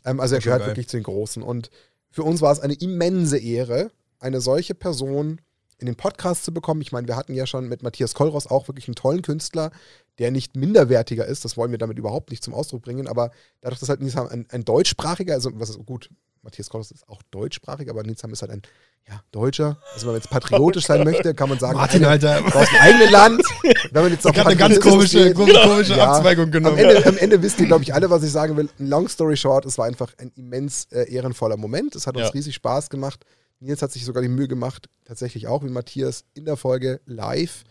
Ähm, 0.06 0.20
also 0.20 0.36
er 0.36 0.42
gehört 0.42 0.60
geil. 0.62 0.70
wirklich 0.70 0.88
zu 0.90 0.98
den 0.98 1.04
Großen. 1.04 1.42
Und 1.44 1.70
für 2.10 2.24
uns 2.24 2.42
war 2.42 2.52
es 2.52 2.60
eine 2.60 2.74
immense 2.74 3.38
Ehre, 3.38 3.92
eine 4.20 4.42
solche 4.42 4.76
Person 4.76 5.42
in 5.80 5.88
den 5.88 5.96
Podcast 5.96 6.46
zu 6.46 6.54
bekommen. 6.54 6.82
Ich 6.82 6.92
meine, 6.92 7.08
wir 7.08 7.16
hatten 7.16 7.34
ja 7.34 7.46
schon 7.46 7.68
mit 7.68 7.84
Matthias 7.84 8.14
Kollross 8.14 8.48
auch 8.48 8.68
wirklich 8.70 8.88
einen 8.88 8.96
tollen 8.96 9.22
Künstler, 9.22 9.72
der 10.20 10.32
nicht 10.32 10.56
minderwertiger 10.56 11.26
ist. 11.26 11.44
Das 11.44 11.58
wollen 11.58 11.72
wir 11.72 11.78
damit 11.78 11.98
überhaupt 11.98 12.30
nicht 12.30 12.44
zum 12.44 12.54
Ausdruck 12.54 12.84
bringen. 12.84 13.08
Aber 13.08 13.32
dadurch, 13.62 13.80
dass 13.80 13.90
halt 13.90 14.02
Nizam 14.02 14.28
ein, 14.28 14.46
ein 14.52 14.64
deutschsprachiger, 14.64 15.34
also 15.34 15.50
was 15.56 15.72
ist 15.72 15.86
gut, 15.86 16.10
Matthias 16.42 16.70
Kollross 16.70 16.92
ist 16.92 17.10
auch 17.10 17.22
deutschsprachig, 17.32 17.90
aber 17.90 18.04
Nizam 18.04 18.32
ist 18.32 18.42
halt 18.44 18.52
ein 18.52 18.62
ja, 19.08 19.22
Deutscher. 19.32 19.78
Also 19.94 20.06
wenn 20.08 20.14
man 20.14 20.22
jetzt 20.22 20.30
patriotisch 20.30 20.86
sein 20.86 21.04
möchte, 21.04 21.34
kann 21.34 21.50
man 21.50 21.60
sagen, 21.60 21.78
Martin, 21.78 22.06
Alter. 22.06 22.42
aus 22.46 22.70
dem 22.70 22.80
eigenen 22.80 23.12
Land. 23.12 23.44
Wenn 23.92 24.04
man 24.04 24.12
jetzt 24.12 24.26
Ich 24.26 24.38
habe 24.40 24.50
eine 24.50 24.56
ganz 24.58 24.80
komische, 24.80 25.34
komische, 25.34 25.60
komische 25.62 25.96
Ja. 25.98 26.14
Abzweigung 26.14 26.46
Am 26.46 26.52
genommen. 26.52 26.78
Ende, 26.78 27.06
am 27.06 27.18
Ende 27.18 27.42
wisst 27.42 27.60
ihr, 27.60 27.68
glaube 27.68 27.84
ich, 27.84 27.94
alle, 27.94 28.10
was 28.10 28.24
ich 28.24 28.32
sagen 28.32 28.56
will. 28.58 28.70
Long 28.80 29.08
story 29.10 29.36
short, 29.38 29.66
es 29.66 29.78
war 29.78 29.86
einfach 29.86 30.14
ein 30.18 30.32
immens 30.36 30.86
äh, 30.92 31.12
ehrenvoller 31.14 31.58
Moment. 31.58 31.96
Es 31.96 32.08
hat 32.08 32.16
uns 32.16 32.28
Ja. 32.28 32.32
riesig 32.32 32.56
Spaß 32.56 32.90
gemacht. 32.90 33.26
Nils 33.60 33.82
hat 33.82 33.92
sich 33.92 34.04
sogar 34.06 34.22
die 34.24 34.30
Mühe 34.30 34.48
gemacht, 34.48 34.90
tatsächlich 35.06 35.48
auch 35.48 35.64
wie 35.64 35.70
Matthias 35.70 36.24
in 36.34 36.46
der 36.46 36.56
Folge 36.58 37.02
live 37.06 37.64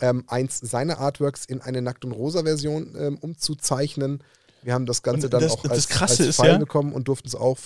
ähm, 0.00 0.24
eins 0.28 0.58
seiner 0.60 0.98
Artworks 1.00 1.44
in 1.44 1.60
eine 1.60 1.82
Nackt- 1.82 2.04
und 2.04 2.12
Rosa-Version 2.12 2.94
ähm, 2.98 3.18
umzuzeichnen. 3.20 4.22
Wir 4.62 4.74
haben 4.74 4.86
das 4.86 5.02
Ganze 5.02 5.26
Und 5.26 5.34
dann 5.34 5.42
das- 5.42 5.52
auch 5.52 5.62
das 5.62 5.72
als, 5.72 5.88
Krasse 5.88 6.22
als 6.22 6.30
ist 6.30 6.36
File 6.36 6.52
ja- 6.52 6.58
bekommen 6.58 6.92
und 6.92 7.08
durften 7.08 7.26
es 7.28 7.34
auch 7.34 7.56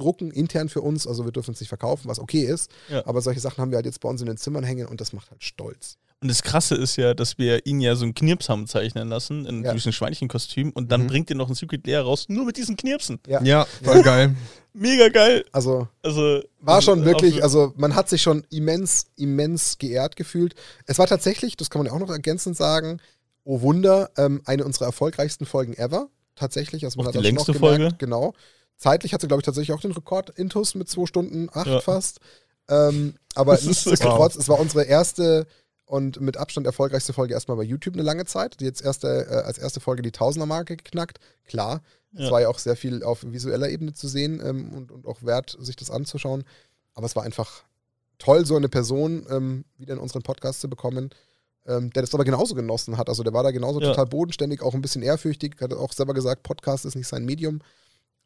drucken, 0.00 0.30
intern 0.30 0.68
für 0.68 0.80
uns. 0.80 1.06
Also 1.06 1.24
wir 1.24 1.32
dürfen 1.32 1.52
es 1.54 1.60
nicht 1.60 1.68
verkaufen, 1.68 2.08
was 2.08 2.18
okay 2.18 2.42
ist. 2.44 2.70
Ja. 2.88 3.06
Aber 3.06 3.20
solche 3.22 3.40
Sachen 3.40 3.58
haben 3.62 3.70
wir 3.70 3.76
halt 3.76 3.86
jetzt 3.86 4.00
bei 4.00 4.08
uns 4.08 4.20
in 4.20 4.26
den 4.26 4.36
Zimmern 4.36 4.64
hängen 4.64 4.86
und 4.86 5.00
das 5.00 5.12
macht 5.12 5.30
halt 5.30 5.42
stolz. 5.44 5.96
Und 6.22 6.28
das 6.28 6.42
Krasse 6.42 6.74
ist 6.74 6.96
ja, 6.96 7.14
dass 7.14 7.38
wir 7.38 7.64
ihn 7.64 7.80
ja 7.80 7.94
so 7.96 8.04
einen 8.04 8.12
Knirps 8.12 8.50
haben 8.50 8.66
zeichnen 8.66 9.08
lassen, 9.08 9.46
in 9.46 9.64
Ja. 9.64 9.72
diesem 9.72 9.90
Schweinchenkostüm, 9.92 10.70
und 10.70 10.92
dann 10.92 11.04
Mhm. 11.04 11.06
bringt 11.06 11.30
ihr 11.30 11.36
noch 11.36 11.48
ein 11.48 11.54
Secret 11.54 11.86
Layer 11.86 12.02
raus, 12.02 12.26
nur 12.28 12.44
mit 12.44 12.58
diesen 12.58 12.76
Knirpsen. 12.76 13.20
Ja, 13.26 13.64
voll 13.82 14.02
geil. 14.02 14.36
Mega 14.74 15.08
geil. 15.08 15.44
Also 15.50 15.88
Also 16.02 16.40
War 16.60 16.82
schon 16.82 17.02
äh, 17.02 17.06
wirklich, 17.06 17.42
also 17.42 17.72
man 17.76 17.94
hat 17.94 18.10
sich 18.10 18.20
schon 18.20 18.44
immens, 18.50 19.06
immens 19.16 19.78
geehrt 19.78 20.14
gefühlt. 20.16 20.54
Es 20.86 20.98
war 20.98 21.06
tatsächlich, 21.06 21.56
das 21.56 21.70
kann 21.70 21.80
man 21.80 21.86
ja 21.86 21.92
auch 21.94 21.98
noch 21.98 22.10
ergänzend 22.10 22.54
sagen, 22.56 23.00
oh 23.44 23.62
Wunder, 23.62 24.10
ähm, 24.18 24.42
eine 24.44 24.64
unserer 24.66 24.84
erfolgreichsten 24.84 25.46
Folgen 25.46 25.72
ever. 25.72 26.08
Tatsächlich, 26.36 26.84
also 26.84 26.98
man 26.98 27.06
Auch 27.06 27.08
hat 27.14 27.14
die 27.20 27.26
längste 27.26 27.52
gemerkt, 27.52 27.76
Folge? 27.80 27.94
Genau. 27.98 28.34
Zeitlich 28.80 29.12
hat 29.14 29.20
sie, 29.20 29.28
glaube 29.28 29.40
ich, 29.42 29.44
tatsächlich 29.46 29.72
auch 29.76 29.80
den 29.80 29.92
Rekord 29.92 30.30
Intus 30.30 30.74
mit 30.74 30.88
2 30.88 31.06
Stunden 31.06 31.48
8 31.52 31.66
Ja. 31.66 31.80
fast. 31.80 32.18
Ähm, 32.68 33.14
aber 33.34 33.52
nichtsdestotrotz, 33.60 34.34
es 34.36 34.48
war 34.48 34.58
unsere 34.58 34.84
erste 34.84 35.46
und 35.84 36.20
mit 36.20 36.36
Abstand 36.36 36.66
erfolgreichste 36.66 37.12
Folge 37.12 37.34
erstmal 37.34 37.56
bei 37.56 37.62
YouTube 37.64 37.94
eine 37.94 38.02
lange 38.04 38.24
Zeit. 38.24 38.58
Die 38.60 38.64
jetzt 38.64 38.82
erste, 38.82 39.26
äh, 39.28 39.34
als 39.46 39.58
erste 39.58 39.80
Folge 39.80 40.02
die 40.02 40.12
Tausender-Marke 40.12 40.76
geknackt. 40.76 41.18
Klar, 41.46 41.82
es 42.14 42.24
Ja. 42.26 42.30
war 42.30 42.40
ja 42.40 42.48
auch 42.48 42.58
sehr 42.58 42.76
viel 42.76 43.02
auf 43.02 43.24
visueller 43.24 43.68
Ebene 43.68 43.92
zu 43.92 44.08
sehen 44.08 44.40
ähm, 44.44 44.72
und, 44.72 44.92
und 44.92 45.06
auch 45.06 45.22
wert, 45.22 45.56
sich 45.60 45.76
das 45.76 45.90
anzuschauen. 45.90 46.44
Aber 46.94 47.06
es 47.06 47.16
war 47.16 47.24
einfach 47.24 47.64
toll, 48.18 48.46
so 48.46 48.54
eine 48.56 48.68
Person 48.68 49.26
ähm, 49.30 49.64
wieder 49.78 49.94
in 49.94 50.00
unseren 50.00 50.22
Podcast 50.22 50.60
zu 50.60 50.68
bekommen, 50.70 51.10
ähm, 51.66 51.90
der 51.90 52.02
das 52.02 52.14
aber 52.14 52.24
genauso 52.24 52.54
genossen 52.54 52.96
hat. 52.96 53.08
Also 53.08 53.22
der 53.24 53.32
war 53.32 53.42
da 53.42 53.50
genauso 53.50 53.80
Ja. 53.80 53.88
total 53.88 54.06
bodenständig, 54.06 54.62
auch 54.62 54.74
ein 54.74 54.82
bisschen 54.82 55.02
ehrfürchtig, 55.02 55.56
hat 55.60 55.72
auch 55.74 55.92
selber 55.92 56.14
gesagt, 56.14 56.42
Podcast 56.44 56.84
ist 56.84 56.94
nicht 56.94 57.08
sein 57.08 57.24
Medium. 57.24 57.60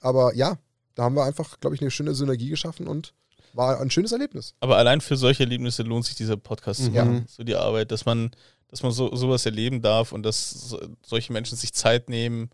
Aber 0.05 0.35
ja, 0.35 0.59
da 0.95 1.05
haben 1.05 1.17
wir 1.17 1.25
einfach, 1.25 1.59
glaube 1.61 1.75
ich, 1.75 1.81
eine 1.83 1.91
schöne 1.91 2.15
Synergie 2.15 2.51
geschaffen 2.51 2.87
und 2.87 3.15
war 3.55 3.81
ein 3.81 3.91
schönes 3.91 4.13
Erlebnis. 4.13 4.55
Aber 4.61 4.77
allein 4.77 5.01
für 5.01 5.17
solche 5.17 5.45
Erlebnisse 5.45 5.83
lohnt 5.83 6.05
sich 6.05 6.15
dieser 6.15 6.37
Podcast 6.37 6.85
zu 6.85 6.91
Mhm. 6.91 6.97
machen. 6.97 7.25
So 7.29 7.43
die 7.45 7.55
Arbeit, 7.57 7.91
dass 7.91 8.05
man, 8.05 8.31
dass 8.69 8.83
man 8.83 8.93
so, 8.93 9.15
sowas 9.15 9.47
erleben 9.47 9.81
darf 9.81 10.13
und 10.13 10.23
dass 10.25 10.51
so, 10.51 10.81
solche 11.05 11.33
Menschen 11.33 11.57
sich 11.57 11.73
Zeit 11.73 12.09
nehmen, 12.09 12.51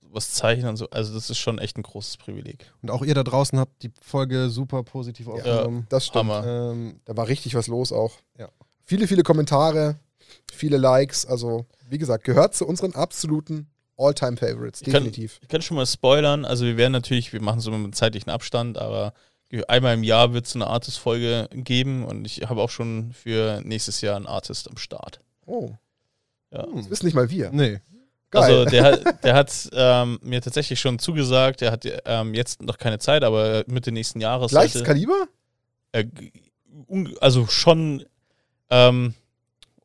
was 0.00 0.32
zeichnen 0.32 0.68
und 0.70 0.76
so. 0.76 0.88
Also 0.90 1.12
das 1.12 1.30
ist 1.30 1.38
schon 1.38 1.58
echt 1.58 1.76
ein 1.76 1.82
großes 1.82 2.16
Privileg. 2.16 2.72
Und 2.80 2.90
auch 2.90 3.02
ihr 3.04 3.14
da 3.14 3.24
draußen 3.24 3.58
habt 3.58 3.82
die 3.82 3.90
Folge 4.00 4.48
super 4.50 4.82
positiv 4.84 5.26
aufgenommen. 5.28 5.86
Das 5.90 6.06
stimmt. 6.06 6.30
Hammer. 6.32 6.46
Ähm, 6.72 7.00
Da 7.04 7.16
war 7.16 7.28
richtig 7.28 7.54
was 7.54 7.66
los 7.66 7.92
auch. 7.92 8.12
Ja. 8.38 8.48
Viele, 8.84 9.08
viele 9.08 9.24
Kommentare, 9.24 9.98
viele 10.50 10.76
Likes. 10.78 11.26
Also, 11.26 11.66
wie 11.90 11.98
gesagt, 11.98 12.22
gehört 12.24 12.54
zu 12.54 12.66
unseren 12.66 12.94
absoluten 12.94 13.66
All-Time-Favorites. 13.98 14.82
Ich 14.82 14.86
kann- 14.86 15.04
Definitiv. 15.04 15.38
Ich 15.42 15.48
kann 15.48 15.62
schon 15.62 15.76
mal 15.76 15.86
spoilern, 15.86 16.44
also 16.44 16.64
wir 16.64 16.76
werden 16.76 16.92
natürlich, 16.92 17.32
wir 17.32 17.40
machen 17.42 17.58
es 17.60 17.66
immer 17.66 17.78
mit 17.78 17.94
zeitlichen 17.94 18.30
Abstand, 18.30 18.78
aber 18.78 19.12
einmal 19.68 19.94
im 19.94 20.02
Jahr 20.02 20.32
wird 20.34 20.46
es 20.46 20.54
eine 20.54 20.66
Artist-Folge 20.66 21.48
geben 21.52 22.04
und 22.04 22.24
ich 22.26 22.42
habe 22.48 22.60
auch 22.60 22.70
schon 22.70 23.12
für 23.12 23.60
nächstes 23.64 24.00
Jahr 24.02 24.16
einen 24.16 24.26
Artist 24.26 24.68
am 24.68 24.76
Start. 24.76 25.20
Oh, 25.46 25.70
Ja. 26.52 26.66
das 26.74 26.90
wissen 26.90 27.06
nicht 27.06 27.14
mal 27.14 27.30
wir. 27.30 27.50
nee. 27.52 27.80
Geil. 28.30 28.42
Also 28.42 28.64
der 28.64 28.82
hat, 28.84 29.24
der 29.24 29.34
hat 29.34 29.68
ähm, 29.72 30.18
mir 30.20 30.42
tatsächlich 30.42 30.80
schon 30.80 30.98
zugesagt, 30.98 31.62
er 31.62 31.70
hat 31.70 31.86
ähm, 32.06 32.34
jetzt 32.34 32.60
noch 32.60 32.76
keine 32.76 32.98
Zeit, 32.98 33.22
aber 33.22 33.62
Mitte 33.68 33.92
nächsten 33.92 34.20
Jahres. 34.20 34.50
Gleiches 34.50 34.72
sollte- 34.72 34.88
Kaliber? 34.88 35.28
äh, 35.92 36.04
also 37.20 37.46
schon, 37.46 38.04
ähm, 38.68 39.14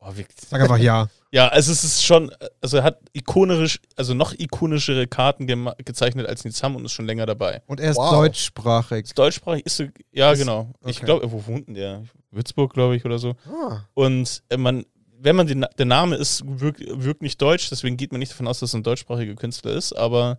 oh, 0.00 0.10
wie, 0.16 0.26
Sag 0.48 0.60
einfach 0.60 0.76
ja. 0.78 1.08
Ja, 1.32 1.48
also 1.48 1.72
es 1.72 1.82
ist 1.82 2.04
schon, 2.04 2.30
also 2.60 2.76
er 2.76 2.82
hat 2.84 2.98
ikonisch, 3.14 3.80
also 3.96 4.12
noch 4.14 4.34
ikonischere 4.38 5.06
Karten 5.06 5.46
gema- 5.46 5.74
gezeichnet 5.82 6.26
als 6.26 6.44
Nizam 6.44 6.76
und 6.76 6.84
ist 6.84 6.92
schon 6.92 7.06
länger 7.06 7.24
dabei. 7.26 7.62
Und 7.66 7.80
er 7.80 7.90
ist 7.92 7.96
Wow. 7.96 8.10
deutschsprachig. 8.12 9.04
Ist 9.04 9.18
deutschsprachig, 9.18 9.64
ist 9.64 9.76
so, 9.78 9.84
ja 10.12 10.32
Ist- 10.32 10.40
genau. 10.40 10.70
Ich 10.84 10.98
okay. 10.98 11.06
glaube, 11.06 11.32
wo 11.32 11.44
wohnt 11.46 11.68
denn 11.68 11.74
der? 11.74 12.02
Würzburg, 12.30 12.72
glaube 12.74 12.96
ich, 12.96 13.04
oder 13.04 13.18
so. 13.18 13.34
Ah, 13.46 13.80
Und 13.94 14.42
äh, 14.50 14.56
man, 14.56 14.84
wenn 15.18 15.36
man 15.36 15.46
den, 15.46 15.64
der 15.78 15.86
Name 15.86 16.16
ist, 16.16 16.42
wirkt, 16.46 16.80
wirkt 16.86 17.22
nicht 17.22 17.40
deutsch, 17.40 17.68
deswegen 17.70 17.96
geht 17.96 18.12
man 18.12 18.18
nicht 18.18 18.32
davon 18.32 18.46
aus, 18.48 18.60
dass 18.60 18.70
es 18.70 18.74
ein 18.74 18.82
deutschsprachiger 18.82 19.34
Künstler 19.34 19.72
ist, 19.72 19.92
aber 19.94 20.38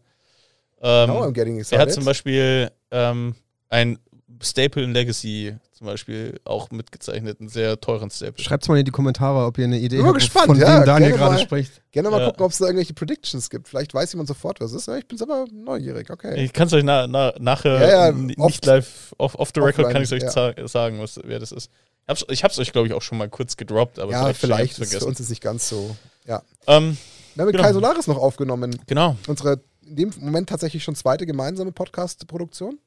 ähm, 0.82 1.10
now 1.10 1.24
I'm 1.24 1.32
getting 1.32 1.64
er 1.72 1.80
hat 1.80 1.92
zum 1.94 2.04
Beispiel 2.06 2.70
ähm, 2.92 3.36
ein 3.70 3.98
Staple 4.42 4.84
in 4.84 4.94
Legacy 4.94 5.56
zum 5.74 5.88
Beispiel 5.88 6.40
auch 6.46 6.72
mitgezeichnet, 6.72 7.40
einen 7.40 7.50
sehr 7.50 7.80
teuren 7.82 8.10
Staple. 8.10 8.42
Schreibt 8.44 8.68
mal 8.70 8.78
in 8.80 8.86
die 8.86 8.92
Kommentare, 8.92 9.46
ob 9.46 9.58
ihr 9.58 9.66
eine 9.66 9.78
Idee 9.80 9.98
Bin 9.98 10.06
mal 10.06 10.10
habt, 10.12 10.20
gespannt, 10.20 10.46
von 10.48 10.58
ja, 10.58 10.80
wem 10.80 10.86
Daniel 10.86 11.12
gerade 11.12 11.40
spricht. 11.40 11.82
Gerne 11.92 12.10
mal 12.10 12.22
Ja. 12.22 12.28
gucken, 12.28 12.46
ob 12.46 12.52
es 12.52 12.58
da 12.60 12.66
irgendwelche 12.66 12.94
Predictions 12.94 13.50
gibt. 13.50 13.68
Vielleicht 13.68 13.94
weiß 13.94 14.14
jemand 14.14 14.28
sofort, 14.30 14.62
was 14.62 14.72
es 14.72 14.78
ist. 14.84 14.88
Ja, 14.88 14.98
Ich 14.98 15.08
bin 15.08 15.18
selber 15.18 15.46
neugierig. 15.52 16.10
Okay. 16.10 16.44
Ich 16.44 16.54
kann 16.54 16.68
es 16.68 16.74
euch 16.74 16.84
na, 16.84 17.06
na, 17.08 17.34
nachher 17.40 17.80
Ja, 17.82 17.90
ja, 17.90 18.08
n- 18.10 18.34
oft- 18.38 18.50
nicht 18.50 18.66
live 18.66 19.14
off, 19.18 19.36
off 19.36 19.52
the 19.54 19.60
record 19.60 19.80
offline, 19.88 19.94
kann 19.94 20.02
ich 20.04 20.12
es 20.12 20.24
euch 20.64 20.70
sagen, 20.72 21.00
was, 21.02 21.20
wer 21.24 21.40
das 21.40 21.52
ist. 21.52 21.70
Ich 22.06 22.10
hab's, 22.10 22.26
ich 22.30 22.44
hab's 22.44 22.60
euch, 22.60 22.72
glaube 22.72 22.88
ich, 22.88 22.94
auch 22.94 23.02
schon 23.02 23.18
mal 23.18 23.30
kurz 23.30 23.58
gedroppt, 23.58 24.00
aber 24.00 24.12
ja, 24.12 24.34
vielleicht. 24.34 24.80
hab's 24.80 24.92
Ist 24.94 25.00
für 25.00 25.06
uns 25.06 25.20
ist 25.20 25.30
nicht 25.30 25.42
ganz 25.42 25.68
so. 25.70 25.96
Ja. 26.26 26.42
Ähm, 26.68 26.98
Wir 27.36 27.42
haben 27.42 27.48
mit 27.48 27.56
Genau. 27.56 27.64
Kai 27.68 27.74
Solaris 27.74 28.08
noch 28.08 28.18
aufgenommen. 28.18 28.80
genau. 28.88 29.18
Unsere 29.28 29.60
in 29.86 29.96
dem 29.98 30.12
Moment 30.20 30.48
tatsächlich 30.48 30.82
schon 30.84 30.96
zweite 30.96 31.26
gemeinsame 31.26 31.74
Podcast-Produktion. 31.74 32.78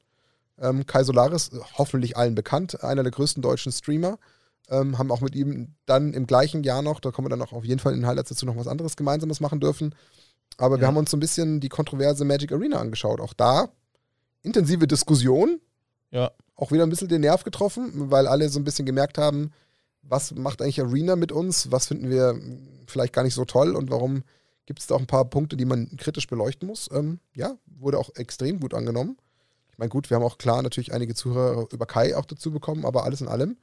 Ähm, 0.59 0.87
Kai 0.87 1.05
Solaris, 1.05 1.49
äh, 1.53 1.59
hoffentlich 1.79 2.17
allen 2.17 2.35
bekannt, 2.35 2.83
einer 2.83 3.03
der 3.03 3.13
größten 3.13 3.43
deutschen 3.43 3.73
Streamer. 3.73 4.19
Ähm, 4.69 4.99
haben 4.99 5.13
auch 5.13 5.21
mit 5.21 5.35
ihm 5.37 5.75
dann 5.87 6.13
im 6.13 6.27
gleichen 6.27 6.65
Jahr 6.65 6.83
noch, 6.83 6.99
da 7.01 7.11
kommen 7.13 7.27
wir 7.27 7.31
dann 7.31 7.43
auch 7.43 7.53
auf 7.53 7.65
jeden 7.65 7.79
Fall 7.79 7.93
in 7.93 8.01
den 8.01 8.07
Highlights 8.07 8.31
dazu, 8.31 8.47
noch 8.47 8.57
was 8.57 8.67
anderes 8.67 8.97
Gemeinsames 8.97 9.41
machen 9.41 9.61
dürfen. 9.61 9.95
Aber 10.57 10.77
wir 10.77 10.83
Ja. 10.83 10.89
haben 10.89 10.97
uns 10.97 11.11
so 11.11 11.17
ein 11.17 11.21
bisschen 11.21 11.61
die 11.61 11.69
kontroverse 11.69 12.25
Magic 12.25 12.51
Arena 12.53 12.79
angeschaut. 12.79 13.21
Auch 13.21 13.35
da 13.35 13.69
intensive 14.43 14.87
Diskussion. 14.87 15.61
Ja. 16.11 16.31
Auch 16.57 16.73
wieder 16.73 16.85
ein 16.85 16.91
bisschen 16.91 17.09
den 17.09 17.21
Nerv 17.21 17.45
getroffen, 17.45 17.93
weil 18.11 18.27
alle 18.27 18.49
so 18.49 18.59
ein 18.59 18.65
bisschen 18.65 18.87
gemerkt 18.87 19.19
haben, 19.19 19.53
was 20.03 20.35
macht 20.35 20.63
eigentlich 20.63 20.81
Arena 20.81 21.17
mit 21.17 21.33
uns? 21.33 21.71
Was 21.71 21.87
finden 21.89 22.09
wir 22.09 22.41
vielleicht 22.87 23.13
gar 23.13 23.23
nicht 23.25 23.35
so 23.35 23.45
toll 23.45 23.75
und 23.77 23.91
warum 23.91 24.23
gibt 24.65 24.81
es 24.81 24.87
da 24.87 24.95
auch 24.95 25.01
ein 25.01 25.07
paar 25.07 25.25
Punkte, 25.27 25.57
die 25.57 25.65
man 25.65 25.97
kritisch 25.97 26.27
beleuchten 26.29 26.67
muss? 26.67 26.89
Ähm, 26.93 27.21
ja, 27.35 27.57
wurde 27.67 27.99
auch 27.99 28.11
extrem 28.15 28.59
gut 28.61 28.73
angenommen. 28.75 29.17
Ich 29.77 29.79
meine, 29.79 29.91
gut, 29.91 30.09
wir 30.09 30.15
haben 30.15 30.25
auch 30.25 30.39
klar 30.39 30.63
natürlich 30.63 30.95
einige 30.95 31.15
Zuhörer 31.15 31.67
über 31.71 31.85
Kai 31.85 32.17
auch 32.17 32.25
dazu 32.25 32.51
bekommen, 32.51 32.87
aber 32.87 33.05
alles 33.05 33.21
in 33.21 33.29
allem 33.29 33.59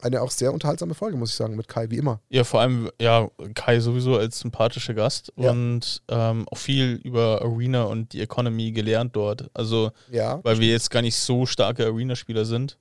eine 0.00 0.22
auch 0.22 0.30
sehr 0.30 0.54
unterhaltsame 0.54 0.94
Folge, 0.94 1.18
muss 1.18 1.30
ich 1.30 1.36
sagen, 1.36 1.54
mit 1.54 1.68
Kai, 1.68 1.90
wie 1.90 1.98
immer. 1.98 2.20
Ja, 2.30 2.44
vor 2.44 2.60
allem, 2.60 2.90
ja, 3.00 3.28
Kai 3.54 3.78
sowieso 3.80 4.16
als 4.16 4.40
sympathischer 4.40 4.94
Gast 4.94 5.32
Ja. 5.36 5.50
und 5.50 6.02
ähm, 6.08 6.48
auch 6.50 6.56
viel 6.56 6.98
über 7.04 7.42
Arena 7.42 7.84
und 7.84 8.14
die 8.14 8.20
Economy 8.22 8.72
gelernt 8.72 9.14
dort. 9.16 9.50
Also, 9.52 9.92
Ja, 10.10 10.40
weil 10.44 10.58
wir 10.60 10.68
jetzt 10.68 10.90
gar 10.90 11.02
nicht 11.02 11.16
so 11.16 11.44
starke 11.44 11.84
Arena-Spieler 11.86 12.44
sind, 12.46 12.78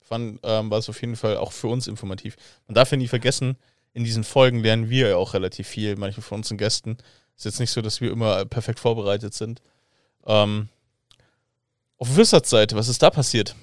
fand, 0.00 0.40
ähm, 0.42 0.70
war 0.70 0.78
es 0.78 0.88
auf 0.88 1.00
jeden 1.00 1.14
Fall 1.16 1.36
auch 1.36 1.52
für 1.52 1.68
uns 1.68 1.86
informativ. 1.86 2.36
Man 2.66 2.74
darf 2.74 2.90
ja 2.90 2.96
nie 2.96 3.08
vergessen, 3.08 3.56
in 3.92 4.02
diesen 4.02 4.24
Folgen 4.24 4.58
lernen 4.60 4.90
wir 4.90 5.10
ja 5.10 5.16
auch 5.16 5.34
relativ 5.34 5.68
viel, 5.68 5.96
manche 5.96 6.20
von 6.20 6.38
unseren 6.38 6.58
Gästen. 6.58 6.96
Ist 7.36 7.44
jetzt 7.44 7.60
nicht 7.60 7.70
so, 7.70 7.80
dass 7.80 8.00
wir 8.00 8.10
immer 8.10 8.44
perfekt 8.44 8.80
vorbereitet 8.80 9.34
sind. 9.34 9.62
Ähm, 10.26 10.68
auf 12.02 12.16
Wizards 12.16 12.50
Seite, 12.50 12.74
was 12.74 12.88
ist 12.88 13.00
da 13.00 13.10
passiert? 13.10 13.54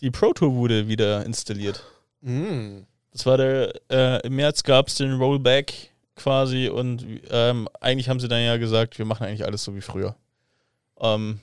Die 0.00 0.10
Pro 0.10 0.32
Tour 0.32 0.54
wurde 0.54 0.88
wieder 0.88 1.26
installiert. 1.26 1.84
Mm. 2.22 2.78
Das 3.12 3.26
war 3.26 3.36
der, 3.36 3.74
äh, 3.90 4.26
im 4.26 4.36
März 4.36 4.62
gab 4.62 4.88
es 4.88 4.94
den 4.94 5.12
Rollback 5.12 5.90
quasi 6.16 6.70
und 6.70 7.04
ähm, 7.30 7.68
eigentlich 7.78 8.08
haben 8.08 8.20
sie 8.20 8.28
dann 8.28 8.42
ja 8.42 8.56
gesagt, 8.56 8.96
wir 8.96 9.04
machen 9.04 9.26
eigentlich 9.26 9.44
alles 9.44 9.62
so 9.62 9.76
wie 9.76 9.82
früher. 9.82 10.16
Ähm, 10.98 11.40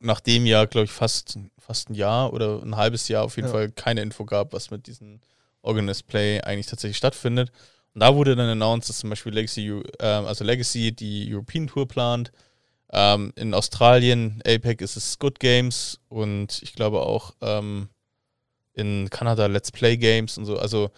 nach 0.00 0.20
dem 0.20 0.46
Jahr, 0.46 0.66
glaube 0.66 0.86
ich, 0.86 0.92
fast, 0.92 1.38
fast 1.58 1.90
ein 1.90 1.94
Jahr 1.94 2.32
oder 2.32 2.62
ein 2.62 2.76
halbes 2.76 3.08
Jahr 3.08 3.24
auf 3.24 3.36
jeden 3.36 3.48
Ja. 3.48 3.52
Fall 3.52 3.70
keine 3.70 4.00
Info 4.00 4.24
gab, 4.24 4.54
was 4.54 4.70
mit 4.70 4.86
diesem 4.86 5.20
Organized 5.60 6.06
Play 6.06 6.40
eigentlich 6.40 6.68
tatsächlich 6.68 6.96
stattfindet. 6.96 7.52
Und 7.92 8.00
da 8.00 8.14
wurde 8.14 8.34
dann 8.34 8.48
announced, 8.48 8.88
dass 8.88 8.98
zum 8.98 9.10
Beispiel 9.10 9.34
Legacy, 9.34 9.68
ähm, 10.00 10.24
also 10.24 10.42
Legacy 10.42 10.90
die 10.92 11.30
European 11.30 11.66
Tour 11.66 11.86
plant. 11.86 12.32
Ähm, 12.96 13.32
in 13.34 13.54
Australien, 13.54 14.40
APEC 14.46 14.80
ist 14.80 14.96
es 14.96 15.18
Good 15.18 15.40
Games 15.40 15.98
und 16.08 16.62
ich 16.62 16.74
glaube 16.74 17.00
auch 17.00 17.34
ähm, 17.40 17.88
in 18.72 19.10
Kanada 19.10 19.46
Let's 19.46 19.72
Play 19.72 19.96
Games 19.96 20.38
und 20.38 20.44
so. 20.44 20.58
Also 20.58 20.90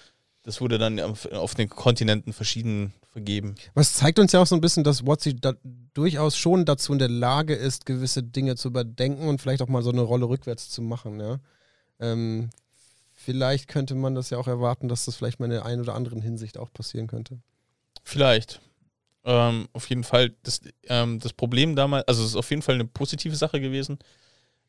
das 0.42 0.60
wurde 0.60 0.76
dann 0.76 1.00
auf, 1.00 1.24
auf 1.32 1.54
den 1.54 1.70
Kontinenten 1.70 2.34
verschieden 2.34 2.92
vergeben. 3.08 3.54
Was 3.72 3.94
zeigt 3.94 4.18
uns 4.18 4.32
ja 4.32 4.42
auch 4.42 4.46
so 4.46 4.54
ein 4.54 4.60
bisschen, 4.60 4.84
dass 4.84 5.06
Watsi 5.06 5.34
da 5.34 5.54
durchaus 5.94 6.36
schon 6.36 6.66
dazu 6.66 6.92
in 6.92 6.98
der 6.98 7.08
Lage 7.08 7.54
ist, 7.54 7.86
gewisse 7.86 8.22
Dinge 8.22 8.56
zu 8.56 8.68
überdenken 8.68 9.26
und 9.26 9.40
vielleicht 9.40 9.62
auch 9.62 9.68
mal 9.68 9.82
so 9.82 9.90
eine 9.90 10.02
Rolle 10.02 10.28
rückwärts 10.28 10.68
zu 10.68 10.82
machen. 10.82 11.18
Ja? 11.18 11.38
Ähm, 11.98 12.50
vielleicht 13.14 13.68
könnte 13.68 13.94
man 13.94 14.14
das 14.14 14.28
ja 14.28 14.36
auch 14.36 14.48
erwarten, 14.48 14.88
dass 14.88 15.06
das 15.06 15.16
vielleicht 15.16 15.40
mal 15.40 15.46
in 15.46 15.52
der 15.52 15.64
einen 15.64 15.80
oder 15.80 15.94
anderen 15.94 16.20
Hinsicht 16.20 16.58
auch 16.58 16.70
passieren 16.70 17.06
könnte. 17.06 17.38
Vielleicht. 18.04 18.60
Ähm, 19.26 19.68
auf 19.72 19.88
jeden 19.88 20.04
Fall, 20.04 20.34
das, 20.44 20.60
ähm, 20.84 21.18
das 21.18 21.32
Problem 21.32 21.74
damals, 21.74 22.06
also 22.06 22.22
es 22.22 22.30
ist 22.30 22.36
auf 22.36 22.48
jeden 22.48 22.62
Fall 22.62 22.76
eine 22.76 22.84
positive 22.84 23.34
Sache 23.34 23.60
gewesen. 23.60 23.98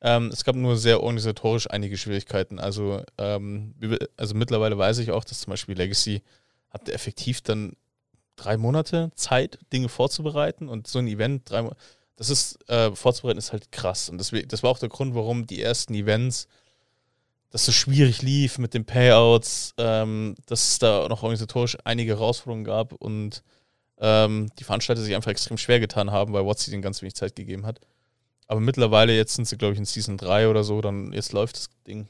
Ähm, 0.01 0.29
es 0.33 0.43
gab 0.43 0.55
nur 0.55 0.77
sehr 0.77 1.01
organisatorisch 1.01 1.69
einige 1.69 1.97
Schwierigkeiten. 1.97 2.59
Also, 2.59 3.03
ähm, 3.19 3.75
also 4.17 4.33
mittlerweile 4.35 4.77
weiß 4.77 4.97
ich 4.97 5.11
auch, 5.11 5.23
dass 5.23 5.41
zum 5.41 5.51
Beispiel 5.51 5.75
Legacy 5.75 6.23
hatte 6.69 6.91
effektiv 6.91 7.41
dann 7.41 7.73
drei 8.35 8.57
Monate 8.57 9.11
Zeit, 9.15 9.59
Dinge 9.71 9.89
vorzubereiten 9.89 10.69
und 10.69 10.87
so 10.87 10.99
ein 10.99 11.07
Event, 11.07 11.49
drei 11.49 11.61
Mo 11.61 11.71
das 12.15 12.31
ist, 12.31 12.67
äh, 12.67 12.95
vorzubereiten 12.95 13.37
ist 13.37 13.51
halt 13.51 13.71
krass. 13.71 14.09
Und 14.09 14.17
deswegen, 14.17 14.47
das 14.47 14.63
war 14.63 14.71
auch 14.71 14.79
der 14.79 14.89
Grund, 14.89 15.13
warum 15.13 15.45
die 15.45 15.61
ersten 15.61 15.93
Events 15.93 16.47
das 17.51 17.65
so 17.65 17.71
schwierig 17.71 18.23
lief 18.23 18.57
mit 18.57 18.73
den 18.73 18.85
Payouts, 18.85 19.75
ähm, 19.77 20.33
dass 20.47 20.71
es 20.71 20.79
da 20.79 21.07
noch 21.07 21.21
organisatorisch 21.21 21.77
einige 21.83 22.13
Herausforderungen 22.13 22.65
gab 22.65 22.93
und 22.93 23.43
ähm, 23.99 24.49
die 24.59 24.63
Veranstalter 24.63 25.01
sich 25.01 25.15
einfach 25.15 25.31
extrem 25.31 25.57
schwer 25.57 25.79
getan 25.79 26.11
haben, 26.11 26.33
weil 26.33 26.45
Watsi 26.45 26.69
denen 26.71 26.81
ganz 26.81 27.01
wenig 27.01 27.15
Zeit 27.15 27.35
gegeben 27.35 27.65
hat. 27.65 27.79
Aber 28.47 28.59
mittlerweile, 28.59 29.15
jetzt 29.15 29.35
sind 29.35 29.45
sie, 29.47 29.57
glaube 29.57 29.73
ich, 29.73 29.79
in 29.79 29.85
Season 29.85 30.17
3 30.17 30.47
oder 30.47 30.63
so, 30.63 30.79
dann 30.81 31.11
jetzt 31.13 31.33
läuft 31.33 31.57
das 31.57 31.69
Ding 31.85 32.07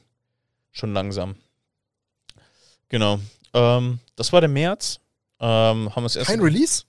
schon 0.70 0.92
langsam. 0.92 1.34
Genau. 2.88 3.18
Ähm, 3.54 3.98
das 4.16 4.32
war 4.32 4.40
der 4.40 4.48
März. 4.48 5.00
Ähm, 5.40 5.94
haben 5.94 6.02
wir 6.04 6.24
kein 6.24 6.40
Release? 6.40 6.84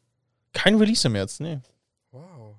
Kein 0.54 0.76
Release 0.76 1.08
im 1.08 1.14
März, 1.14 1.40
nee. 1.40 1.60
Wow. 2.12 2.56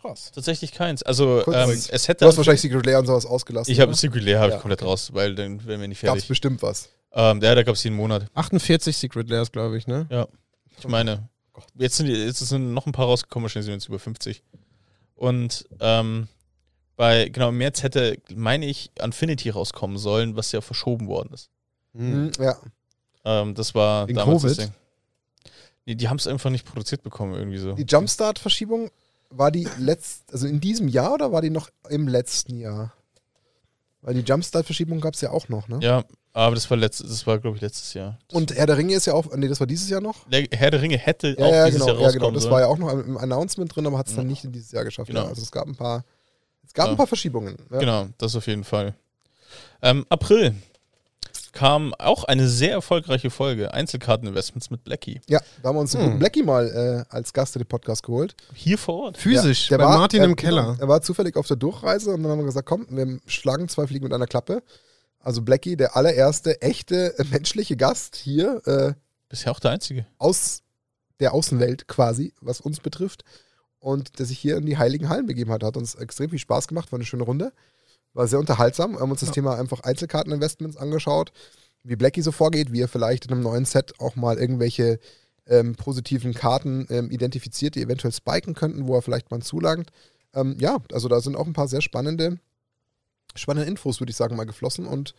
Krass. 0.00 0.30
Tatsächlich 0.32 0.72
keins. 0.72 1.02
Also 1.02 1.46
ähm, 1.46 1.70
es 1.70 2.08
hätte. 2.08 2.24
Du 2.24 2.28
hast 2.28 2.36
wahrscheinlich 2.36 2.62
Secret 2.62 2.86
Lair 2.86 2.98
und 3.00 3.06
sowas 3.06 3.26
ausgelassen. 3.26 3.70
ich 3.72 3.80
habe? 3.80 3.94
Secret 3.94 4.22
Lair 4.22 4.40
habe 4.40 4.50
Ja, 4.50 4.56
ich 4.56 4.62
komplett 4.62 4.80
okay. 4.82 4.90
raus, 4.90 5.10
weil 5.12 5.34
dann 5.34 5.64
wären 5.66 5.80
wir 5.80 5.88
nicht 5.88 6.00
Gab's 6.00 6.12
fertig. 6.12 6.28
bestimmt 6.28 6.62
was. 6.62 6.88
Ähm, 7.12 7.40
ja, 7.42 7.54
da 7.54 7.62
gab 7.62 7.74
es 7.74 7.84
jeden 7.84 7.96
Monat. 7.96 8.26
48 8.34 8.96
Secret 8.96 9.28
Layers, 9.28 9.50
glaube 9.52 9.76
ich, 9.76 9.86
ne? 9.86 10.28
Ich 10.78 10.86
meine, 10.86 11.28
jetzt 11.76 11.96
sind, 11.96 12.06
die, 12.06 12.12
jetzt 12.12 12.38
sind 12.38 12.74
noch 12.74 12.86
ein 12.86 12.92
paar 12.92 13.06
rausgekommen, 13.06 13.44
wahrscheinlich 13.44 13.66
sind 13.66 13.72
wir 13.72 13.76
jetzt 13.76 13.88
über 13.88 13.98
50. 13.98 14.42
Und 15.14 15.68
ähm, 15.80 16.28
bei, 16.96 17.28
genau, 17.28 17.50
im 17.50 17.58
März 17.58 17.82
hätte, 17.82 18.18
meine 18.34 18.66
ich, 18.66 18.90
Infinity 19.02 19.50
rauskommen 19.50 19.98
sollen, 19.98 20.36
was 20.36 20.52
ja 20.52 20.60
verschoben 20.60 21.08
worden 21.08 21.32
ist. 21.32 21.50
Hm. 21.94 22.24
Mhm, 22.24 22.32
ja. 22.38 22.56
Ähm, 23.24 23.54
das 23.54 23.74
war 23.74 24.08
Wegen 24.08 24.18
damals 24.18 24.42
das 24.42 24.56
Covid? 24.56 24.68
Ding. 24.68 24.74
Nee, 25.86 25.94
die 25.94 26.08
haben 26.08 26.16
es 26.16 26.26
einfach 26.26 26.50
nicht 26.50 26.66
produziert 26.66 27.02
bekommen, 27.02 27.34
irgendwie 27.34 27.58
so. 27.58 27.72
Die 27.72 27.84
Jumpstart-Verschiebung, 27.84 28.90
war 29.30 29.50
die 29.50 29.68
letzt, 29.78 30.32
also 30.32 30.46
in 30.46 30.60
diesem 30.60 30.88
Jahr 30.88 31.14
oder 31.14 31.32
war 31.32 31.40
die 31.40 31.50
noch 31.50 31.70
im 31.88 32.08
letzten 32.08 32.58
Jahr? 32.58 32.92
Weil 34.02 34.14
die 34.14 34.20
Jumpstart-Verschiebung 34.20 35.00
gab 35.00 35.14
es 35.14 35.20
ja 35.20 35.30
auch 35.30 35.48
noch, 35.48 35.68
ne? 35.68 35.78
Ja, 35.82 36.04
aber 36.32 36.54
das 36.54 36.70
war 36.70 36.76
letztes, 36.76 37.08
das 37.10 37.26
war, 37.26 37.38
glaube 37.38 37.56
ich, 37.56 37.62
letztes 37.62 37.92
Jahr. 37.92 38.18
Und 38.32 38.54
Herr 38.54 38.66
der 38.66 38.78
Ringe 38.78 38.94
ist 38.94 39.06
ja 39.06 39.12
auch, 39.14 39.34
nee, 39.36 39.48
das 39.48 39.60
war 39.60 39.66
dieses 39.66 39.90
Jahr 39.90 40.00
noch? 40.00 40.26
Der 40.28 40.46
Herr 40.52 40.70
der 40.70 40.80
Ringe 40.80 40.96
hätte 40.96 41.36
Ja, 41.38 41.44
auch 41.46 41.52
ja, 41.52 41.66
dieses 41.66 41.80
genau, 41.80 41.86
Jahr 41.92 42.00
ja, 42.00 42.06
rauskommen 42.06 42.28
genau. 42.28 42.40
Das 42.40 42.50
war 42.50 42.60
ja 42.60 42.66
auch 42.66 42.78
noch 42.78 42.90
im 42.92 43.18
Announcement 43.18 43.74
drin, 43.74 43.86
aber 43.86 43.98
hat 43.98 44.08
es 44.08 44.14
dann 44.14 44.24
Ja. 44.24 44.30
nicht 44.30 44.44
in 44.44 44.52
dieses 44.52 44.72
Jahr 44.72 44.84
geschafft. 44.84 45.08
Genau. 45.08 45.22
Ja. 45.24 45.28
Also 45.28 45.42
es 45.42 45.50
gab 45.52 45.66
ein 45.66 45.76
paar, 45.76 46.04
es 46.64 46.72
gab 46.72 46.86
Ja. 46.86 46.92
ein 46.92 46.96
paar 46.96 47.06
Verschiebungen. 47.06 47.56
Ja. 47.70 47.78
Genau, 47.78 48.06
das 48.18 48.34
auf 48.36 48.46
jeden 48.46 48.64
Fall. 48.64 48.94
Ähm, 49.82 50.06
April 50.08 50.54
kam 51.52 51.94
auch 51.94 52.24
eine 52.24 52.48
sehr 52.48 52.72
erfolgreiche 52.72 53.30
Folge, 53.30 53.72
Einzelkarteninvestments 53.74 54.70
mit 54.70 54.84
Blackie. 54.84 55.20
Ja, 55.28 55.40
da 55.62 55.68
haben 55.68 55.76
wir 55.76 55.80
uns 55.80 55.92
den 55.92 56.00
Hm. 56.12 56.18
Blackie 56.18 56.42
mal 56.42 57.04
äh, 57.10 57.14
als 57.14 57.32
Gast 57.32 57.56
in 57.56 57.62
den 57.62 57.68
Podcast 57.68 58.02
geholt. 58.02 58.34
Hier 58.54 58.78
vor 58.78 59.04
Ort. 59.04 59.18
Physisch, 59.18 59.70
Ja, 59.70 59.78
bei 59.78 59.84
Martin 59.84 60.22
äh, 60.22 60.24
im 60.26 60.36
Keller. 60.36 60.76
Er 60.80 60.88
war 60.88 61.02
zufällig 61.02 61.36
auf 61.36 61.46
der 61.46 61.56
Durchreise 61.56 62.10
und 62.14 62.22
dann 62.22 62.32
haben 62.32 62.38
wir 62.38 62.46
gesagt, 62.46 62.66
komm, 62.68 62.86
wir 62.90 63.18
schlagen 63.26 63.68
zwei 63.68 63.86
Fliegen 63.86 64.04
mit 64.04 64.12
einer 64.12 64.26
Klappe. 64.26 64.62
Also 65.18 65.42
Blackie, 65.42 65.76
der 65.76 65.96
allererste 65.96 66.62
echte 66.62 67.18
äh, 67.18 67.24
menschliche 67.30 67.76
Gast 67.76 68.16
hier 68.16 68.62
äh, 68.66 68.94
Bisher 69.28 69.52
auch 69.52 69.60
der 69.60 69.72
einzige. 69.72 70.06
aus 70.18 70.62
der 71.20 71.34
Außenwelt 71.34 71.86
quasi, 71.86 72.32
was 72.40 72.60
uns 72.60 72.80
betrifft. 72.80 73.24
Und 73.78 74.18
der 74.18 74.26
sich 74.26 74.38
hier 74.38 74.56
in 74.58 74.66
die 74.66 74.76
Heiligen 74.78 75.08
Hallen 75.08 75.26
begeben 75.26 75.50
hat. 75.52 75.62
Hat 75.62 75.76
uns 75.76 75.94
extrem 75.94 76.28
viel 76.30 76.38
Spaß 76.38 76.68
gemacht, 76.68 76.92
war 76.92 76.98
eine 76.98 77.06
schöne 77.06 77.22
Runde. 77.22 77.52
War 78.12 78.26
sehr 78.26 78.38
unterhaltsam. 78.38 78.92
Wir 78.92 79.00
haben 79.00 79.10
uns 79.10 79.20
das 79.20 79.30
Ja. 79.30 79.34
Thema 79.34 79.56
einfach 79.56 79.80
Einzelkarteninvestments 79.80 80.76
angeschaut, 80.76 81.32
wie 81.82 81.96
Blackie 81.96 82.22
so 82.22 82.32
vorgeht, 82.32 82.72
wie 82.72 82.80
er 82.80 82.88
vielleicht 82.88 83.26
in 83.26 83.32
einem 83.32 83.42
neuen 83.42 83.64
Set 83.64 83.98
auch 84.00 84.16
mal 84.16 84.38
irgendwelche 84.38 84.98
ähm, 85.46 85.74
positiven 85.74 86.34
Karten 86.34 86.86
ähm, 86.90 87.10
identifiziert, 87.10 87.74
die 87.74 87.82
eventuell 87.82 88.12
spiken 88.12 88.54
könnten, 88.54 88.86
wo 88.86 88.94
er 88.94 89.02
vielleicht 89.02 89.30
mal 89.30 89.40
zulangt. 89.42 89.90
Ähm, 90.34 90.56
ja, 90.60 90.78
also 90.92 91.08
da 91.08 91.20
sind 91.20 91.36
auch 91.36 91.46
ein 91.46 91.52
paar 91.52 91.68
sehr 91.68 91.80
spannende, 91.80 92.38
spannende 93.34 93.68
Infos, 93.68 94.00
würde 94.00 94.10
ich 94.10 94.16
sagen, 94.16 94.36
mal 94.36 94.44
geflossen 94.44 94.86
und 94.86 95.14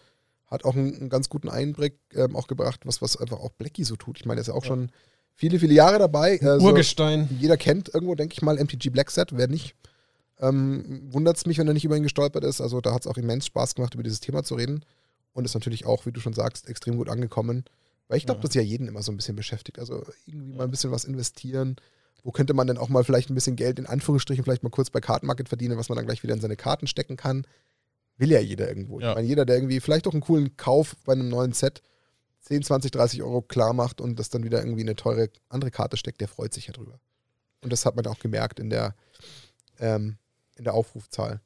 hat 0.47 0.65
auch 0.65 0.75
einen, 0.75 0.95
einen 0.95 1.09
ganz 1.09 1.29
guten 1.29 1.49
Einblick 1.49 1.97
ähm, 2.13 2.35
auch 2.35 2.47
gebracht, 2.47 2.81
was, 2.85 3.01
was 3.01 3.17
einfach 3.17 3.39
auch 3.39 3.51
Blackie 3.51 3.83
so 3.85 3.95
tut. 3.95 4.19
Ich 4.19 4.25
meine, 4.25 4.39
er 4.39 4.41
ist 4.41 4.47
ja 4.47 4.53
auch 4.53 4.65
schon 4.65 4.91
viele, 5.33 5.59
viele 5.59 5.73
Jahre 5.73 5.97
dabei. 5.97 6.39
Also, 6.41 6.65
Urgestein. 6.67 7.29
jeder 7.39 7.57
kennt 7.57 7.93
irgendwo, 7.93 8.15
denke 8.15 8.33
ich 8.33 8.41
mal, 8.41 8.61
MTG 8.61 8.89
Black 8.89 9.11
Set. 9.11 9.29
Wer 9.35 9.47
nicht, 9.47 9.75
ähm, 10.41 11.07
wundert 11.13 11.37
es 11.37 11.45
mich, 11.45 11.57
wenn 11.57 11.67
er 11.67 11.73
nicht 11.73 11.85
über 11.85 11.95
ihn 11.95 12.03
gestolpert 12.03 12.43
ist. 12.43 12.59
Also 12.61 12.81
da 12.81 12.93
hat 12.93 13.01
es 13.01 13.07
auch 13.07 13.17
immens 13.17 13.45
Spaß 13.45 13.75
gemacht, 13.75 13.93
über 13.93 14.03
dieses 14.03 14.19
Thema 14.19 14.43
zu 14.43 14.55
reden. 14.55 14.83
Und 15.33 15.45
ist 15.45 15.53
natürlich 15.53 15.85
auch, 15.85 16.05
wie 16.05 16.11
du 16.11 16.19
schon 16.19 16.33
sagst, 16.33 16.67
extrem 16.67 16.97
gut 16.97 17.07
angekommen. 17.07 17.63
Weil 18.09 18.17
ich 18.17 18.25
glaube, 18.25 18.39
Ja. 18.39 18.47
das 18.47 18.53
ja 18.55 18.61
jeden 18.61 18.87
immer 18.87 19.01
so 19.01 19.11
ein 19.11 19.15
bisschen 19.15 19.37
beschäftigt. 19.37 19.79
Also 19.79 20.03
irgendwie 20.25 20.57
mal 20.57 20.65
ein 20.65 20.71
bisschen 20.71 20.91
was 20.91 21.05
investieren. 21.05 21.77
Wo 22.23 22.31
könnte 22.31 22.53
man 22.53 22.67
denn 22.67 22.77
auch 22.77 22.89
mal 22.89 23.03
vielleicht 23.05 23.29
ein 23.29 23.35
bisschen 23.35 23.55
Geld 23.55 23.79
in 23.79 23.85
Anführungsstrichen 23.85 24.43
vielleicht 24.43 24.63
mal 24.63 24.69
kurz 24.69 24.89
bei 24.89 24.99
Kartenmarket 24.99 25.47
verdienen, 25.47 25.77
was 25.77 25.87
man 25.89 25.95
dann 25.95 26.05
gleich 26.05 26.21
wieder 26.21 26.33
in 26.33 26.41
seine 26.41 26.57
Karten 26.57 26.85
stecken 26.87 27.15
kann? 27.15 27.47
Will 28.17 28.29
ja 28.31 28.39
jeder 28.41 28.67
irgendwo. 28.67 28.99
Ja. 28.99 29.11
Ich 29.11 29.15
meine, 29.15 29.27
jeder, 29.27 29.45
der 29.45 29.55
irgendwie 29.55 29.79
vielleicht 29.79 30.05
auch 30.07 30.11
einen 30.11 30.21
coolen 30.21 30.57
Kauf 30.57 30.95
bei 31.05 31.13
einem 31.13 31.29
neuen 31.29 31.53
Set 31.53 31.81
10, 32.41 32.63
20, 32.63 32.91
30 32.91 33.23
Euro 33.23 33.41
klar 33.41 33.73
macht 33.73 34.01
und 34.01 34.19
das 34.19 34.29
dann 34.29 34.43
wieder 34.43 34.59
irgendwie 34.59 34.81
in 34.81 34.89
eine 34.89 34.95
teure 34.95 35.29
andere 35.49 35.71
Karte 35.71 35.95
steckt, 35.95 36.19
der 36.21 36.27
freut 36.27 36.53
sich 36.53 36.67
ja 36.67 36.73
drüber. 36.73 36.99
Und 37.63 37.71
das 37.71 37.85
hat 37.85 37.95
man 37.95 38.05
auch 38.07 38.19
gemerkt 38.19 38.59
in 38.59 38.69
der, 38.69 38.95
ähm, 39.79 40.17
in 40.61 40.65
der 40.65 40.75
Aufrufzahl. 40.75 41.41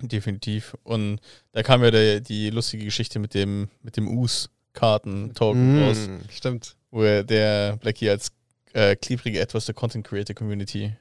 Definitiv. 0.00 0.76
Und 0.84 1.18
da 1.50 1.64
kam 1.64 1.82
ja 1.82 1.90
der, 1.90 2.20
die 2.20 2.50
lustige 2.50 2.84
Geschichte 2.84 3.18
mit 3.18 3.34
dem, 3.34 3.68
mit 3.82 3.96
dem 3.96 4.06
US-Karten-Token 4.16 5.82
raus, 5.82 5.98
Mm, 6.08 6.16
stimmt. 6.30 6.76
wo 6.90 7.02
er 7.02 7.24
der 7.24 7.76
Blackie 7.78 8.08
als 8.08 8.30
äh, 8.72 8.96
klebrige 8.96 9.40
etwas 9.40 9.66
der 9.66 9.74
Content 9.74 10.06
Creator 10.06 10.34
Community. 10.34 10.94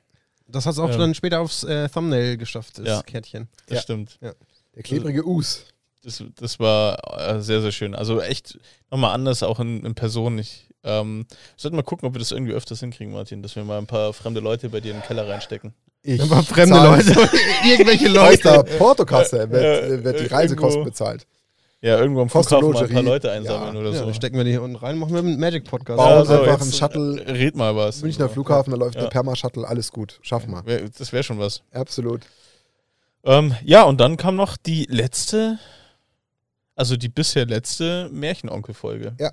Das 0.48 0.66
hat 0.66 0.74
es 0.74 0.80
auch 0.80 0.90
Ähm. 0.92 0.98
dann 1.00 1.14
später 1.16 1.40
aufs 1.40 1.64
äh, 1.64 1.88
Thumbnail 1.88 2.36
geschafft, 2.38 2.80
das 2.80 2.88
Ja. 2.88 3.02
Kärtchen. 3.04 3.48
Das 3.68 3.78
Ja. 3.78 3.82
stimmt. 3.84 4.20
Der 4.76 4.84
klebrige 4.84 5.26
Us. 5.26 5.66
Das, 6.04 6.24
das 6.36 6.60
war 6.60 6.98
äh, 7.38 7.42
sehr, 7.42 7.62
sehr 7.62 7.72
schön. 7.72 7.94
Also 7.94 8.20
echt 8.22 8.58
nochmal 8.90 9.14
anders, 9.14 9.44
auch 9.44 9.60
in, 9.60 9.86
in 9.86 9.94
Person. 9.96 10.40
Ich 10.40 10.68
ähm, 10.84 11.28
sollten 11.56 11.76
mal 11.78 11.84
gucken, 11.84 12.08
ob 12.08 12.16
wir 12.16 12.20
das 12.20 12.32
irgendwie 12.32 12.54
öfters 12.54 12.80
hinkriegen, 12.80 13.14
Martin, 13.14 13.44
dass 13.44 13.56
wir 13.56 13.64
mal 13.64 13.78
ein 13.78 13.86
paar 13.88 14.12
fremde 14.14 14.42
Leute 14.42 14.70
bei 14.70 14.80
dir 14.82 14.92
in 14.94 14.98
den 14.98 15.06
Keller 15.06 15.28
reinstecken. 15.30 15.74
Ich 16.04 16.22
Aber 16.22 16.42
fremde 16.44 16.76
Leute, 16.78 17.12
irgendwelche 17.70 18.20
Aus 18.22 18.40
der 18.40 18.56
Leute. 18.58 18.78
Portokasse 18.78 19.50
wird, 19.52 19.64
Ja, 19.64 19.96
äh, 19.96 20.04
wird 20.04 20.20
die. 20.20 20.26
Reisekosten 20.26 20.84
bezahlt. 20.84 21.28
Ja, 21.84 21.98
irgendwo 22.00 22.22
am 22.22 22.30
Flughafen 22.30 22.60
mal 22.60 22.68
ein 22.68 22.74
paar 22.74 22.82
Logerie. 22.88 23.06
Leute 23.06 23.32
einsammeln 23.32 23.74
Ja. 23.76 23.80
oder 23.82 23.90
Ja, 23.92 23.98
so. 24.00 24.06
dann 24.06 24.14
stecken 24.14 24.38
wir 24.38 24.44
die 24.44 24.52
hier 24.52 24.62
unten 24.62 24.76
rein, 24.78 24.98
machen 25.00 25.14
wir 25.14 25.20
einen 25.20 25.40
Magic-Podcast. 25.40 25.98
Bauen 25.98 26.28
Ja, 26.30 26.42
einfach 26.42 26.62
einen 26.62 26.72
Shuttle- 26.74 27.26
Red 27.28 27.56
mal 27.56 27.76
was. 27.76 28.02
Münchner 28.04 28.30
Flughafen, 28.30 28.72
da 28.72 28.78
läuft 28.78 28.96
Ja. 28.96 29.02
der 29.02 29.10
Perma-Shuttle, 29.10 29.68
alles 29.68 29.92
gut. 29.92 30.20
Schaffen 30.22 30.52
wir. 30.52 30.66
Wär- 30.66 30.90
Das 30.96 31.12
wäre 31.12 31.24
schon 31.24 31.40
was. 31.40 31.62
Absolut. 31.72 32.22
Ähm, 33.24 33.56
ja, 33.64 33.84
und 33.84 34.00
dann 34.00 34.18
kam 34.18 34.36
noch 34.36 34.58
die 34.58 34.86
letzte, 34.90 35.58
also 36.76 36.98
die 36.98 37.10
bisher 37.10 37.46
letzte 37.46 38.10
Märchenonkel-Folge. 38.12 39.14
Ja. 39.20 39.32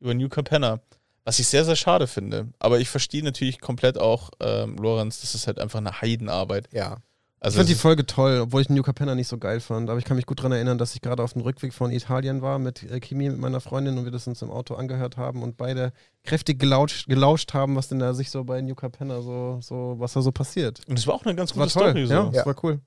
Über 0.00 0.12
New 0.14 0.28
Capenna. 0.28 0.80
Was 1.26 1.38
ich 1.38 1.46
sehr, 1.48 1.64
sehr 1.66 1.76
schade 1.76 2.06
finde. 2.06 2.48
Aber 2.58 2.78
ich 2.80 2.88
verstehe 2.88 3.22
natürlich 3.22 3.60
komplett 3.60 3.98
auch, 3.98 4.30
ähm, 4.40 4.76
Lorenz, 4.76 5.20
das 5.20 5.34
ist 5.34 5.46
halt 5.46 5.58
einfach 5.58 5.80
eine 5.80 6.00
Heidenarbeit. 6.00 6.68
Ja. 6.72 6.98
Ich 7.38 7.44
Also 7.44 7.56
fand 7.58 7.68
die 7.68 7.74
Folge 7.74 8.06
toll, 8.06 8.40
obwohl 8.44 8.62
ich 8.62 8.70
New 8.70 8.82
Capenna 8.82 9.14
nicht 9.14 9.28
so 9.28 9.36
geil 9.36 9.60
fand. 9.60 9.90
Aber 9.90 9.98
ich 9.98 10.04
kann 10.06 10.16
mich 10.16 10.24
gut 10.26 10.38
daran 10.38 10.52
erinnern, 10.52 10.78
dass 10.78 10.94
ich 10.94 11.02
gerade 11.02 11.22
auf 11.22 11.34
dem 11.34 11.42
Rückweg 11.42 11.74
von 11.74 11.90
Italien 11.92 12.40
war 12.42 12.58
mit 12.58 12.82
äh, 12.84 12.98
Kimi, 13.00 13.28
mit 13.28 13.38
meiner 13.38 13.60
Freundin 13.60 13.98
und 13.98 14.04
wir 14.04 14.10
das 14.12 14.26
uns 14.26 14.40
im 14.40 14.50
Auto 14.50 14.74
angehört 14.74 15.16
haben 15.18 15.42
und 15.42 15.56
beide 15.58 15.92
kräftig 16.24 16.58
gelauscht, 16.58 17.06
gelauscht 17.08 17.52
haben, 17.54 17.76
was 17.76 17.88
denn 17.88 17.98
da 17.98 18.14
sich 18.14 18.30
so 18.30 18.42
bei 18.44 18.62
New 18.62 18.74
Capenna 18.74 19.20
so, 19.20 19.58
so 19.60 19.96
was 19.98 20.14
da 20.14 20.22
so 20.22 20.32
passiert. 20.32 20.80
und 20.88 20.98
es 20.98 21.06
war 21.06 21.14
auch 21.14 21.24
eine 21.24 21.34
ganz 21.34 21.50
Das 21.50 21.58
war 21.58 21.66
gute 21.66 21.74
toll, 21.74 21.90
Story. 21.90 22.06
So. 22.06 22.12
ja, 22.14 22.24
Ja. 22.24 22.30
das 22.30 22.46
war 22.46 22.64
cool. 22.64 22.80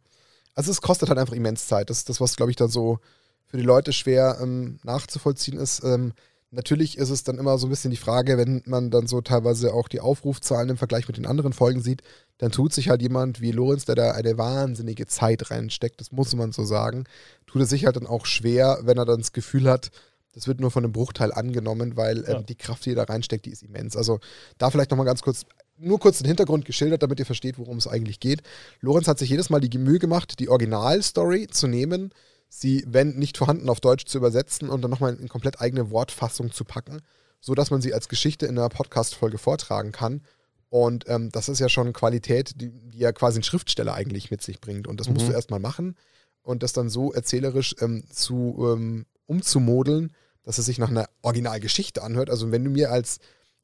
Also 0.55 0.71
es 0.71 0.81
kostet 0.81 1.09
halt 1.09 1.19
einfach 1.19 1.35
immens 1.35 1.67
Zeit. 1.67 1.89
Das 1.89 1.97
ist 1.99 2.09
das, 2.09 2.19
was, 2.19 2.35
glaube 2.35 2.51
ich, 2.51 2.55
dann 2.55 2.69
so 2.69 2.99
für 3.45 3.57
die 3.57 3.63
Leute 3.63 3.93
schwer 3.93 4.39
ähm, 4.41 4.79
nachzuvollziehen 4.83 5.57
ist. 5.57 5.83
Ähm, 5.83 6.13
natürlich 6.51 6.97
ist 6.97 7.09
es 7.09 7.23
dann 7.23 7.37
immer 7.37 7.57
so 7.57 7.67
ein 7.67 7.69
bisschen 7.69 7.91
die 7.91 7.97
Frage, 7.97 8.37
wenn 8.37 8.61
man 8.65 8.89
dann 8.91 9.07
so 9.07 9.21
teilweise 9.21 9.73
auch 9.73 9.87
die 9.87 9.99
Aufrufzahlen 9.99 10.69
im 10.69 10.77
Vergleich 10.77 11.07
mit 11.07 11.17
den 11.17 11.25
anderen 11.25 11.53
Folgen 11.53 11.81
sieht, 11.81 12.01
dann 12.37 12.51
tut 12.51 12.73
sich 12.73 12.89
halt 12.89 13.01
jemand 13.01 13.41
wie 13.41 13.51
Lorenz, 13.51 13.85
der 13.85 13.95
da 13.95 14.11
eine 14.11 14.37
wahnsinnige 14.37 15.05
Zeit 15.07 15.51
reinsteckt, 15.51 15.99
das 16.01 16.11
muss 16.11 16.35
man 16.35 16.51
so 16.51 16.63
sagen, 16.63 17.03
tut 17.45 17.61
es 17.61 17.69
sich 17.69 17.85
halt 17.85 17.95
dann 17.97 18.07
auch 18.07 18.25
schwer, 18.25 18.79
wenn 18.83 18.97
er 18.97 19.05
dann 19.05 19.19
das 19.19 19.33
Gefühl 19.33 19.69
hat, 19.69 19.91
das 20.33 20.47
wird 20.47 20.59
nur 20.59 20.71
von 20.71 20.83
einem 20.83 20.93
Bruchteil 20.93 21.31
angenommen, 21.33 21.97
weil 21.97 22.19
ähm, 22.19 22.25
Ja. 22.27 22.41
die 22.41 22.55
Kraft, 22.55 22.85
die 22.85 22.91
er 22.91 22.95
da 22.95 23.03
reinsteckt, 23.03 23.45
die 23.45 23.51
ist 23.51 23.63
immens. 23.63 23.97
Also 23.97 24.19
da 24.57 24.69
vielleicht 24.69 24.91
nochmal 24.91 25.05
ganz 25.07 25.21
kurz, 25.21 25.45
nur 25.77 25.99
kurz 25.99 26.19
den 26.19 26.27
Hintergrund 26.27 26.65
geschildert, 26.65 27.01
damit 27.03 27.19
ihr 27.19 27.25
versteht, 27.25 27.57
worum 27.57 27.77
es 27.77 27.87
eigentlich 27.87 28.19
geht. 28.19 28.43
Lorenz 28.79 29.07
hat 29.07 29.19
sich 29.19 29.29
jedes 29.29 29.49
Mal 29.49 29.59
die 29.59 29.77
Mühe 29.77 29.99
gemacht, 29.99 30.39
die 30.39 30.49
Originalstory 30.49 31.47
zu 31.47 31.67
nehmen, 31.67 32.11
sie, 32.49 32.83
wenn 32.87 33.15
nicht 33.15 33.37
vorhanden, 33.37 33.69
auf 33.69 33.79
Deutsch 33.79 34.05
zu 34.05 34.17
übersetzen 34.17 34.69
und 34.69 34.81
dann 34.81 34.91
nochmal 34.91 35.15
in 35.15 35.29
komplett 35.29 35.61
eigene 35.61 35.91
Wortfassung 35.91 36.51
zu 36.51 36.65
packen, 36.65 37.01
sodass 37.39 37.71
man 37.71 37.81
sie 37.81 37.93
als 37.93 38.09
Geschichte 38.09 38.45
in 38.47 38.57
einer 38.57 38.69
Podcast-Folge 38.69 39.37
vortragen 39.37 39.91
kann. 39.91 40.21
Und 40.69 41.05
ähm, 41.07 41.29
das 41.31 41.49
ist 41.49 41.59
ja 41.59 41.69
schon 41.69 41.93
Qualität, 41.93 42.59
die, 42.59 42.69
die 42.69 42.99
ja 42.99 43.11
quasi 43.11 43.39
ein 43.39 43.43
Schriftsteller 43.43 43.93
eigentlich 43.93 44.29
mit 44.31 44.41
sich 44.41 44.59
bringt. 44.59 44.87
Und 44.87 44.99
das 44.99 45.09
musst 45.09 45.25
Mhm. 45.25 45.29
du 45.29 45.35
erstmal 45.35 45.59
machen 45.59 45.95
und 46.41 46.63
das 46.63 46.73
dann 46.73 46.89
so 46.89 47.13
erzählerisch 47.13 47.75
ähm, 47.79 48.03
zu 48.11 48.55
ähm, 48.73 49.05
umzumodeln, 49.25 50.13
dass 50.43 50.57
es 50.57 50.65
sich 50.65 50.79
nach 50.79 50.89
einer 50.89 51.07
Originalgeschichte 51.21 52.01
anhört. 52.03 52.29
Also 52.29 52.51
wenn 52.51 52.63
du 52.63 52.71
mir 52.71 52.91
als 52.91 53.19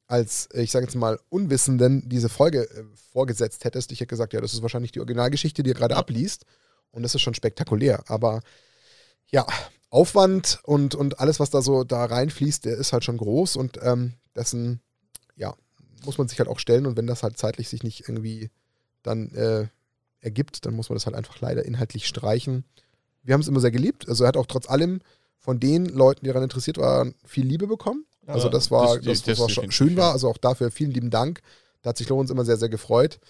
als, 0.08 0.48
ich 0.54 0.70
sage 0.70 0.86
jetzt 0.86 0.94
mal, 0.94 1.18
Unwissenden 1.30 2.08
diese 2.08 2.28
Folge 2.28 2.70
äh, 2.70 2.84
vorgesetzt 3.12 3.64
hättest, 3.64 3.90
ich 3.90 3.98
hätte 3.98 4.10
gesagt, 4.10 4.32
ja, 4.32 4.40
das 4.40 4.54
ist 4.54 4.62
wahrscheinlich 4.62 4.92
die 4.92 5.00
Originalgeschichte, 5.00 5.64
die 5.64 5.70
ihr 5.70 5.74
gerade 5.74 5.96
abliest. 5.96 6.44
Und 6.92 7.02
das 7.02 7.14
ist 7.16 7.22
schon 7.22 7.34
spektakulär. 7.34 8.04
Aber 8.06 8.40
ja, 9.30 9.46
Aufwand 9.90 10.60
und, 10.64 10.94
und 10.94 11.20
alles, 11.20 11.40
was 11.40 11.50
da 11.50 11.62
so 11.62 11.84
da 11.84 12.04
reinfließt, 12.04 12.64
der 12.64 12.76
ist 12.76 12.92
halt 12.92 13.04
schon 13.04 13.16
groß 13.16 13.56
und 13.56 13.78
ähm, 13.82 14.14
dessen, 14.34 14.80
ja, 15.36 15.54
muss 16.04 16.18
man 16.18 16.28
sich 16.28 16.38
halt 16.38 16.48
auch 16.48 16.58
stellen. 16.58 16.86
Und 16.86 16.96
wenn 16.96 17.06
das 17.06 17.22
halt 17.22 17.38
zeitlich 17.38 17.68
sich 17.68 17.82
nicht 17.82 18.08
irgendwie 18.08 18.50
dann 19.02 19.30
äh, 19.34 19.68
ergibt, 20.20 20.66
dann 20.66 20.74
muss 20.74 20.88
man 20.88 20.96
das 20.96 21.06
halt 21.06 21.16
einfach 21.16 21.40
leider 21.40 21.64
inhaltlich 21.64 22.06
streichen. 22.06 22.64
Wir 23.22 23.34
haben 23.34 23.40
es 23.40 23.48
immer 23.48 23.60
sehr 23.60 23.70
geliebt. 23.70 24.08
Also 24.08 24.24
er 24.24 24.28
hat 24.28 24.36
auch 24.36 24.46
trotz 24.46 24.68
allem 24.68 25.00
von 25.38 25.60
den 25.60 25.86
Leuten, 25.86 26.24
die 26.24 26.28
daran 26.28 26.42
interessiert 26.42 26.78
waren, 26.78 27.14
viel 27.24 27.46
Liebe 27.46 27.66
bekommen. 27.66 28.04
Also 28.26 28.48
Ja, 28.48 28.52
das 28.52 28.70
war, 28.70 28.96
das- 28.96 29.04
das, 29.04 29.22
das 29.22 29.38
definitiv, 29.38 29.72
schön 29.72 29.96
war. 29.96 30.12
Also 30.12 30.28
auch 30.28 30.38
dafür 30.38 30.70
vielen 30.70 30.90
lieben 30.90 31.10
Dank. 31.10 31.40
Da 31.82 31.90
hat 31.90 31.98
sich 31.98 32.08
Lorenz 32.08 32.30
immer 32.30 32.44
sehr, 32.44 32.56
sehr 32.56 32.68
gefreut. 32.68 33.20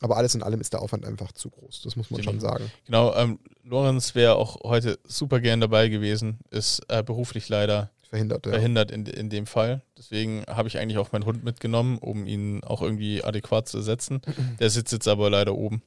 Aber 0.00 0.16
alles 0.16 0.34
in 0.34 0.42
allem 0.42 0.60
ist 0.60 0.72
der 0.72 0.82
Aufwand 0.82 1.06
einfach 1.06 1.32
zu 1.32 1.50
groß. 1.50 1.82
Das 1.82 1.96
muss 1.96 2.10
man 2.10 2.22
schon 2.22 2.40
sagen. 2.40 2.70
Genau, 2.84 3.14
ähm, 3.14 3.38
Lorenz 3.64 4.14
wäre 4.14 4.36
auch 4.36 4.62
heute 4.62 4.98
super 5.04 5.40
gern 5.40 5.60
dabei 5.60 5.88
gewesen, 5.88 6.38
ist 6.50 6.82
äh, 6.88 7.02
beruflich 7.02 7.48
leider 7.48 7.90
Verhindert, 8.08 8.46
ja. 8.46 8.52
verhindert 8.52 8.90
in, 8.90 9.04
in 9.06 9.30
dem 9.30 9.46
Fall. 9.46 9.82
Deswegen 9.98 10.44
habe 10.48 10.68
ich 10.68 10.78
eigentlich 10.78 10.98
auch 10.98 11.10
meinen 11.12 11.24
Hund 11.24 11.42
mitgenommen, 11.42 11.98
um 11.98 12.26
ihn 12.26 12.62
auch 12.62 12.82
irgendwie 12.82 13.24
adäquat 13.24 13.68
zu 13.68 13.78
ersetzen. 13.78 14.20
Der 14.60 14.70
sitzt 14.70 14.92
jetzt 14.92 15.08
aber 15.08 15.28
leider 15.28 15.54
oben. 15.54 15.82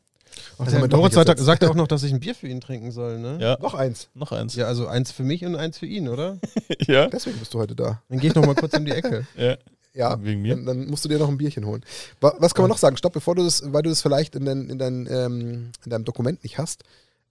Ach, 0.58 0.68
doch 0.88 0.98
Moritz 0.98 1.16
sagt, 1.16 1.40
sagt 1.40 1.64
ja 1.64 1.70
auch 1.70 1.76
noch, 1.76 1.88
dass 1.88 2.04
ich 2.04 2.14
ein 2.14 2.20
Bier 2.20 2.36
für 2.36 2.48
ihn 2.48 2.62
trinken 2.62 2.92
soll, 2.92 3.20
ne? 3.20 3.38
Ja, 3.40 3.58
Noch 3.60 3.74
eins. 3.74 4.10
noch 4.14 4.32
eins. 4.32 4.56
Ja, 4.56 4.66
also 4.66 4.88
eins 4.88 5.12
für 5.12 5.24
mich 5.24 5.44
und 5.46 5.56
eins 5.56 5.78
für 5.80 5.86
ihn, 5.86 6.08
oder? 6.08 6.38
ja. 6.88 7.08
Deswegen 7.08 7.40
bist 7.40 7.54
du 7.54 7.60
heute 7.60 7.76
da. 7.76 8.02
Dann 8.10 8.20
gehe 8.20 8.30
ich 8.30 8.36
noch 8.36 8.46
mal 8.46 8.56
kurz 8.56 8.74
um 8.78 8.86
die 8.86 8.92
Ecke. 8.92 9.26
ja. 9.38 9.58
Ja, 9.94 10.22
Wegen 10.24 10.42
mir? 10.42 10.56
Dann, 10.56 10.66
dann 10.66 10.88
musst 10.88 11.04
du 11.04 11.10
dir 11.10 11.18
noch 11.20 11.30
ein 11.30 11.38
Bierchen 11.38 11.66
holen. 11.66 11.84
Wa- 12.22 12.36
Was 12.40 12.54
kann 12.54 12.64
man 12.64 12.70
noch 12.70 12.78
sagen? 12.78 12.96
Stopp, 12.98 13.14
bevor 13.14 13.36
du 13.36 13.44
das, 13.44 13.64
weil 13.74 13.82
du 13.82 13.90
das 13.90 14.02
vielleicht 14.02 14.36
in, 14.36 14.46
dein, 14.46 14.70
in, 14.70 14.78
dein, 14.78 15.08
ähm, 15.12 15.72
in 15.84 15.90
deinem 15.90 16.06
Dokument 16.06 16.44
nicht 16.44 16.58
hast. 16.58 16.84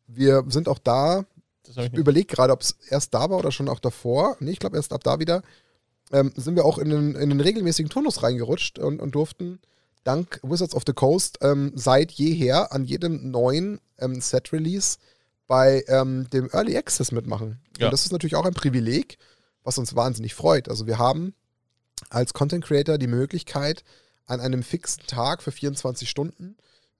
Wir 0.07 0.45
sind 0.49 0.69
auch 0.69 0.79
da, 0.79 1.25
ich 1.69 1.77
ich 1.77 1.93
überlege 1.95 2.27
gerade, 2.27 2.53
ob 2.53 2.63
es 2.63 2.77
erst 2.89 3.15
da 3.15 3.31
war 3.31 3.39
oder 3.39 3.53
schon 3.53 3.69
auch 3.69 3.79
davor. 3.79 4.37
Nee, 4.41 4.51
ich 4.53 4.59
glaube 4.59 4.77
erst 4.77 4.93
ab 4.93 5.05
da 5.05 5.19
wieder. 5.21 5.43
Ähm, 6.11 6.33
sind 6.37 6.57
wir 6.57 6.65
auch 6.65 6.79
in 6.79 6.89
den, 6.91 7.15
in 7.15 7.29
den 7.29 7.41
regelmäßigen 7.41 7.91
Turnus 7.91 8.23
reingerutscht 8.23 8.79
und, 8.79 9.01
und 9.01 9.15
durften 9.15 9.61
dank 10.05 10.41
Wizards 10.43 10.75
of 10.75 10.83
the 10.87 10.95
Coast 10.95 11.39
ähm, 11.43 11.73
seit 11.75 12.11
jeher 12.13 12.73
an 12.73 12.85
jedem 12.85 13.31
neuen 13.31 13.79
ähm, 13.99 14.21
Set-Release 14.21 14.97
bei 15.47 15.85
ähm, 15.89 16.29
dem 16.33 16.49
Early 16.53 16.77
Access 16.77 17.13
mitmachen. 17.13 17.61
Ja. 17.79 17.87
Und 17.87 17.93
das 17.93 18.05
ist 18.07 18.13
natürlich 18.13 18.37
auch 18.37 18.47
ein 18.47 18.55
Privileg, 18.55 19.19
was 19.65 19.77
uns 19.79 19.95
wahnsinnig 19.95 20.35
freut. 20.35 20.69
Also 20.71 20.87
wir 20.87 20.99
haben 20.99 21.35
als 22.11 22.33
Content 22.33 22.65
Creator 22.65 22.99
die 22.99 23.07
Möglichkeit, 23.07 23.85
an 24.27 24.41
einem 24.41 24.63
fixen 24.63 25.07
Tag 25.07 25.43
für 25.43 25.53
24 25.53 26.09
Stunden 26.09 26.57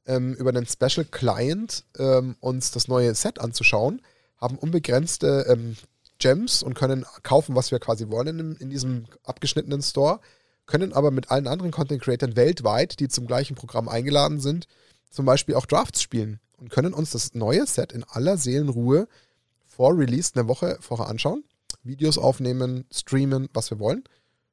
ähm, 0.07 0.35
über 0.35 0.51
einen 0.51 0.67
Special 0.67 1.05
Client 1.05 1.85
ähm, 1.99 2.37
uns 2.41 2.71
das 2.71 2.89
neue 2.89 3.15
Set 3.15 3.39
anzuschauen, 3.39 4.03
haben 4.39 4.59
unbegrenzte 4.59 5.47
ähm, 5.49 5.77
Gems 6.19 6.63
und 6.63 6.75
können 6.75 7.05
kaufen, 7.23 7.55
was 7.55 7.71
wir 7.71 7.79
quasi 7.79 8.09
wollen 8.09 8.39
in, 8.39 8.57
in 8.57 8.71
diesem 8.71 9.05
abgeschnittenen 9.25 9.83
Store, 9.83 10.21
können 10.67 10.93
aber 10.93 11.11
mit 11.11 11.31
allen 11.31 11.47
anderen 11.47 11.71
Content 11.71 12.03
Creatern 12.03 12.37
weltweit, 12.37 12.99
die 13.01 13.09
zum 13.09 13.27
gleichen 13.27 13.55
Programm 13.55 13.89
eingeladen 13.89 14.41
sind, 14.41 14.67
zum 15.11 15.25
Beispiel 15.25 15.55
auch 15.55 15.67
Drafts 15.67 16.03
spielen 16.03 16.41
und 16.57 16.71
können 16.71 16.93
uns 16.93 17.11
das 17.13 17.35
neue 17.35 17.67
Set 17.67 17.93
in 17.93 18.05
aller 18.05 18.37
Seelenruhe 18.37 19.09
vor 19.67 19.97
Release 19.97 20.33
eine 20.35 20.49
Woche 20.49 20.79
vorher 20.81 21.09
anschauen, 21.09 21.45
Videos 21.83 22.19
aufnehmen, 22.19 22.85
streamen, 22.93 23.49
was 23.53 23.71
wir 23.71 23.79
wollen. 23.79 24.05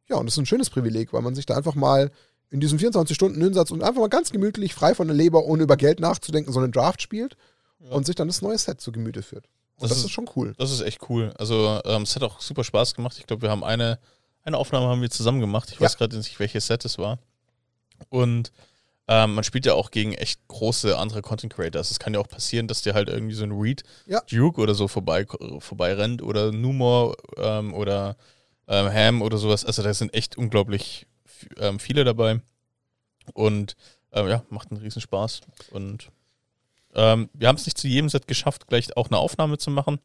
Ja, 0.10 0.18
und 0.18 0.26
das 0.28 0.36
ist 0.36 0.40
ein 0.40 0.46
schönes 0.46 0.70
Privileg, 0.70 1.14
weil 1.14 1.22
man 1.22 1.36
sich 1.36 1.46
da 1.46 1.56
einfach 1.56 1.76
mal 1.76 2.12
in 2.52 2.60
diesen 2.60 2.78
24 2.80 3.16
Stunden 3.16 3.42
hinsetzt 3.42 3.72
und 3.72 3.82
einfach 3.84 4.02
mal 4.02 4.08
ganz 4.10 4.32
gemütlich, 4.32 4.74
frei 4.74 4.94
von 4.96 5.08
der 5.08 5.16
Leber, 5.16 5.46
ohne 5.46 5.64
über 5.64 5.78
Geld 5.78 6.00
nachzudenken, 6.00 6.54
so 6.54 6.60
einen 6.60 6.72
Draft 6.72 7.02
spielt 7.02 7.36
und 7.90 8.06
sich 8.06 8.16
dann 8.16 8.28
das 8.28 8.42
neue 8.42 8.58
Set 8.58 8.80
zu 8.82 8.92
Gemüte 8.92 9.24
führt. 9.24 9.46
Und 9.78 9.84
das, 9.84 9.90
Das 9.90 9.98
ist, 10.00 10.06
ist- 10.06 10.12
schon 10.12 10.30
cool. 10.36 10.54
Das 10.58 10.72
ist 10.72 10.82
echt 10.82 11.10
cool. 11.10 11.34
Also 11.38 11.82
ähm, 11.86 12.04
es 12.04 12.16
hat 12.16 12.24
auch 12.24 12.40
super 12.40 12.64
Spaß 12.64 12.94
gemacht. 12.94 13.18
Ich 13.20 13.26
glaube, 13.28 13.42
wir 13.42 13.50
haben 13.50 13.64
eine, 13.64 14.00
eine 14.44 14.58
Aufnahme 14.58 14.88
haben 14.88 15.02
wir 15.02 15.10
zusammen 15.10 15.42
gemacht. 15.42 15.70
Ich 15.72 15.76
Ja. 15.80 15.82
weiß 15.86 15.98
gerade 15.98 16.16
nicht, 16.18 16.40
welches 16.40 16.68
Set 16.68 16.86
es 16.86 16.98
war. 16.98 17.18
Und 18.10 18.52
ähm, 19.08 19.36
man 19.36 19.44
spielt 19.44 19.66
ja 19.66 19.74
auch 19.74 19.92
gegen 19.92 20.14
echt 20.14 20.48
große 20.48 20.98
andere 20.98 21.22
Content 21.22 21.54
Creators. 21.54 21.92
Es 21.92 22.00
kann 22.00 22.14
ja 22.14 22.20
auch 22.20 22.28
passieren, 22.28 22.68
dass 22.68 22.82
dir 22.82 22.94
halt 22.94 23.10
irgendwie 23.10 23.36
so 23.36 23.44
ein 23.44 23.52
Reed 23.52 23.84
Ja. 24.08 24.22
Duke 24.22 24.60
oder 24.62 24.74
so 24.74 24.88
vorbei, 24.88 25.26
vorbeirennt 25.60 26.22
oder 26.22 26.52
Numor 26.52 27.16
ähm, 27.38 27.74
oder 27.74 28.16
ähm, 28.68 28.92
Ham 28.92 29.22
oder 29.22 29.38
sowas. 29.38 29.66
Also 29.66 29.84
da 29.84 29.94
sind 29.94 30.14
echt 30.14 30.38
unglaublich 30.38 31.08
ähm, 31.58 31.80
viele 31.80 32.04
dabei. 32.04 32.42
Und 33.34 33.76
ähm, 34.12 34.28
ja, 34.28 34.44
macht 34.50 34.72
einen 34.72 34.82
riesen 34.82 35.02
Spaß. 35.02 35.42
Und 35.72 36.10
ähm, 36.94 37.30
wir 37.34 37.48
haben 37.48 37.56
es 37.58 37.66
nicht 37.66 37.78
zu 37.78 37.88
jedem 37.88 38.10
Set 38.10 38.28
geschafft, 38.28 38.68
gleich 38.68 38.96
auch 38.98 39.08
eine 39.08 39.18
Aufnahme 39.18 39.58
zu 39.58 39.70
machen. 39.72 40.00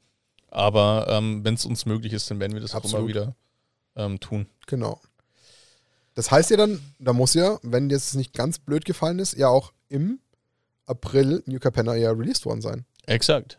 Aber 0.49 1.07
ähm, 1.09 1.45
wenn 1.45 1.55
es 1.55 1.65
uns 1.65 1.87
möglich 1.87 2.13
ist, 2.13 2.31
dann 2.31 2.41
werden 2.41 2.55
wir 2.55 2.61
das 2.61 2.73
auch 2.75 2.79
immer 2.85 2.87
Absolut. 2.95 3.09
wieder 3.09 3.37
ähm, 3.97 4.19
tun. 4.19 4.47
Genau. 4.67 5.01
Das 6.15 6.31
heißt 6.31 6.51
ja 6.51 6.57
dann, 6.57 6.81
da 6.99 7.13
muss 7.13 7.35
ja, 7.35 7.59
wenn 7.63 7.89
dir 7.89 7.95
es 7.97 8.15
nicht 8.15 8.33
ganz 8.35 8.59
blöd 8.59 8.85
gefallen 8.85 9.21
ist, 9.21 9.37
ja 9.37 9.49
auch 9.49 9.73
im 9.89 10.19
April 10.87 11.43
New 11.47 11.61
Capenna 11.61 11.95
ja 11.95 12.11
released 12.11 12.45
worden 12.47 12.61
sein. 12.63 12.85
Exakt. 13.07 13.59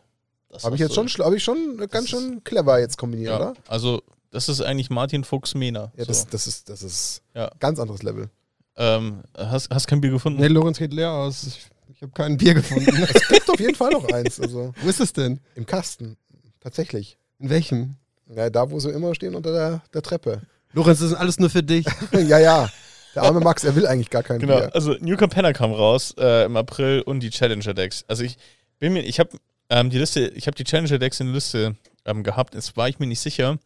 Habe 0.62 0.74
ich 0.74 0.80
jetzt 0.80 0.90
du- 0.90 0.94
schon, 0.96 1.08
schla- 1.08 1.24
hab 1.24 1.32
ich 1.32 1.42
schon 1.42 1.78
ganz 1.88 2.10
schön 2.10 2.44
clever 2.44 2.78
jetzt 2.78 2.98
kombiniert, 2.98 3.30
Ja, 3.30 3.36
oder? 3.36 3.54
also 3.68 4.02
das 4.32 4.48
ist 4.48 4.60
eigentlich 4.60 4.90
Martin 4.90 5.22
Fuchs 5.24 5.54
Mena. 5.54 5.92
Ja, 5.96 6.04
das, 6.04 6.22
so. 6.22 6.26
das 6.30 6.46
ist, 6.46 6.68
das 6.68 6.82
ist 6.82 7.22
Ja. 7.34 7.50
ganz 7.60 7.78
anderes 7.78 8.02
Level. 8.02 8.28
ähm, 8.76 9.22
hast, 9.36 9.70
hast 9.70 9.86
kein 9.86 10.00
Bier 10.00 10.10
gefunden? 10.10 10.40
Nee, 10.40 10.48
Lorenz 10.48 10.78
geht 10.78 10.92
leer 10.92 11.10
aus. 11.12 11.44
Ich, 11.44 11.66
ich 11.94 12.02
habe 12.02 12.12
kein 12.12 12.36
Bier 12.36 12.54
gefunden. 12.54 12.86
Es 13.14 13.28
gibt 13.28 13.48
auf 13.50 13.60
jeden 13.60 13.74
Fall 13.74 13.90
noch 13.92 14.04
eins, 14.12 14.40
also 14.40 14.72
Wo 14.82 14.88
ist 14.88 15.00
es 15.00 15.12
denn? 15.12 15.38
im 15.54 15.66
Kasten. 15.66 16.16
Tatsächlich. 16.60 17.18
In 17.38 17.50
welchem? 17.50 17.96
Ja, 18.34 18.48
da, 18.50 18.70
wo 18.70 18.78
sie 18.80 18.90
immer 18.90 19.14
stehen 19.14 19.34
unter 19.34 19.52
der, 19.52 19.82
der 19.92 20.02
Treppe. 20.02 20.42
Lorenz, 20.72 21.00
das 21.00 21.08
ist 21.10 21.16
alles 21.16 21.38
nur 21.38 21.50
für 21.50 21.62
dich. 21.62 21.84
ja, 22.12 22.38
ja. 22.38 22.70
Der 23.14 23.24
arme 23.24 23.40
Max, 23.40 23.62
er 23.64 23.74
will 23.76 23.86
eigentlich 23.86 24.08
gar 24.08 24.22
kein 24.22 24.38
Genau, 24.38 24.56
Bier. 24.56 24.74
also 24.74 24.94
New 25.00 25.16
Capenna 25.18 25.52
kam 25.52 25.70
raus 25.72 26.14
äh, 26.18 26.46
im 26.46 26.56
April 26.56 27.02
und 27.02 27.20
die 27.20 27.28
Challenger 27.28 27.74
Decks. 27.74 28.06
Also 28.08 28.22
ich 28.24 28.38
bin 28.78 28.94
mir, 28.94 29.02
ich 29.02 29.20
habe 29.20 29.30
ähm, 29.68 29.90
die 29.90 29.98
Liste, 29.98 30.28
ich 30.28 30.46
habe 30.46 30.54
die 30.54 30.64
Challenger 30.64 30.98
Decks 30.98 31.20
in 31.20 31.26
der 31.26 31.34
Liste 31.34 31.76
ähm, 32.06 32.22
gehabt. 32.22 32.54
Jetzt 32.54 32.74
war 32.78 32.88
ich 32.88 32.98
mir 33.00 33.06
nicht 33.06 33.20
sicher, 33.20 33.58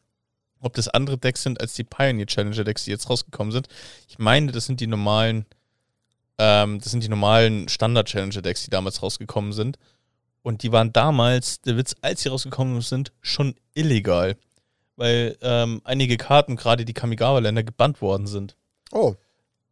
ob 0.60 0.74
das 0.74 0.88
andere 0.88 1.18
Decks 1.18 1.42
sind 1.42 1.60
als 1.60 1.74
die 1.74 1.84
Pioneer 1.84 2.26
Challenger 2.26 2.64
Decks, 2.64 2.84
die 2.84 2.90
jetzt 2.90 3.08
rausgekommen 3.08 3.52
sind. 3.52 3.68
Ich 4.08 4.18
meine, 4.18 4.52
das 4.52 4.66
sind 4.66 4.80
die 4.80 4.86
normalen, 4.86 5.46
ähm, 6.38 6.80
das 6.80 6.90
sind 6.90 7.02
die 7.02 7.08
normalen 7.08 7.68
Standard 7.68 8.08
Challenger 8.08 8.42
Decks, 8.42 8.64
die 8.64 8.70
damals 8.70 9.02
rausgekommen 9.02 9.52
sind. 9.52 9.78
Und 10.42 10.62
die 10.62 10.72
waren 10.72 10.92
damals, 10.92 11.60
der 11.62 11.76
Witz, 11.76 11.96
als 12.02 12.22
sie 12.22 12.28
rausgekommen 12.28 12.80
sind, 12.80 13.12
schon 13.20 13.56
illegal. 13.74 14.36
Weil 14.94 15.36
ähm, 15.42 15.80
einige 15.84 16.16
Karten, 16.16 16.56
gerade 16.56 16.84
die 16.84 16.94
Kamigawa-Länder, 16.94 17.64
gebannt 17.64 18.00
worden 18.00 18.26
sind. 18.26 18.56
Oh, 18.92 19.14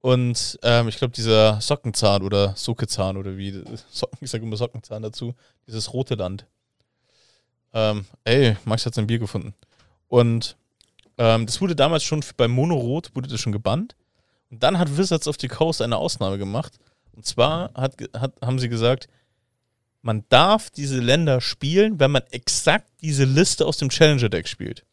Und 0.00 0.58
ähm, 0.62 0.88
ich 0.88 0.98
glaube, 0.98 1.14
dieser 1.14 1.60
Sockenzahn 1.60 2.22
oder 2.22 2.54
Sokezahn 2.56 3.16
oder 3.16 3.36
wie, 3.38 3.52
Socken, 3.90 4.18
ich 4.20 4.30
sage 4.30 4.44
immer 4.44 4.56
Sockenzahn 4.56 5.02
dazu, 5.02 5.34
dieses 5.66 5.92
rote 5.92 6.16
Land. 6.16 6.46
Ähm, 7.72 8.04
ey, 8.24 8.56
Max 8.64 8.84
hat 8.84 8.94
sein 8.94 9.06
Bier 9.06 9.18
gefunden. 9.18 9.54
Und 10.08 10.56
ähm, 11.18 11.46
das 11.46 11.60
wurde 11.60 11.76
damals 11.76 12.02
schon 12.02 12.24
bei 12.36 12.48
Monorot, 12.48 13.14
wurde 13.14 13.28
das 13.28 13.40
schon 13.40 13.52
gebannt. 13.52 13.96
Und 14.50 14.62
dann 14.62 14.78
hat 14.78 14.96
Wizards 14.96 15.28
of 15.28 15.36
the 15.40 15.48
Coast 15.48 15.82
eine 15.82 15.96
Ausnahme 15.96 16.38
gemacht. 16.38 16.78
Und 17.12 17.24
zwar 17.26 17.72
hat, 17.74 17.96
hat, 18.14 18.34
haben 18.42 18.58
sie 18.58 18.68
gesagt, 18.68 19.08
man 20.02 20.24
darf 20.28 20.70
diese 20.70 21.00
Länder 21.00 21.40
spielen, 21.40 21.98
wenn 21.98 22.10
man 22.10 22.22
exakt 22.30 22.90
diese 23.00 23.24
Liste 23.24 23.66
aus 23.66 23.78
dem 23.78 23.88
Challenger-Deck 23.88 24.46
spielt. 24.46 24.84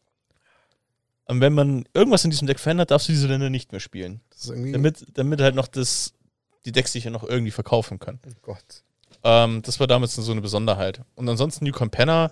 Und 1.26 1.40
wenn 1.40 1.52
man 1.52 1.84
irgendwas 1.94 2.24
in 2.24 2.30
diesem 2.30 2.46
Deck 2.46 2.58
verändert, 2.58 2.90
darfst 2.90 3.08
du 3.08 3.12
diese 3.12 3.26
Länder 3.28 3.50
nicht 3.50 3.72
mehr 3.72 3.80
spielen. 3.80 4.20
Damit, 4.72 5.06
damit 5.14 5.40
halt 5.40 5.54
noch 5.54 5.68
das, 5.68 6.14
die 6.64 6.72
Decks 6.72 6.92
sich 6.92 7.04
ja 7.04 7.10
noch 7.10 7.24
irgendwie 7.24 7.50
verkaufen 7.50 7.98
können. 7.98 8.20
oh 8.26 8.30
Gott. 8.42 8.82
Ähm, 9.24 9.62
das 9.62 9.78
war 9.78 9.86
damals 9.86 10.14
so 10.14 10.32
eine 10.32 10.40
Besonderheit. 10.40 11.02
Und 11.14 11.28
ansonsten 11.28 11.64
New 11.64 11.72
Capenna, 11.72 12.30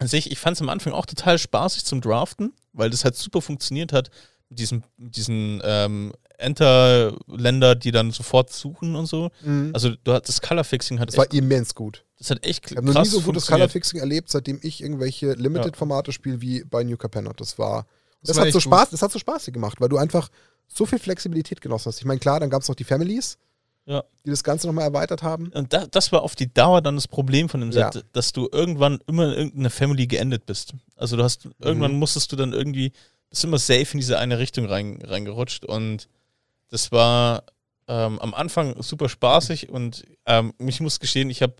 an 0.00 0.08
sich, 0.08 0.30
ich 0.32 0.38
fand 0.38 0.56
es 0.56 0.60
am 0.62 0.68
Anfang 0.68 0.92
auch 0.92 1.06
total 1.06 1.38
spaßig 1.38 1.84
zum 1.84 2.00
Draften, 2.00 2.52
weil 2.72 2.90
das 2.90 3.04
halt 3.04 3.16
super 3.16 3.40
funktioniert 3.40 3.92
hat 3.92 4.10
mit 4.48 4.58
diesen, 4.58 4.82
diesen 4.96 5.60
ähm, 5.64 6.12
Enter-Länder, 6.38 7.74
die 7.74 7.90
dann 7.92 8.10
sofort 8.10 8.52
suchen 8.52 8.96
und 8.96 9.06
so. 9.06 9.30
Mhm. 9.42 9.70
Also 9.74 9.90
du 10.02 10.12
hat, 10.12 10.28
das 10.28 10.40
Colorfixing 10.40 10.98
hat 10.98 11.08
Das 11.08 11.16
war 11.18 11.32
immens 11.32 11.74
gut. 11.74 12.04
das 12.18 12.30
hat 12.30 12.44
echt 12.44 12.70
Ich 12.70 12.76
habe 12.76 12.92
noch 12.92 13.02
nie 13.02 13.08
so 13.08 13.20
gutes. 13.20 13.46
Colorfixing 13.46 14.00
erlebt, 14.00 14.30
seitdem 14.30 14.58
ich 14.62 14.82
irgendwelche 14.82 15.32
Limited-Formate 15.34 16.12
spiele 16.12 16.40
wie 16.40 16.64
bei 16.64 16.82
New 16.82 16.96
Capenna. 16.96 17.32
Das 17.36 17.58
war. 17.58 17.86
Das, 18.22 18.28
Das 18.28 18.36
war 18.38 18.46
hat 18.46 18.52
so 18.52 18.56
gut. 18.58 18.62
Spaß, 18.64 18.90
das 18.90 19.02
hat 19.02 19.12
so 19.12 19.18
Spaß 19.18 19.46
gemacht, 19.46 19.80
weil 19.80 19.88
du 19.88 19.96
einfach 19.96 20.28
so 20.68 20.84
viel 20.86 20.98
Flexibilität 20.98 21.60
genossen 21.60 21.86
hast. 21.86 21.98
Ich 21.98 22.04
meine, 22.04 22.20
klar, 22.20 22.40
dann 22.40 22.50
gab 22.50 22.62
es 22.62 22.68
noch 22.68 22.74
die 22.74 22.84
Families, 22.84 23.38
Ja. 23.90 24.04
die 24.24 24.30
das 24.30 24.44
Ganze 24.44 24.68
nochmal 24.68 24.84
erweitert 24.84 25.24
haben. 25.24 25.48
Und 25.48 25.72
da, 25.72 25.84
das 25.86 26.12
war 26.12 26.22
auf 26.22 26.36
die 26.36 26.52
Dauer 26.54 26.80
dann 26.80 26.94
das 26.94 27.08
Problem 27.08 27.48
von 27.48 27.60
dem 27.60 27.72
Set, 27.72 27.94
Ja. 27.96 28.00
dass 28.12 28.32
du 28.32 28.48
irgendwann 28.52 29.00
immer 29.08 29.26
in 29.26 29.32
irgendeiner 29.32 29.70
Family 29.70 30.06
geendet 30.06 30.46
bist. 30.46 30.74
Also 30.94 31.16
du 31.16 31.24
hast, 31.24 31.48
irgendwann 31.58 31.94
musstest 31.94 32.30
du 32.30 32.36
dann 32.36 32.52
irgendwie, 32.52 32.92
bist 33.30 33.42
immer 33.42 33.58
safe 33.58 33.88
in 33.92 33.98
diese 33.98 34.18
eine 34.18 34.38
Richtung 34.38 34.66
rein, 34.66 35.00
reingerutscht 35.02 35.64
und 35.64 36.06
das 36.68 36.92
war 36.92 37.42
ähm, 37.88 38.20
am 38.20 38.32
Anfang 38.32 38.80
super 38.80 39.08
spaßig 39.08 39.70
und 39.70 40.04
ähm, 40.26 40.54
ich 40.58 40.80
muss 40.80 41.00
gestehen, 41.00 41.28
ich 41.28 41.42
habe 41.42 41.54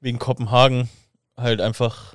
wegen 0.00 0.20
Kopenhagen 0.20 0.88
halt 1.36 1.60
einfach 1.60 2.14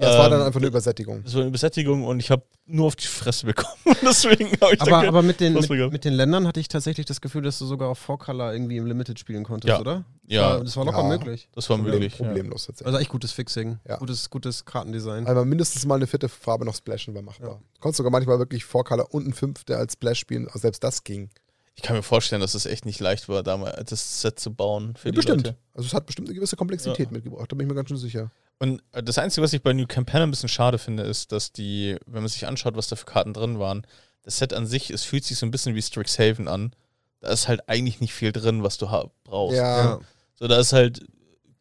Ja, 0.00 0.10
es 0.12 0.18
war 0.18 0.30
dann 0.30 0.40
ähm, 0.40 0.46
einfach 0.46 0.60
eine 0.60 0.66
Übersättigung. 0.68 1.22
das 1.24 1.34
war 1.34 1.42
eine 1.42 1.50
Besättigung 1.50 2.04
und 2.04 2.20
ich 2.20 2.30
habe 2.30 2.42
nur 2.66 2.86
auf 2.86 2.96
die 2.96 3.06
Fresse 3.06 3.44
bekommen. 3.46 3.74
Deswegen 4.02 4.50
habe 4.60 4.74
ich 4.74 4.80
Aber, 4.80 5.06
aber 5.06 5.22
mit, 5.22 5.40
den, 5.40 5.52
mit, 5.54 5.68
mit 5.92 6.04
den 6.04 6.14
Ländern 6.14 6.46
hatte 6.46 6.58
ich 6.60 6.68
tatsächlich 6.68 7.04
das 7.06 7.20
Gefühl, 7.20 7.42
dass 7.42 7.58
du 7.58 7.66
sogar 7.66 7.88
auf 7.90 8.08
4-Color 8.08 8.52
irgendwie 8.52 8.76
im 8.78 8.86
Limited 8.86 9.18
spielen 9.18 9.44
konntest, 9.44 9.68
Ja. 9.68 9.80
oder? 9.80 10.04
ja, 10.26 10.42
War- 10.56 10.64
Das 10.64 10.76
war 10.76 10.84
locker 10.86 11.02
Ja. 11.02 11.08
möglich. 11.08 11.48
das 11.54 11.68
war 11.68 11.76
Problem, 11.76 11.94
möglich. 11.96 12.18
Ja. 12.18 12.26
Problemlos 12.26 12.66
tatsächlich. 12.66 12.86
Also 12.86 12.98
echt 12.98 13.10
gutes 13.10 13.32
Fixing. 13.32 13.78
Ja. 13.88 13.96
Gutes, 13.98 14.30
gutes 14.30 14.64
Kartendesign. 14.64 15.26
Einmal 15.26 15.44
mindestens 15.44 15.84
mal 15.84 15.96
eine 15.96 16.06
vierte 16.06 16.28
Farbe 16.28 16.64
noch 16.64 16.74
splashen 16.74 17.14
war 17.14 17.22
machbar. 17.22 17.60
Du 17.74 17.80
konntest 17.80 17.98
sogar 17.98 18.10
manchmal 18.12 18.38
wirklich 18.38 18.64
Four-Color 18.64 19.12
und 19.12 19.26
ein 19.26 19.32
fünfte 19.34 19.76
als 19.76 19.92
Splash 19.94 20.18
spielen, 20.20 20.46
also 20.46 20.60
selbst 20.60 20.82
das 20.82 21.04
ging. 21.04 21.28
Ich 21.74 21.82
kann 21.82 21.96
mir 21.96 22.02
vorstellen, 22.02 22.40
dass 22.42 22.54
es 22.54 22.66
echt 22.66 22.84
nicht 22.84 23.00
leicht 23.00 23.28
war, 23.28 23.42
damals 23.42 23.90
das 23.90 24.20
Set 24.20 24.38
zu 24.38 24.52
bauen 24.52 24.94
für 24.96 25.08
Ja, 25.08 25.12
die 25.12 25.16
bestimmt. 25.16 25.46
Leute. 25.46 25.58
Also 25.74 25.86
es 25.86 25.94
hat 25.94 26.04
bestimmt 26.06 26.28
eine 26.28 26.34
gewisse 26.34 26.56
Komplexität 26.56 27.06
Ja. 27.06 27.12
mitgebracht, 27.12 27.50
da 27.50 27.56
bin 27.56 27.66
ich 27.66 27.68
mir 27.70 27.74
ganz 27.76 27.88
schön 27.88 27.96
sicher. 27.98 28.30
Und 28.60 28.82
äh, 28.92 29.02
das 29.02 29.18
Einzige, 29.18 29.42
was 29.42 29.52
ich 29.52 29.62
bei 29.62 29.72
New 29.72 29.86
Campana 29.86 30.24
ein 30.24 30.30
bisschen 30.30 30.48
schade 30.48 30.78
finde, 30.78 31.02
ist, 31.02 31.32
dass 31.32 31.50
die, 31.52 31.96
wenn 32.06 32.22
man 32.22 32.28
sich 32.28 32.46
anschaut, 32.46 32.76
was 32.76 32.88
da 32.88 32.94
für 32.94 33.06
Karten 33.06 33.32
drin 33.32 33.58
waren, 33.58 33.84
das 34.22 34.36
Set 34.38 34.52
an 34.52 34.66
sich, 34.66 34.90
es 34.90 35.02
fühlt 35.02 35.24
sich 35.24 35.38
so 35.38 35.46
ein 35.46 35.50
bisschen 35.50 35.74
wie 35.74 35.82
Strixhaven 35.82 36.46
an. 36.46 36.72
Da 37.20 37.30
ist 37.30 37.48
halt 37.48 37.68
eigentlich 37.68 38.00
nicht 38.00 38.12
viel 38.14 38.32
drin, 38.32 38.62
was 38.62 38.76
du 38.78 38.86
brauchst. 39.24 39.56
Ja, 39.56 39.98
So, 40.38 40.46
da 40.46 40.58
ist 40.60 40.72
halt 40.72 41.00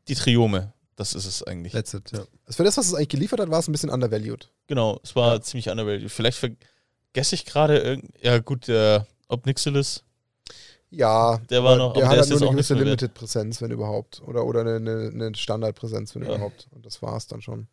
die 0.07 0.15
Triome. 0.15 0.73
Das 0.97 1.13
ist 1.13 1.25
es 1.25 1.41
eigentlich. 1.43 1.71
That's 1.71 1.93
it, 1.93 2.11
ja. 2.11 2.19
also 2.45 2.57
für 2.57 2.65
das, 2.65 2.75
was 2.77 2.87
es 2.87 2.93
eigentlich 2.93 3.07
geliefert 3.09 3.39
hat, 3.39 3.49
war 3.49 3.59
es 3.59 3.69
ein 3.69 3.71
bisschen 3.71 3.89
undervalued. 3.89 4.49
Genau, 4.67 4.99
es 5.01 5.15
war 5.15 5.35
Ja. 5.35 5.41
ziemlich 5.41 5.69
undervalued. 5.69 6.11
Vielleicht 6.11 6.37
vergesse 6.37 7.35
ich 7.35 7.45
gerade 7.45 7.77
irgend. 7.79 8.11
Ja, 8.21 8.39
gut, 8.39 8.67
der 8.67 9.07
Obnixilis. 9.29 10.03
Ja, 10.91 11.37
Der 11.49 11.63
war 11.63 11.75
noch- 11.75 11.93
der 11.93 12.05
hat 12.07 12.13
der 12.13 12.21
halt 12.21 12.31
ist 12.31 12.39
nur 12.39 12.41
eine 12.41 12.51
gewisse. 12.51 12.73
Limited-Präsenz, 12.73 13.61
wenn 13.61 13.71
überhaupt. 13.71 14.21
Oder, 14.25 14.45
oder 14.45 14.61
eine, 14.61 14.75
eine, 14.77 15.11
eine 15.13 15.35
Standardpräsenz, 15.35 16.15
wenn 16.15 16.23
Ja. 16.23 16.29
überhaupt. 16.35 16.67
Und 16.71 16.85
das 16.85 17.01
war 17.01 17.15
es 17.15 17.27
dann 17.27 17.41
schon. 17.41 17.67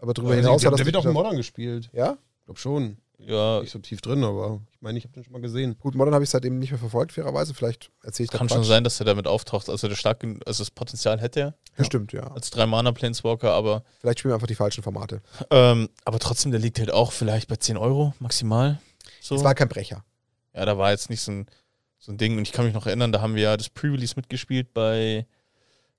Aber 0.00 0.14
darüber 0.14 0.30
Also, 0.32 0.42
hinaus 0.42 0.60
der, 0.62 0.68
hat 0.68 0.72
das 0.72 0.78
der 0.78 0.86
wird 0.86 0.96
auch 0.96 1.04
in. 1.04 1.12
Modern 1.12 1.36
gespielt. 1.36 1.90
Ja? 1.92 2.16
Ich 2.38 2.44
glaube 2.46 2.58
schon. 2.60 2.96
Ja, 3.18 3.60
Nicht 3.60 3.70
so 3.70 3.78
tief 3.80 4.00
drin, 4.00 4.24
aber 4.24 4.62
ich 4.72 4.80
meine, 4.80 4.96
ich 4.96 5.04
habe 5.04 5.12
den 5.12 5.22
schon 5.24 5.34
mal 5.34 5.42
gesehen. 5.42 5.76
Gut, 5.78 5.94
Modern 5.94 6.14
habe 6.14 6.24
ich 6.24 6.30
seitdem 6.30 6.58
nicht 6.58 6.70
mehr 6.70 6.78
verfolgt, 6.78 7.12
fairerweise. 7.12 7.52
Vielleicht 7.52 7.90
erzähle 8.02 8.24
ich 8.24 8.30
da 8.30 8.38
kann 8.38 8.48
schon 8.48 8.64
sein, 8.64 8.82
dass 8.82 8.98
er 8.98 9.04
damit 9.04 9.26
auftaucht. 9.26 9.68
Also, 9.68 9.88
der 9.88 9.94
stark, 9.96 10.24
also 10.46 10.62
das 10.62 10.70
Potenzial 10.70 11.20
hätte 11.20 11.40
er 11.40 11.54
Bestimmt, 11.76 12.14
ja. 12.14 12.22
als 12.32 12.48
drei 12.48 12.64
Mana 12.64 12.92
Planeswalker, 12.92 13.52
aber, 13.52 13.84
Vielleicht 14.00 14.20
spielen 14.20 14.30
wir 14.30 14.36
einfach 14.36 14.46
die 14.46 14.54
falschen 14.54 14.82
Formate. 14.82 15.20
ähm, 15.50 15.90
aber 16.06 16.18
trotzdem, 16.18 16.50
der 16.50 16.60
liegt 16.60 16.78
halt 16.78 16.90
auch 16.90 17.12
vielleicht 17.12 17.48
bei 17.48 17.56
10 17.56 17.76
Euro 17.76 18.14
maximal. 18.20 18.80
So. 19.20 19.34
Es 19.34 19.44
war 19.44 19.54
kein 19.54 19.68
Brecher. 19.68 20.02
Ja, 20.54 20.64
da 20.64 20.78
war 20.78 20.90
jetzt 20.90 21.10
nicht 21.10 21.20
so 21.20 21.32
ein, 21.32 21.46
so 22.00 22.10
ein 22.10 22.18
Ding. 22.18 22.36
Und 22.36 22.42
ich 22.42 22.52
kann 22.52 22.64
mich 22.64 22.74
noch 22.74 22.86
erinnern, 22.86 23.12
da 23.12 23.20
haben 23.20 23.34
wir 23.36 23.42
ja 23.42 23.56
das 23.56 23.68
Pre-Release 23.68 24.14
mitgespielt 24.16 24.74
bei, 24.74 25.26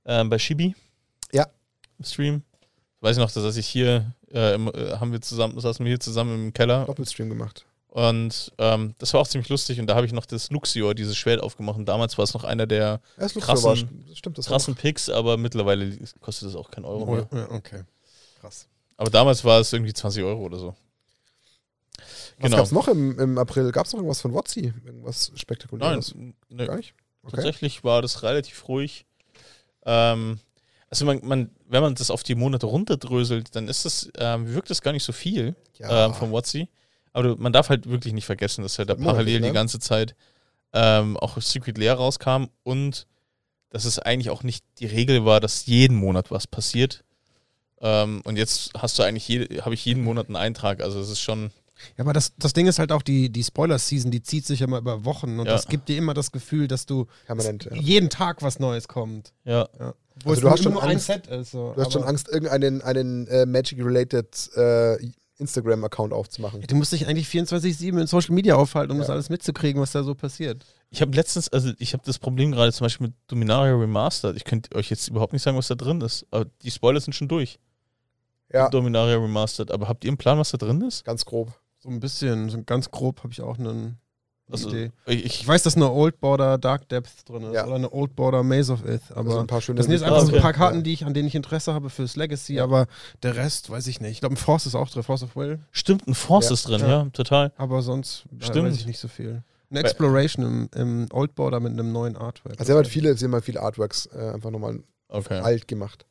ähm, 0.06 0.30
bei 0.30 0.38
Shibi. 0.38 0.76
Ja. 1.32 1.47
Im 1.97 2.04
Stream. 2.06 2.43
Weiß 2.99 3.16
ich 3.18 3.22
noch, 3.22 3.32
dass 3.32 3.56
ich 3.56 3.68
hier, 3.68 4.14
äh, 4.34 4.56
im, 4.56 4.68
äh, 4.68 4.97
haben 4.99 5.12
wir 5.12 5.22
zusammen, 5.22 5.60
saßen 5.60 5.84
wir 5.86 5.89
hier 5.91 5.99
zusammen 5.99 6.47
im 6.47 6.54
Keller. 6.54 6.86
Doppelstream 6.86 7.30
gemacht. 7.30 7.66
Und 7.88 8.54
ähm, 8.58 8.95
das 8.99 9.14
war 9.14 9.22
auch 9.22 9.28
ziemlich 9.28 9.49
lustig. 9.49 9.80
Und 9.80 9.88
da 9.88 9.95
habe 9.95 10.06
ich 10.06 10.14
noch 10.14 10.26
das 10.26 10.49
Luxior, 10.49 10.93
dieses 10.95 11.18
Schwert 11.18 11.41
aufgemacht. 11.41 11.78
Und 11.78 11.86
damals 11.88 12.18
war 12.18 12.24
es 12.24 12.34
noch 12.34 12.43
einer 12.45 12.66
der 12.66 12.80
Ja, 12.80 12.99
das 13.18 13.34
Krassen- 13.36 13.64
war, 13.66 13.76
das 14.08 14.18
stimmt, 14.18 14.38
das 14.38 14.45
krassen 14.47 14.76
Picks, 14.76 15.10
aber 15.10 15.36
mittlerweile 15.38 15.97
kostet 16.22 16.49
es 16.49 16.56
auch 16.56 16.72
kein 16.72 16.86
Euro 16.86 17.06
mehr. 17.06 17.28
Ja, 17.34 17.52
okay. 17.52 17.84
Krass. 18.39 18.68
Aber 18.97 19.10
damals 19.10 19.43
war 19.43 19.60
es 19.60 19.74
irgendwie 19.74 19.93
20 19.93 20.24
Euro 20.24 20.41
oder 20.41 20.58
so. 20.58 20.76
Was 22.41 22.49
Genau. 22.49 22.57
gab's 22.57 22.71
noch 22.71 22.87
im, 22.87 23.19
im 23.19 23.37
April? 23.37 23.71
Gab 23.71 23.85
es 23.85 23.93
noch 23.93 23.99
irgendwas 23.99 24.21
von 24.21 24.33
Wotzi? 24.33 24.73
Irgendwas 24.85 25.29
Nein, 25.29 25.37
Spektakuläres? 25.37 26.15
ne, 26.49 26.65
Gar 26.67 26.77
nicht? 26.77 26.93
Okay. 27.23 27.35
Tatsächlich 27.35 27.83
war 27.83 28.01
das 28.01 28.23
relativ 28.23 28.67
ruhig. 28.67 29.05
Ähm, 29.85 30.39
also 30.89 31.05
man, 31.05 31.19
man, 31.23 31.49
wenn 31.67 31.81
man 31.81 31.95
das 31.95 32.11
auf 32.11 32.23
die 32.23 32.35
Monate 32.35 32.65
runterdröselt, 32.65 33.55
dann 33.55 33.67
ist 33.67 33.85
das, 33.85 34.09
ähm, 34.17 34.53
wirkt 34.53 34.69
das 34.69 34.81
gar 34.81 34.91
nicht 34.91 35.03
so 35.03 35.13
viel 35.13 35.55
Ja. 35.77 36.05
ähm, 36.07 36.13
vom 36.13 36.31
WotC. 36.31 36.67
Aber 37.13 37.35
man 37.37 37.53
darf 37.53 37.69
halt 37.69 37.89
wirklich 37.89 38.13
nicht 38.13 38.25
vergessen, 38.25 38.61
dass 38.63 38.77
halt 38.79 38.89
da 38.89 38.95
parallel 38.95 39.41
ne? 39.41 39.47
die 39.47 39.53
ganze 39.53 39.79
Zeit 39.79 40.15
ähm, 40.73 41.17
auch 41.17 41.39
Secret 41.41 41.77
Lair 41.77 41.93
rauskam 41.95 42.45
und 42.63 43.05
dass 43.69 43.85
es 43.85 43.99
eigentlich 43.99 44.29
auch 44.29 44.43
nicht 44.43 44.65
die 44.79 44.85
Regel 44.85 45.25
war, 45.25 45.39
dass 45.39 45.65
jeden 45.65 45.95
Monat 45.95 46.31
was 46.31 46.47
passiert. 46.47 47.03
Ähm, 47.81 48.21
und 48.25 48.37
jetzt 48.37 48.71
hast 48.77 48.97
du 48.99 49.03
eigentlich, 49.03 49.29
habe 49.63 49.73
ich 49.73 49.85
jeden 49.85 50.03
Monat 50.03 50.27
einen 50.27 50.35
Eintrag. 50.37 50.81
Also 50.81 50.99
es 50.99 51.09
ist 51.09 51.19
schon, 51.21 51.51
Ja, 51.97 52.03
aber 52.03 52.13
das, 52.13 52.34
das 52.38 52.53
Ding 52.53 52.67
ist 52.67 52.79
halt 52.79 52.91
auch, 52.91 53.01
die, 53.01 53.29
die 53.29 53.43
Spoiler-Season, 53.43 54.11
die 54.11 54.21
zieht 54.21 54.45
sich 54.45 54.59
ja 54.61 54.67
mal 54.67 54.79
über 54.79 55.05
Wochen 55.05 55.39
und 55.39 55.45
Ja. 55.45 55.53
das 55.53 55.67
gibt 55.67 55.89
dir 55.89 55.97
immer 55.97 56.13
das 56.13 56.32
Gefühl, 56.32 56.67
dass 56.67 56.86
du 56.86 57.07
Permanent. 57.25 57.65
Ja. 57.65 57.75
jeden 57.75 58.09
Tag 58.09 58.41
was 58.41 58.59
Neues 58.59 58.88
kommt. 58.88 59.34
ja. 59.43 59.67
Wo 60.23 60.32
Also 60.32 60.34
es 60.34 60.39
du 60.41 60.49
hast 60.51 60.63
schon 60.63 60.73
nur 60.73 60.84
ein 60.84 60.89
Angst- 60.91 61.07
Set 61.07 61.27
ist. 61.27 61.51
So. 61.51 61.71
Du 61.73 61.82
hast 61.82 61.93
schon 61.93 62.03
Angst, 62.03 62.27
irgendeinen 62.27 62.82
einen, 62.82 63.27
äh, 63.27 63.45
Magic-related 63.45 64.49
äh, 64.55 64.97
Instagram-Account 65.38 66.13
aufzumachen. 66.13 66.61
Ja, 66.61 66.67
Du 66.67 66.75
musst 66.75 66.91
dich 66.91 67.07
eigentlich 67.07 67.27
24-7 67.27 67.99
in 67.99 68.05
Social 68.07 68.36
Media 68.36 68.55
aufhalten, 68.55 68.91
um 68.91 68.97
Ja. 68.97 69.03
das 69.03 69.09
alles 69.09 69.29
mitzukriegen, 69.29 69.82
was 69.82 69.91
da 69.91 70.03
so 70.03 70.13
passiert. 70.13 70.65
Ich 70.91 71.01
habe 71.01 71.15
letztens, 71.15 71.49
also 71.49 71.71
ich 71.79 71.93
habe 71.93 72.03
das 72.05 72.19
Problem 72.19 72.51
gerade 72.51 72.71
zum 72.73 72.86
Beispiel 72.86 73.07
mit 73.07 73.15
Dominaria 73.27 73.73
Remastered. 73.75 74.36
Ich 74.36 74.43
könnte 74.43 74.75
euch 74.75 74.89
jetzt 74.91 75.07
überhaupt 75.07 75.34
nicht 75.34 75.41
sagen, 75.41 75.57
was 75.57 75.67
da 75.69 75.75
drin 75.75 76.01
ist. 76.01 76.25
Aber 76.29 76.45
die 76.61 76.69
Spoiler 76.69 76.99
sind 76.99 77.13
schon 77.13 77.27
durch. 77.29 77.57
Ja, 78.53 78.69
Dominaria 78.69 79.15
Remastered. 79.17 79.71
Aber 79.71 79.88
habt 79.88 80.03
ihr 80.03 80.09
einen 80.09 80.17
Plan, 80.17 80.38
was 80.38 80.51
da 80.51 80.57
drin 80.57 80.82
ist? 80.82 81.05
ganz 81.05 81.25
grob. 81.25 81.57
So 81.84 81.89
ein 81.89 81.99
bisschen, 81.99 82.49
so 82.49 82.61
ganz 82.63 82.91
grob 82.91 83.23
habe 83.23 83.34
ich 83.34 83.41
auch 83.41 83.57
eine 83.57 83.95
Also, 84.51 84.69
Idee. 84.69 84.91
ich, 85.07 85.25
Ich 85.25 85.41
ich, 85.41 85.47
weiß, 85.47 85.63
dass 85.63 85.75
eine 85.75 85.89
Old 85.91 86.19
Border 86.19 86.59
Dark 86.59 86.88
Depth 86.89 87.27
drin 87.27 87.41
ist 87.43 87.55
Ja. 87.55 87.65
oder 87.65 87.75
eine 87.75 87.91
Old 87.91 88.15
Border 88.15 88.43
Maze 88.43 88.71
of 88.71 88.86
Ith, 88.86 89.01
Also 89.09 89.15
aber 89.15 89.39
ein 89.39 89.47
paar 89.47 89.61
schöne 89.61 89.77
das 89.77 89.86
sind 89.88 89.93
jetzt 89.93 90.03
Ah, 90.03 90.07
einfach 90.09 90.27
so 90.27 90.36
ein 90.36 90.41
paar 90.41 90.53
Karten, 90.53 90.84
die 90.84 90.93
ich, 90.93 91.05
an 91.05 91.15
denen 91.15 91.27
ich 91.27 91.34
Interesse 91.34 91.73
habe 91.73 91.89
fürs 91.89 92.15
Legacy, 92.15 92.55
Ja. 92.55 92.65
aber 92.65 92.86
der 93.23 93.36
Rest 93.36 93.71
weiß 93.71 93.88
ich 93.88 93.99
nicht. 93.99 94.11
Ich 94.11 94.19
glaube, 94.19 94.36
ein 94.36 94.38
Force 94.38 94.67
ist 94.67 94.75
auch 94.75 94.89
drin, 94.89 95.01
Force 95.01 95.23
of 95.23 95.36
Will, 95.36 95.59
stimmt, 95.71 96.07
ein 96.07 96.13
Force 96.13 96.49
Ja. 96.49 96.53
ist 96.53 96.67
drin, 96.67 96.82
ja, 96.82 96.88
Ja. 96.88 97.05
total. 97.13 97.51
aber 97.57 97.82
sonst 97.82 98.25
äh, 98.39 98.43
Stimmt. 98.45 98.67
weiß 98.67 98.75
ich 98.75 98.86
nicht 98.86 98.99
so 98.99 99.07
viel. 99.07 99.41
Eine 99.71 99.79
Exploration 99.79 100.45
im, 100.45 100.69
im 100.75 101.07
Old 101.13 101.34
Border 101.34 101.59
mit 101.61 101.71
einem 101.71 101.91
neuen 101.91 102.15
Artwork. 102.15 102.59
Also 102.59 102.71
haben 102.73 102.77
halt 102.77 102.88
viele, 102.89 103.17
sie 103.17 103.25
haben 103.25 103.34
halt 103.34 103.45
viele 103.45 103.61
Artworks 103.61 104.05
äh, 104.07 104.32
einfach 104.34 104.51
nochmal 104.51 104.84
Okay. 105.07 105.39
alt 105.39 105.67
gemacht. 105.67 106.05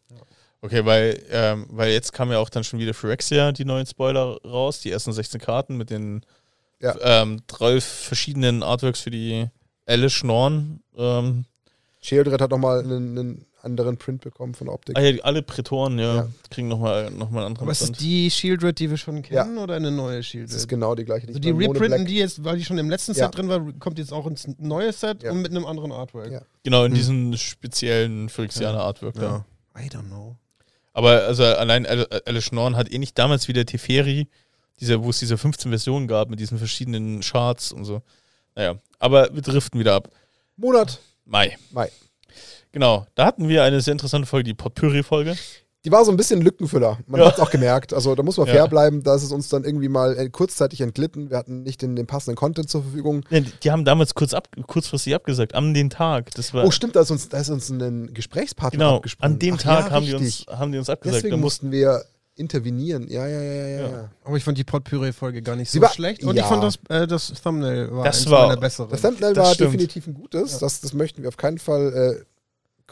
Okay, 0.62 0.84
weil, 0.84 1.22
ähm, 1.30 1.66
weil 1.70 1.90
jetzt 1.92 2.12
kam 2.12 2.30
ja 2.30 2.38
auch 2.38 2.50
dann 2.50 2.64
schon 2.64 2.78
wieder 2.78 2.92
Phyrexia, 2.94 3.52
die 3.52 3.64
neuen 3.64 3.86
Spoiler 3.86 4.38
raus, 4.44 4.80
die 4.80 4.90
ersten 4.90 5.12
16 5.12 5.40
Karten 5.40 5.76
mit 5.76 5.88
den 5.90 6.20
Ja. 6.80 6.94
ähm, 7.02 7.40
12 7.48 7.84
verschiedenen 7.84 8.62
Artworks 8.62 9.00
für 9.00 9.10
die 9.10 9.46
Alice 9.86 10.12
Schnorn. 10.12 10.80
Ähm, 10.96 11.44
Sheodred 12.02 12.40
hat 12.40 12.50
nochmal 12.50 12.80
einen, 12.80 13.18
einen 13.18 13.46
anderen 13.62 13.98
Print 13.98 14.22
bekommen 14.22 14.54
von 14.54 14.66
der 14.68 14.74
Optik. 14.74 14.96
ah 14.96 15.00
ja, 15.02 15.12
die- 15.12 15.22
alle 15.24 15.42
Prätoren, 15.42 15.98
ja, 15.98 16.14
Ja. 16.16 16.28
kriegen 16.50 16.68
nochmal 16.68 17.10
noch 17.10 17.30
mal 17.30 17.40
einen 17.40 17.48
anderen 17.48 17.64
aber 17.66 17.72
ist 17.72 18.00
die 18.00 18.30
Shieldred, 18.30 18.78
die 18.78 18.88
wir 18.88 18.96
schon 18.96 19.20
kennen, 19.22 19.58
oder 19.58 19.74
eine 19.74 19.90
neue 19.90 20.16
Das 20.18 20.26
ist 20.26 20.30
Shieldred? 20.30 20.68
genau 20.68 20.94
die 20.94 21.04
gleiche. 21.04 21.26
Also 21.28 21.38
die 21.40 21.52
beim 21.52 21.60
Mono 21.62 21.72
reprinten 21.72 22.06
die 22.06 22.16
jetzt, 22.16 22.42
weil 22.44 22.56
die 22.56 22.64
schon 22.64 22.78
im 22.78 22.88
letzten 22.88 23.12
Ja. 23.12 23.26
Set 23.26 23.36
drin 23.36 23.48
war, 23.48 23.60
kommt 23.78 23.98
jetzt 23.98 24.12
auch 24.14 24.26
ins 24.26 24.46
neue 24.58 24.92
Set 24.94 25.22
Ja. 25.22 25.32
und 25.32 25.42
mit 25.42 25.50
einem 25.50 25.66
anderen 25.66 25.92
Artwork. 25.92 26.30
Ja. 26.30 26.42
Genau, 26.62 26.84
in 26.84 26.92
Hm. 26.92 26.96
diesem 26.96 27.36
speziellen 27.36 28.28
Phyrexianer 28.30 28.80
Artwork 28.80 29.14
da. 29.16 29.44
Ja. 29.76 29.80
I 29.82 29.88
don't 29.88 30.06
know. 30.06 30.36
Aber 30.92 31.22
also 31.24 31.44
allein 31.44 31.86
Al- 31.86 32.06
Alice 32.26 32.44
Schnorn 32.44 32.76
hat 32.76 32.90
eh 32.92 32.98
nicht 32.98 33.18
damals 33.18 33.48
wie 33.48 33.52
der 33.52 33.66
Teferi, 33.66 34.28
diese, 34.80 35.02
wo 35.02 35.10
es 35.10 35.18
diese 35.18 35.38
15 35.38 35.70
Versionen 35.70 36.08
gab 36.08 36.30
mit 36.30 36.40
diesen 36.40 36.58
verschiedenen 36.58 37.20
Charts 37.20 37.70
und 37.72 37.84
so. 37.84 38.02
Naja, 38.54 38.76
aber 38.98 39.32
wir 39.34 39.42
driften 39.42 39.78
wieder 39.78 39.94
ab. 39.94 40.10
Monat 40.56 40.98
Mai. 41.24 41.56
Mai. 41.70 41.90
Genau, 42.72 43.06
da 43.14 43.26
hatten 43.26 43.48
wir 43.48 43.62
eine 43.64 43.80
sehr 43.80 43.92
interessante 43.92 44.26
Folge, 44.26 44.44
die 44.44 44.54
Potpourri-Folge. 44.54 45.36
Die 45.86 45.90
war 45.90 46.04
so 46.04 46.10
ein 46.10 46.16
bisschen 46.18 46.42
Lückenfüller. 46.42 46.98
Man 47.06 47.20
Ja. 47.20 47.26
hat 47.28 47.34
es 47.34 47.40
auch 47.40 47.50
gemerkt. 47.50 47.94
Also 47.94 48.14
da 48.14 48.22
muss 48.22 48.36
man 48.36 48.46
Ja. 48.46 48.52
fair 48.52 48.68
bleiben. 48.68 49.02
Da 49.02 49.14
ist 49.14 49.22
es 49.22 49.32
uns 49.32 49.48
dann 49.48 49.64
irgendwie 49.64 49.88
mal 49.88 50.14
äh, 50.18 50.28
kurzzeitig 50.28 50.82
entglitten. 50.82 51.30
Wir 51.30 51.38
hatten 51.38 51.62
nicht 51.62 51.80
den, 51.80 51.96
den 51.96 52.06
passenden 52.06 52.36
Content 52.36 52.68
zur 52.68 52.82
Verfügung. 52.82 53.24
Nee, 53.30 53.46
die- 53.62 53.70
haben 53.70 53.86
damals 53.86 54.14
kurz 54.14 54.34
ab, 54.34 54.48
kurzfristig 54.66 55.14
abgesagt, 55.14 55.54
am 55.54 55.72
den 55.72 55.88
Tag. 55.88 56.32
Das 56.34 56.52
war, 56.52 56.64
Oh, 56.66 56.70
stimmt, 56.70 56.96
da 56.96 57.00
ist 57.00 57.10
uns, 57.10 57.30
da 57.30 57.38
ist 57.38 57.48
uns 57.48 57.70
ein 57.70 58.12
Gesprächspartner 58.12 58.78
genau, 58.78 58.96
abgesprungen. 58.96 59.32
an 59.32 59.38
dem 59.38 59.54
Ach 59.54 59.62
Tag 59.62 59.86
ja, 59.86 59.90
haben, 59.92 60.04
die 60.04 60.14
uns, 60.14 60.44
haben 60.50 60.70
die 60.72 60.78
uns 60.78 60.90
abgesagt. 60.90 61.14
Da 61.16 61.22
Deswegen 61.28 61.40
mussten, 61.40 61.66
mussten 61.68 61.72
wir 61.72 62.04
intervenieren. 62.36 63.06
Ja, 63.08 63.26
ja, 63.26 63.40
ja, 63.40 63.52
ja, 63.52 63.66
ja. 63.66 63.80
Ja. 63.80 63.88
ja. 63.90 64.10
Aber 64.24 64.36
ich 64.36 64.44
fand 64.44 64.56
die 64.58 64.64
Potpüree-Folge 64.64 65.40
gar 65.42 65.56
nicht 65.56 65.70
Sie 65.70 65.78
so 65.78 65.82
war- 65.82 65.90
schlecht. 65.92 66.24
Und 66.24 66.36
ja. 66.36 66.42
ich 66.42 66.48
fand 66.48 66.62
das, 66.62 66.78
äh, 66.88 67.06
das 67.06 67.32
Thumbnail 67.42 67.90
war 67.90 68.04
Das 68.04 68.18
eins 68.18 68.30
war- 68.30 68.48
meiner 68.48 68.60
besseren. 68.60 68.90
Das 68.90 69.00
Thumbnail 69.02 69.34
Das 69.34 69.46
war 69.46 69.54
stimmt. 69.54 69.72
definitiv 69.72 70.06
ein 70.06 70.14
gutes. 70.14 70.52
Ja. 70.52 70.58
Das, 70.60 70.80
das 70.82 70.92
möchten 70.94 71.22
wir 71.22 71.28
auf 71.28 71.36
keinen 71.36 71.58
Fall 71.58 72.24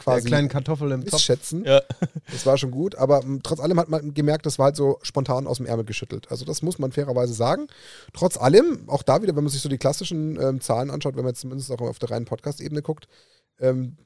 äh, 0.01 0.05
der 0.05 0.13
quasi 0.15 0.27
kleinen 0.27 0.49
Kartoffel 0.49 0.91
im 0.91 1.01
Topf. 1.01 1.13
missschätzen. 1.13 1.65
ja, 1.65 1.81
Das 2.31 2.45
war 2.45 2.57
schon 2.57 2.71
gut, 2.71 2.95
aber 2.95 3.23
m, 3.23 3.41
trotz 3.43 3.59
allem 3.59 3.79
hat 3.79 3.89
man 3.89 4.13
gemerkt, 4.13 4.45
das 4.45 4.59
war 4.59 4.65
halt 4.65 4.75
so 4.75 4.99
spontan 5.01 5.47
aus 5.47 5.57
dem 5.57 5.65
Ärmel 5.65 5.85
geschüttelt. 5.85 6.29
Also 6.31 6.45
das 6.45 6.61
muss 6.61 6.79
man 6.79 6.91
fairerweise 6.91 7.33
sagen. 7.33 7.67
Trotz 8.13 8.37
allem, 8.37 8.87
auch 8.87 9.03
da 9.03 9.21
wieder, 9.21 9.35
wenn 9.35 9.43
man 9.43 9.51
sich 9.51 9.61
so 9.61 9.69
die 9.69 9.77
klassischen 9.77 10.39
ähm, 10.41 10.61
Zahlen 10.61 10.89
anschaut, 10.89 11.15
wenn 11.15 11.23
man 11.23 11.31
jetzt 11.31 11.41
zumindest 11.41 11.71
auch 11.71 11.81
auf 11.81 11.99
der 11.99 12.11
reinen 12.11 12.25
Podcast-Ebene 12.25 12.81
guckt, 12.81 13.07
ähm, 13.59 13.97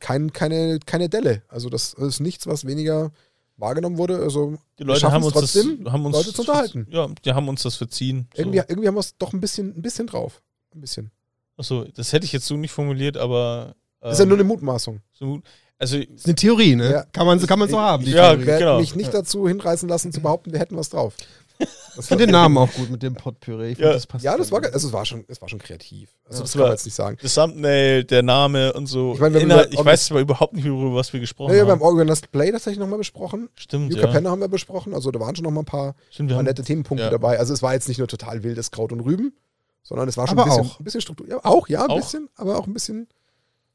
kein, 0.00 0.32
keine, 0.32 0.80
keine 0.84 1.08
Delle. 1.08 1.42
Also 1.48 1.68
das 1.70 1.94
ist 1.94 2.20
nichts, 2.20 2.46
was 2.46 2.66
weniger 2.66 3.12
wahrgenommen 3.56 3.98
wurde. 3.98 4.18
Also 4.18 4.58
die 4.78 4.84
Leute 4.84 5.10
haben 5.10 5.24
uns, 5.24 5.32
trotzdem, 5.32 5.84
das, 5.84 5.92
haben 5.92 6.04
uns 6.04 6.16
Leute 6.16 6.32
zu 6.32 6.42
unterhalten. 6.42 6.86
Ja, 6.90 7.08
die 7.24 7.32
haben 7.32 7.48
uns 7.48 7.62
das 7.62 7.76
verziehen. 7.76 8.28
So. 8.34 8.42
Irgendwie, 8.42 8.58
irgendwie 8.58 8.88
haben 8.88 8.96
wir 8.96 9.00
es 9.00 9.16
doch 9.16 9.32
ein 9.32 9.40
bisschen, 9.40 9.76
ein 9.76 9.82
bisschen 9.82 10.06
drauf. 10.06 10.42
Ein 10.74 10.80
bisschen. 10.80 11.10
Achso, 11.56 11.84
das 11.84 12.12
hätte 12.12 12.24
ich 12.24 12.32
jetzt 12.32 12.46
so 12.46 12.56
nicht 12.56 12.72
formuliert, 12.72 13.16
aber. 13.16 13.76
Das 14.02 14.12
ist 14.14 14.18
ja 14.20 14.26
nur 14.26 14.36
eine 14.36 14.44
Mutmaßung. 14.44 15.00
so, 15.12 15.40
also, 15.78 15.98
Das 15.98 16.06
ist 16.08 16.26
eine 16.26 16.34
Theorie, 16.34 16.76
ne? 16.76 16.90
Ja. 16.90 17.04
Kann, 17.12 17.26
man, 17.26 17.40
kann 17.46 17.58
man 17.58 17.68
so 17.68 17.78
haben. 17.80 18.04
Die 18.04 18.10
Ja, 18.12 18.28
Theorie. 18.30 18.40
Ich 18.42 18.46
werde 18.46 18.64
genau. 18.64 18.78
mich 18.80 18.94
nicht 18.94 19.14
dazu 19.14 19.48
hinreißen 19.48 19.88
lassen, 19.88 20.12
zu 20.12 20.20
behaupten, 20.20 20.52
wir 20.52 20.58
hätten 20.60 20.76
was 20.76 20.90
drauf. 20.90 21.14
Ich 21.98 22.06
finde 22.06 22.24
den 22.26 22.32
Namen 22.32 22.56
auch 22.56 22.72
gut 22.72 22.88
mit 22.90 23.02
dem 23.02 23.14
Potpüree. 23.14 23.72
Ich 23.72 23.78
Ja. 23.78 23.92
das 23.92 24.06
passt 24.06 24.24
Ja, 24.24 24.36
das 24.36 24.50
war, 24.50 24.64
also 24.64 24.88
es 24.88 24.92
war 24.92 25.04
schon, 25.04 25.24
es 25.28 25.40
war 25.42 25.48
schon 25.50 25.58
kreativ. 25.60 26.08
Also 26.24 26.38
Ja. 26.38 26.42
das 26.44 26.52
kann 26.52 26.62
man 26.62 26.70
jetzt 26.72 26.84
nicht 26.86 26.94
sagen. 26.94 27.18
das 27.22 27.34
Thumbnail, 27.34 28.02
der 28.04 28.22
Name 28.22 28.72
und 28.72 28.86
so. 28.86 29.12
Ich 29.12 29.20
wir 29.20 29.26
Inhalt, 29.36 29.70
über- 29.72 29.80
ich 29.80 29.84
weiß 29.86 30.10
aber 30.10 30.20
überhaupt 30.20 30.54
nicht, 30.54 30.64
über 30.64 30.94
was 30.94 31.12
wir 31.12 31.20
gesprochen 31.20 31.54
Ja, 31.54 31.60
haben 31.62 31.70
haben. 31.70 31.82
Organized 31.82 32.32
Play 32.32 32.50
tatsächlich 32.50 32.80
nochmal 32.80 32.98
besprochen. 32.98 33.48
Stimmt, 33.54 33.92
Yucca 33.92 34.06
ja. 34.06 34.12
Penner 34.12 34.30
haben 34.30 34.40
wir 34.40 34.48
besprochen. 34.48 34.94
Also 34.94 35.10
da 35.10 35.20
waren 35.20 35.36
schon 35.36 35.44
noch 35.44 35.50
mal 35.52 35.60
ein 35.60 35.66
paar, 35.66 35.94
Stimmt, 36.10 36.30
paar 36.32 36.42
nette 36.42 36.64
Themenpunkte 36.64 37.04
ja. 37.04 37.10
dabei. 37.10 37.38
Also 37.38 37.52
es 37.52 37.62
war 37.62 37.74
jetzt 37.74 37.86
nicht 37.86 37.98
nur 37.98 38.08
total 38.08 38.42
wildes 38.42 38.70
Kraut 38.70 38.90
und 38.90 39.00
Rüben, 39.00 39.36
sondern 39.82 40.08
es 40.08 40.16
war 40.16 40.26
schon 40.26 40.38
Aber 40.38 40.50
ein 40.50 40.56
bisschen, 40.62 40.72
auch. 40.74 40.80
ein 40.80 40.84
bisschen 40.84 41.00
strukturiert. 41.02 41.40
Ja, 41.44 41.50
auch, 41.50 41.68
ja, 41.68 41.84
ein 41.84 41.90
Auch? 41.90 41.96
bisschen, 41.96 42.28
aber 42.36 42.58
auch 42.58 42.66
ein 42.66 42.72
bisschen, 42.72 43.06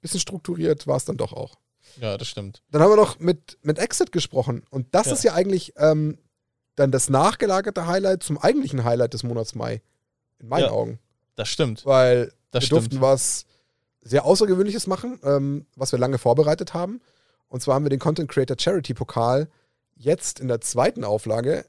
bisschen 0.02 0.20
strukturiert 0.20 0.88
war 0.88 0.98
es 0.98 1.06
dann 1.06 1.18
doch 1.18 1.34
auch. 1.34 1.56
Ja, 2.02 2.18
das 2.18 2.28
stimmt. 2.28 2.62
Dann 2.72 2.82
haben 2.82 2.92
wir 2.92 2.96
noch 2.98 3.20
mit, 3.20 3.58
mit 3.62 3.80
Exit 3.80 4.12
gesprochen. 4.12 4.64
Und 4.70 4.94
das 4.94 5.08
Ja. 5.08 5.14
ist 5.14 5.24
ja 5.24 5.34
eigentlich 5.34 5.74
ähm, 5.78 6.18
dann 6.76 6.92
das 6.92 7.10
nachgelagerte 7.10 7.88
Highlight 7.88 8.24
zum 8.24 8.38
eigentlichen 8.38 8.84
Highlight 8.84 9.14
des 9.14 9.24
Monats 9.24 9.56
Mai. 9.56 9.82
In 10.40 10.50
meinen 10.50 10.66
Ja. 10.66 10.72
Augen. 10.72 11.00
Das 11.36 11.50
stimmt. 11.50 11.86
Weil 11.86 12.32
Das 12.52 12.62
wir 12.64 12.66
stimmt. 12.68 12.82
durften 12.82 13.02
was 13.02 13.46
sehr 14.02 14.26
Außergewöhnliches 14.26 14.86
machen, 14.88 15.20
ähm, 15.24 15.66
was 15.76 15.92
wir 15.92 16.00
lange 16.00 16.18
vorbereitet 16.18 16.74
haben. 16.74 17.02
Und 17.48 17.62
zwar 17.62 17.76
haben 17.76 17.86
wir 17.86 17.90
den 17.90 18.00
Content 18.00 18.30
Creator 18.30 18.58
Charity 18.60 18.94
Pokal 18.94 19.50
jetzt 19.96 20.40
in 20.40 20.48
der 20.48 20.62
zweiten 20.62 21.04
Auflage 21.04 21.66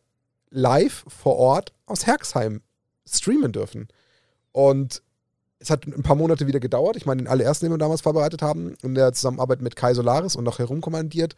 live 0.50 1.04
vor 1.08 1.36
Ort 1.36 1.72
aus 1.86 2.06
Herxheim 2.06 2.62
streamen 3.08 3.52
dürfen. 3.52 3.88
Und 4.52 5.02
es 5.60 5.70
hat 5.70 5.86
ein 5.86 6.02
paar 6.02 6.16
Monate 6.16 6.46
wieder 6.46 6.60
gedauert. 6.60 6.96
Ich 6.96 7.04
meine, 7.06 7.22
den 7.22 7.28
allerersten, 7.28 7.66
den 7.66 7.72
wir 7.72 7.78
damals 7.78 8.00
vorbereitet 8.02 8.42
haben, 8.42 8.74
in 8.82 8.94
der 8.94 9.12
Zusammenarbeit 9.12 9.60
mit 9.60 9.74
Kai 9.76 9.92
Solaris 9.94 10.36
und 10.36 10.44
noch 10.44 10.58
herumkommandiert. 10.58 11.34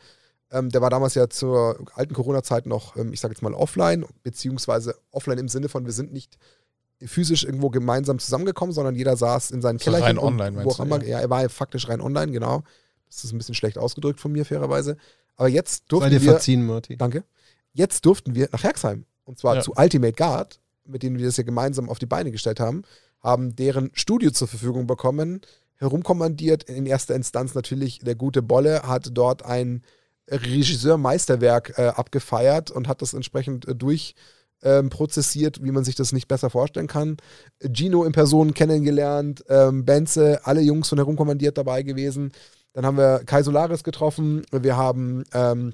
Ähm, 0.53 0.69
der 0.71 0.83
war 0.83 0.91
damals 0.91 1.15
ja 1.15 1.29
zur 1.31 1.79
alten 1.95 2.13
Corona-Zeit 2.13 2.67
noch, 2.67 2.97
ähm, 2.97 3.13
ich 3.13 3.21
sage 3.21 3.33
jetzt 3.35 3.43
mal, 3.43 3.55
offline, 3.55 4.05
beziehungsweise 4.23 4.97
offline 5.11 5.39
im 5.39 5.49
Sinne 5.49 5.69
von, 5.69 5.87
wir 5.87 5.93
sind 5.93 6.13
nicht 6.13 6.37
physisch 7.03 7.45
irgendwo 7.45 7.71
gemeinsam 7.71 8.19
zusammengekommen, 8.19 8.75
sondern 8.75 8.95
jeder 8.95 9.17
saß 9.17 9.53
in 9.53 9.63
seinen 9.63 9.79
So 9.79 9.85
Kellerchen 9.85 10.07
rein 10.07 10.19
und 10.19 10.25
online, 10.27 10.57
wo 10.57 10.61
meinst 10.65 10.73
auch 10.73 10.77
du, 10.85 10.95
immer. 10.95 11.05
Ja. 11.05 11.21
er 11.21 11.31
war 11.31 11.43
ja 11.43 11.49
faktisch 11.49 11.89
rein 11.89 12.01
online, 12.01 12.31
genau. 12.33 12.63
Das 13.09 13.25
ist 13.25 13.33
ein 13.33 13.39
bisschen 13.39 13.55
schlecht 13.55 13.79
ausgedrückt 13.79 14.21
von 14.21 14.33
mir, 14.33 14.45
fairerweise. 14.45 14.97
Aber 15.37 15.49
jetzt 15.49 15.85
durften 15.89 16.11
Sei 16.11 16.19
dir 16.19 16.23
wir, 16.23 16.33
verziehen, 16.33 16.67
Marty. 16.67 16.97
danke, 16.99 17.25
jetzt 17.73 18.05
durften 18.05 18.35
wir 18.35 18.49
nach 18.53 18.63
Herxheim. 18.65 19.07
Und 19.25 19.39
zwar 19.39 19.55
Ja. 19.57 19.63
zu 19.63 19.73
Ultimate 19.77 20.13
Guard, 20.13 20.61
mit 20.85 21.03
denen 21.03 21.17
wir 21.19 21.25
das 21.27 21.37
ja 21.39 21.45
gemeinsam 21.45 21.89
auf 21.89 21.99
die 21.99 22.07
Beine 22.07 22.31
gestellt 22.33 22.61
haben, 22.61 22.83
haben 23.21 23.55
deren 23.57 23.91
Studio 23.95 24.31
zur 24.31 24.49
Verfügung 24.49 24.87
bekommen, 24.87 25.41
herumkommandiert. 25.77 26.65
In 26.65 26.87
erster 26.87 27.15
Instanz 27.15 27.55
natürlich 27.55 28.01
der 28.01 28.15
gute 28.15 28.43
Bolle 28.43 28.83
hat 28.83 29.11
dort 29.13 29.45
ein 29.45 29.83
Regisseur-Meisterwerk 30.31 31.75
äh, 31.77 31.89
abgefeiert 31.89 32.71
und 32.71 32.89
hat 32.89 33.03
das 33.03 33.15
entsprechend 33.15 33.67
äh, 33.67 33.75
durch 33.75 34.15
ähm, 34.63 34.91
prozessiert, 34.91 35.63
wie 35.63 35.71
man 35.71 35.85
sich 35.85 35.95
das 35.95 36.13
nicht 36.13 36.29
besser 36.29 36.51
vorstellen 36.51 36.87
kann. 36.87 37.17
Gino 37.61 38.05
in 38.05 38.13
Person 38.13 38.55
kennengelernt, 38.55 39.45
ähm, 39.49 39.85
Benze, 39.85 40.41
alle 40.45 40.61
Jungs 40.61 40.89
von 40.89 40.99
herumkommandiert 40.99 41.57
dabei 41.59 41.83
gewesen. 41.83 42.33
Dann 42.73 42.87
haben 42.87 42.99
wir 42.99 43.23
Kai 43.25 43.43
Solaris 43.43 43.83
getroffen, 43.83 44.45
wir 44.53 44.77
haben 44.77 45.25
ähm, 45.33 45.73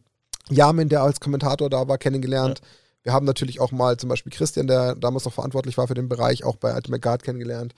Yamin, 0.49 0.89
der 0.89 1.03
als 1.03 1.21
Kommentator 1.21 1.69
da 1.69 1.89
war, 1.89 1.99
kennengelernt. 1.99 2.61
Wir 3.07 3.13
haben 3.13 3.25
natürlich 3.25 3.61
auch 3.61 3.71
mal 3.71 3.97
zum 3.99 4.09
Beispiel 4.09 4.33
Christian, 4.33 4.67
der 4.67 4.97
damals 4.97 5.25
noch 5.27 5.33
verantwortlich 5.33 5.79
war 5.79 5.87
für 5.87 5.95
den 5.95 6.09
Bereich, 6.09 6.43
auch 6.43 6.57
bei 6.57 6.75
Ultimate 6.75 7.01
Guard 7.01 7.23
kennengelernt. 7.23 7.73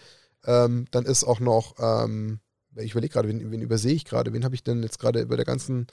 Ähm, 0.47 0.87
dann 0.91 1.05
ist 1.05 1.22
auch 1.22 1.39
noch, 1.39 1.74
ähm, 1.79 2.41
ich 2.76 2.93
überlege 2.93 3.12
gerade, 3.12 3.29
wen, 3.29 3.51
wen 3.51 3.61
übersehe 3.61 3.93
ich 3.93 4.07
gerade? 4.07 4.33
Wen 4.33 4.43
habe 4.43 4.55
ich 4.55 4.64
denn 4.64 4.83
jetzt 4.83 4.99
gerade 4.99 5.20
über 5.20 5.37
der 5.37 5.45
ganzen 5.45 5.87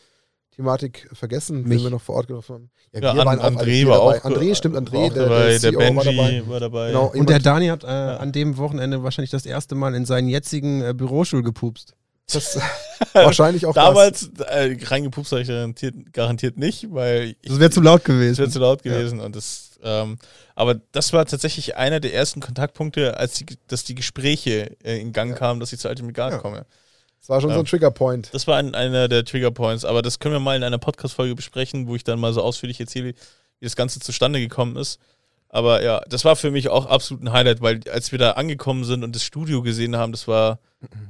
Thematik 0.56 1.10
vergessen, 1.12 1.66
wen 1.66 1.68
Mich. 1.68 1.84
wir 1.84 1.90
noch 1.90 2.02
vor 2.02 2.16
Ort 2.16 2.28
getroffen 2.28 2.54
haben? 2.54 2.70
Ja, 2.94 3.02
wir 3.02 3.10
an, 3.10 3.28
waren 3.28 3.40
auch 3.42 3.62
André 3.62 3.86
war 3.86 3.98
dabei. 3.98 4.20
auch. 4.20 4.24
André, 4.24 4.56
stimmt, 4.56 4.78
André, 4.78 4.94
war 4.94 5.02
auch 5.02 5.14
der, 5.14 5.24
dabei, 5.24 5.50
der, 5.50 5.60
der, 5.60 5.60
CEO 5.60 5.80
Benji 5.80 5.96
war 5.98 6.06
dabei. 6.06 6.48
war 6.48 6.60
dabei. 6.62 6.88
Genau, 6.88 7.12
Und 7.14 7.30
der 7.30 7.40
Dani 7.40 7.68
hat 7.68 7.84
äh, 7.84 7.88
an 7.88 8.32
dem 8.32 8.56
Wochenende 8.56 9.04
wahrscheinlich 9.04 9.32
das 9.32 9.46
erste 9.46 9.76
Mal 9.76 9.96
in 9.96 10.06
seinen 10.06 10.30
jetzigen 10.30 10.82
äh, 10.82 10.94
Bürostuhl 10.94 11.44
gepupst. 11.44 11.94
Das, 12.32 12.60
wahrscheinlich 13.14 13.66
auch 13.66 13.74
Damals 13.74 14.30
äh, 14.48 14.78
reingepupst 14.84 15.32
habe 15.32 15.42
ich 15.42 15.48
garantiert, 15.48 15.96
garantiert 16.14 16.58
nicht, 16.58 16.88
weil 16.92 17.36
ich, 17.42 17.50
Das 17.50 17.60
wäre 17.60 17.70
zu 17.70 17.82
laut 17.82 18.02
es 18.02 18.08
wäre 18.10 18.18
gewesen. 18.20 18.52
zu 18.52 18.60
laut 18.60 18.84
gewesen 18.84 19.20
und 19.20 19.36
das 19.36 19.72
ähm, 19.84 20.18
aber 20.56 20.76
das 20.94 21.14
war 21.14 21.26
tatsächlich 21.26 21.76
einer 21.76 22.00
der 22.00 22.14
ersten 22.14 22.40
Kontaktpunkte, 22.40 23.18
als 23.18 23.34
die, 23.34 23.46
dass 23.68 23.84
die 23.84 23.94
Gespräche 23.94 24.76
äh, 24.84 25.00
in 25.00 25.12
Gang 25.14 25.32
Ja. 25.32 25.38
kamen, 25.38 25.60
dass 25.60 25.72
ich 25.74 25.80
zu 25.80 25.88
Ultimate 25.90 26.14
Guard 26.14 26.32
Ja. 26.34 26.38
komme. 26.40 26.58
das. 26.60 26.66
Das 27.20 27.30
war 27.30 27.42
schon 27.42 27.50
so 27.52 27.56
Ja. 27.58 27.62
ein 27.62 27.66
Triggerpoint. 27.66 28.30
Das 28.34 28.48
war 28.48 28.58
ein, 28.58 28.74
einer 28.74 29.08
der 29.08 29.26
Triggerpoints, 29.26 29.84
aber 29.86 30.02
das 30.02 30.18
können 30.20 30.34
wir 30.34 30.40
mal 30.40 30.56
in 30.56 30.64
einer 30.64 30.78
Podcast-Folge 30.80 31.36
besprechen, 31.36 31.88
wo 31.88 31.96
ich 31.96 32.04
dann 32.04 32.20
mal 32.20 32.34
so 32.34 32.42
ausführlich 32.42 32.80
erzähle, 32.80 33.14
wie 33.60 33.66
das 33.66 33.76
Ganze 33.76 34.00
zustande 34.00 34.40
gekommen 34.40 34.76
ist. 34.78 35.00
Aber 35.56 35.82
ja, 35.82 36.02
das 36.10 36.26
war 36.26 36.36
für 36.36 36.52
mich 36.52 36.68
auch 36.68 36.86
absolut 36.86 37.24
ein 37.24 37.32
Highlight, 37.32 37.62
weil 37.62 37.80
als 37.90 38.12
wir 38.12 38.20
da 38.20 38.32
angekommen 38.32 38.84
sind 38.84 39.06
und 39.06 39.16
das 39.16 39.24
Studio 39.24 39.62
gesehen 39.62 39.96
haben, 39.96 40.12
das 40.12 40.28
war, 40.28 40.60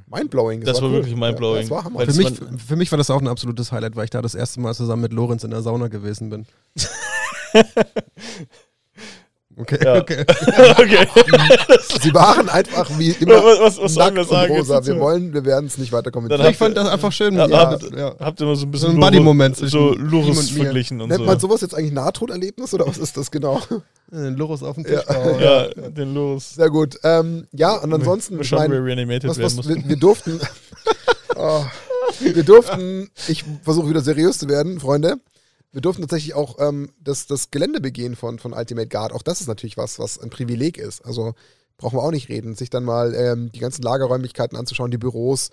Mindblowing. 0.06 0.62
Das 0.62 0.84
war 0.84 0.90
cool. 0.90 0.98
wirklich 0.98 1.16
mindblowing. 1.16 1.56
Ja, 1.56 1.62
das 1.62 1.72
war 1.72 1.84
Hammer. 1.84 2.02
Für 2.02 2.06
das 2.06 2.16
mich, 2.18 2.40
war- 2.40 2.48
für 2.60 2.76
mich 2.76 2.92
war 2.92 2.98
das 3.00 3.10
auch 3.10 3.20
ein 3.20 3.28
absolutes 3.28 3.72
Highlight, 3.72 3.96
weil 3.96 4.04
ich 4.04 4.12
da 4.12 4.22
das 4.22 4.36
erste 4.36 4.60
Mal 4.60 4.76
zusammen 4.76 5.02
mit 5.02 5.14
Lorenz 5.14 5.44
in 5.44 5.50
der 5.50 5.64
Sauna 5.64 5.88
gewesen 5.88 6.30
bin. 6.30 6.46
Okay, 9.58 9.80
Ja. 9.84 9.96
okay. 10.02 10.26
okay. 10.28 11.08
Sie 12.02 12.14
waren 12.14 12.50
einfach 12.50 12.90
wie 13.00 13.12
immer 13.12 13.36
was, 13.44 13.60
was, 13.60 13.78
was 13.82 13.94
sollen 13.94 14.14
wir 14.16 14.22
nackt 14.24 14.30
sagen? 14.30 14.52
und 14.52 14.60
rosa. 14.60 14.76
jetzt 14.76 14.88
Wir 14.88 15.00
wollen, 15.00 15.34
wir 15.34 15.46
werden 15.46 15.68
es 15.68 15.78
nicht 15.78 15.92
weiter 15.94 16.12
kommentieren. 16.12 16.42
Dann 16.42 16.52
ich 16.52 16.58
fand 16.58 16.76
das 16.76 16.90
einfach 16.90 17.12
schön. 17.14 17.36
Ja, 17.36 17.48
Ja, 17.48 17.72
habt- 17.72 17.96
ja. 17.98 18.16
Habt 18.20 18.42
ihr 18.42 18.46
immer 18.48 18.56
so 18.58 18.66
ein 18.66 18.72
bisschen 18.72 18.88
So 18.90 18.96
ein 18.96 18.98
Loro- 18.98 19.06
Buddy-Moment 19.12 19.56
zwischen 19.58 19.70
so 19.72 19.96
mir. 20.56 20.64
verglichen 20.64 21.00
und 21.00 21.08
Nennt 21.10 21.22
so. 21.22 21.26
man 21.26 21.40
sowas 21.40 21.62
jetzt 21.62 21.74
eigentlich 21.74 21.94
Nahtoderlebnis 21.94 22.74
oder 22.74 22.86
was 22.86 22.98
ist 22.98 23.16
das 23.16 23.32
genau? 23.32 23.62
Äh, 24.12 24.28
Loris 24.30 24.62
auf 24.62 24.76
den 24.76 24.86
Ja. 24.92 25.00
Tisch. 25.02 25.16
hauen. 25.16 25.40
ja, 25.40 25.68
den 25.90 26.14
Loris. 26.14 26.56
Sehr 26.56 26.70
gut. 26.70 27.00
Ähm, 27.04 27.48
ja, 27.54 27.76
und 27.78 27.94
ansonsten, 27.94 28.40
ich 28.42 28.48
schon 28.50 28.60
mein, 28.60 28.72
reanimated 28.72 29.30
was, 29.30 29.40
was, 29.40 29.68
wir, 29.70 29.78
wir 29.88 29.96
durften, 29.96 30.40
oh, 31.38 31.64
wir 32.20 32.44
durften, 32.44 33.10
ich 33.28 33.44
versuche 33.64 33.90
wieder 33.90 34.02
seriös 34.02 34.38
zu 34.38 34.50
werden, 34.50 34.80
Freunde. 34.80 35.16
Wir 35.76 35.82
durften 35.82 36.04
tatsächlich 36.04 36.36
auch 36.36 36.58
ähm, 36.66 36.94
das, 37.02 37.28
das 37.28 37.52
Gelände 37.52 37.82
begehen 37.82 38.16
von, 38.16 38.40
von 38.40 38.54
Ultimate 38.54 38.88
Guard. 38.88 39.12
Auch 39.12 39.22
das 39.22 39.42
ist 39.42 39.48
natürlich 39.48 39.76
was, 39.76 40.00
was 40.00 40.18
ein 40.18 40.30
Privileg 40.30 40.78
ist. 40.78 41.04
Also 41.04 41.34
brauchen 41.76 41.98
wir 41.98 42.02
auch 42.02 42.12
nicht 42.12 42.30
reden. 42.30 42.56
Sich 42.56 42.70
dann 42.70 42.86
mal 42.86 43.14
ähm, 43.14 43.52
die 43.52 43.60
ganzen 43.60 43.82
Lagerräumlichkeiten 43.82 44.58
anzuschauen, 44.58 44.90
die 44.90 44.98
Büros. 44.98 45.50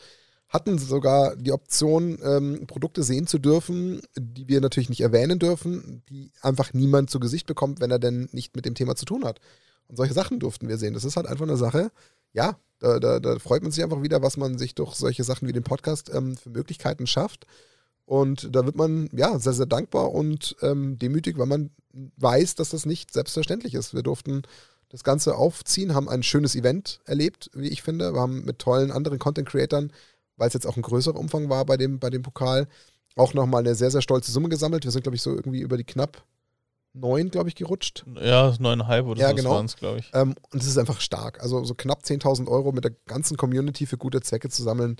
Hatten 0.49 0.79
sogar 0.79 1.35
die 1.35 1.51
Option, 1.51 2.21
ähm, 2.23 2.69
Produkte 2.69 3.03
sehen 3.03 3.27
zu 3.27 3.41
dürfen, 3.41 4.01
die 4.17 4.47
wir 4.47 4.61
natürlich 4.61 4.91
nicht 4.91 5.01
erwähnen 5.01 5.41
dürfen, 5.41 6.05
die 6.09 6.31
einfach 6.41 6.73
niemand 6.73 7.11
zu 7.11 7.19
Gesicht 7.19 7.49
bekommt, 7.49 7.81
wenn 7.81 7.91
er 7.91 7.99
denn 7.99 8.29
nicht 8.31 8.55
mit 8.55 8.65
dem 8.65 8.77
Thema 8.77 8.95
zu 8.95 9.05
tun 9.05 9.25
hat. 9.25 9.41
Und 9.89 9.97
solche 9.97 10.15
Sachen 10.15 10.39
durften 10.39 10.69
wir 10.69 10.79
sehen. 10.79 10.95
Das 10.95 11.03
ist 11.03 11.17
halt 11.17 11.27
einfach 11.27 11.49
eine 11.49 11.57
Sache, 11.57 11.91
ja, 12.33 12.61
da, 12.79 13.01
da, 13.01 13.19
da 13.19 13.41
freut 13.41 13.65
man 13.65 13.73
sich 13.73 13.83
einfach 13.83 14.03
wieder, 14.03 14.23
was 14.23 14.37
man 14.37 14.57
sich 14.57 14.77
durch 14.77 14.95
solche 14.95 15.25
Sachen 15.25 15.49
wie 15.49 15.53
den 15.53 15.65
Podcast 15.65 16.13
ähm, 16.15 16.37
für 16.37 16.51
Möglichkeiten 16.51 17.09
schafft. 17.09 17.45
Und 18.05 18.55
da 18.55 18.65
wird 18.65 18.77
man 18.77 19.09
ja 19.13 19.39
sehr, 19.39 19.53
sehr 19.53 19.67
dankbar 19.67 20.13
und 20.13 20.57
ähm, 20.61 20.99
demütig, 20.99 21.39
weil 21.39 21.47
man 21.47 21.71
weiß, 21.93 22.57
dass 22.57 22.71
das 22.71 22.87
nicht 22.87 23.13
selbstverständlich 23.13 23.75
ist. 23.75 23.95
Wir 23.95 24.03
durften 24.03 24.43
das 24.89 25.05
Ganze 25.05 25.37
aufziehen, 25.37 25.95
haben 25.95 26.09
ein 26.09 26.23
schönes 26.23 26.55
Event 26.55 27.01
erlebt, 27.07 27.51
wie 27.55 27.69
ich 27.69 27.83
finde. 27.83 28.13
Wir 28.13 28.21
haben 28.21 28.45
mit 28.45 28.59
tollen 28.59 28.91
anderen 28.91 29.19
Content-Creatern, 29.19 29.93
weil 30.37 30.49
es 30.49 30.55
jetzt 30.55 30.67
auch 30.67 30.77
ein 30.77 30.83
größerer 30.83 31.19
Umfang 31.19 31.49
war 31.49 31.65
bei 31.65 31.77
dem, 31.77 31.99
bei 31.99 32.11
dem 32.11 32.23
Pokal, 32.23 32.69
auch 33.17 33.35
nochmal 33.35 33.61
eine 33.61 33.75
sehr, 33.75 33.91
sehr 33.91 34.03
stolze 34.03 34.33
Summe 34.33 34.49
gesammelt. 34.49 34.85
Wir 34.85 34.91
sind, 34.91 35.03
glaube 35.03 35.17
ich, 35.17 35.23
so 35.23 35.31
irgendwie 35.31 35.61
über 35.61 35.77
die 35.77 35.85
knapp 35.85 36.25
neun, 36.95 37.31
glaube 37.31 37.49
ich, 37.49 37.55
gerutscht. 37.55 38.05
Ja, 38.21 38.55
neuneinhalb 38.59 39.07
oder 39.07 39.21
Ja, 39.21 39.31
so 39.31 39.35
genau. 39.37 39.51
waren 39.51 39.67
es, 39.67 39.77
glaube 39.77 40.01
ich. 40.01 40.11
Ähm, 40.13 40.35
und 40.51 40.63
es 40.63 40.69
ist 40.69 40.79
einfach 40.79 41.01
stark. 41.01 41.43
Also 41.43 41.65
so 41.65 41.75
knapp 41.75 42.03
10.000 42.03 42.49
Euro 42.49 42.73
mit 42.73 42.85
der 42.85 42.93
ganzen 43.07 43.37
Community 43.37 43.87
für 43.87 43.97
gute 43.97 44.21
Zwecke 44.21 44.49
zu 44.49 44.63
sammeln. 44.63 44.97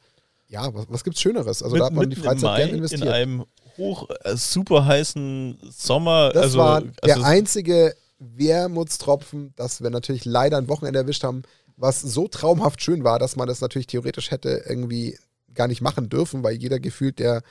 Ja, 0.53 0.73
was, 0.75 0.85
was 0.91 1.03
gibt's 1.03 1.21
Schöneres? 1.21 1.63
Also 1.63 1.77
da 1.77 1.87
hat 1.87 1.95
man 1.95 2.11
die 2.11 2.17
Freizeit 2.17 2.43
Mai 2.43 2.57
gern 2.59 2.77
investiert. 2.77 3.03
In 3.03 3.09
einem 3.09 3.45
hoch, 3.79 4.11
äh, 4.23 4.37
super 4.37 4.85
heißen 4.85 5.59
Sommer. 5.71 6.31
Das 6.35 6.45
also, 6.45 6.59
war 6.59 6.83
der 6.83 7.15
also, 7.15 7.23
einzige 7.27 7.95
Wermutstropfen, 8.19 9.55
das 9.57 9.83
wir 9.83 9.89
natürlich 9.89 10.27
leider 10.27 10.59
ein 10.59 10.69
Wochenende 10.69 11.01
erwischt 11.01 11.25
haben, 11.25 11.43
was 11.77 12.03
so 12.03 12.29
traumhaft 12.29 12.83
schön 12.83 13.03
war, 13.03 13.19
dass 13.19 13.35
man 13.35 13.49
das 13.49 13.63
natürlich 13.63 13.87
theoretisch 13.87 14.31
hätte 14.31 14.65
irgendwie 14.69 15.19
gar 15.55 15.69
nicht 15.69 15.81
machen 15.81 16.11
dürfen, 16.11 16.43
weil 16.43 16.57
jeder 16.57 16.79
gefühlt, 16.81 17.19
der 17.19 17.43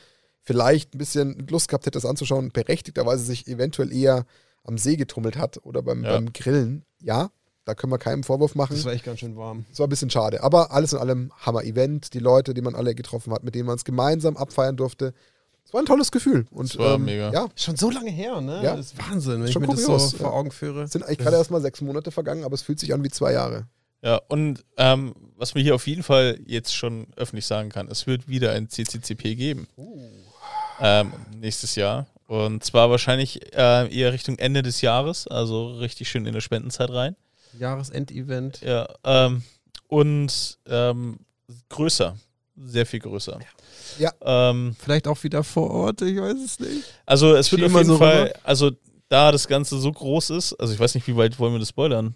vielleicht 0.44 0.94
ein 0.94 1.00
bisschen 1.00 1.48
Lust 1.50 1.70
gehabt 1.70 1.88
hätte, 1.88 1.98
das 1.98 2.06
anzuschauen, 2.06 2.52
berechtigterweise 2.52 3.24
sich 3.24 3.48
eventuell 3.48 3.92
eher 3.92 4.26
am 4.64 4.78
See 4.78 4.96
getummelt 4.96 5.38
hat 5.38 5.58
oder 5.66 5.82
beim, 5.82 6.04
Ja. 6.04 6.12
beim 6.12 6.34
Grillen. 6.34 6.86
Ja, 7.02 7.32
da 7.66 7.76
können 7.76 7.92
wir 7.92 8.00
keinen 8.00 8.24
Vorwurf 8.24 8.56
machen. 8.56 8.76
Das 8.76 8.86
war 8.86 8.94
echt 8.94 9.06
ganz 9.06 9.20
schön 9.20 9.38
warm. 9.38 9.66
Es 9.72 9.80
war 9.80 9.88
ein 9.88 9.90
bisschen 9.90 10.10
schade. 10.10 10.44
Aber 10.44 10.72
alles 10.72 10.94
in 10.94 11.00
allem 11.00 11.32
Hammer-Event. 11.46 12.14
Die 12.14 12.20
Leute, 12.20 12.54
die 12.54 12.62
man 12.62 12.76
alle 12.76 12.96
getroffen 12.96 13.32
hat, 13.34 13.44
mit 13.44 13.54
denen 13.56 13.68
man 13.68 13.76
es 13.76 13.86
gemeinsam 13.86 14.36
abfeiern 14.36 14.78
durfte. 14.78 15.14
Es 15.64 15.74
war 15.74 15.82
ein 15.82 15.86
tolles 15.86 16.12
Gefühl. 16.12 16.48
Und, 16.52 16.66
Es 16.66 16.78
war 16.78 16.96
ähm, 16.96 17.06
mega. 17.06 17.32
Ja, 17.32 17.48
Schon 17.56 17.76
so 17.76 17.92
lange 17.92 18.10
her, 18.10 18.42
ne? 18.42 18.62
Ja. 18.64 18.76
Das 18.76 18.88
ist 18.88 18.98
Wahnsinn, 18.98 19.40
wenn 19.40 19.48
ich 19.48 19.54
Schon 19.54 19.62
mir 19.62 19.68
das 19.68 19.84
kurios, 19.84 20.10
so 20.12 20.18
ja. 20.18 20.24
vor 20.24 20.34
Augen 20.34 20.52
führe. 20.52 20.84
es 20.84 20.92
sind 20.92 21.04
eigentlich 21.04 21.20
gerade 21.20 21.38
erst 21.38 21.52
mal 21.52 21.62
sechs 21.62 21.82
Monate 21.82 22.12
vergangen, 22.12 22.44
aber 22.44 22.56
es 22.56 22.62
fühlt 22.64 22.80
sich 22.80 22.94
an 22.94 23.04
wie 23.04 23.10
zwei 23.10 23.34
Jahre. 23.34 23.68
Ja, 24.04 24.20
und 24.28 24.66
ähm, 24.78 25.14
was 25.38 25.54
man 25.54 25.64
hier 25.64 25.76
auf 25.76 25.86
jeden 25.86 26.02
Fall 26.02 26.40
jetzt 26.46 26.76
schon 26.76 27.08
öffentlich 27.16 27.46
sagen 27.46 27.70
kann, 27.70 27.88
es 27.88 28.08
wird 28.08 28.28
wieder 28.28 28.52
ein 28.54 28.68
CCCP 28.68 29.36
geben. 29.36 29.68
Ähm, 30.80 31.14
nächstes 31.36 31.76
Jahr. 31.76 32.08
Und 32.26 32.64
zwar 32.64 32.90
wahrscheinlich 32.90 33.54
äh, 33.56 33.96
eher 33.96 34.14
Richtung 34.14 34.40
Ende 34.40 34.64
des 34.64 34.82
Jahres, 34.82 35.28
also 35.28 35.74
richtig 35.74 36.10
schön 36.10 36.26
in 36.26 36.34
der 36.34 36.42
Spendenzeit 36.42 36.90
rein. 36.90 37.16
Jahresendevent. 37.60 38.62
Ja, 38.62 38.88
ähm, 39.04 39.44
und 39.88 40.58
ähm, 40.68 41.20
größer. 41.70 42.16
Sehr 42.64 42.86
viel 42.86 43.00
größer. 43.00 43.40
Ja. 43.98 44.12
Ähm, 44.22 44.76
Vielleicht 44.80 45.08
auch 45.08 45.22
wieder 45.24 45.44
vor 45.44 45.72
Ort, 45.72 46.02
ich 46.04 46.20
weiß 46.20 46.38
es 46.46 46.60
nicht. 46.60 46.84
also 47.06 47.34
es 47.36 47.52
wird 47.52 47.64
auf 47.64 47.72
jeden 47.74 47.86
so 47.86 47.98
Fall, 47.98 48.24
rüber? 48.28 48.40
also 48.44 48.72
da 49.10 49.32
das 49.32 49.48
Ganze 49.48 49.80
so 49.80 49.92
groß 49.92 50.30
ist, 50.32 50.54
also 50.54 50.74
ich 50.74 50.80
weiß 50.80 50.94
nicht, 50.96 51.08
wie 51.08 51.16
weit 51.18 51.38
wollen 51.40 51.54
wir 51.54 51.60
das 51.60 51.70
spoilern? 51.70 52.16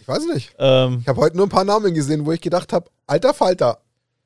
Ich 0.00 0.06
weiß 0.08 0.24
nicht. 0.32 0.54
Ähm, 0.58 0.98
Ich 1.02 1.08
habe 1.08 1.20
heute 1.20 1.36
nur 1.36 1.46
ein 1.46 1.50
paar 1.50 1.64
Namen 1.64 1.92
gesehen, 1.94 2.24
wo 2.24 2.32
ich 2.32 2.40
gedacht 2.40 2.72
habe, 2.72 2.90
alter 3.06 3.34
Falter, 3.34 3.80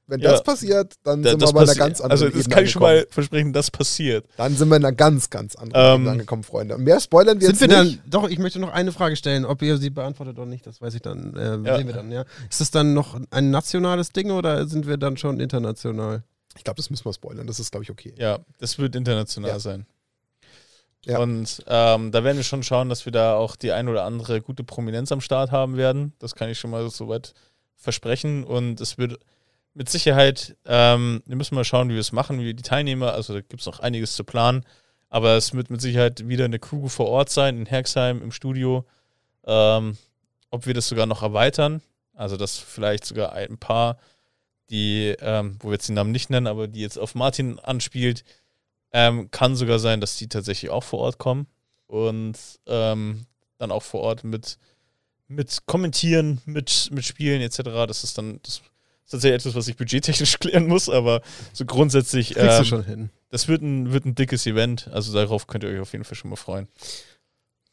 wenn 0.06 0.20
Ja. 0.20 0.30
das 0.32 0.42
passiert, 0.42 0.94
dann 1.02 1.22
da- 1.22 1.30
sind 1.30 1.40
wir 1.42 1.48
in 1.50 1.56
einer 1.56 1.74
ganz 1.74 2.00
anderen 2.00 2.10
Also, 2.10 2.24
das 2.26 2.34
Ebene 2.34 2.54
kann 2.54 2.64
ich 2.64 2.70
schon 2.70 2.82
mal 2.82 3.06
versprechen, 3.10 3.52
das 3.52 3.70
passiert. 3.70 4.26
Dann 4.36 4.54
sind 4.56 4.68
wir 4.68 4.76
in 4.76 4.84
einer 4.84 4.94
ganz, 4.94 5.30
ganz 5.30 5.56
anderen 5.56 5.84
Ähm, 5.86 5.94
Ebene 6.00 6.10
angekommen, 6.12 6.42
Freunde. 6.44 6.74
Und 6.76 6.84
mehr 6.84 7.00
spoilern 7.00 7.40
wir 7.40 7.46
Sind 7.48 7.60
jetzt 7.60 7.70
wir 7.70 7.82
nicht. 7.84 8.00
dann, 8.04 8.10
doch, 8.10 8.28
ich 8.28 8.38
möchte 8.38 8.58
noch 8.58 8.72
eine 8.72 8.92
Frage 8.92 9.16
stellen, 9.16 9.44
ob 9.44 9.62
ihr 9.62 9.78
sie 9.78 9.90
beantwortet 9.90 10.36
oder 10.38 10.46
nicht, 10.46 10.66
das 10.66 10.80
weiß 10.80 10.94
ich 10.94 11.02
dann, 11.02 11.34
äh, 11.36 11.56
Ja. 11.68 11.76
sehen 11.78 11.86
wir 11.86 11.94
dann, 11.94 12.12
ja. 12.12 12.24
Ist 12.50 12.60
das 12.60 12.70
dann 12.70 12.92
noch 12.94 13.18
ein 13.30 13.50
nationales 13.50 14.10
Ding 14.10 14.30
oder 14.30 14.66
sind 14.66 14.86
wir 14.86 14.96
dann 14.96 15.16
schon 15.16 15.40
international? 15.40 16.22
Ich 16.56 16.64
glaube, 16.64 16.76
das 16.76 16.88
müssen 16.90 17.04
wir 17.04 17.12
spoilern. 17.12 17.46
Das 17.46 17.58
ist, 17.58 17.72
glaube 17.72 17.82
ich, 17.84 17.90
okay. 17.90 18.14
Ja, 18.16 18.38
das 18.58 18.78
wird 18.78 18.94
international 18.94 19.50
Ja. 19.50 19.58
sein. 19.58 19.86
Ja. 21.06 21.18
Und 21.18 21.62
ähm, 21.66 22.12
da 22.12 22.24
werden 22.24 22.36
wir 22.38 22.44
schon 22.44 22.62
schauen, 22.62 22.88
dass 22.88 23.04
wir 23.04 23.12
da 23.12 23.34
auch 23.34 23.56
die 23.56 23.72
ein 23.72 23.88
oder 23.88 24.04
andere 24.04 24.40
gute 24.40 24.64
Prominenz 24.64 25.12
am 25.12 25.20
Start 25.20 25.50
haben 25.50 25.76
werden. 25.76 26.14
Das 26.18 26.34
kann 26.34 26.48
ich 26.48 26.58
schon 26.58 26.70
mal 26.70 26.88
soweit 26.90 27.34
versprechen. 27.76 28.42
Und 28.44 28.80
es 28.80 28.96
wird 28.96 29.18
mit 29.74 29.88
Sicherheit, 29.90 30.56
ähm, 30.64 31.22
wir 31.26 31.36
müssen 31.36 31.56
mal 31.56 31.64
schauen, 31.64 31.88
wie 31.88 31.94
wir 31.94 32.00
es 32.00 32.12
machen, 32.12 32.38
wie 32.40 32.54
die 32.54 32.62
Teilnehmer, 32.62 33.12
also 33.12 33.34
da 33.34 33.40
gibt 33.40 33.60
es 33.60 33.66
noch 33.66 33.80
einiges 33.80 34.14
zu 34.14 34.24
planen. 34.24 34.64
Aber 35.08 35.36
es 35.36 35.52
wird 35.52 35.70
mit 35.70 35.80
Sicherheit 35.80 36.26
wieder 36.26 36.44
eine 36.44 36.58
Crew 36.58 36.88
vor 36.88 37.06
Ort 37.06 37.30
sein, 37.30 37.56
in 37.58 37.66
Herxheim 37.66 38.22
im 38.22 38.32
Studio. 38.32 38.84
Ähm, 39.44 39.96
ob 40.50 40.66
wir 40.66 40.74
das 40.74 40.88
sogar 40.88 41.06
noch 41.06 41.22
erweitern, 41.22 41.82
also 42.14 42.36
dass 42.36 42.58
vielleicht 42.58 43.04
sogar 43.04 43.32
ein 43.32 43.58
paar, 43.58 43.98
die, 44.70 45.14
ähm, 45.20 45.56
wo 45.60 45.68
wir 45.68 45.74
jetzt 45.74 45.88
den 45.88 45.96
Namen 45.96 46.12
nicht 46.12 46.30
nennen, 46.30 46.46
aber 46.46 46.68
die 46.68 46.80
jetzt 46.80 46.98
auf 46.98 47.14
Martin 47.14 47.58
anspielt, 47.58 48.24
ähm, 48.92 49.30
kann 49.30 49.56
sogar 49.56 49.80
sein, 49.80 50.00
dass 50.00 50.16
die 50.16 50.28
tatsächlich 50.28 50.70
auch 50.70 50.84
vor 50.84 51.00
Ort 51.00 51.18
kommen 51.18 51.48
und 51.86 52.38
ähm, 52.66 53.26
dann 53.58 53.72
auch 53.72 53.82
vor 53.82 54.00
Ort 54.00 54.22
mit, 54.22 54.58
mit 55.26 55.66
kommentieren, 55.66 56.40
mit, 56.46 56.90
mit 56.92 57.04
Spielen 57.04 57.40
etc. 57.40 57.62
Das 57.86 58.04
ist 58.04 58.16
dann 58.16 58.40
das 58.42 58.62
ist 59.04 59.10
tatsächlich 59.10 59.40
etwas, 59.40 59.54
was 59.54 59.68
ich 59.68 59.76
budgettechnisch 59.76 60.38
klären 60.40 60.66
muss, 60.66 60.88
aber 60.88 61.20
so 61.52 61.64
grundsätzlich, 61.64 62.34
Kriegst 62.34 62.40
du 62.46 62.62
ähm, 62.62 62.64
schon 62.64 62.84
hin. 62.84 63.10
das 63.30 63.48
wird 63.48 63.62
ein, 63.62 63.92
wird 63.92 64.04
ein 64.06 64.14
dickes 64.14 64.46
Event. 64.46 64.88
Also 64.92 65.12
darauf 65.12 65.46
könnt 65.46 65.64
ihr 65.64 65.70
euch 65.70 65.80
auf 65.80 65.92
jeden 65.92 66.04
Fall 66.04 66.16
schon 66.16 66.30
mal 66.30 66.36
freuen. 66.36 66.68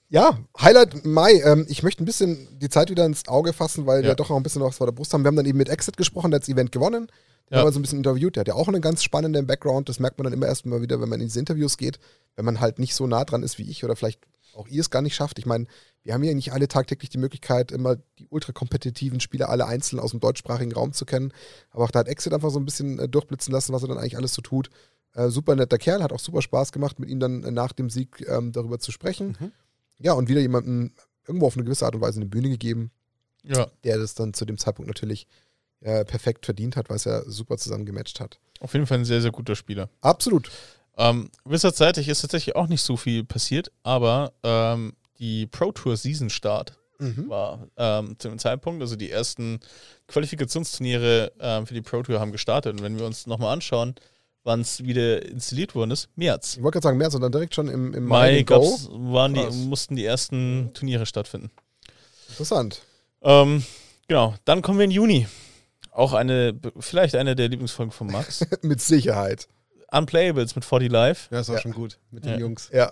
Ja, 0.10 0.38
Highlight 0.60 1.06
Mai. 1.06 1.42
Ähm, 1.46 1.66
ich 1.70 1.84
möchte 1.84 2.04
ein 2.04 2.06
bisschen 2.06 2.48
die 2.60 2.68
Zeit 2.70 2.90
wieder 2.90 3.06
ins 3.06 3.28
Auge 3.30 3.54
fassen, 3.54 3.86
weil 3.86 4.02
Ja. 4.04 4.10
wir 4.10 4.16
doch 4.16 4.30
noch 4.30 4.36
ein 4.38 4.44
bisschen 4.44 4.62
was 4.62 4.76
vor 4.76 4.88
der 4.88 4.92
Brust 4.92 5.14
haben. 5.14 5.24
Wir 5.24 5.28
haben 5.28 5.38
dann 5.38 5.46
eben 5.46 5.58
mit 5.58 5.70
Exit 5.70 5.96
gesprochen, 5.96 6.32
der 6.32 6.38
hat 6.38 6.44
das 6.44 6.50
Event 6.50 6.72
gewonnen. 6.74 7.08
Den 7.50 7.54
Ja. 7.56 7.60
haben 7.60 7.68
wir 7.68 7.72
so 7.72 7.80
ein 7.80 7.82
bisschen 7.82 8.00
interviewt. 8.00 8.36
Der 8.36 8.42
hat 8.42 8.48
ja 8.50 8.56
auch 8.56 8.68
einen 8.68 8.82
ganz 8.82 9.04
spannenden 9.04 9.48
Background. 9.48 9.88
Das 9.88 10.00
merkt 10.00 10.18
man 10.18 10.26
dann 10.26 10.34
immer 10.34 10.48
erst 10.48 10.66
mal 10.66 10.82
wieder, 10.82 11.00
wenn 11.00 11.08
man 11.08 11.22
in 11.22 11.28
diese 11.28 11.40
Interviews 11.40 11.78
geht. 11.78 11.98
Wenn 12.36 12.44
man 12.44 12.60
halt 12.60 12.78
nicht 12.78 12.94
so 12.94 13.08
nah 13.08 13.24
dran 13.24 13.42
ist 13.42 13.58
wie 13.58 13.70
ich 13.70 13.86
oder 13.86 13.96
vielleicht 13.96 14.20
auch 14.56 14.68
ihr 14.68 14.82
es 14.82 14.90
gar 14.90 15.02
nicht 15.02 15.16
schafft. 15.16 15.40
Ich 15.40 15.46
meine, 15.46 15.66
wir 16.04 16.14
haben 16.14 16.24
ja 16.24 16.34
nicht 16.34 16.52
alle 16.54 16.68
tagtäglich 16.68 17.10
die 17.10 17.18
Möglichkeit, 17.18 17.72
immer 17.72 17.98
die 18.20 18.28
ultrakompetitiven 18.30 19.20
Spieler 19.20 19.50
alle 19.50 19.68
einzeln 19.68 20.00
aus 20.00 20.12
dem 20.12 20.20
deutschsprachigen 20.20 20.74
Raum 20.74 20.94
zu 20.94 21.06
kennen. 21.06 21.32
Aber 21.70 21.84
auch 21.84 21.92
da 21.92 22.00
hat 22.00 22.08
Exit 22.08 22.34
einfach 22.34 22.50
so 22.50 22.60
ein 22.60 22.66
bisschen 22.66 23.00
äh, 23.00 23.08
durchblitzen 23.08 23.52
lassen, 23.54 23.74
was 23.74 23.84
er 23.84 23.90
dann 23.90 23.98
eigentlich 23.98 24.18
alles 24.18 24.34
so 24.34 24.42
tut. 24.42 24.70
Äh, 25.14 25.30
super 25.30 25.56
netter 25.56 25.78
Kerl, 25.78 26.02
hat 26.02 26.14
auch 26.14 26.20
super 26.20 26.42
Spaß 26.42 26.72
gemacht, 26.72 27.00
mit 27.00 27.10
ihm 27.10 27.20
dann 27.20 27.44
äh, 27.44 27.52
nach 27.52 27.74
dem 27.74 27.90
Sieg 27.90 28.26
ähm, 28.28 28.52
darüber 28.52 28.80
zu 28.80 28.92
sprechen. 28.92 29.38
Mhm. 29.40 29.52
Ja, 30.00 30.14
und 30.14 30.30
wieder 30.30 30.42
jemanden 30.42 30.94
irgendwo 31.28 31.48
auf 31.48 31.56
eine 31.56 31.64
gewisse 31.64 31.86
Art 31.86 31.96
und 31.96 32.02
Weise 32.02 32.20
eine 32.20 32.30
Bühne 32.30 32.50
gegeben, 32.50 32.92
Ja, 33.44 33.68
der 33.84 33.98
das 33.98 34.16
dann 34.16 34.34
zu 34.34 34.46
dem 34.46 34.58
Zeitpunkt 34.58 34.88
natürlich 34.88 35.28
äh, 35.82 36.06
perfekt 36.06 36.46
verdient 36.46 36.76
hat, 36.76 36.90
weil 36.90 36.96
es 36.98 37.04
ja 37.04 37.24
super 37.30 37.58
zusammen 37.58 37.86
gematcht 37.86 38.20
hat. 38.20 38.40
auf 38.60 38.74
jeden 38.74 38.86
Fall 38.88 39.00
ein 39.00 39.06
sehr, 39.06 39.22
sehr 39.22 39.32
guter 39.32 39.56
Spieler. 39.56 39.90
Absolut. 40.02 40.50
Ähm, 41.02 41.30
Wizards-seitig 41.46 42.08
ist 42.08 42.22
tatsächlich 42.22 42.56
auch 42.56 42.68
nicht 42.68 42.82
so 42.82 42.98
viel 42.98 43.24
passiert, 43.24 43.72
aber 43.84 44.34
ähm, 44.44 44.94
die 45.20 45.48
Pro 45.48 45.72
Tour 45.72 45.98
Season 45.98 46.30
Start 46.30 46.78
Mhm. 47.02 47.30
war 47.30 47.68
ähm, 47.78 48.16
zu 48.20 48.30
dem 48.30 48.38
Zeitpunkt, 48.38 48.82
also 48.82 48.96
die 48.96 49.10
ersten 49.10 49.60
Qualifikationsturniere 50.08 51.32
ähm, 51.40 51.66
für 51.66 51.74
die 51.74 51.82
Pro 51.82 52.04
Tour 52.04 52.20
haben 52.20 52.32
gestartet. 52.32 52.74
Und 52.74 52.84
wenn 52.84 53.00
wir 53.00 53.06
uns 53.06 53.26
nochmal 53.26 53.54
anschauen, 53.54 53.96
wann 54.44 54.62
es 54.62 54.84
wieder 54.84 55.26
installiert 55.26 55.74
worden 55.74 55.92
ist, 55.92 56.10
März. 56.16 56.58
Ich 56.58 56.64
wollte 56.64 56.76
gerade 56.76 56.84
sagen, 56.84 56.98
mehr, 56.98 57.10
sondern 57.12 57.32
direkt 57.32 57.56
schon 57.56 57.68
im, 57.70 57.94
im 57.94 58.06
Mai 58.06 58.44
gab's, 58.44 58.88
waren 58.92 59.34
die, 59.34 59.46
mussten 59.66 59.96
die 59.96 60.06
ersten 60.06 60.72
Turniere 60.74 61.06
stattfinden. 61.06 61.50
Interessant. 62.30 62.82
Ähm, 63.24 63.64
genau, 64.08 64.36
dann 64.46 64.62
kommen 64.62 64.78
wir 64.78 64.86
in 64.86 64.92
Juni. 64.92 65.28
Auch 65.92 66.14
eine, 66.14 66.58
vielleicht 66.80 67.16
eine 67.16 67.36
der 67.36 67.50
Lieblingsfolgen 67.50 67.92
von 67.92 68.08
Max. 68.08 68.46
Mit 68.62 68.80
Sicherheit. 68.80 69.48
Unplayables 69.92 70.56
mit 70.56 70.66
40 70.66 70.92
Live. 70.92 71.28
Ja, 71.32 71.40
ist 71.42 71.50
auch 71.50 71.54
Ja. 71.56 71.62
schon 71.62 71.74
gut 71.74 72.00
mit 72.12 72.24
den 72.26 72.32
Ja. 72.34 72.38
Jungs. 72.40 72.70
Ja. 72.74 72.92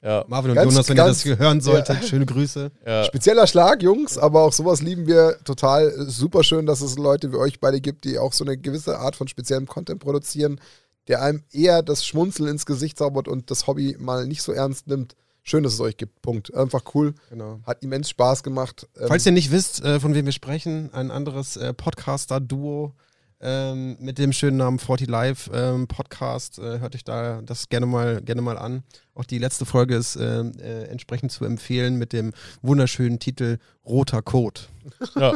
Ja, 0.00 0.24
Marvin 0.28 0.50
und 0.52 0.54
Ganz- 0.54 0.72
Jonas, 0.72 0.88
wenn 0.88 0.96
ihr 0.96 1.04
ganz- 1.04 1.24
das 1.24 1.38
hören 1.40 1.60
solltet, 1.60 2.04
schöne 2.04 2.24
Grüße. 2.24 2.70
ja. 2.86 3.02
Spezieller 3.04 3.48
Schlag, 3.48 3.82
Jungs, 3.82 4.16
aber 4.16 4.42
auch 4.44 4.52
sowas 4.52 4.80
lieben 4.80 5.08
wir 5.08 5.38
total. 5.44 5.92
Super 6.08 6.44
schön, 6.44 6.66
dass 6.66 6.80
es 6.82 6.96
Leute 6.96 7.32
wie 7.32 7.36
euch 7.36 7.58
beide 7.58 7.80
gibt, 7.80 8.04
die 8.04 8.16
auch 8.18 8.32
so 8.32 8.44
eine 8.44 8.56
gewisse 8.56 8.98
Art 9.00 9.16
von 9.16 9.26
speziellem 9.26 9.66
Content 9.66 9.98
produzieren, 10.00 10.60
der 11.08 11.20
einem 11.22 11.42
eher 11.50 11.82
das 11.82 12.06
Schmunzeln 12.06 12.48
ins 12.48 12.64
Gesicht 12.64 12.96
zaubert 12.96 13.26
und 13.26 13.50
das 13.50 13.66
Hobby 13.66 13.96
mal 13.98 14.24
nicht 14.26 14.42
so 14.42 14.52
ernst 14.52 14.86
nimmt. 14.86 15.16
Schön, 15.42 15.64
dass 15.64 15.72
es 15.72 15.80
euch 15.80 15.96
gibt. 15.96 16.22
Punkt. 16.22 16.54
Einfach 16.54 16.82
cool. 16.94 17.14
Genau. 17.30 17.58
Hat 17.66 17.82
immens 17.82 18.08
Spaß 18.10 18.42
gemacht. 18.44 18.86
Ähm, 19.00 19.08
Falls 19.08 19.26
ihr 19.26 19.32
nicht 19.32 19.50
wisst, 19.50 19.82
äh, 19.82 19.98
von 19.98 20.14
wem 20.14 20.26
wir 20.26 20.32
sprechen, 20.32 20.90
ein 20.92 21.10
anderes 21.10 21.56
äh, 21.56 21.72
Podcaster-Duo 21.74 22.92
ähm, 23.40 23.96
mit 24.00 24.18
dem 24.18 24.32
schönen 24.32 24.56
Namen 24.56 24.78
40 24.78 25.08
Live 25.08 25.50
ähm, 25.52 25.86
Podcast. 25.86 26.58
Äh, 26.58 26.80
hört 26.80 26.94
euch 26.94 27.04
da 27.04 27.40
das 27.42 27.68
gerne 27.68 27.86
mal, 27.86 28.20
gerne 28.22 28.42
mal 28.42 28.58
an. 28.58 28.82
Auch 29.14 29.24
die 29.24 29.38
letzte 29.38 29.64
Folge 29.66 29.96
ist 29.96 30.16
ähm, 30.16 30.52
äh, 30.60 30.84
entsprechend 30.84 31.32
zu 31.32 31.44
empfehlen 31.44 31.96
mit 31.96 32.12
dem 32.12 32.32
wunderschönen 32.62 33.18
Titel 33.18 33.58
Roter 33.84 34.22
Code. 34.22 34.60
Ja. 35.18 35.34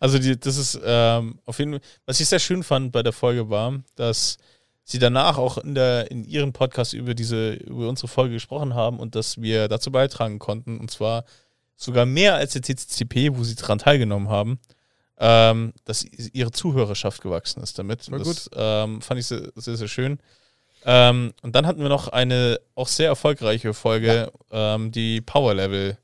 Also 0.00 0.18
die, 0.18 0.40
das 0.40 0.56
ist 0.56 0.80
ähm, 0.82 1.40
auf 1.44 1.58
jeden 1.58 1.72
Fall, 1.72 1.80
was 2.06 2.20
ich 2.20 2.28
sehr 2.28 2.38
schön 2.38 2.62
fand 2.62 2.90
bei 2.90 3.02
der 3.02 3.12
Folge 3.12 3.50
war, 3.50 3.74
dass 3.96 4.38
sie 4.84 4.98
danach 4.98 5.36
auch 5.36 5.58
in 5.58 5.74
der 5.74 6.10
in 6.10 6.24
ihrem 6.24 6.54
Podcast 6.54 6.94
über 6.94 7.14
diese 7.14 7.52
über 7.52 7.86
unsere 7.88 8.08
Folge 8.08 8.32
gesprochen 8.32 8.72
haben 8.74 8.98
und 8.98 9.14
dass 9.14 9.42
wir 9.42 9.68
dazu 9.68 9.92
beitragen 9.92 10.38
konnten 10.38 10.78
und 10.78 10.90
zwar 10.90 11.24
sogar 11.76 12.06
mehr 12.06 12.34
als 12.36 12.54
der 12.54 12.62
TCCP, 12.62 13.36
wo 13.36 13.44
sie 13.44 13.56
daran 13.56 13.78
teilgenommen 13.78 14.28
haben, 14.30 14.58
ähm, 15.18 15.72
dass 15.84 16.04
ihre 16.04 16.52
Zuhörerschaft 16.52 17.22
gewachsen 17.22 17.62
ist 17.62 17.78
damit. 17.78 18.08
Und 18.08 18.26
das 18.26 18.48
ähm, 18.54 19.02
fand 19.02 19.20
ich 19.20 19.26
sehr, 19.26 19.50
sehr, 19.56 19.76
sehr 19.76 19.88
schön. 19.88 20.18
Ähm, 20.84 21.32
und 21.42 21.54
dann 21.54 21.66
hatten 21.66 21.80
wir 21.80 21.88
noch 21.88 22.08
eine 22.08 22.60
auch 22.74 22.88
sehr 22.88 23.08
erfolgreiche 23.08 23.74
Folge, 23.74 24.32
ähm, 24.50 24.92
die 24.92 25.20
Power 25.20 25.54
Level 25.54 25.98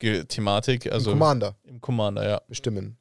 Thematik, 0.00 0.90
also 0.90 1.10
Commander 1.10 1.56
im 1.64 1.80
Commander, 1.80 2.26
ja. 2.26 2.40
bestimmen. 2.48 2.96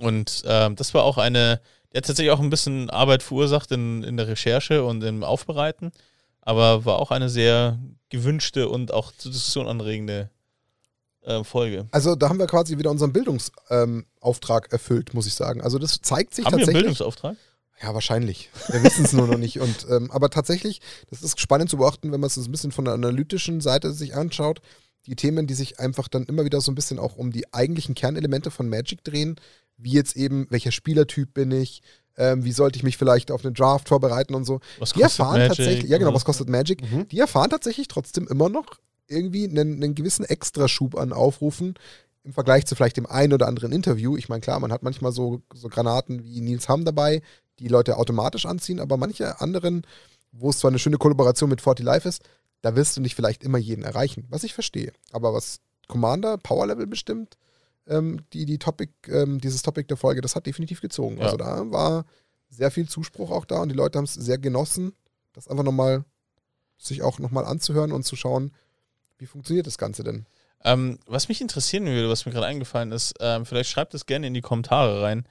Und 0.00 0.42
ähm, 0.46 0.76
das 0.76 0.94
war 0.94 1.02
auch 1.02 1.18
eine, 1.18 1.60
die 1.92 1.96
hat 1.96 2.06
tatsächlich 2.06 2.30
auch 2.30 2.40
ein 2.40 2.50
bisschen 2.50 2.88
Arbeit 2.90 3.22
verursacht 3.22 3.72
in, 3.72 4.04
in 4.04 4.16
der 4.16 4.28
Recherche 4.28 4.84
und 4.84 5.02
im 5.02 5.24
Aufbereiten, 5.24 5.92
aber 6.40 6.84
war 6.84 6.98
auch 6.98 7.10
eine 7.10 7.28
sehr 7.28 7.78
gewünschte 8.10 8.68
und 8.68 8.92
auch 8.92 9.12
zur 9.12 9.32
Diskussion 9.32 9.66
anregende 9.66 10.30
Folge. 11.44 11.86
Also 11.90 12.14
da 12.14 12.28
haben 12.28 12.38
wir 12.38 12.46
quasi 12.46 12.78
wieder 12.78 12.90
unseren 12.90 13.12
Bildungsauftrag 13.12 14.64
ähm, 14.66 14.72
erfüllt, 14.72 15.14
muss 15.14 15.26
ich 15.26 15.34
sagen. 15.34 15.60
Also 15.60 15.78
das 15.78 16.00
zeigt 16.02 16.34
sich 16.34 16.44
Haben 16.44 16.52
wir 16.52 16.56
einen 16.56 16.66
tatsächlich. 16.66 16.82
Bildungsauftrag? 16.82 17.36
Ja, 17.82 17.92
wahrscheinlich. 17.94 18.50
Wir 18.68 18.82
wissen 18.82 19.04
es 19.04 19.12
nur 19.12 19.26
noch 19.26 19.38
nicht. 19.38 19.60
Und, 19.60 19.86
ähm, 19.90 20.10
aber 20.10 20.30
tatsächlich, 20.30 20.80
das 21.10 21.22
ist 21.22 21.40
spannend 21.40 21.70
zu 21.70 21.76
beobachten, 21.76 22.12
wenn 22.12 22.20
man 22.20 22.28
es 22.28 22.34
so 22.34 22.42
ein 22.42 22.50
bisschen 22.50 22.72
von 22.72 22.84
der 22.84 22.94
analytischen 22.94 23.60
Seite 23.60 23.92
sich 23.92 24.14
anschaut. 24.14 24.60
Die 25.06 25.16
Themen, 25.16 25.46
die 25.46 25.54
sich 25.54 25.80
einfach 25.80 26.08
dann 26.08 26.24
immer 26.24 26.44
wieder 26.44 26.60
so 26.60 26.72
ein 26.72 26.74
bisschen 26.74 26.98
auch 26.98 27.16
um 27.16 27.32
die 27.32 27.52
eigentlichen 27.52 27.94
Kernelemente 27.94 28.50
von 28.50 28.68
Magic 28.68 29.04
drehen, 29.04 29.36
wie 29.76 29.92
jetzt 29.92 30.16
eben, 30.16 30.46
welcher 30.50 30.72
Spielertyp 30.72 31.34
bin 31.34 31.50
ich, 31.50 31.82
ähm, 32.16 32.44
wie 32.44 32.52
sollte 32.52 32.76
ich 32.76 32.84
mich 32.84 32.96
vielleicht 32.96 33.30
auf 33.30 33.44
einen 33.44 33.54
Draft 33.54 33.88
vorbereiten 33.88 34.34
und 34.34 34.44
so. 34.44 34.60
Was 34.78 34.92
Die 34.92 35.02
erfahren 35.02 35.48
tatsächlich, 35.48 35.90
ja 35.90 35.98
genau, 35.98 36.14
was 36.14 36.24
kostet 36.24 36.48
Magic? 36.48 36.80
Mhm. 36.90 37.08
Die 37.08 37.18
erfahren 37.18 37.50
tatsächlich 37.50 37.88
trotzdem 37.88 38.28
immer 38.28 38.48
noch 38.48 38.78
irgendwie 39.08 39.48
einen, 39.48 39.82
einen 39.82 39.94
gewissen 39.94 40.24
Extraschub 40.24 40.96
an 40.96 41.12
Aufrufen 41.12 41.74
im 42.24 42.32
Vergleich 42.32 42.66
zu 42.66 42.74
vielleicht 42.74 42.96
dem 42.96 43.06
einen 43.06 43.34
oder 43.34 43.46
anderen 43.46 43.72
Interview. 43.72 44.16
Ich 44.16 44.28
meine, 44.28 44.40
klar, 44.40 44.58
man 44.58 44.72
hat 44.72 44.82
manchmal 44.82 45.12
so, 45.12 45.42
so 45.52 45.68
Granaten 45.68 46.24
wie 46.24 46.40
Nils 46.40 46.68
Hamm 46.68 46.84
dabei, 46.84 47.22
die 47.58 47.68
Leute 47.68 47.98
automatisch 47.98 48.46
anziehen, 48.46 48.80
aber 48.80 48.96
manche 48.96 49.40
anderen, 49.40 49.86
wo 50.32 50.50
es 50.50 50.58
zwar 50.58 50.70
eine 50.70 50.78
schöne 50.78 50.96
Kollaboration 50.96 51.50
mit 51.50 51.60
40 51.60 51.84
Live 51.84 52.06
ist, 52.06 52.22
da 52.62 52.74
wirst 52.74 52.96
du 52.96 53.00
nicht 53.00 53.14
vielleicht 53.14 53.44
immer 53.44 53.58
jeden 53.58 53.84
erreichen, 53.84 54.24
was 54.30 54.42
ich 54.42 54.54
verstehe. 54.54 54.92
Aber 55.12 55.34
was 55.34 55.60
Commander, 55.86 56.38
Power 56.38 56.66
Level 56.66 56.86
bestimmt, 56.86 57.36
ähm, 57.86 58.20
die, 58.32 58.46
die 58.46 58.58
Topic, 58.58 58.90
ähm, 59.08 59.40
dieses 59.40 59.62
Topic 59.62 59.86
der 59.86 59.98
Folge, 59.98 60.22
das 60.22 60.34
hat 60.34 60.46
definitiv 60.46 60.80
gezogen. 60.80 61.18
Ja. 61.18 61.24
Also 61.24 61.36
da 61.36 61.70
war 61.70 62.06
sehr 62.48 62.70
viel 62.70 62.88
Zuspruch 62.88 63.30
auch 63.30 63.44
da 63.44 63.60
und 63.60 63.68
die 63.68 63.74
Leute 63.74 63.98
haben 63.98 64.06
es 64.06 64.14
sehr 64.14 64.38
genossen, 64.38 64.92
das 65.34 65.48
einfach 65.48 65.64
nochmal 65.64 66.04
sich 66.78 67.02
auch 67.02 67.18
nochmal 67.18 67.44
anzuhören 67.44 67.92
und 67.92 68.04
zu 68.04 68.16
schauen, 68.16 68.52
wie 69.24 69.28
funktioniert 69.28 69.66
das 69.66 69.78
Ganze 69.78 70.04
denn? 70.04 70.26
Ähm, 70.64 70.98
was 71.06 71.28
mich 71.28 71.40
interessieren 71.40 71.86
würde, 71.86 72.08
was 72.08 72.26
mir 72.26 72.32
gerade 72.32 72.46
eingefallen 72.46 72.92
ist, 72.92 73.14
ähm, 73.20 73.44
vielleicht 73.44 73.70
schreibt 73.70 73.94
es 73.94 74.06
gerne 74.06 74.26
in 74.26 74.34
die 74.34 74.40
Kommentare 74.40 75.02
rein, 75.02 75.26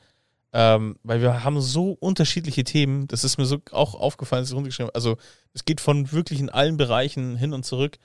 ähm, 0.51 0.97
weil 1.03 1.21
wir 1.21 1.43
haben 1.43 1.61
so 1.61 1.91
unterschiedliche 1.99 2.63
Themen. 2.63 3.07
Das 3.07 3.23
ist 3.23 3.37
mir 3.37 3.45
so 3.45 3.59
auch 3.71 3.95
aufgefallen, 3.95 4.41
dass 4.41 4.49
ich 4.49 4.55
runtergeschrieben 4.55 4.87
habe. 4.87 4.95
Also 4.95 5.17
es 5.53 5.65
geht 5.65 5.81
von 5.81 6.11
wirklich 6.11 6.39
in 6.39 6.49
allen 6.49 6.77
Bereichen 6.77 7.35
hin 7.35 7.53
und 7.53 7.65
zurück. 7.65 7.97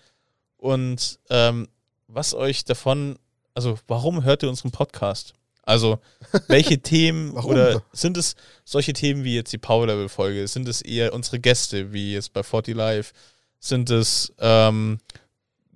Und 0.57 1.19
ähm, 1.31 1.69
was 2.07 2.35
euch 2.35 2.65
davon 2.65 3.19
also 3.59 3.77
warum 3.89 4.23
hört 4.23 4.45
ihr 4.45 4.49
unseren 4.49 4.71
Podcast? 4.71 5.35
Also, 5.63 5.99
welche 6.47 6.79
Themen 6.79 7.33
oder 7.33 7.83
sind 7.93 8.17
es 8.17 8.37
solche 8.65 8.93
Themen 8.93 9.25
wie 9.25 9.35
jetzt 9.35 9.53
die 9.53 9.59
Power 9.59 9.89
Level 9.89 10.09
Folge? 10.09 10.47
Sind 10.47 10.69
es 10.69 10.81
eher 10.81 11.13
unsere 11.13 11.41
Gäste, 11.41 11.93
wie 11.93 12.13
jetzt 12.13 12.33
bei 12.33 12.45
40 12.45 12.77
Live? 12.77 13.13
Sind 13.59 13.91
es 13.91 14.33
ähm, 14.39 15.01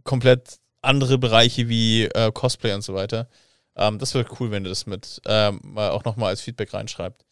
komplett 0.05 0.59
andere 0.80 1.18
Bereiche 1.18 1.68
wie 1.68 2.05
äh, 2.05 2.32
Cosplay 2.32 2.72
und 2.74 2.82
so 2.82 2.94
weiter? 2.94 3.28
Ähm, 3.76 3.98
das 3.98 4.14
wäre 4.14 4.26
cool, 4.38 4.50
wenn 4.50 4.64
ihr 4.64 4.68
das 4.68 4.86
mit 4.86 5.20
ähm, 5.26 5.76
auch 5.76 6.05
nochmal 6.05 6.30
als 6.30 6.40
Feedback 6.40 6.74
reinschreibt. 6.74 7.24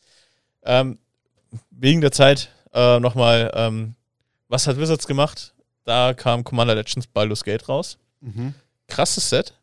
Ähm, 0.63 0.99
wegen 1.71 2.01
der 2.01 2.13
Zeit 2.13 2.51
äh, 2.73 3.01
nochmal, 3.01 3.51
ähm, 3.55 3.95
was 4.49 4.67
hat 4.67 4.79
Wizards 4.79 5.07
gemacht? 5.07 5.55
Da 5.85 6.15
kam 6.15 6.45
Commander 6.45 6.75
Legends 6.75 7.07
Baldur's 7.07 7.45
Gate 7.45 7.69
raus. 7.69 7.99
Mhm. 8.21 8.55
Krasses 8.87 9.29
Set. 9.29 9.55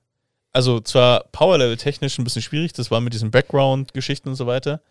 Also 0.53 0.79
zwar 0.79 1.25
Power-Level 1.31 1.77
technisch 1.77 2.17
ein 2.17 2.23
bisschen 2.23 2.41
schwierig, 2.41 2.73
das 2.73 2.89
war 2.89 2.99
mit 2.99 3.13
diesen 3.13 3.31
Background-Geschichten 3.31 4.29
und 4.29 4.35
so 4.35 4.47
weiter. 4.47 4.81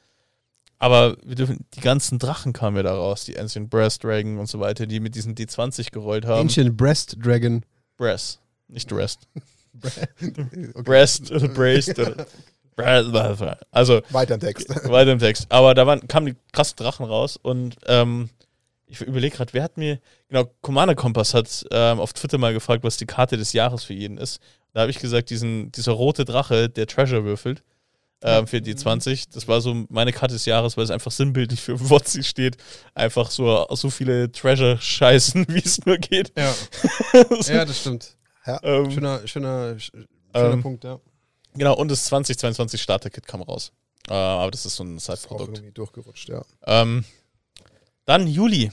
Aber 0.78 1.16
wir 1.24 1.34
dürfen, 1.34 1.64
die 1.74 1.80
ganzen 1.80 2.18
Drachen 2.18 2.52
kamen 2.52 2.76
ja 2.76 2.82
da 2.82 2.94
raus, 2.94 3.24
die 3.24 3.38
Ancient 3.38 3.70
Breast 3.70 4.04
Dragon 4.04 4.38
und 4.38 4.46
so 4.46 4.60
weiter, 4.60 4.86
die 4.86 5.00
mit 5.00 5.14
diesen 5.14 5.34
D20 5.34 5.90
gerollt 5.90 6.26
haben. 6.26 6.42
Ancient 6.42 6.76
Breast 6.76 7.16
Dragon. 7.18 7.64
Breast, 7.96 8.40
nicht 8.68 8.92
Rest. 8.92 9.28
Okay. 9.84 10.72
Breast 10.84 11.30
oder 11.30 11.48
Braced 11.48 11.98
oder. 11.98 12.26
Also 13.70 14.00
Weiter 14.08 14.34
im 14.34 14.40
Text. 14.40 14.68
weiter 14.90 15.12
im 15.12 15.18
Text. 15.18 15.46
Aber 15.50 15.74
da 15.74 15.86
waren, 15.86 16.08
kamen 16.08 16.26
die 16.26 16.36
krassen 16.50 16.76
Drachen 16.76 17.04
raus 17.04 17.38
und 17.40 17.76
ähm, 17.86 18.30
ich 18.86 19.02
überlege 19.02 19.36
gerade, 19.36 19.52
wer 19.52 19.62
hat 19.62 19.76
mir, 19.76 19.98
genau, 20.28 20.50
Commander 20.62 20.94
Kompass 20.94 21.34
hat 21.34 21.66
ähm, 21.70 22.00
auf 22.00 22.14
Twitter 22.14 22.38
mal 22.38 22.54
gefragt, 22.54 22.84
was 22.84 22.96
die 22.96 23.04
Karte 23.04 23.36
des 23.36 23.52
Jahres 23.52 23.84
für 23.84 23.92
jeden 23.92 24.16
ist. 24.16 24.40
Da 24.72 24.80
habe 24.80 24.90
ich 24.90 24.98
gesagt, 24.98 25.28
diesen, 25.28 25.72
dieser 25.72 25.92
rote 25.92 26.24
Drache, 26.24 26.68
der 26.68 26.86
Treasure 26.86 27.24
würfelt 27.24 27.62
ähm, 28.22 28.46
für 28.46 28.60
die 28.62 28.74
20. 28.74 29.28
Das 29.30 29.46
war 29.46 29.60
so 29.60 29.84
meine 29.88 30.12
Karte 30.12 30.34
des 30.34 30.46
Jahres, 30.46 30.76
weil 30.76 30.84
es 30.84 30.90
einfach 30.90 31.10
sinnbildlich 31.12 31.60
für 31.60 31.78
Wotzi 31.90 32.22
steht. 32.22 32.56
Einfach 32.94 33.30
so, 33.30 33.66
so 33.70 33.90
viele 33.90 34.30
Treasure-Scheißen, 34.32 35.46
wie 35.48 35.58
es 35.64 35.84
nur 35.84 35.98
geht. 35.98 36.32
Ja. 36.36 36.54
ja, 37.46 37.64
das 37.64 37.80
stimmt. 37.80 38.16
Ähm, 38.62 38.90
Schöner, 38.90 39.26
schöner, 39.26 39.72
sch- 39.74 39.90
schöner 39.90 40.52
Ähm, 40.52 40.62
Punkt, 40.62 40.84
ja. 40.84 41.00
genau, 41.54 41.74
und 41.76 41.90
das 41.90 42.04
2022 42.04 42.80
Starter-Kit 42.80 43.26
kam 43.26 43.42
raus. 43.42 43.72
Äh, 44.08 44.12
aber 44.14 44.52
das 44.52 44.64
ist 44.64 44.76
so 44.76 44.84
ein 44.84 44.96
Ist 44.98 45.10
auch 45.10 45.16
Side-Produkt. 45.16 45.58
irgendwie 45.58 45.72
durchgerutscht, 45.72 46.28
ja. 46.28 46.42
Ähm, 46.64 47.04
dann 48.04 48.28
Juli 48.28 48.70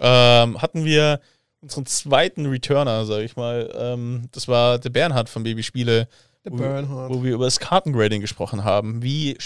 ähm, 0.00 0.60
hatten 0.62 0.84
wir 0.86 1.20
unseren 1.60 1.84
zweiten 1.86 2.46
Returner, 2.46 3.04
sag 3.04 3.20
ich 3.22 3.36
mal. 3.36 3.70
Ähm, 3.76 4.28
das 4.32 4.48
war 4.48 4.78
der 4.78 4.88
Bernhard 4.90 5.28
von 5.28 5.42
Babyspiele, 5.42 6.08
Der 6.44 6.52
wo, 6.52 6.56
Bernhard. 6.56 7.10
wo 7.10 7.22
wir 7.22 7.34
über 7.34 7.46
das 7.46 7.58
Kartengrading 7.58 8.20
gesprochen 8.20 8.64
haben. 8.64 9.02
Wie 9.02 9.36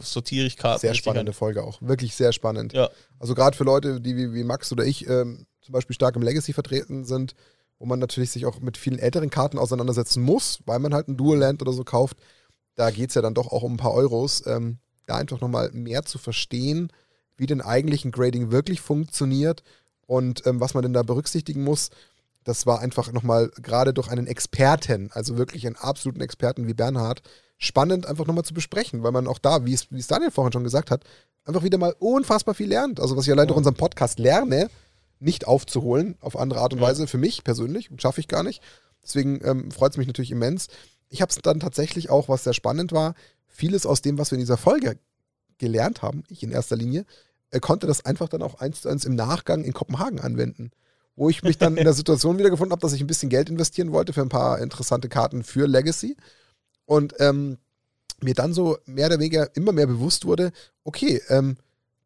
sortiere 0.00 0.46
ich 0.46 0.56
Karten? 0.56 0.80
Sehr 0.80 0.94
spannende? 0.94 1.32
Folge 1.32 1.62
auch. 1.62 1.80
Wirklich 1.80 2.14
sehr 2.14 2.32
spannend. 2.32 2.72
Ja. 2.72 2.90
Also 3.18 3.34
gerade 3.34 3.56
für 3.56 3.64
Leute, 3.64 4.00
die 4.00 4.16
wie, 4.16 4.34
wie 4.34 4.44
Max 4.44 4.72
oder 4.72 4.84
ich 4.84 5.08
ähm, 5.08 5.46
zum 5.60 5.72
Beispiel 5.72 5.94
stark 5.94 6.16
im 6.16 6.22
Legacy 6.22 6.52
vertreten 6.52 7.04
sind, 7.04 7.34
wo 7.78 7.86
man 7.86 7.98
natürlich 7.98 8.30
sich 8.30 8.46
auch 8.46 8.60
mit 8.60 8.76
vielen 8.76 8.98
älteren 8.98 9.30
Karten 9.30 9.58
auseinandersetzen 9.58 10.22
muss, 10.22 10.60
weil 10.66 10.80
man 10.80 10.92
halt 10.92 11.08
ein 11.08 11.16
Dual 11.16 11.38
Land 11.38 11.62
oder 11.62 11.72
so 11.72 11.84
kauft. 11.84 12.16
Da 12.74 12.90
geht 12.90 13.10
es 13.10 13.14
ja 13.14 13.22
dann 13.22 13.34
doch 13.34 13.52
auch 13.52 13.62
um 13.62 13.74
ein 13.74 13.78
paar 13.78 13.94
Euros. 13.94 14.44
Ähm, 14.46 14.78
da 15.06 15.16
einfach 15.16 15.40
nochmal 15.40 15.70
mehr 15.72 16.04
zu 16.04 16.18
verstehen, 16.18 16.92
wie 17.36 17.46
denn 17.46 17.60
eigentlich 17.60 18.04
ein 18.04 18.12
Grading 18.12 18.50
wirklich 18.50 18.80
funktioniert 18.80 19.62
und 20.06 20.46
ähm, 20.46 20.60
was 20.60 20.74
man 20.74 20.82
denn 20.82 20.92
da 20.92 21.02
berücksichtigen 21.02 21.62
muss. 21.62 21.90
Das 22.50 22.66
war 22.66 22.80
einfach 22.80 23.12
nochmal 23.12 23.48
gerade 23.62 23.94
durch 23.94 24.08
einen 24.08 24.26
Experten, 24.26 25.10
also 25.12 25.38
wirklich 25.38 25.68
einen 25.68 25.76
absoluten 25.76 26.20
Experten 26.20 26.66
wie 26.66 26.74
Bernhard, 26.74 27.22
spannend 27.58 28.06
einfach 28.06 28.26
nochmal 28.26 28.44
zu 28.44 28.54
besprechen, 28.54 29.04
weil 29.04 29.12
man 29.12 29.28
auch 29.28 29.38
da, 29.38 29.64
wie 29.64 29.72
es, 29.72 29.88
wie 29.92 30.00
es 30.00 30.08
Daniel 30.08 30.32
vorhin 30.32 30.52
schon 30.52 30.64
gesagt 30.64 30.90
hat, 30.90 31.04
einfach 31.44 31.62
wieder 31.62 31.78
mal 31.78 31.94
unfassbar 32.00 32.56
viel 32.56 32.68
lernt. 32.68 32.98
Also 32.98 33.16
was 33.16 33.24
ich 33.24 33.32
allein 33.32 33.46
durch 33.46 33.56
unseren 33.56 33.76
Podcast 33.76 34.18
lerne, 34.18 34.68
nicht 35.20 35.46
aufzuholen 35.46 36.16
auf 36.20 36.36
andere 36.36 36.58
Art 36.58 36.72
und 36.72 36.80
Ja. 36.80 36.88
Weise, 36.88 37.06
für 37.06 37.18
mich 37.18 37.44
persönlich, 37.44 37.88
schaffe 37.98 38.20
ich 38.20 38.26
gar 38.26 38.42
nicht. 38.42 38.60
Deswegen 39.04 39.40
ähm, 39.44 39.70
freut 39.70 39.92
es 39.92 39.96
mich 39.96 40.08
natürlich 40.08 40.32
immens. 40.32 40.66
Ich 41.08 41.22
habe 41.22 41.30
es 41.30 41.36
dann 41.36 41.60
tatsächlich 41.60 42.10
auch, 42.10 42.28
was 42.28 42.42
sehr 42.42 42.52
spannend 42.52 42.90
war, 42.90 43.14
vieles 43.46 43.86
aus 43.86 44.02
dem, 44.02 44.18
was 44.18 44.32
wir 44.32 44.38
in 44.38 44.42
dieser 44.42 44.56
Folge 44.56 44.98
gelernt 45.58 46.02
haben, 46.02 46.24
ich 46.28 46.42
in 46.42 46.50
erster 46.50 46.74
Linie, 46.74 47.06
äh, 47.50 47.60
konnte 47.60 47.86
das 47.86 48.04
einfach 48.04 48.28
dann 48.28 48.42
auch 48.42 48.56
eins 48.56 48.80
zu 48.80 48.88
eins 48.88 49.04
im 49.04 49.14
Nachgang 49.14 49.62
in 49.62 49.72
Kopenhagen 49.72 50.18
anwenden. 50.18 50.72
Wo 51.20 51.28
ich 51.28 51.42
mich 51.42 51.58
dann 51.58 51.76
in 51.76 51.84
der 51.84 51.92
Situation 51.92 52.38
wiedergefunden 52.38 52.72
habe, 52.72 52.80
dass 52.80 52.94
ich 52.94 53.02
ein 53.02 53.06
bisschen 53.06 53.28
Geld 53.28 53.50
investieren 53.50 53.92
wollte 53.92 54.14
für 54.14 54.22
ein 54.22 54.30
paar 54.30 54.58
interessante 54.58 55.10
Karten 55.10 55.44
für 55.44 55.66
Legacy. 55.66 56.16
Und 56.86 57.12
ähm, 57.18 57.58
mir 58.22 58.32
dann 58.32 58.54
so 58.54 58.78
mehr 58.86 59.08
oder 59.08 59.18
weniger 59.18 59.54
immer 59.54 59.72
mehr 59.72 59.86
bewusst 59.86 60.24
wurde, 60.24 60.50
okay, 60.82 61.20
ähm, 61.28 61.58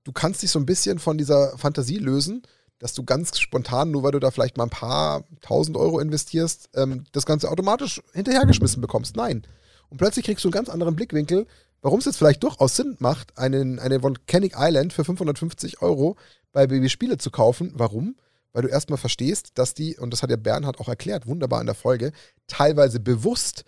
du 0.03 0.11
kannst 0.11 0.43
dich 0.43 0.51
so 0.51 0.59
ein 0.59 0.67
bisschen 0.67 0.99
von 0.99 1.17
dieser 1.17 1.57
Fantasie 1.57 1.99
lösen, 1.99 2.43
dass 2.81 2.93
du 2.93 3.05
ganz 3.05 3.39
spontan, 3.39 3.93
nur 3.93 4.03
weil 4.03 4.11
du 4.11 4.19
da 4.19 4.33
vielleicht 4.33 4.57
mal 4.57 4.65
ein 4.65 4.71
paar 4.71 5.23
tausend 5.43 5.77
Euro 5.77 6.01
investierst, 6.01 6.71
ähm, 6.75 7.05
das 7.12 7.25
Ganze 7.25 7.53
automatisch 7.53 8.03
hinterhergeschmissen 8.15 8.81
bekommst. 8.81 9.15
Nein. 9.15 9.47
Und 9.91 9.99
plötzlich 9.99 10.25
kriegst 10.25 10.43
du 10.43 10.49
einen 10.49 10.55
ganz 10.55 10.69
anderen 10.69 10.97
Blickwinkel, 10.97 11.47
warum 11.83 12.01
es 12.01 12.07
jetzt 12.07 12.17
vielleicht 12.17 12.43
durchaus 12.43 12.75
Sinn 12.75 12.97
macht, 12.99 13.39
einen, 13.39 13.79
eine 13.79 14.03
Volcanic 14.03 14.55
Island 14.59 14.93
für 14.93 15.05
550 15.05 15.83
Euro 15.83 16.17
bei 16.51 16.67
BB 16.67 16.89
Spiele 16.89 17.17
zu 17.17 17.31
kaufen. 17.31 17.71
Warum? 17.77 18.17
Weil 18.55 18.63
du 18.63 18.69
erstmal 18.69 18.99
verstehst, 18.99 19.51
dass 19.57 19.75
die, 19.75 19.99
und 19.99 20.11
das 20.13 20.23
hat 20.23 20.31
ja 20.31 20.37
Bernhard 20.37 20.81
auch 20.81 20.89
erklärt, 20.89 21.27
wunderbar 21.27 21.61
in 21.61 21.67
der 21.67 21.75
Folge, 21.75 22.13
teilweise 22.47 23.01
bewusst 23.01 23.65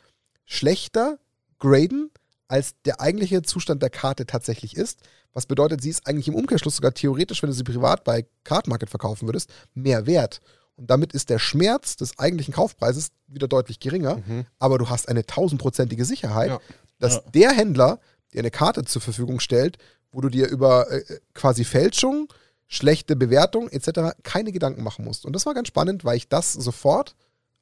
schlechter 0.47 1.19
graden, 1.59 2.11
als 2.49 2.75
der 2.85 3.01
eigentliche 3.01 3.43
Zustand 3.43 3.83
der 3.83 3.91
Karte 3.91 4.27
tatsächlich 4.27 4.77
ist. 4.77 5.01
Was 5.33 5.47
bedeutet, 5.47 5.83
sie 5.83 5.91
ist 5.91 6.07
eigentlich 6.07 6.29
im 6.29 6.35
Umkehrschluss 6.35 6.77
sogar 6.77 6.95
theoretisch, 6.95 7.43
wenn 7.43 7.51
du 7.51 7.55
sie 7.57 7.65
privat 7.65 8.05
bei 8.05 8.27
Card 8.45 8.69
Market 8.69 8.89
verkaufen 8.89 9.27
würdest, 9.29 9.51
mehr 9.75 10.07
wert. 10.07 10.41
Und 10.77 10.89
damit 10.91 11.13
ist 11.13 11.31
der 11.31 11.39
Schmerz 11.39 11.97
des 11.97 12.19
eigentlichen 12.19 12.55
Kaufpreises 12.55 13.09
wieder 13.27 13.49
deutlich 13.49 13.81
geringer, 13.81 14.17
Mhm. 14.19 14.47
aber 14.59 14.79
du 14.79 14.89
hast 14.89 15.09
eine 15.09 15.27
tausendprozentige 15.27 16.05
Sicherheit, 16.05 16.51
Ja. 16.51 16.61
dass 17.01 17.15
Ja. 17.17 17.23
der 17.35 17.51
Händler 17.53 17.99
dir 18.33 18.39
eine 18.41 18.51
Karte 18.51 18.85
zur 18.85 19.03
Verfügung 19.03 19.41
stellt, 19.41 19.79
wo 20.13 20.21
du 20.21 20.29
dir 20.29 20.47
über 20.49 20.91
äh, 20.91 21.03
quasi 21.35 21.65
Fälschung, 21.65 22.29
schlechte 22.69 23.17
Bewertung 23.17 23.69
etc. 23.69 24.17
keine 24.23 24.53
Gedanken 24.53 24.83
machen 24.83 25.05
musst. 25.05 25.25
Und 25.25 25.33
das 25.33 25.47
war 25.47 25.55
ganz 25.55 25.69
spannend, 25.69 26.05
weil 26.05 26.17
ich 26.17 26.29
das 26.29 26.53
sofort 26.53 27.15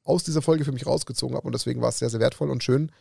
aus 0.02 0.24
dieser 0.24 0.42
Folge 0.42 0.64
für 0.64 0.72
mich 0.72 0.86
rausgezogen 0.86 1.36
habe 1.36 1.46
und 1.46 1.55
deswegen 1.55 1.80
war 1.80 1.88
es 1.88 1.98
sehr, 1.98 2.11
sehr 2.11 2.20
wertvoll 2.20 2.50
und 2.50 2.62
schön, 2.62 2.92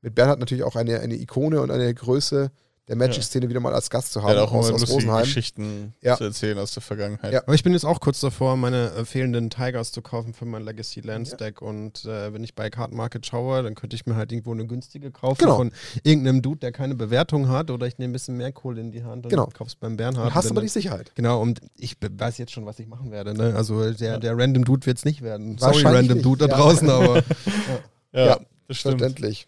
mit 0.00 0.14
Bernhard 0.14 0.40
natürlich 0.40 0.64
auch 0.64 0.76
eine, 0.76 1.00
eine 1.00 1.16
Ikone 1.16 1.60
und 1.60 1.70
eine 1.70 1.92
Größe 1.92 2.50
der 2.88 2.96
Magic-Szene 2.96 3.48
wieder 3.48 3.60
mal 3.60 3.74
als 3.74 3.90
Gast 3.90 4.12
zu 4.12 4.22
haben, 4.22 4.30
hat 4.30 4.38
auch 4.38 4.52
aus, 4.52 4.70
aus 4.72 4.88
Rosenheim. 4.88 5.22
Geschichten 5.24 5.94
Ja. 6.00 6.16
zu 6.16 6.24
erzählen 6.24 6.58
aus 6.58 6.72
der 6.72 6.82
Vergangenheit. 6.82 7.32
Ja. 7.32 7.42
Aber 7.42 7.54
ich 7.54 7.62
bin 7.62 7.74
jetzt 7.74 7.84
auch 7.84 8.00
kurz 8.00 8.20
davor, 8.20 8.56
meine 8.56 8.90
äh, 8.92 9.04
fehlenden 9.04 9.50
Tigers 9.50 9.92
zu 9.92 10.00
kaufen 10.02 10.32
für 10.32 10.46
mein 10.46 10.62
Legacy 10.64 11.00
Lands 11.00 11.36
Deck. 11.36 11.60
Und 11.60 12.04
äh, 12.06 12.32
wenn 12.32 12.42
ich 12.42 12.54
bei 12.54 12.70
Card 12.70 12.92
Market 12.92 13.26
schaue, 13.26 13.62
dann 13.62 13.74
könnte 13.74 13.94
ich 13.94 14.06
mir 14.06 14.16
halt 14.16 14.32
irgendwo 14.32 14.52
eine 14.52 14.66
günstige 14.66 15.10
kaufen 15.10 15.38
Genau. 15.40 15.56
von 15.56 15.72
irgendeinem 16.02 16.40
Dude, 16.42 16.60
der 16.60 16.72
keine 16.72 16.94
Bewertung 16.94 17.48
hat. 17.48 17.70
Oder 17.70 17.86
ich 17.86 17.98
nehme 17.98 18.10
ein 18.10 18.14
bisschen 18.14 18.36
mehr 18.38 18.52
Kohle 18.52 18.80
in 18.80 18.90
die 18.90 19.04
Hand 19.04 19.26
und 19.26 19.30
Genau. 19.30 19.46
kauf's 19.52 19.74
beim 19.76 19.96
Bernhard. 19.98 20.28
Und 20.28 20.34
hast 20.34 20.50
aber 20.50 20.62
die 20.62 20.68
Sicherheit. 20.68 21.12
Genau, 21.14 21.42
und 21.42 21.60
ich 21.76 21.96
weiß 22.00 22.38
jetzt 22.38 22.52
schon, 22.52 22.64
was 22.64 22.78
ich 22.78 22.86
machen 22.86 23.10
werde. 23.10 23.34
Ne? 23.34 23.54
Also 23.54 23.92
der, 23.92 24.18
der 24.18 24.36
Random 24.38 24.64
Dude 24.64 24.86
wird 24.86 24.96
es 24.98 25.04
nicht 25.04 25.20
werden. 25.22 25.58
Sorry, 25.58 25.82
Random 25.82 26.16
nicht, 26.16 26.24
Dude 26.24 26.46
da 26.46 26.50
ja. 26.52 26.56
draußen, 26.62 26.88
aber 26.88 27.22
Ja, 28.12 28.26
Ja, 28.26 28.40
das 28.66 28.78
stimmt. 28.78 29.00
Verständlich. 29.00 29.46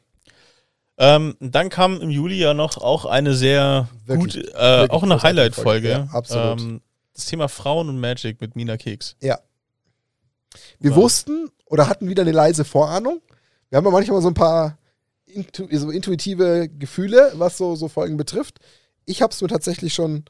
Ähm, 1.03 1.34
dann 1.40 1.70
kam 1.70 1.98
im 2.03 2.11
Juli 2.11 2.38
ja 2.38 2.53
noch 2.53 2.76
auch 2.76 3.07
eine 3.07 3.34
sehr 3.34 3.88
Wirklich, 4.05 4.44
gute, 4.44 4.55
äh, 4.55 4.86
auch 4.90 5.03
eine 5.03 5.22
Highlight-Folge. 5.22 5.88
Folge, 5.88 6.09
ja, 6.11 6.14
absolut. 6.16 6.61
Ähm, 6.61 6.80
das 7.14 7.24
Thema 7.24 7.48
Frauen 7.48 7.88
und 7.88 7.98
Magic 7.98 8.38
mit 8.40 8.55
Mina 8.55 8.76
Keks. 8.76 9.16
Wir 9.18 9.30
Ja. 10.90 10.96
wussten 10.96 11.51
oder 11.64 11.88
hatten 11.88 12.07
wieder 12.09 12.22
eine 12.22 12.32
leise 12.32 12.64
Vorahnung. 12.64 13.22
Wir 13.70 13.78
haben 13.78 13.84
ja 13.86 13.90
manchmal 13.90 14.20
so 14.20 14.28
ein 14.28 14.34
paar 14.34 14.76
intu 15.26 15.66
so 15.70 15.90
intuitive 15.90 16.68
Gefühle, 16.68 17.32
was 17.36 17.57
so, 17.57 17.76
so 17.76 17.88
Folgen 17.88 18.16
betrifft. 18.16 18.59
Ich 19.07 19.22
habe 19.22 19.32
es 19.32 19.40
mir 19.40 19.48
tatsächlich 19.48 19.94
schon 19.94 20.24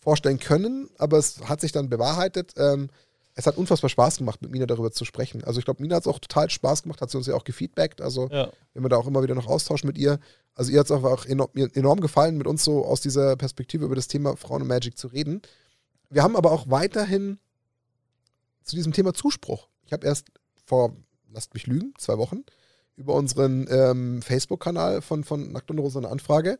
vorstellen 0.00 0.38
können, 0.38 0.90
aber 0.98 1.18
es 1.18 1.40
hat 1.48 1.60
sich 1.60 1.72
dann 1.72 1.88
bewahrheitet. 1.88 2.52
Ähm, 2.56 2.88
es 3.34 3.46
hat 3.46 3.56
unfassbar 3.56 3.90
Spaß 3.90 4.18
gemacht, 4.18 4.42
mit 4.42 4.50
Mina 4.52 4.66
darüber 4.66 4.92
zu 4.92 5.04
sprechen. 5.04 5.42
Also 5.44 5.58
ich 5.58 5.64
glaube, 5.64 5.82
Mina 5.82 5.96
hat 5.96 6.04
es 6.04 6.06
auch 6.06 6.20
total 6.20 6.50
Spaß 6.50 6.84
gemacht, 6.84 7.00
hat 7.00 7.10
sie 7.10 7.16
uns 7.16 7.26
ja 7.26 7.34
auch 7.34 7.44
gefeedbackt. 7.44 8.00
Also 8.00 8.28
Ja. 8.30 8.50
wir 8.72 8.82
haben 8.82 8.88
da 8.88 8.96
auch 8.96 9.06
immer 9.06 9.22
wieder 9.22 9.34
noch 9.34 9.46
Austausch 9.48 9.82
mit 9.84 9.98
ihr. 9.98 10.20
Also 10.54 10.70
ihr 10.70 10.78
hat 10.78 10.86
es 10.86 10.92
auch 10.92 11.26
enorm, 11.26 11.50
enorm 11.54 12.00
gefallen, 12.00 12.36
mit 12.38 12.46
uns 12.46 12.62
so 12.62 12.84
aus 12.84 13.00
dieser 13.00 13.36
Perspektive 13.36 13.84
über 13.84 13.96
das 13.96 14.06
Thema 14.08 14.36
Frauen 14.36 14.62
und 14.62 14.68
Magic 14.68 14.96
zu 14.96 15.08
reden. 15.08 15.42
Wir 16.10 16.22
haben 16.22 16.36
aber 16.36 16.52
auch 16.52 16.70
weiterhin 16.70 17.38
zu 18.62 18.76
diesem 18.76 18.92
Thema 18.92 19.12
Zuspruch. 19.14 19.68
Ich 19.84 19.92
habe 19.92 20.06
erst 20.06 20.28
vor, 20.64 20.94
lasst 21.32 21.54
mich 21.54 21.66
lügen, 21.66 21.92
zwei 21.98 22.18
Wochen 22.18 22.44
über 22.96 23.14
unseren 23.14 23.66
ähm, 23.68 24.22
Facebook-Kanal 24.22 25.02
von, 25.02 25.24
von 25.24 25.50
Nackt 25.50 25.70
und 25.70 25.78
Rose 25.80 25.98
eine 25.98 26.08
Anfrage 26.08 26.58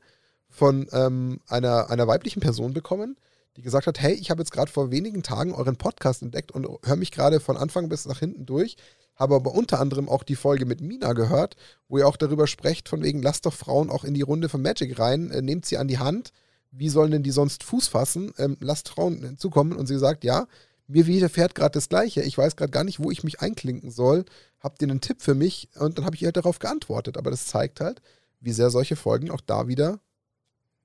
von 0.50 0.88
ähm, 0.92 1.40
einer, 1.46 1.88
einer 1.90 2.06
weiblichen 2.08 2.40
Person 2.40 2.72
bekommen, 2.74 3.16
die 3.56 3.62
gesagt 3.62 3.86
hat, 3.86 4.00
hey, 4.00 4.14
ich 4.14 4.30
habe 4.30 4.40
jetzt 4.40 4.50
gerade 4.50 4.70
vor 4.70 4.90
wenigen 4.90 5.22
Tagen 5.22 5.54
euren 5.54 5.76
Podcast 5.76 6.22
entdeckt 6.22 6.52
und 6.52 6.66
höre 6.84 6.96
mich 6.96 7.12
gerade 7.12 7.40
von 7.40 7.56
Anfang 7.56 7.88
bis 7.88 8.06
nach 8.06 8.18
hinten 8.18 8.46
durch. 8.46 8.76
habe 9.16 9.36
aber 9.36 9.54
unter 9.54 9.80
anderem 9.80 10.08
auch 10.08 10.24
die 10.24 10.36
Folge 10.36 10.66
mit 10.66 10.80
Mina 10.80 11.12
gehört, 11.12 11.56
wo 11.88 11.98
ihr 11.98 12.08
auch 12.08 12.16
darüber 12.16 12.46
sprecht, 12.46 12.88
von 12.88 13.02
wegen, 13.02 13.22
lasst 13.22 13.46
doch 13.46 13.54
Frauen 13.54 13.90
auch 13.90 14.04
in 14.04 14.14
die 14.14 14.22
Runde 14.22 14.48
von 14.48 14.60
Magic 14.60 14.98
rein, 14.98 15.30
äh, 15.30 15.40
nehmt 15.40 15.66
sie 15.66 15.78
an 15.78 15.88
die 15.88 15.98
Hand, 15.98 16.32
wie 16.76 16.88
sollen 16.88 17.12
denn 17.12 17.22
die 17.22 17.30
sonst 17.30 17.62
Fuß 17.62 17.88
fassen? 17.88 18.32
Ähm, 18.36 18.56
lasst 18.60 18.88
Frauen 18.88 19.22
hinzukommen. 19.22 19.76
Und 19.76 19.86
sie 19.86 19.98
sagt, 19.98 20.24
ja, 20.24 20.46
mir 20.86 21.06
widerfährt 21.06 21.54
gerade 21.54 21.72
das 21.72 21.88
Gleiche. 21.88 22.22
Ich 22.22 22.36
weiß 22.36 22.56
gerade 22.56 22.72
gar 22.72 22.84
nicht, 22.84 23.00
wo 23.00 23.10
ich 23.10 23.22
mich 23.22 23.40
einklinken 23.40 23.90
soll. 23.90 24.24
Habt 24.60 24.82
ihr 24.82 24.88
einen 24.88 25.00
Tipp 25.00 25.22
für 25.22 25.34
mich? 25.34 25.68
Und 25.78 25.98
dann 25.98 26.04
habe 26.04 26.16
ich 26.16 26.22
ihr 26.22 26.26
halt 26.26 26.36
darauf 26.36 26.58
geantwortet. 26.58 27.16
Aber 27.16 27.30
das 27.30 27.46
zeigt 27.46 27.80
halt, 27.80 28.02
wie 28.40 28.52
sehr 28.52 28.70
solche 28.70 28.96
Folgen 28.96 29.30
auch 29.30 29.40
da 29.40 29.68
wieder 29.68 30.00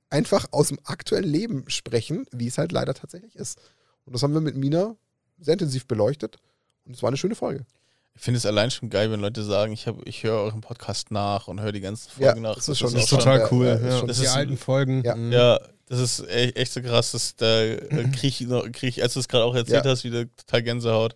einfach 0.09 0.47
aus 0.51 0.69
dem 0.69 0.79
aktuellen 0.83 1.29
Leben 1.29 1.63
sprechen, 1.69 2.25
wie 2.31 2.47
es 2.47 2.57
halt 2.57 2.71
leider 2.71 2.93
tatsächlich 2.93 3.35
ist. 3.35 3.59
Und 4.05 4.13
das 4.13 4.23
haben 4.23 4.33
wir 4.33 4.41
mit 4.41 4.55
Mina 4.55 4.95
sehr 5.39 5.53
intensiv 5.53 5.85
beleuchtet. 5.87 6.37
Und 6.85 6.95
es 6.95 7.03
war 7.03 7.09
eine 7.09 7.17
schöne 7.17 7.35
Folge. 7.35 7.65
Ich 8.15 8.21
finde 8.23 8.37
es 8.39 8.45
allein 8.45 8.71
schon 8.71 8.89
geil, 8.89 9.11
wenn 9.11 9.19
Leute 9.21 9.43
sagen, 9.43 9.71
ich, 9.71 9.87
hab, 9.87 10.05
ich 10.05 10.23
höre 10.23 10.39
euren 10.41 10.61
Podcast 10.61 11.11
nach 11.11 11.47
und 11.47 11.61
höre 11.61 11.71
die 11.71 11.79
ganzen 11.79 12.09
Folgen 12.09 12.23
Ja, 12.43 12.49
nach. 12.49 12.55
das 12.55 12.67
ist 12.67 12.79
schon- 12.79 12.93
das 12.93 13.03
ist 13.03 13.09
total 13.09 13.47
schon- 13.47 13.57
cool. 13.59 13.65
ja, 13.67 13.73
ist 13.75 13.83
ja. 13.83 14.05
Das 14.05 14.17
die 14.17 14.23
ist- 14.23 14.29
alten 14.35 14.57
Folgen. 14.57 15.03
Ja. 15.05 15.15
mhm. 15.15 15.31
Ja, 15.31 15.59
das 15.87 15.99
ist 15.99 16.27
echt, 16.27 16.57
echt 16.57 16.73
so 16.73 16.81
krass, 16.81 17.11
dass 17.11 17.35
da 17.35 17.61
äh, 17.63 17.77
krieg 18.11 18.41
ich, 18.41 18.41
noch- 18.41 18.63
krieg 18.71 18.89
ich, 18.97 19.01
als 19.03 19.13
du 19.13 19.19
es 19.21 19.27
gerade 19.27 19.45
auch 19.45 19.55
erzählt 19.55 19.85
Ja. 19.85 19.91
hast, 19.91 20.03
wieder 20.03 20.25
total 20.35 20.63
Gänsehaut. 20.63 21.15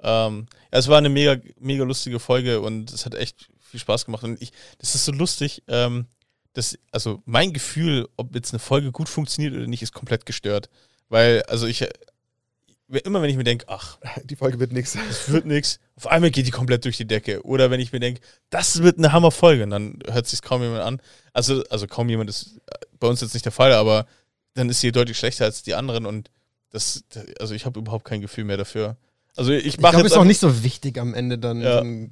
Ähm, 0.00 0.46
ja, 0.72 0.78
es 0.78 0.88
war 0.88 0.98
eine 0.98 1.08
mega, 1.08 1.36
mega 1.60 1.84
lustige 1.84 2.18
Folge 2.18 2.60
und 2.60 2.92
es 2.92 3.06
hat 3.06 3.14
echt 3.14 3.48
viel 3.60 3.78
Spaß 3.80 4.04
gemacht. 4.06 4.24
Und 4.24 4.42
ich, 4.42 4.52
das 4.78 4.94
ist 4.94 5.04
so 5.04 5.12
lustig, 5.12 5.62
ähm, 5.68 6.06
dass, 6.54 6.78
also 6.92 7.22
mein 7.26 7.52
Gefühl, 7.52 8.08
ob 8.16 8.34
jetzt 8.34 8.52
eine 8.52 8.58
Folge 8.60 8.90
gut 8.92 9.08
funktioniert 9.08 9.54
oder 9.54 9.66
nicht, 9.66 9.82
ist 9.82 9.92
komplett 9.92 10.24
gestört. 10.26 10.70
Weil, 11.08 11.42
also 11.42 11.66
ich, 11.66 11.86
immer 12.88 13.22
wenn 13.22 13.30
ich 13.30 13.36
mir 13.36 13.44
denke, 13.44 13.66
ach, 13.68 13.98
Die 14.24 14.36
Folge 14.36 14.58
wird 14.60 14.72
nichts. 14.72 14.96
das 15.08 15.30
wird 15.30 15.46
nix. 15.46 15.78
Auf 15.96 16.06
einmal 16.06 16.30
geht 16.30 16.46
die 16.46 16.50
komplett 16.50 16.84
durch 16.84 16.96
die 16.96 17.06
Decke. 17.06 17.42
Oder 17.44 17.70
wenn 17.70 17.80
ich 17.80 17.92
mir 17.92 18.00
denke, 18.00 18.20
das 18.50 18.82
wird 18.82 18.98
eine 18.98 19.12
Hammerfolge, 19.12 19.64
und 19.64 19.70
dann 19.70 19.98
hört 20.10 20.26
sich 20.26 20.42
kaum 20.42 20.62
jemand 20.62 20.82
an. 20.82 21.00
Also, 21.32 21.62
also 21.70 21.86
kaum 21.86 22.08
jemand 22.08 22.30
ist 22.30 22.56
äh, 22.66 22.78
bei 22.98 23.08
uns 23.08 23.20
jetzt 23.20 23.34
nicht 23.34 23.44
der 23.44 23.52
Fall, 23.52 23.72
aber 23.72 24.06
dann 24.54 24.68
ist 24.70 24.80
sie 24.80 24.92
deutlich 24.92 25.18
schlechter 25.18 25.44
als 25.44 25.62
die 25.62 25.74
anderen 25.74 26.06
und 26.06 26.30
das, 26.70 27.04
also 27.40 27.54
ich 27.54 27.66
habe 27.66 27.78
überhaupt 27.80 28.04
kein 28.04 28.20
Gefühl 28.20 28.44
mehr 28.44 28.56
dafür. 28.56 28.96
Also 29.36 29.52
ich 29.52 29.64
Ich 29.66 29.78
mache 29.78 29.92
glaube, 29.92 30.04
jetzt 30.06 30.12
ist 30.12 30.18
auch 30.18 30.24
nicht 30.24 30.40
so 30.40 30.62
wichtig 30.62 30.98
am 30.98 31.14
Ende 31.14 31.38
dann 31.38 31.60
Ja. 31.60 31.82
so 31.82 32.08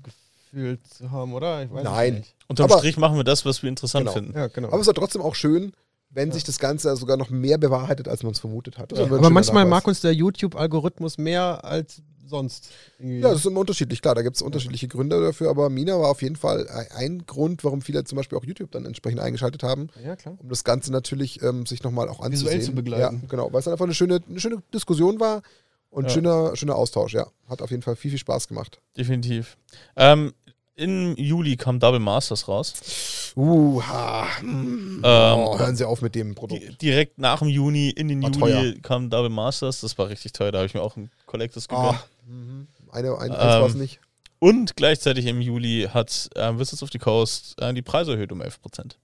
ein 0.52 0.56
Gefühl 0.56 0.78
zu 0.82 1.10
haben, 1.10 1.32
oder? 1.34 1.62
Ich 1.64 1.70
weiß 1.70 1.78
es 1.78 1.84
Nein. 1.84 2.14
nicht. 2.16 2.34
unterm 2.48 2.64
aber- 2.70 2.78
Strich 2.78 2.96
machen 2.96 3.16
wir 3.16 3.24
das, 3.24 3.44
was 3.46 3.62
wir 3.62 3.68
interessant 3.68 4.04
Genau. 4.06 4.12
finden. 4.12 4.36
Ja, 4.36 4.46
genau. 4.48 4.68
Aber 4.68 4.80
es 4.80 4.86
war 4.86 4.94
trotzdem 4.94 5.22
auch 5.22 5.34
schön, 5.34 5.72
wenn 6.10 6.30
sich 6.32 6.44
das 6.44 6.58
Ganze 6.58 6.94
sogar 6.96 7.16
noch 7.16 7.30
mehr 7.30 7.56
bewahrheitet, 7.58 8.06
als 8.08 8.22
man 8.22 8.32
es 8.32 8.38
vermutet 8.38 8.76
hat. 8.78 8.92
Das 8.92 8.98
Ja. 8.98 9.04
Aber 9.06 9.30
manchmal 9.30 9.64
mag 9.64 9.86
uns 9.86 10.00
der 10.02 10.12
YouTube-Algorithmus 10.12 11.16
mehr 11.16 11.64
als 11.64 12.02
sonst. 12.26 12.70
Irgendwie. 12.98 13.20
Ja, 13.20 13.28
das 13.30 13.38
ist 13.40 13.46
immer 13.46 13.60
unterschiedlich. 13.60 14.00
Klar, 14.02 14.14
da 14.14 14.22
gibt 14.22 14.36
es 14.36 14.42
unterschiedliche 14.42 14.88
Gründe 14.88 15.20
dafür, 15.20 15.48
aber 15.50 15.68
Mina 15.70 15.98
war 15.98 16.10
auf 16.10 16.20
jeden 16.22 16.36
Fall 16.36 16.68
ein- 16.68 16.86
ein 16.94 17.26
Grund, 17.26 17.64
warum 17.64 17.80
viele 17.82 18.04
zum 18.04 18.16
Beispiel 18.16 18.36
auch 18.38 18.44
YouTube 18.44 18.70
dann 18.70 18.84
entsprechend 18.86 19.20
eingeschaltet 19.20 19.62
haben, 19.62 19.88
ja 20.04 20.16
klar. 20.16 20.36
um 20.38 20.48
das 20.48 20.64
Ganze 20.64 20.92
natürlich 20.92 21.42
ähm, 21.42 21.64
sich 21.66 21.82
nochmal 21.82 22.08
auch 22.08 22.20
anzusehen. 22.20 22.48
Visuell 22.50 22.60
zu 22.62 22.72
begleiten. 22.74 23.20
Ja, 23.22 23.28
genau, 23.28 23.52
weil 23.52 23.58
es 23.60 23.64
dann 23.64 23.72
einfach 23.72 23.84
eine 23.86 23.94
schöne, 23.94 24.20
eine 24.28 24.40
schöne 24.40 24.62
Diskussion 24.72 25.18
war 25.20 25.42
und 25.90 26.04
Ja. 26.04 26.10
schöner, 26.10 26.56
schöner 26.56 26.76
Austausch, 26.76 27.12
ja. 27.12 27.26
Hat 27.48 27.60
auf 27.60 27.70
jeden 27.70 27.82
Fall 27.82 27.96
viel, 27.96 28.10
viel 28.10 28.18
Spaß 28.20 28.48
gemacht. 28.48 28.80
Definitiv. 28.96 29.58
Ähm, 29.96 30.32
Im 30.74 31.14
Juli 31.16 31.56
kam 31.56 31.78
Double 31.80 32.00
Masters 32.00 32.48
raus. 32.48 33.32
Uh, 33.36 33.82
ha, 33.82 34.26
mm. 34.42 35.02
Ähm, 35.04 35.38
oh, 35.38 35.58
hören 35.58 35.76
Sie 35.76 35.86
auf 35.86 36.00
mit 36.00 36.14
dem 36.14 36.34
Produkt. 36.34 36.62
Di- 36.62 36.76
direkt 36.76 37.18
nach 37.18 37.40
dem 37.40 37.48
Juni, 37.48 37.90
in 37.90 38.08
den 38.08 38.22
War 38.22 38.30
Juli 38.30 38.72
teuer. 38.72 38.82
kam 38.82 39.10
Double 39.10 39.28
Masters. 39.30 39.82
Das 39.82 39.96
war 39.98 40.08
richtig 40.08 40.32
teuer. 40.32 40.50
Da 40.50 40.58
habe 40.58 40.66
ich 40.66 40.74
mir 40.74 40.82
auch 40.82 40.96
ein 40.96 41.10
Collectors 41.26 41.68
gegönnt. 41.68 41.88
Ah, 41.88 42.04
mhm. 42.26 42.68
eine, 42.90 43.18
ein, 43.18 43.30
eins 43.30 43.38
war 43.38 43.66
es 43.66 43.74
Ähm, 43.74 43.80
nicht. 43.80 44.00
Und 44.38 44.74
gleichzeitig 44.76 45.26
im 45.26 45.40
Juli 45.40 45.88
hat 45.92 46.30
ähm, 46.36 46.58
Wizards 46.58 46.82
of 46.82 46.90
the 46.90 46.98
Coast 46.98 47.54
äh, 47.60 47.72
die 47.74 47.82
Preise 47.82 48.12
erhöht 48.12 48.32
um 48.32 48.40
11%. 48.42 48.96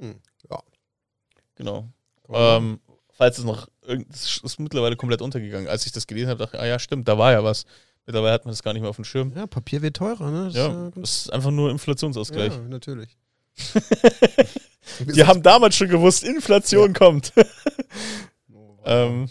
Hm, 0.00 0.16
ja. 0.50 0.58
Genau. 1.54 1.88
Ähm, 2.30 2.80
falls 3.12 3.38
es 3.38 3.44
noch, 3.44 3.68
es 3.86 4.40
ist 4.42 4.58
mittlerweile 4.58 4.96
komplett 4.96 5.22
untergegangen. 5.22 5.68
Als 5.68 5.86
ich 5.86 5.92
das 5.92 6.06
gelesen 6.06 6.30
habe, 6.30 6.38
dachte 6.38 6.56
ich, 6.56 6.62
ah 6.62 6.66
ja, 6.66 6.78
stimmt, 6.78 7.06
da 7.06 7.18
war 7.18 7.32
ja 7.32 7.44
was. 7.44 7.64
Mittlerweile 8.06 8.32
hat 8.34 8.44
man 8.44 8.52
das 8.52 8.62
gar 8.62 8.72
nicht 8.72 8.82
mehr 8.82 8.90
auf 8.90 8.96
dem 8.96 9.04
Schirm. 9.04 9.32
Ja, 9.36 9.46
Papier 9.46 9.80
wird 9.82 9.96
teurer, 9.96 10.30
ne? 10.30 10.44
Das 10.46 10.54
Ja, 10.54 10.66
ist, 10.88 10.96
äh, 10.96 11.00
das 11.00 11.16
ist 11.16 11.32
einfach 11.32 11.50
nur 11.50 11.70
Inflationsausgleich. 11.70 12.52
ja, 12.52 12.58
natürlich. 12.60 13.16
Die 15.14 15.24
haben 15.24 15.42
damals 15.42 15.76
schon 15.76 15.88
gewusst, 15.88 16.24
Inflation 16.24 16.92
kommt. 16.92 17.32
ähm, 18.84 19.28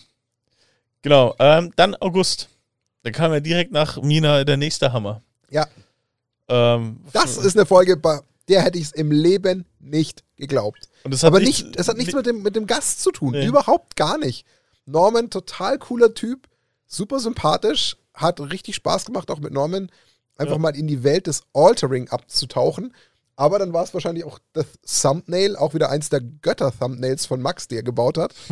genau. 1.01 1.35
Ähm, 1.39 1.71
dann 1.75 1.95
August. 1.95 2.49
Da 3.03 3.11
kam 3.11 3.33
ja 3.33 3.39
direkt 3.39 3.71
nach 3.71 4.01
Mina 4.01 4.43
der 4.43 4.57
nächste 4.57 4.93
Hammer. 4.93 5.21
Ja. 5.49 5.67
Ähm, 6.47 7.01
Das 7.13 7.37
ist 7.37 7.57
eine 7.57 7.65
Folge, 7.65 7.97
bei 7.97 8.19
der 8.47 8.61
hätte 8.61 8.77
ich 8.77 8.85
es 8.85 8.91
im 8.91 9.11
Leben 9.11 9.65
nicht 9.79 10.23
geglaubt. 10.37 10.87
und 11.03 11.13
das 11.13 11.23
hat 11.23 11.27
Aber 11.27 11.39
nichts- 11.39 11.63
nicht, 11.63 11.79
es 11.79 11.87
hat 11.87 11.97
nichts 11.97 12.13
mit 12.13 12.25
dem, 12.25 12.41
mit 12.43 12.55
dem 12.55 12.67
Gast 12.67 13.01
zu 13.01 13.11
tun. 13.11 13.31
Nee. 13.31 13.45
Überhaupt 13.45 13.95
gar 13.95 14.17
nicht. 14.17 14.45
Norman, 14.85 15.29
total 15.29 15.77
cooler 15.79 16.13
Typ, 16.13 16.47
super 16.87 17.19
sympathisch, 17.19 17.97
hat 18.21 18.39
richtig 18.39 18.75
Spaß 18.75 19.05
gemacht, 19.05 19.29
auch 19.31 19.39
mit 19.39 19.53
Norman, 19.53 19.89
einfach 20.37 20.53
Ja. 20.55 20.59
mal 20.59 20.75
in 20.75 20.87
die 20.87 21.03
Welt 21.03 21.27
des 21.27 21.41
Altering 21.53 22.09
abzutauchen. 22.09 22.93
Aber 23.35 23.57
dann 23.59 23.73
war 23.73 23.83
es 23.83 23.93
wahrscheinlich 23.93 24.23
auch 24.23 24.39
das 24.53 24.65
Thumbnail, 25.01 25.55
auch 25.55 25.73
wieder 25.73 25.89
eins 25.89 26.09
der 26.09 26.21
Götter-Thumbnails 26.21 27.25
von 27.25 27.41
Max, 27.41 27.67
die 27.67 27.75
er 27.75 27.83
gebaut 27.83 28.17
hat, 28.17 28.33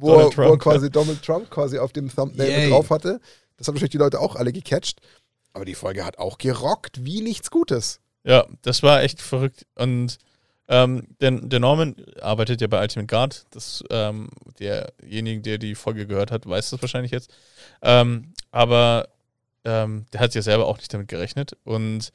wo, 0.00 0.08
Donald 0.10 0.36
wo 0.36 0.42
er 0.42 0.48
Trump. 0.48 0.62
quasi 0.62 0.90
Donald 0.90 1.22
Trump 1.22 1.50
quasi 1.50 1.78
auf 1.78 1.92
dem 1.92 2.14
Thumbnail 2.14 2.60
mit 2.64 2.70
drauf 2.72 2.90
hatte. 2.90 3.20
Das 3.56 3.66
haben 3.68 3.74
wahrscheinlich 3.74 3.92
die 3.92 3.98
Leute 3.98 4.20
auch 4.20 4.36
alle 4.36 4.52
gecatcht. 4.52 5.00
Aber 5.54 5.64
die 5.64 5.74
Folge 5.76 6.04
hat 6.04 6.18
auch 6.18 6.36
gerockt 6.38 7.04
wie 7.04 7.20
nichts 7.22 7.50
Gutes. 7.50 8.00
Ja, 8.24 8.44
das 8.62 8.82
war 8.82 9.02
echt 9.02 9.22
verrückt. 9.22 9.66
Und 9.76 10.18
ähm, 10.68 11.06
der, 11.20 11.30
der 11.30 11.60
Norman 11.60 11.94
arbeitet 12.20 12.60
ja 12.60 12.66
bei 12.66 12.82
Ultimate 12.82 13.06
Guard. 13.06 13.44
Das, 13.52 13.84
ähm, 13.90 14.28
derjenige, 14.58 15.40
der 15.42 15.58
die 15.58 15.74
Folge 15.74 16.06
gehört 16.06 16.30
hat, 16.32 16.46
weiß 16.46 16.70
das 16.70 16.82
wahrscheinlich 16.82 17.12
jetzt. 17.12 17.30
Ähm, 17.82 18.32
aber 18.50 19.08
ähm, 19.64 20.06
der 20.12 20.20
hat 20.20 20.34
ja 20.34 20.42
selber 20.42 20.66
auch 20.66 20.78
nicht 20.78 20.92
damit 20.92 21.08
gerechnet 21.08 21.56
und 21.64 22.10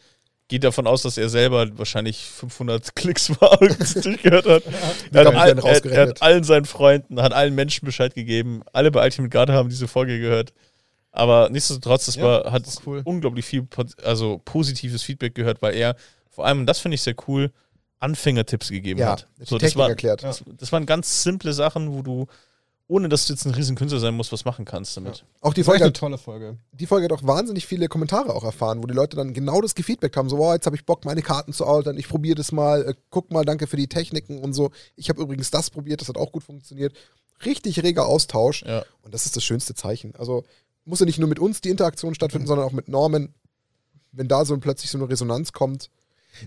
geht 0.48 0.64
davon 0.64 0.88
aus, 0.88 1.04
dass 1.04 1.18
er 1.18 1.30
selber 1.30 1.78
wahrscheinlich 1.78 2.26
500 2.26 2.96
Klicks 2.96 3.30
war 3.40 3.62
und 3.62 3.80
es 3.80 3.94
durchgehört 4.02 4.46
hat. 4.48 4.64
Er 5.12 5.26
hat, 5.26 5.36
all, 5.36 5.60
er, 5.60 5.86
er 5.92 6.02
hat 6.08 6.22
allen 6.22 6.44
seinen 6.44 6.66
Freunden, 6.66 7.22
hat 7.22 7.34
allen 7.34 7.56
Menschen 7.56 7.86
Bescheid 7.86 8.14
gegeben. 8.16 8.62
Alle 8.74 8.92
bei 8.92 9.04
Ultimate 9.04 9.30
Guard 9.30 9.50
haben 9.52 9.70
diese 9.70 9.88
Folge 9.88 10.20
gehört. 10.20 10.54
Aber 11.12 11.50
nichtsdestotrotz, 11.50 12.06
das 12.06 12.16
Ja, 12.16 12.24
war, 12.24 12.52
hat 12.52 12.64
cool. 12.86 13.02
unglaublich 13.04 13.46
viel 13.46 13.68
also 14.04 14.40
positives 14.46 15.04
Feedback 15.04 15.36
gehört, 15.36 15.62
weil 15.62 15.76
er 15.76 15.96
vor 16.30 16.46
allem, 16.46 16.62
und 16.62 16.66
das 16.66 16.80
finde 16.80 16.96
ich 16.96 17.02
sehr 17.02 17.16
cool, 17.28 17.52
Anfängertipps 18.00 18.70
gegeben 18.70 19.00
Ja, 19.00 19.12
hat. 19.12 19.28
So, 19.40 19.58
Technik 19.58 19.62
das, 19.62 19.76
war, 19.76 19.90
erklärt. 19.90 20.24
das, 20.24 20.44
das 20.58 20.72
waren 20.72 20.86
ganz 20.86 21.24
simple 21.24 21.54
Sachen, 21.54 21.94
wo 21.94 22.02
du, 22.02 22.28
ohne 22.90 23.08
dass 23.08 23.28
du 23.28 23.34
jetzt 23.34 23.46
ein 23.46 23.54
riesen 23.54 23.76
Künstler 23.76 24.00
sein 24.00 24.16
musst, 24.16 24.32
was 24.32 24.46
machen 24.46 24.66
kannst 24.66 24.98
damit. 24.98 25.24
Auch 25.42 25.54
die 25.54 25.64
Folge 25.64 25.84
eine 25.84 25.90
hat 25.90 25.98
tolle 25.98 26.18
Folge. 26.18 26.58
die 26.74 26.88
Folge 26.88 27.06
hat 27.06 27.12
auch 27.12 27.26
wahnsinnig 27.26 27.68
viele 27.68 27.88
Kommentare 27.88 28.34
auch 28.34 28.44
erfahren, 28.44 28.82
wo 28.82 28.88
die 28.88 28.96
Leute 28.96 29.16
dann 29.16 29.34
genau 29.34 29.62
das 29.62 29.76
gefeedbackt 29.76 30.18
haben. 30.18 30.28
So, 30.28 30.40
wow, 30.40 30.54
jetzt 30.54 30.66
habe 30.66 30.76
ich 30.76 30.86
Bock, 30.86 31.06
meine 31.06 31.22
Karten 31.22 31.54
zu 31.54 31.68
altern. 31.68 31.98
Ich 31.98 32.10
probiere 32.10 32.36
das 32.36 32.52
mal. 32.52 32.82
Äh, 32.82 32.94
guck 33.12 33.32
mal, 33.32 33.46
danke 33.46 33.68
für 33.68 33.78
die 33.78 33.88
Techniken 33.88 34.40
und 34.40 34.54
so. 34.54 34.72
Ich 34.96 35.10
habe 35.10 35.22
übrigens 35.22 35.52
das 35.52 35.70
probiert, 35.70 36.02
das 36.02 36.10
hat 36.10 36.18
auch 36.18 36.32
gut 36.32 36.44
funktioniert. 36.44 36.96
Richtig 37.46 37.84
reger 37.84 38.08
Austausch. 38.08 38.64
Ja. 38.64 38.84
Und 39.04 39.14
das 39.14 39.28
ist 39.28 39.36
das 39.36 39.44
schönste 39.44 39.76
Zeichen. 39.76 40.16
Also 40.18 40.44
muss 40.84 41.00
ja 41.00 41.06
nicht 41.06 41.20
nur 41.20 41.30
mit 41.30 41.38
uns 41.38 41.62
die 41.62 41.70
Interaktion 41.70 42.16
stattfinden, 42.16 42.48
sondern 42.48 42.66
auch 42.66 42.74
mit 42.74 42.88
Norman. 42.88 43.36
Wenn 44.12 44.28
da 44.28 44.46
so 44.46 44.58
plötzlich 44.58 44.90
so 44.90 44.98
eine 44.98 45.08
Resonanz 45.08 45.54
kommt. 45.54 45.92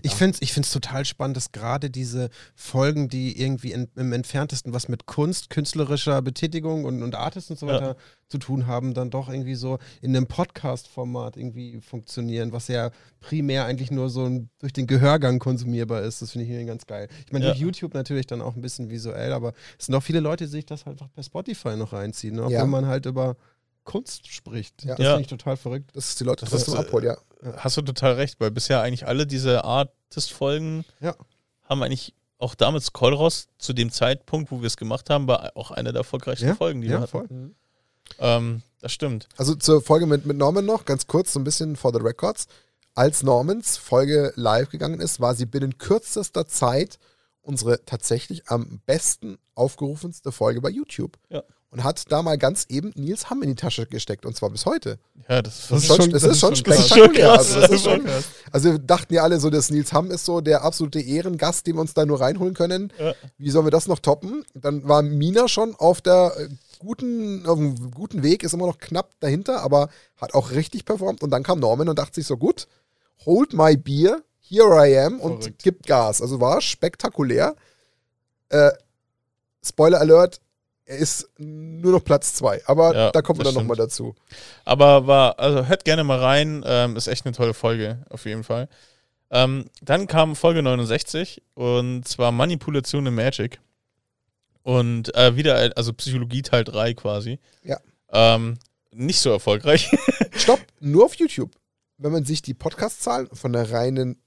Ich 0.01 0.13
finde 0.13 0.35
es 0.35 0.41
ich 0.41 0.53
find's 0.53 0.71
total 0.71 1.05
spannend, 1.05 1.37
dass 1.37 1.51
gerade 1.51 1.89
diese 1.89 2.29
Folgen, 2.55 3.09
die 3.09 3.39
irgendwie 3.39 3.71
in, 3.73 3.87
im 3.95 4.13
entferntesten 4.13 4.73
was 4.73 4.87
mit 4.87 5.05
Kunst, 5.05 5.49
künstlerischer 5.49 6.21
Betätigung 6.21 6.85
und, 6.85 7.03
und 7.03 7.15
Artists 7.15 7.51
und 7.51 7.59
so 7.59 7.67
Ja. 7.67 7.73
weiter 7.75 7.95
zu 8.29 8.37
tun 8.39 8.65
haben, 8.65 8.93
dann 8.93 9.11
doch 9.11 9.29
irgendwie 9.29 9.55
so 9.55 9.77
in 10.01 10.15
einem 10.15 10.25
Podcast-Format 10.25 11.37
irgendwie 11.37 11.79
funktionieren, 11.81 12.51
was 12.51 12.67
ja 12.67 12.89
primär 13.19 13.65
eigentlich 13.65 13.91
nur 13.91 14.09
so 14.09 14.25
ein, 14.25 14.49
durch 14.59 14.73
den 14.73 14.87
Gehörgang 14.87 15.37
konsumierbar 15.39 16.01
ist. 16.01 16.21
Das 16.21 16.31
finde 16.31 16.45
ich 16.45 16.49
irgendwie 16.51 16.67
ganz 16.67 16.85
geil. 16.87 17.07
Ich 17.25 17.31
meine, 17.31 17.45
Ja. 17.45 17.51
durch 17.51 17.61
YouTube 17.61 17.93
natürlich 17.93 18.25
dann 18.25 18.41
auch 18.41 18.55
ein 18.55 18.61
bisschen 18.61 18.89
visuell, 18.89 19.33
aber 19.33 19.53
es 19.77 19.85
sind 19.85 19.95
auch 19.95 20.01
viele 20.03 20.19
Leute, 20.19 20.45
die 20.45 20.49
sich 20.51 20.65
das 20.65 20.85
halt 20.85 20.93
einfach 21.01 21.11
per 21.13 21.23
Spotify 21.23 21.75
noch 21.75 21.93
reinziehen, 21.93 22.35
ne? 22.35 22.41
obwohl 22.43 22.53
Ja. 22.53 22.65
man 22.65 22.87
halt 22.87 23.05
über 23.05 23.35
Kunst 23.83 24.27
spricht. 24.27 24.83
Ja. 24.83 24.95
Das 24.95 25.03
Ja. 25.03 25.11
finde 25.11 25.21
ich 25.23 25.27
total 25.27 25.57
verrückt. 25.57 25.91
Das 25.93 26.09
ist 26.09 26.19
die 26.19 26.23
Leute 26.23 26.41
Das 26.45 26.51
trotzdem 26.51 26.73
ist, 26.75 26.79
äh, 26.79 26.83
abholt, 26.83 27.03
ja. 27.05 27.17
Hast 27.57 27.77
du 27.77 27.81
total 27.81 28.13
recht, 28.13 28.39
weil 28.39 28.51
bisher 28.51 28.81
eigentlich 28.81 29.05
alle 29.07 29.27
diese 29.27 29.63
Artist-Folgen 29.65 30.85
Ja. 31.01 31.15
haben 31.63 31.83
eigentlich 31.83 32.13
auch 32.37 32.55
damals 32.55 32.93
Kolros 32.93 33.47
zu 33.57 33.73
dem 33.73 33.91
Zeitpunkt, 33.91 34.51
wo 34.51 34.61
wir 34.61 34.67
es 34.67 34.77
gemacht 34.77 35.09
haben, 35.09 35.27
war 35.27 35.51
auch 35.55 35.71
eine 35.71 35.91
der 35.93 36.01
erfolgreichsten 36.01 36.47
Ja, 36.47 36.55
Folgen, 36.55 36.81
die 36.81 36.87
wir 36.87 36.95
Ja, 36.95 37.01
hatten. 37.01 37.11
voll. 37.11 37.27
Ähm, 38.19 38.61
das 38.81 38.91
stimmt. 38.91 39.27
Also 39.37 39.55
zur 39.55 39.81
Folge 39.81 40.05
mit, 40.05 40.25
mit 40.25 40.37
Norman 40.37 40.65
noch, 40.65 40.85
ganz 40.85 41.07
kurz, 41.07 41.33
so 41.33 41.39
ein 41.39 41.43
bisschen 41.43 41.75
for 41.75 41.93
the 41.93 41.99
records. 42.01 42.47
Als 42.95 43.23
Normans 43.23 43.77
Folge 43.77 44.33
live 44.35 44.69
gegangen 44.69 44.99
ist, 44.99 45.19
war 45.19 45.35
sie 45.35 45.45
binnen 45.45 45.77
kürzester 45.77 46.45
Zeit 46.47 46.99
unsere 47.41 47.83
tatsächlich 47.85 48.47
am 48.49 48.81
besten 48.85 49.37
aufgerufenste 49.55 50.31
Folge 50.31 50.61
bei 50.61 50.69
YouTube. 50.69 51.17
Ja. 51.29 51.43
Und 51.73 51.83
hat 51.83 52.03
da 52.11 52.21
mal 52.21 52.37
ganz 52.37 52.67
eben 52.69 52.91
Nils 52.93 53.31
Hamm 53.31 53.41
in 53.41 53.49
die 53.49 53.55
Tasche 53.55 53.87
gesteckt 53.87 54.27
und 54.27 54.35
zwar 54.35 54.51
bis 54.51 54.67
heute. 54.67 54.99
Ja, 55.27 55.41
das, 55.41 55.69
Das 55.69 55.83
ist 55.83 55.95
schon, 55.95 56.09
das 56.11 56.21
ist 56.21 56.39
schon 56.39 56.55
spektakulär. 56.55 57.31
Also, 57.33 57.61
das 57.61 57.81
schon 57.81 58.05
ist 58.05 58.05
schon, 58.05 58.23
also 58.51 58.71
wir 58.73 58.77
dachten 58.77 59.11
ja 59.11 59.23
alle 59.23 59.39
so, 59.39 59.49
dass 59.49 59.71
Nils 59.71 59.91
Hamm 59.91 60.11
ist 60.11 60.23
so 60.23 60.39
der 60.39 60.63
absolute 60.63 61.01
Ehrengast, 61.01 61.65
den 61.65 61.75
wir 61.75 61.81
uns 61.81 61.95
da 61.95 62.05
nur 62.05 62.21
reinholen 62.21 62.53
können. 62.53 62.93
Ja. 62.99 63.15
Wie 63.39 63.49
sollen 63.49 63.65
wir 63.65 63.71
das 63.71 63.87
noch 63.87 63.97
toppen? 63.97 64.45
Dann 64.53 64.87
war 64.87 65.01
Mina 65.01 65.47
schon 65.47 65.73
auf 65.73 65.99
der 66.01 66.33
äh, 66.37 66.49
guten, 66.77 67.47
auf 67.47 67.57
dem 67.57 67.89
guten 67.89 68.21
Weg, 68.21 68.43
ist 68.43 68.53
immer 68.53 68.67
noch 68.67 68.77
knapp 68.77 69.09
dahinter, 69.19 69.61
aber 69.63 69.89
hat 70.17 70.35
auch 70.35 70.51
richtig 70.51 70.85
performt. 70.85 71.23
Und 71.23 71.31
dann 71.31 71.41
kam 71.41 71.59
Norman 71.59 71.89
und 71.89 71.97
dachte 71.97 72.13
sich 72.13 72.27
so, 72.27 72.37
gut, 72.37 72.67
hold 73.25 73.53
my 73.53 73.75
beer, 73.75 74.21
here 74.41 74.87
I 74.87 74.95
am 74.99 75.19
und 75.19 75.45
Verrückt. 75.45 75.63
gibt 75.63 75.87
Gas. 75.87 76.21
Also 76.21 76.39
war 76.39 76.61
spektakulär. 76.61 77.55
Äh, 78.49 78.69
Spoiler 79.65 80.01
Alert, 80.01 80.39
er 80.85 80.97
ist 80.97 81.29
nur 81.37 81.91
noch 81.93 82.03
Platz 82.03 82.33
zwei. 82.33 82.61
Aber 82.65 82.93
Ja, 82.95 83.11
da 83.11 83.21
kommen 83.21 83.39
wir 83.39 83.45
dann 83.45 83.53
nochmal 83.53 83.77
dazu. 83.77 84.15
Aber 84.65 85.07
war, 85.07 85.39
also 85.39 85.65
hört 85.67 85.85
gerne 85.85 86.03
mal 86.03 86.19
rein, 86.19 86.63
ähm, 86.65 86.95
ist 86.97 87.07
echt 87.07 87.25
eine 87.25 87.33
tolle 87.35 87.53
Folge, 87.53 88.05
auf 88.09 88.25
jeden 88.25 88.43
Fall. 88.43 88.67
Ähm, 89.31 89.65
dann 89.81 90.07
kam 90.07 90.35
Folge 90.35 90.61
69 90.61 91.41
und 91.55 92.07
zwar 92.07 92.31
Manipulation 92.31 93.05
in 93.07 93.15
Magic. 93.15 93.59
Und 94.63 95.13
äh, 95.15 95.35
wieder, 95.35 95.55
ein- 95.57 95.73
also 95.73 95.91
Psychologie 95.93 96.41
Teil 96.41 96.63
3 96.63 96.93
quasi. 96.93 97.39
Ja. 97.63 97.79
Ähm, 98.11 98.57
nicht 98.91 99.19
so 99.19 99.29
erfolgreich. 99.31 99.89
Stopp, 100.35 100.59
nur 100.79 101.05
auf 101.05 101.15
YouTube. 101.15 101.51
Wenn 101.97 102.11
man 102.11 102.25
sich 102.25 102.41
die 102.41 102.53
Podcast-Zahlen 102.53 103.27
von 103.33 103.53
der 103.53 103.71
reinen 103.71 104.17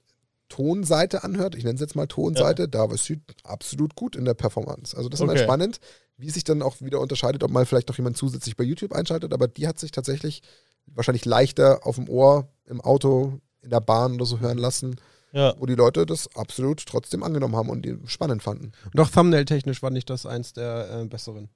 Tonseite 0.49 1.23
anhört, 1.23 1.55
ich 1.55 1.63
nenne 1.63 1.75
es 1.75 1.81
jetzt 1.81 1.95
mal 1.95 2.07
Tonseite, 2.07 2.67
da 2.67 2.85
ist 2.85 3.05
sie 3.05 3.19
absolut 3.43 3.95
gut 3.95 4.15
in 4.15 4.25
der 4.25 4.33
Performance. 4.33 4.95
Also 4.95 5.09
das 5.09 5.19
ist 5.19 5.25
mal 5.25 5.33
Okay. 5.33 5.43
spannend, 5.43 5.79
wie 6.17 6.29
sich 6.29 6.43
dann 6.43 6.61
auch 6.61 6.81
wieder 6.81 6.99
unterscheidet, 6.99 7.43
ob 7.43 7.51
mal 7.51 7.65
vielleicht 7.65 7.89
noch 7.89 7.97
jemand 7.97 8.17
zusätzlich 8.17 8.57
bei 8.57 8.63
YouTube 8.63 8.93
einschaltet, 8.93 9.33
aber 9.33 9.47
die 9.47 9.67
hat 9.67 9.79
sich 9.79 9.91
tatsächlich 9.91 10.41
wahrscheinlich 10.87 11.25
leichter 11.25 11.85
auf 11.85 11.95
dem 11.95 12.09
Ohr, 12.09 12.47
im 12.65 12.81
Auto, 12.81 13.39
in 13.61 13.69
der 13.69 13.81
Bahn 13.81 14.15
oder 14.15 14.25
so 14.25 14.39
hören 14.39 14.57
lassen, 14.57 14.95
ja. 15.31 15.53
wo 15.59 15.65
die 15.65 15.75
Leute 15.75 16.05
das 16.05 16.27
absolut 16.35 16.85
trotzdem 16.85 17.23
angenommen 17.23 17.55
haben 17.55 17.69
und 17.69 17.83
die 17.83 17.97
spannend 18.05 18.41
fanden. 18.41 18.71
Und 18.93 18.99
auch 18.99 19.09
Thumbnail-technisch 19.09 19.79
fand 19.79 19.97
ich 19.97 20.05
das 20.05 20.25
eins 20.25 20.53
der 20.53 21.01
äh, 21.01 21.05
besseren. 21.05 21.49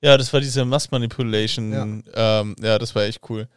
Ja, 0.00 0.16
das 0.16 0.32
war 0.32 0.40
diese 0.40 0.64
Mass 0.64 0.90
Manipulation. 0.90 1.72
Ja, 1.72 2.40
ähm, 2.40 2.56
ja 2.60 2.78
das 2.78 2.94
war 2.94 3.02
echt 3.02 3.20
cool. 3.28 3.48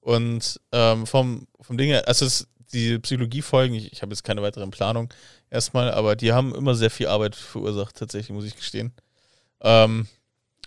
Und 0.00 0.60
ähm, 0.72 1.06
vom, 1.06 1.46
vom 1.60 1.76
Ding 1.76 1.88
her, 1.88 2.06
also 2.06 2.26
es, 2.26 2.46
die 2.72 2.98
Psychologiefolgen, 2.98 3.76
ich, 3.76 3.92
ich 3.92 4.02
habe 4.02 4.12
jetzt 4.12 4.22
keine 4.22 4.42
weiteren 4.42 4.70
Planungen 4.70 5.08
erstmal, 5.50 5.90
aber 5.92 6.16
die 6.16 6.32
haben 6.32 6.54
immer 6.54 6.74
sehr 6.74 6.90
viel 6.90 7.08
Arbeit 7.08 7.34
verursacht, 7.34 7.96
tatsächlich, 7.96 8.34
muss 8.34 8.44
ich 8.44 8.56
gestehen. 8.56 8.92
Ähm, 9.60 10.06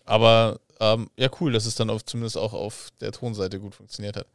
aber 0.05 0.59
ähm, 0.79 1.09
ja, 1.17 1.29
cool, 1.39 1.51
dass 1.51 1.65
es 1.65 1.75
dann 1.75 1.89
auf, 1.89 2.05
zumindest 2.05 2.37
auch 2.37 2.53
auf 2.53 2.89
der 3.01 3.11
Tonseite 3.11 3.59
gut 3.59 3.75
funktioniert 3.75 4.15
hat. 4.15 4.27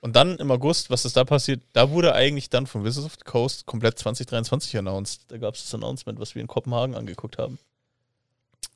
Und 0.00 0.14
dann 0.14 0.36
im 0.36 0.50
August, 0.50 0.90
was 0.90 1.04
ist 1.04 1.16
da 1.16 1.24
passiert? 1.24 1.60
Da 1.72 1.90
wurde 1.90 2.14
eigentlich 2.14 2.50
dann 2.50 2.66
von 2.66 2.84
Wizards 2.84 3.06
of 3.06 3.14
the 3.14 3.24
Coast 3.24 3.66
komplett 3.66 3.98
2023 3.98 4.78
announced. 4.78 5.22
Da 5.28 5.38
gab 5.38 5.54
es 5.54 5.64
das 5.64 5.74
Announcement, 5.74 6.20
was 6.20 6.34
wir 6.34 6.42
in 6.42 6.46
Kopenhagen 6.46 6.94
angeguckt 6.94 7.38
haben. 7.38 7.58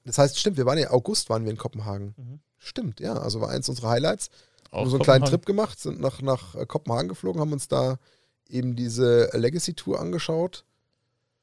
Das 0.04 0.18
heißt, 0.18 0.38
stimmt, 0.38 0.56
wir 0.56 0.66
waren 0.66 0.78
ja 0.78 0.90
August 0.90 1.30
waren 1.30 1.44
wir 1.44 1.52
in 1.52 1.58
Kopenhagen. 1.58 2.14
Mhm. 2.16 2.40
Stimmt, 2.58 3.00
ja, 3.00 3.14
also 3.14 3.40
war 3.40 3.50
eins 3.50 3.68
unserer 3.68 3.90
Highlights. 3.90 4.30
Auch 4.70 4.80
haben 4.80 4.90
so 4.90 4.96
einen 4.96 5.04
kleinen. 5.04 5.24
Trip 5.24 5.46
gemacht, 5.46 5.78
sind 5.78 6.00
nach, 6.00 6.22
nach 6.22 6.54
äh, 6.56 6.66
Kopenhagen 6.66 7.08
geflogen, 7.08 7.40
haben 7.40 7.52
uns 7.52 7.68
da 7.68 7.98
eben 8.48 8.74
diese 8.74 9.30
Legacy-Tour 9.32 10.00
angeschaut. 10.00 10.64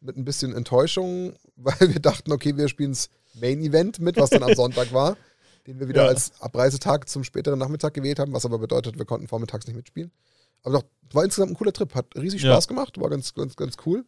Mit 0.02 0.18
ein 0.18 0.26
bisschen 0.26 0.54
Enttäuschung, 0.54 1.34
weil 1.56 1.80
wir 1.80 2.00
dachten, 2.00 2.32
okay, 2.34 2.58
wir 2.58 2.68
spielen 2.68 2.92
das 3.40 3.50
Main-Event 3.50 4.00
mit, 4.00 4.18
was 4.18 4.30
dann 4.30 4.44
am 4.44 4.54
Sonntag 4.56 4.94
war, 4.94 5.18
den 5.68 5.80
wir 5.80 5.88
wieder 5.88 6.04
Ja. 6.04 6.08
als 6.10 6.32
Abreisetag 6.42 7.10
zum 7.10 7.24
späteren 7.24 7.60
Nachmittag 7.60 7.94
gewählt 7.94 8.20
haben, 8.20 8.34
was 8.34 8.46
aber 8.46 8.60
bedeutet, 8.60 8.98
wir 8.98 9.06
konnten 9.06 9.28
vormittags 9.28 9.68
nicht 9.68 9.76
mitspielen. 9.76 10.12
Aber 10.64 10.80
doch, 10.80 10.84
war 11.14 11.24
insgesamt 11.24 11.52
ein 11.52 11.56
cooler 11.56 11.74
Trip, 11.74 11.94
hat 11.96 12.08
riesig 12.16 12.42
Ja. 12.44 12.52
Spaß 12.54 12.68
gemacht, 12.68 13.00
war 13.00 13.10
ganz, 13.10 13.34
ganz, 13.34 13.56
ganz 13.56 13.78
cool. 13.86 14.06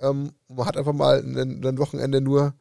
Ähm, 0.00 0.32
man 0.48 0.66
hat 0.66 0.76
einfach 0.76 0.92
mal 0.92 1.20
ein, 1.20 1.64
ein 1.64 1.78
Wochenende 1.78 2.20
nur 2.20 2.54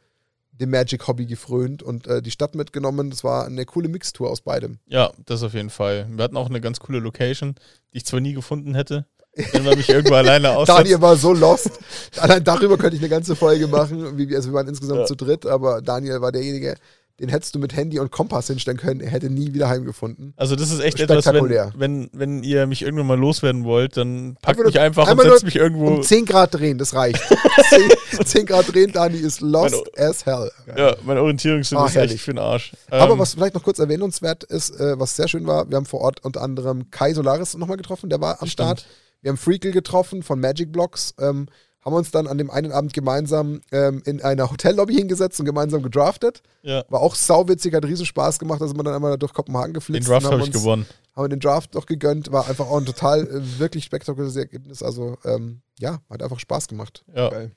dem 0.52 0.70
Magic-Hobby 0.70 1.26
gefrönt 1.26 1.82
und 1.82 2.06
äh, 2.06 2.22
die 2.22 2.30
Stadt 2.30 2.54
mitgenommen. 2.54 3.10
Das 3.10 3.24
war 3.24 3.46
eine 3.48 3.66
coole 3.66 3.88
Mixtour 3.90 4.30
aus 4.30 4.42
beidem. 4.42 4.78
Ja, 4.86 5.12
das 5.26 5.42
auf 5.42 5.56
jeden 5.56 5.72
Fall. 5.72 6.08
Wir 6.12 6.24
hatten 6.24 6.38
auch 6.38 6.48
eine 6.48 6.62
ganz 6.62 6.80
coole 6.80 7.00
Location, 7.00 7.56
die 7.92 7.98
ich 7.98 8.06
zwar 8.06 8.20
nie 8.20 8.34
gefunden 8.34 8.76
hätte, 8.76 9.08
wenn 9.52 9.64
man 9.64 9.78
mich 9.78 9.90
irgendwo 9.90 10.16
alleine 10.16 10.52
aussetzt. 10.56 10.78
Daniel 10.80 11.02
war 11.02 11.16
so 11.16 11.34
lost. 11.34 11.72
Allein 12.20 12.44
darüber 12.44 12.78
könnte 12.78 12.96
ich 12.96 13.02
eine 13.02 13.10
ganze 13.10 13.36
Folge 13.36 13.68
machen. 13.68 14.18
Wie 14.18 14.30
wir, 14.30 14.38
also 14.38 14.50
wir 14.50 14.54
waren 14.56 14.68
insgesamt 14.68 15.00
Ja. 15.02 15.06
zu 15.06 15.16
dritt, 15.16 15.46
aber 15.46 15.82
Daniel 15.82 16.22
war 16.22 16.32
derjenige, 16.32 16.76
den 17.20 17.30
hättest 17.30 17.54
du 17.54 17.60
mit 17.60 17.76
Handy 17.76 18.00
und 18.00 18.12
Kompass 18.12 18.48
hinstellen 18.48 18.78
können. 18.80 19.00
Er 19.00 19.12
hätte 19.12 19.30
nie 19.30 19.54
wieder 19.54 19.70
heimgefunden. 19.70 20.34
Also 20.36 20.56
das 20.56 20.72
ist 20.72 20.80
echt 20.80 21.00
etwas, 21.00 21.18
wenn, 21.28 21.34
Spektakulär. 21.36 21.72
wenn, 21.78 22.10
wenn 22.12 22.42
ihr 22.44 22.66
mich 22.66 22.82
irgendwann 22.82 23.06
mal 23.06 23.20
loswerden 23.20 23.64
wollt, 23.66 23.98
dann 23.98 24.36
packt 24.42 24.60
Einfach 24.60 24.66
mich 24.66 24.80
einfach 24.80 25.12
und 25.12 25.22
setzt 25.22 25.46
mich 25.46 25.56
irgendwo. 25.56 25.88
Um 25.88 26.02
10 26.02 26.26
Grad 26.26 26.56
drehen, 26.56 26.80
das 26.80 26.96
reicht. 26.96 27.22
10, 28.18 28.26
10 28.26 28.46
Grad 28.48 28.74
drehen, 28.74 28.92
Dani 28.92 29.18
ist 29.18 29.42
lost 29.42 29.76
Meine- 29.96 30.10
as 30.10 30.26
hell. 30.26 30.52
Ja, 30.76 30.96
mein 31.06 31.20
Orientierungssinn 31.20 31.78
Ah, 31.78 31.86
ist 31.86 31.94
herrlich. 31.96 32.14
echt 32.16 32.24
für 32.24 32.34
den 32.34 32.40
Arsch. 32.40 32.72
Aber 32.90 33.14
Ähm, 33.14 33.20
was 33.20 33.36
vielleicht 33.36 33.54
noch 33.54 33.64
kurz 33.64 33.78
erwähnenswert 33.78 34.44
ist, 34.46 34.72
äh, 34.80 35.00
was 35.00 35.16
sehr 35.16 35.28
schön 35.28 35.46
war, 35.46 35.70
wir 35.70 35.78
haben 35.78 35.86
vor 35.86 36.02
Ort 36.02 36.24
unter 36.24 36.42
anderem 36.42 36.90
Kai 36.90 37.14
Solaris 37.14 37.56
nochmal 37.56 37.78
getroffen, 37.78 38.10
der 38.10 38.22
war 38.22 38.42
am 38.42 38.48
Stimmt. 38.48 38.52
Start. 38.80 38.86
Wir 39.24 39.30
haben 39.30 39.38
Freakle 39.38 39.72
getroffen 39.72 40.22
von 40.22 40.40
Magic 40.40 40.72
Blocks, 40.72 41.16
ähm, 41.18 41.48
haben 41.84 41.96
uns 41.96 42.12
dann 42.12 42.28
an 42.28 42.38
dem 42.38 42.52
einen 42.52 42.72
Abend 42.72 42.94
gemeinsam 42.94 43.62
ähm, 43.72 44.04
in 44.06 44.22
einer 44.22 44.50
Hotellobby 44.52 44.94
hingesetzt 44.94 45.40
und 45.40 45.46
gemeinsam 45.46 45.82
gedraftet. 45.82 46.44
ja, 46.62 46.84
War 46.90 47.02
auch 47.02 47.16
sauwitzig, 47.16 47.74
hat 47.74 47.86
riesen 47.86 48.06
Spaß 48.06 48.38
gemacht, 48.38 48.62
da 48.62 48.68
sind 48.68 48.78
wir 48.78 48.84
dann 48.84 48.94
einmal 48.94 49.18
durch 49.18 49.34
Kopenhagen 49.34 49.70
den 49.70 49.76
geflitzt. 49.76 50.08
Draft 50.08 50.26
und 50.26 50.32
habe 50.32 50.42
haben 50.42 50.48
ich 50.48 50.54
gewonnen. 50.54 50.86
Haben 51.16 51.24
wir 51.24 51.30
den 51.30 51.40
Draft 51.40 51.74
noch 51.74 51.86
gegönnt, 51.86 52.32
war 52.32 52.48
einfach 52.48 52.68
auch 52.68 52.78
ein 52.78 52.86
total, 52.86 53.22
äh, 53.28 53.60
wirklich 53.60 53.86
spektakuläres 53.86 54.36
Ergebnis. 54.36 54.84
Also, 54.84 55.18
ähm, 55.26 55.62
ja, 55.80 56.00
hat 56.10 56.22
einfach 56.22 56.40
Spaß 56.40 56.68
gemacht. 56.68 57.04
Ja. 57.16 57.30
Geil. 57.30 57.52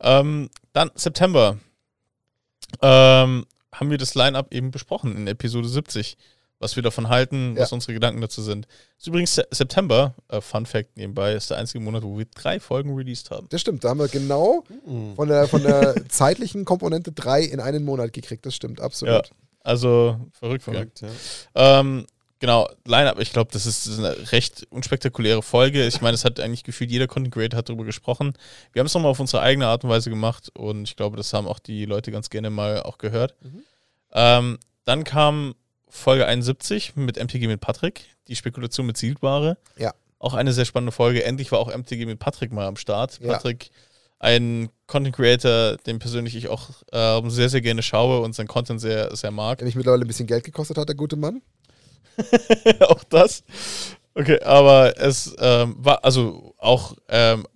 Ähm, 0.00 0.48
dann 0.72 0.90
September. 0.94 1.58
Ähm, 2.80 3.44
haben 3.72 3.90
wir 3.90 3.98
das 3.98 4.14
Line-Up 4.14 4.52
eben 4.54 4.70
besprochen 4.70 5.16
in 5.16 5.26
Episode 5.26 5.68
70. 5.68 6.16
Was 6.62 6.76
wir 6.76 6.82
davon 6.84 7.08
halten, 7.08 7.56
was 7.58 7.70
Ja. 7.70 7.74
unsere 7.74 7.92
Gedanken 7.92 8.20
dazu 8.20 8.40
sind. 8.40 8.66
Ist 8.96 9.08
übrigens 9.08 9.34
Se- 9.34 9.46
September, 9.50 10.14
äh, 10.28 10.40
Fun 10.40 10.64
Fact 10.64 10.96
nebenbei, 10.96 11.34
ist 11.34 11.50
der 11.50 11.58
einzige 11.58 11.80
Monat, 11.82 12.04
wo 12.04 12.16
wir 12.16 12.26
drei 12.34 12.60
Folgen 12.60 12.94
released 12.94 13.30
haben. 13.32 13.48
Das 13.50 13.60
stimmt, 13.60 13.82
da 13.82 13.88
haben 13.90 13.98
wir 13.98 14.06
genau 14.08 14.62
Mhm. 14.86 15.16
von 15.16 15.28
der, 15.28 15.48
von 15.48 15.62
der 15.62 15.94
zeitlichen 16.08 16.64
Komponente 16.64 17.10
drei 17.10 17.42
in 17.42 17.58
einen 17.58 17.84
Monat 17.84 18.12
gekriegt. 18.12 18.46
Das 18.46 18.54
stimmt, 18.54 18.80
absolut. 18.80 19.30
Also 19.64 20.20
verrückt? 20.32 20.62
Verrückt, 20.62 21.00
ja. 21.02 21.08
Ähm, 21.80 22.06
genau, 22.38 22.68
Line-Up, 22.86 23.18
ich 23.20 23.32
glaube, 23.32 23.50
das 23.52 23.66
ist, 23.66 23.86
das 23.86 23.94
ist 23.94 23.98
eine 23.98 24.32
recht 24.32 24.64
unspektakuläre 24.70 25.42
Folge. 25.42 25.84
Ich 25.86 26.00
meine, 26.00 26.14
es 26.14 26.24
hat 26.24 26.38
eigentlich 26.40 26.62
gefühlt 26.64 26.90
jeder 26.92 27.06
Content 27.08 27.34
Creator 27.34 27.58
hat 27.58 27.68
darüber 27.68 27.84
gesprochen. 27.84 28.34
Wir 28.72 28.80
haben 28.80 28.86
es 28.86 28.94
nochmal 28.94 29.10
auf 29.10 29.20
unsere 29.20 29.42
eigene 29.42 29.66
Art 29.66 29.82
und 29.82 29.90
Weise 29.90 30.10
gemacht 30.10 30.50
und 30.56 30.84
ich 30.84 30.94
glaube, 30.94 31.16
das 31.16 31.32
haben 31.32 31.48
auch 31.48 31.58
die 31.58 31.84
Leute 31.86 32.12
ganz 32.12 32.30
gerne 32.30 32.50
mal 32.50 32.82
auch 32.82 32.98
gehört. 32.98 33.34
Mhm. 33.42 33.62
Ähm, 34.12 34.58
dann 34.84 35.04
kam 35.04 35.54
Folge 35.94 36.26
71 36.26 36.96
mit 36.96 37.22
MTG 37.22 37.46
mit 37.46 37.60
Patrick, 37.60 38.06
die 38.26 38.34
Spekulation 38.34 38.86
mit 38.86 38.96
Zielware. 38.96 39.58
Ja. 39.76 39.92
Auch 40.18 40.32
eine 40.32 40.54
sehr 40.54 40.64
spannende 40.64 40.90
Folge. 40.90 41.22
Endlich 41.22 41.52
war 41.52 41.58
auch 41.58 41.68
MTG 41.68 42.06
mit 42.06 42.18
Patrick 42.18 42.50
mal 42.50 42.66
am 42.66 42.76
Start. 42.76 43.20
Ja. 43.20 43.34
Patrick, 43.34 43.70
ein 44.18 44.70
Content 44.86 45.14
Creator, 45.14 45.76
den 45.76 45.98
persönlich 45.98 46.34
ich 46.34 46.48
auch 46.48 46.70
ähm, 46.92 47.28
sehr, 47.28 47.50
sehr 47.50 47.60
gerne 47.60 47.82
schaue 47.82 48.20
und 48.22 48.34
sein 48.34 48.46
Content 48.46 48.80
sehr, 48.80 49.14
sehr 49.14 49.30
mag. 49.30 49.58
Der 49.58 49.66
mich 49.66 49.74
mittlerweile 49.74 50.04
ein 50.04 50.08
bisschen 50.08 50.26
Geld 50.26 50.44
gekostet 50.44 50.78
hat, 50.78 50.88
der 50.88 50.96
gute 50.96 51.16
Mann. 51.16 51.42
auch 52.80 53.04
das. 53.04 53.44
Okay, 54.14 54.40
aber 54.40 54.98
es 54.98 55.34
ähm, 55.38 55.76
war 55.78 56.02
also 56.04 56.54
auch 56.56 56.96
ähm, 57.08 57.46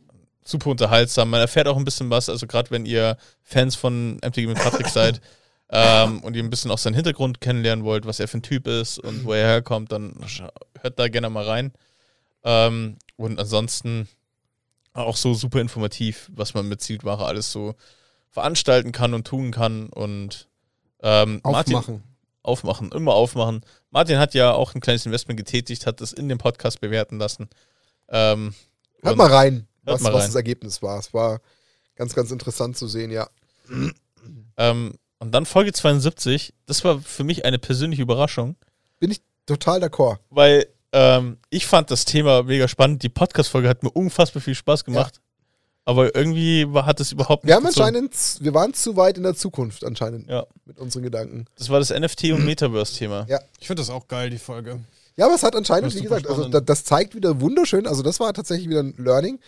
super 0.44 0.68
unterhaltsam. 0.68 1.30
Man 1.30 1.40
erfährt 1.40 1.68
auch 1.68 1.76
ein 1.78 1.84
bisschen 1.84 2.10
was, 2.10 2.28
also 2.28 2.46
gerade 2.46 2.70
wenn 2.70 2.84
ihr 2.84 3.16
Fans 3.42 3.76
von 3.76 4.16
MTG 4.16 4.46
mit 4.46 4.58
Patrick 4.58 4.88
seid 4.92 5.22
ähm, 5.68 6.20
und 6.20 6.36
ihr 6.36 6.42
ein 6.42 6.50
bisschen 6.50 6.70
auch 6.70 6.78
seinen 6.78 6.94
Hintergrund 6.94 7.40
kennenlernen 7.40 7.84
wollt, 7.84 8.06
was 8.06 8.20
er 8.20 8.28
für 8.28 8.38
ein 8.38 8.42
Typ 8.42 8.66
ist 8.68 8.98
und 8.98 9.24
wo 9.24 9.32
er 9.32 9.46
herkommt, 9.46 9.90
dann 9.92 10.14
hört 10.80 10.98
da 10.98 11.08
gerne 11.08 11.30
mal 11.30 11.44
rein. 11.44 11.72
Ähm, 12.44 12.98
und 13.16 13.40
ansonsten 13.40 14.08
auch 14.92 15.16
so 15.16 15.34
super 15.34 15.60
informativ, 15.60 16.30
was 16.32 16.54
man 16.54 16.68
mit 16.68 16.80
Zielware 16.80 17.26
alles 17.26 17.50
so 17.50 17.74
veranstalten 18.30 18.92
kann 18.92 19.14
und 19.14 19.26
tun 19.26 19.50
kann 19.50 19.88
und 19.88 20.48
ähm, 21.02 21.40
Martin, 21.42 21.74
Aufmachen. 21.74 22.02
aufmachen, 22.42 22.92
immer 22.92 23.14
aufmachen. 23.14 23.62
Martin 23.90 24.18
hat 24.18 24.34
ja 24.34 24.52
auch 24.52 24.74
ein 24.74 24.80
kleines 24.80 25.06
Investment 25.06 25.38
getätigt, 25.38 25.86
hat 25.86 26.00
das 26.00 26.12
in 26.12 26.28
dem 26.28 26.38
Podcast 26.38 26.80
bewerten 26.80 27.18
lassen. 27.18 27.48
Ähm, 28.08 28.54
Hört 29.02 29.16
mal 29.16 29.32
rein, 29.32 29.66
Hört 29.84 29.96
was, 29.96 30.00
mal 30.02 30.12
was 30.12 30.22
rein. 30.22 30.28
das 30.28 30.34
Ergebnis 30.36 30.82
war. 30.82 30.98
Es 30.98 31.12
war 31.12 31.40
ganz, 31.96 32.14
ganz 32.14 32.30
interessant 32.30 32.76
zu 32.76 32.86
sehen, 32.86 33.10
ja. 33.10 33.28
Ähm, 34.56 34.94
und 35.18 35.32
dann 35.32 35.46
Folge 35.46 35.72
72, 35.72 36.54
das 36.66 36.84
war 36.84 37.00
für 37.00 37.24
mich 37.24 37.44
eine 37.44 37.58
persönliche 37.58 38.02
Überraschung, 38.02 38.56
Bin 38.98 39.10
ich 39.10 39.20
total 39.46 39.82
d'accord. 39.82 40.18
weil 40.30 40.66
ähm, 40.92 41.38
ich 41.50 41.66
fand 41.66 41.90
das 41.90 42.04
Thema 42.04 42.42
mega 42.42 42.68
spannend. 42.68 43.02
Die 43.02 43.08
Podcast-Folge 43.08 43.68
hat 43.68 43.82
mir 43.82 43.90
unfassbar 43.90 44.40
viel 44.42 44.54
Spaß 44.54 44.84
gemacht. 44.84 45.20
Aber 45.88 46.16
irgendwie 46.16 46.72
war, 46.72 46.84
hat 46.86 46.98
es 47.00 47.12
überhaupt 47.12 47.44
nicht 47.44 47.48
Wir 47.50 47.56
haben 47.56 47.64
gezogen. 47.64 47.86
anscheinend, 47.86 48.14
wir 48.40 48.54
waren 48.54 48.74
zu 48.74 48.96
weit 48.96 49.18
in 49.18 49.22
der 49.22 49.34
Zukunft 49.36 49.84
anscheinend 49.84 50.28
Ja. 50.28 50.44
mit 50.64 50.78
unseren 50.78 51.02
Gedanken. 51.04 51.44
Das 51.56 51.68
war 51.70 51.78
das 51.78 51.90
NFT- 51.92 52.32
und 52.32 52.44
Metaverse-Thema. 52.44 53.26
Ja. 53.28 53.38
Ich 53.60 53.66
finde 53.68 53.82
das 53.82 53.90
auch 53.90 54.08
geil, 54.08 54.30
die 54.30 54.38
Folge. 54.38 54.80
Ja, 55.16 55.26
aber 55.26 55.34
es 55.36 55.42
hat 55.44 55.54
anscheinend, 55.54 55.94
wie 55.94 56.00
gesagt, 56.02 56.26
also 56.26 56.44
spannend. 56.44 56.68
das 56.68 56.84
zeigt 56.84 57.14
wieder 57.14 57.40
wunderschön, 57.40 57.86
also 57.86 58.02
das 58.02 58.18
war 58.18 58.32
tatsächlich 58.34 58.68
wieder 58.68 58.80
ein 58.82 58.94
Learning, 58.98 59.38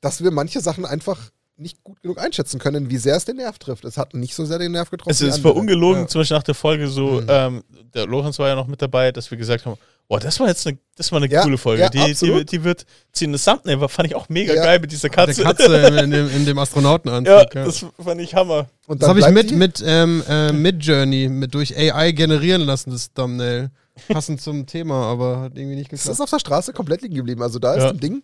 dass 0.00 0.22
wir 0.24 0.30
manche 0.30 0.60
Sachen 0.60 0.86
einfach 0.86 1.30
nicht 1.56 1.82
gut 1.84 2.00
genug 2.02 2.18
einschätzen 2.18 2.58
können, 2.58 2.90
wie 2.90 2.96
sehr 2.96 3.14
es 3.16 3.24
den 3.24 3.36
Nerv 3.36 3.58
trifft. 3.58 3.84
Es 3.84 3.96
hat 3.98 4.14
nicht 4.14 4.34
so 4.34 4.44
sehr 4.44 4.58
den 4.58 4.72
Nerv 4.72 4.90
getroffen. 4.90 5.10
Es, 5.12 5.20
war 5.22 5.34
andere. 5.34 5.52
ungelogen, 5.54 6.02
Ja. 6.02 6.06
zum 6.08 6.20
Beispiel 6.22 6.36
nach 6.36 6.42
der 6.42 6.54
Folge 6.54 6.88
so, 6.88 7.20
Mhm. 7.20 7.26
ähm, 7.28 7.64
der 7.94 8.06
Lorenz 8.06 8.38
war 8.38 8.48
ja 8.48 8.54
noch 8.54 8.66
mit 8.66 8.80
dabei, 8.82 9.12
dass 9.12 9.30
wir 9.30 9.38
gesagt 9.38 9.66
haben, 9.66 9.76
boah, 10.08 10.18
das 10.18 10.40
war 10.40 10.48
jetzt 10.48 10.66
eine, 10.66 10.78
das 10.96 11.12
war 11.12 11.18
eine 11.22 11.30
Ja, 11.30 11.42
coole 11.42 11.58
Folge. 11.58 11.82
ja, 11.82 11.88
die, 11.90 12.14
die, 12.14 12.44
die 12.46 12.64
wird 12.64 12.86
ziehen. 13.12 13.32
Das 13.32 13.44
Thumbnail 13.44 13.86
fand 13.88 14.08
ich 14.08 14.14
auch 14.14 14.28
mega 14.28 14.54
Ja. 14.54 14.64
geil 14.64 14.80
mit 14.80 14.90
dieser 14.92 15.08
Die 15.08 15.14
Katze. 15.14 15.42
Katze 15.42 15.64
in 16.02 16.10
dem, 16.10 16.30
in 16.30 16.46
dem 16.46 16.58
Astronautenanzug. 16.58 17.26
ja, 17.54 17.60
ja. 17.60 17.64
das 17.66 17.84
fand 18.02 18.20
ich 18.20 18.34
Hammer. 18.34 18.68
Und 18.86 19.02
Das 19.02 19.08
habe 19.10 19.20
ich 19.20 19.28
mit, 19.28 19.50
die- 19.50 19.54
mit, 19.54 19.82
ähm, 19.86 20.22
äh, 20.28 20.52
mit 20.52 20.82
Journey, 20.84 21.28
mit 21.28 21.54
durch 21.54 21.76
AI 21.76 22.12
generieren 22.12 22.62
lassen, 22.62 22.90
das 22.90 23.12
Thumbnail. 23.12 23.70
Passend 24.08 24.40
zum 24.40 24.66
Thema, 24.66 25.04
aber 25.04 25.40
hat 25.42 25.52
irgendwie 25.56 25.76
nicht 25.76 25.92
Es 25.92 26.00
geklappt. 26.00 26.14
ist 26.14 26.20
auf 26.22 26.30
der 26.30 26.38
Straße 26.38 26.72
komplett 26.72 27.02
liegen 27.02 27.14
geblieben. 27.14 27.42
Also 27.42 27.58
da 27.58 27.74
ist 27.74 27.82
Ja. 27.84 27.90
ein 27.90 28.00
Ding, 28.00 28.22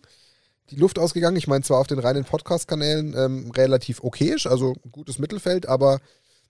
die 0.71 0.75
Luft 0.75 0.99
ausgegangen. 0.99 1.37
Ich 1.37 1.47
meine, 1.47 1.63
zwar 1.63 1.79
auf 1.79 1.87
den 1.87 1.99
reinen 1.99 2.25
Podcast-Kanälen 2.25 3.15
ähm, 3.17 3.51
relativ 3.51 4.03
okayisch, 4.03 4.47
also 4.47 4.73
gutes 4.91 5.19
Mittelfeld, 5.19 5.67
aber 5.67 5.99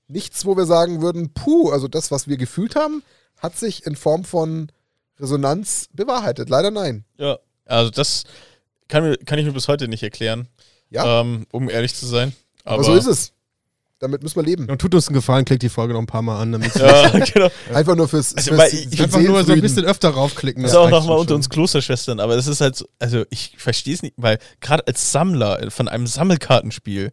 nichts, 0.08 0.46
wo 0.46 0.58
wir 0.58 0.66
sagen 0.66 1.02
würden, 1.02 1.34
puh, 1.34 1.70
also 1.72 1.88
das, 1.88 2.12
was 2.12 2.28
wir 2.28 2.38
gefühlt 2.38 2.76
haben, 2.76 3.04
hat 3.38 3.58
sich 3.58 3.86
in 3.86 3.96
Form 3.96 4.24
von 4.24 4.72
Resonanz 5.20 5.90
bewahrheitet. 5.94 6.50
Leider 6.50 6.72
nein. 6.72 7.06
Ja, 7.18 7.40
also 7.66 7.92
das 7.92 8.24
kann, 8.88 9.16
kann 9.26 9.40
ich 9.40 9.46
mir 9.46 9.54
bis 9.54 9.68
heute 9.68 9.88
nicht 9.88 10.04
erklären, 10.04 10.48
Ja, 10.90 11.22
ähm, 11.22 11.46
um 11.52 11.70
ehrlich 11.70 11.94
zu 11.96 12.06
sein. 12.06 12.34
aber, 12.64 12.76
Aber, 12.76 12.84
so 12.84 12.96
ist 12.96 13.06
es. 13.08 13.32
Damit 14.00 14.24
müssen 14.24 14.38
wir 14.38 14.44
leben. 14.44 14.70
Und 14.70 14.80
tut 14.80 14.96
uns 14.96 15.08
einen 15.10 15.16
Gefallen, 15.16 15.44
klickt 15.44 15.62
die 15.62 15.70
Folge 15.70 15.94
noch 15.94 16.00
ein 16.00 16.08
paar 16.08 16.22
Mal 16.22 16.40
an, 16.42 16.54
damit 16.54 16.74
Ja, 16.76 17.10
genau. 17.20 17.50
Einfach 17.74 17.96
nur 17.96 18.08
fürs, 18.08 18.34
Also, 18.36 18.52
fürs 18.52 18.60
weil 18.60 18.74
ich- 18.74 18.98
für 18.98 19.04
einfach 19.04 19.20
nur 19.20 19.44
so 19.44 19.52
ein 19.52 19.62
bisschen 19.62 19.86
öfter 19.86 20.10
raufklicken. 20.10 20.64
Das 20.64 20.72
ist 20.72 20.78
auch 20.78 20.90
nochmal 20.90 21.18
unter 21.20 21.36
uns 21.36 21.50
Klosterschwestern, 21.50 22.20
aber 22.22 22.36
das 22.38 22.48
ist 22.48 22.62
halt 22.62 22.76
so, 22.78 22.88
also 22.98 23.26
ich 23.30 23.56
verstehe 23.58 23.94
es 23.94 24.02
nicht, 24.02 24.14
weil 24.18 24.40
gerade 24.62 24.88
als 24.88 25.12
Sammler 25.12 25.70
von 25.70 25.88
einem 25.90 26.08
Sammelkartenspiel 26.08 27.12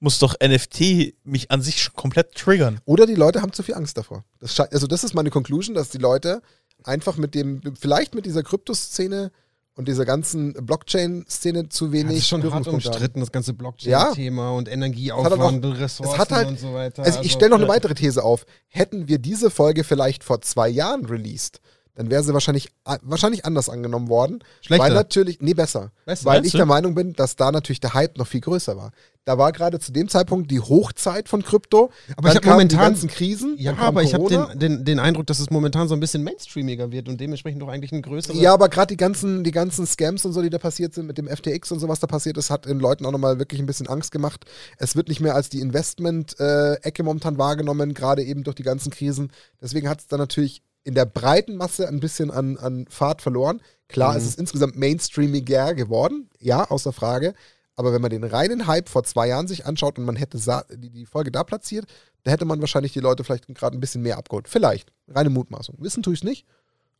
muss 0.00 0.18
doch 0.18 0.34
NFT 0.42 1.14
mich 1.24 1.50
an 1.50 1.62
sich 1.62 1.82
schon 1.82 1.94
komplett 1.94 2.34
triggern. 2.34 2.80
Oder 2.84 3.06
die 3.06 3.14
Leute 3.14 3.40
haben 3.40 3.52
zu 3.52 3.62
viel 3.62 3.74
Angst 3.76 3.96
davor. 3.96 4.24
Das 4.40 4.58
also 4.60 4.86
das 4.86 5.04
ist 5.04 5.14
meine 5.14 5.30
Conclusion, 5.30 5.74
dass 5.74 5.88
die 5.90 5.98
Leute 5.98 6.42
einfach 6.84 7.16
mit 7.16 7.34
dem, 7.34 7.62
vielleicht 7.80 8.14
mit 8.14 8.26
dieser 8.26 8.42
Kryptoszene 8.42 9.30
und 9.76 9.88
dieser 9.88 10.06
ganzen 10.06 10.54
Blockchain-Szene 10.54 11.68
zu 11.68 11.86
Ja, 11.86 11.92
wenig 11.92 12.06
das 12.06 12.16
ist 12.16 12.28
schon 12.28 12.52
hart 12.52 12.66
umstritten, 12.66 13.20
das 13.20 13.30
ganze 13.30 13.52
Ja. 13.52 13.56
Blockchain-Thema 13.56 14.50
und 14.52 14.68
Energieaufwand 14.68 15.64
und 15.64 15.72
Ressourcen 15.72 16.18
halt- 16.18 16.48
und 16.48 16.58
so 16.58 16.72
weiter. 16.72 17.02
Also 17.04 17.20
ich 17.22 17.32
stelle 17.32 17.50
noch 17.50 17.58
eine 17.58 17.66
ja. 17.66 17.72
weitere 17.72 17.94
These 17.94 18.24
auf. 18.24 18.46
Hätten 18.68 19.06
wir 19.06 19.18
diese 19.18 19.50
Folge 19.50 19.84
vielleicht 19.84 20.24
vor 20.24 20.40
zwei 20.40 20.68
Jahren 20.68 21.04
released, 21.04 21.60
dann 21.96 22.10
wäre 22.10 22.22
sie 22.22 22.32
wahrscheinlich, 22.32 22.68
wahrscheinlich 23.02 23.44
anders 23.44 23.68
angenommen 23.68 24.08
worden. 24.08 24.44
Schlechter. 24.60 24.84
Weil 24.84 24.94
natürlich, 24.94 25.40
nee, 25.40 25.54
besser. 25.54 25.90
Besser, 26.04 26.26
weil 26.26 26.44
ich 26.46 26.52
du? 26.52 26.58
der 26.58 26.66
Meinung 26.66 26.94
bin, 26.94 27.14
dass 27.14 27.36
da 27.36 27.50
natürlich 27.50 27.80
der 27.80 27.94
Hype 27.94 28.18
noch 28.18 28.26
viel 28.26 28.40
größer 28.42 28.76
war. 28.76 28.92
Da 29.24 29.38
war 29.38 29.50
gerade 29.50 29.80
zu 29.80 29.90
dem 29.90 30.08
Zeitpunkt 30.08 30.52
die 30.52 30.60
Hochzeit 30.60 31.28
von 31.28 31.42
Krypto. 31.42 31.90
Aber 32.16 32.28
ich 32.28 32.34
dann 32.34 32.36
hab 32.36 32.42
kamen 32.42 32.52
momentan- 32.58 32.68
die 32.68 32.76
ganzen 32.76 33.08
Krisen. 33.08 33.56
Ja, 33.58 33.76
aber 33.78 34.04
ich 34.04 34.14
habe 34.14 34.28
den, 34.28 34.58
den, 34.58 34.84
den 34.84 34.98
Eindruck, 35.00 35.26
dass 35.26 35.40
es 35.40 35.50
momentan 35.50 35.88
so 35.88 35.94
ein 35.94 36.00
bisschen 36.00 36.22
mainstreamiger 36.22 36.92
wird 36.92 37.08
und 37.08 37.20
dementsprechend 37.20 37.60
doch 37.60 37.68
eigentlich 37.68 37.90
ein 37.90 38.02
größeres. 38.02 38.38
Ja, 38.40 38.52
aber 38.54 38.68
gerade 38.68 38.86
die 38.88 38.96
ganzen, 38.96 39.42
die 39.42 39.50
ganzen 39.50 39.84
Scams 39.84 40.24
und 40.24 40.32
so, 40.32 40.42
die 40.42 40.50
da 40.50 40.58
passiert 40.58 40.94
sind, 40.94 41.06
mit 41.06 41.18
dem 41.18 41.26
FTX 41.26 41.72
und 41.72 41.80
so, 41.80 41.88
was 41.88 41.98
da 41.98 42.06
passiert 42.06 42.36
ist, 42.36 42.50
hat 42.50 42.66
den 42.66 42.78
Leuten 42.78 43.04
auch 43.04 43.10
nochmal 43.10 43.40
wirklich 43.40 43.58
ein 43.60 43.66
bisschen 43.66 43.88
Angst 43.88 44.12
gemacht. 44.12 44.44
Es 44.78 44.94
wird 44.94 45.08
nicht 45.08 45.20
mehr 45.20 45.34
als 45.34 45.48
die 45.48 45.60
Investment-Ecke 45.60 47.02
momentan 47.02 47.38
wahrgenommen, 47.38 47.94
gerade 47.94 48.22
eben 48.22 48.44
durch 48.44 48.54
die 48.56 48.62
ganzen 48.62 48.90
Krisen. 48.92 49.32
Deswegen 49.60 49.88
hat 49.88 50.00
es 50.00 50.06
dann 50.06 50.20
natürlich 50.20 50.62
in 50.86 50.94
der 50.94 51.04
breiten 51.04 51.56
Masse 51.56 51.88
ein 51.88 52.00
bisschen 52.00 52.30
an, 52.30 52.56
an 52.56 52.86
Fahrt 52.88 53.20
verloren. 53.20 53.60
Klar, 53.88 54.12
Mhm. 54.12 54.18
es 54.18 54.24
ist 54.26 54.38
insgesamt 54.38 54.76
mainstreamiger 54.76 55.74
geworden, 55.74 56.30
ja, 56.38 56.64
außer 56.70 56.92
Frage. 56.92 57.34
Aber 57.74 57.92
wenn 57.92 58.00
man 58.00 58.10
den 58.10 58.24
reinen 58.24 58.66
Hype 58.66 58.88
vor 58.88 59.04
zwei 59.04 59.28
Jahren 59.28 59.48
sich 59.48 59.66
anschaut 59.66 59.98
und 59.98 60.04
man 60.06 60.16
hätte 60.16 60.38
die 60.78 61.04
Folge 61.04 61.30
da 61.30 61.44
platziert, 61.44 61.86
da 62.22 62.30
hätte 62.30 62.44
man 62.46 62.60
wahrscheinlich 62.60 62.92
die 62.92 63.00
Leute 63.00 63.22
vielleicht 63.22 63.46
gerade 63.48 63.76
ein 63.76 63.80
bisschen 63.80 64.00
mehr 64.02 64.16
abgeholt. 64.16 64.48
Vielleicht. 64.48 64.92
Reine 65.08 65.28
Mutmaßung. 65.30 65.76
Wissen 65.80 66.02
tue 66.02 66.14
ich 66.14 66.20
es 66.20 66.24
nicht, 66.24 66.46